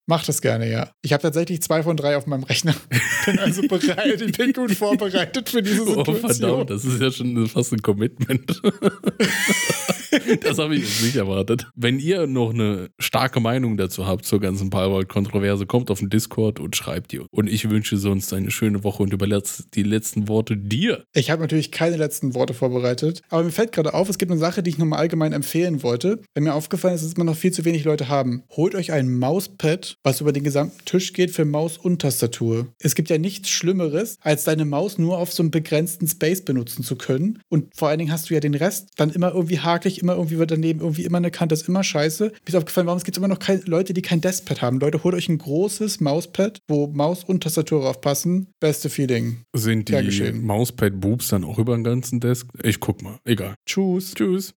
Mach 0.06 0.26
das 0.26 0.42
gerne, 0.42 0.70
ja. 0.70 0.92
Ich 1.02 1.14
habe 1.14 1.22
tatsächlich 1.22 1.62
zwei 1.62 1.84
von 1.84 1.98
drei 1.98 2.18
auf 2.18 2.28
meinem 2.28 2.44
Rechner. 2.44 2.76
Bin 3.26 3.40
also 3.40 3.62
bereit, 3.64 4.22
ich 4.22 4.38
bin 4.38 4.54
gut 4.54 4.72
vorbereitet 4.74 5.50
für 5.50 5.64
diese 5.64 5.82
Oh, 5.84 5.96
Situation. 5.96 6.35
Verdammt, 6.40 6.70
das 6.70 6.86
ist 6.86 7.02
ja 7.02 7.12
schon 7.12 7.48
fast 7.48 7.74
ein 7.74 7.82
Commitment. 7.82 8.62
das 10.42 10.58
habe 10.58 10.76
ich 10.76 11.02
nicht 11.04 11.16
erwartet. 11.16 11.68
Wenn 11.76 12.00
ihr 12.00 12.28
noch 12.28 12.54
eine 12.54 12.90
starke 13.00 13.40
Meinung 13.40 13.78
dazu 13.78 14.06
habt 14.06 14.26
zur 14.26 14.40
ganzen 14.40 14.70
Palworld-Kontroverse, 14.70 15.66
kommt 15.66 15.92
auf 15.92 16.00
den 16.00 16.10
Discord 16.10 16.60
und 16.60 16.76
schreibt 16.76 17.14
ihr. 17.14 17.26
Und 17.32 17.50
ich 17.50 17.70
wünsche 17.70 17.98
sonst 17.98 18.34
eine 18.34 18.52
schöne 18.52 18.84
Woche 18.84 19.04
und 19.04 19.14
überlasse 19.14 19.64
die 19.74 19.84
letzten 19.84 20.28
Worte 20.28 20.58
dir. 20.58 21.06
Ich 21.14 21.30
habe 21.30 21.42
natürlich 21.42 21.72
keine 21.72 21.98
letzten 21.98 22.36
Worte 22.36 22.54
vorbereitet, 22.54 23.22
aber 23.30 23.44
mir 23.44 23.52
fällt 23.52 23.72
gerade 23.72 23.94
auf, 23.94 24.10
es 24.10 24.18
gibt 24.18 24.32
eine 24.32 24.40
Sache, 24.40 24.64
die 24.64 24.70
ich 24.70 24.78
nochmal 24.78 25.00
allgemein 25.00 25.34
empfehlen 25.34 25.84
wollte. 25.84 26.22
Wenn 26.34 26.44
mir 26.44 26.54
aufgefallen 26.54 26.96
ist, 26.96 27.04
dass 27.04 27.14
immer 27.14 27.26
noch 27.26 27.36
viel 27.36 27.52
zu 27.52 27.66
wenig 27.66 27.84
Leute 27.84 28.10
haben. 28.10 28.44
Holt 28.56 28.76
euch 28.76 28.92
ein 28.92 29.18
Mauspad, 29.18 29.98
was 30.04 30.22
über 30.22 30.32
den 30.32 30.44
gesamten 30.44 30.84
Tisch 30.86 31.14
geht 31.14 31.32
für 31.32 31.46
Maus 31.46 31.78
und 31.78 32.02
Tastatur. 32.02 32.68
Es 32.80 32.96
gibt 32.96 33.10
ja 33.10 33.18
nichts 33.18 33.50
Schlimmeres, 33.50 34.18
als 34.22 34.44
deine 34.44 34.66
Maus 34.66 34.98
nur 34.98 35.18
auf 35.18 35.32
so 35.32 35.44
einem 35.44 35.52
begrenzten 35.52 36.08
Space 36.08 36.44
benutzen 36.44 36.84
zu 36.84 36.96
können. 36.96 37.40
Und 37.50 37.76
vor 37.76 37.90
allen 37.90 38.00
Dingen 38.00 38.12
hast 38.12 38.30
du 38.30 38.34
ja 38.34 38.40
den 38.40 38.56
Rest 38.56 38.90
dann 38.98 39.10
immer 39.10 39.34
irgendwie 39.34 39.60
hakelig, 39.60 40.02
immer 40.06 40.14
irgendwie 40.16 40.38
wird 40.38 40.52
daneben, 40.52 40.82
irgendwie 40.82 41.04
immer 41.04 41.18
eine 41.18 41.32
Kante, 41.32 41.56
ist 41.56 41.68
immer 41.68 41.84
scheiße. 41.84 42.26
Mir 42.26 42.34
ist 42.46 42.56
aufgefallen, 42.56 42.86
warum 42.86 42.98
es 42.98 43.04
gibt 43.04 43.18
immer 43.18 43.28
noch 43.28 43.40
kein, 43.40 43.62
Leute, 43.66 43.94
die 43.94 44.04
kein 44.04 44.22
Deskpad 44.22 44.62
haben. 44.62 44.80
Leute, 44.80 45.04
holt 45.04 45.16
euch 45.16 45.30
ein 45.30 45.40
großes 45.40 46.00
Mauspad, 46.00 46.60
wo 46.68 46.88
Maus 46.88 47.24
und 47.24 47.42
Tastatur 47.42 47.82
drauf 47.82 48.02
passen. 48.02 48.48
Beste 48.60 48.90
Feeling. 48.90 49.42
Sind 49.56 49.90
die 49.90 49.94
geschehen. 49.94 50.46
Mauspad-Boobs 50.46 51.30
dann 51.30 51.44
auch 51.44 51.58
über 51.58 51.76
den 51.76 51.84
ganzen 51.84 52.20
Desk? 52.20 52.48
Ich 52.62 52.80
guck 52.80 53.02
mal. 53.02 53.18
Egal. 53.26 53.56
Tschüss. 53.66 54.14
Tschüss. 54.14 54.54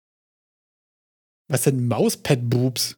Was 1.49 1.63
sind 1.63 1.87
Mauspad-Boobs? 1.87 2.95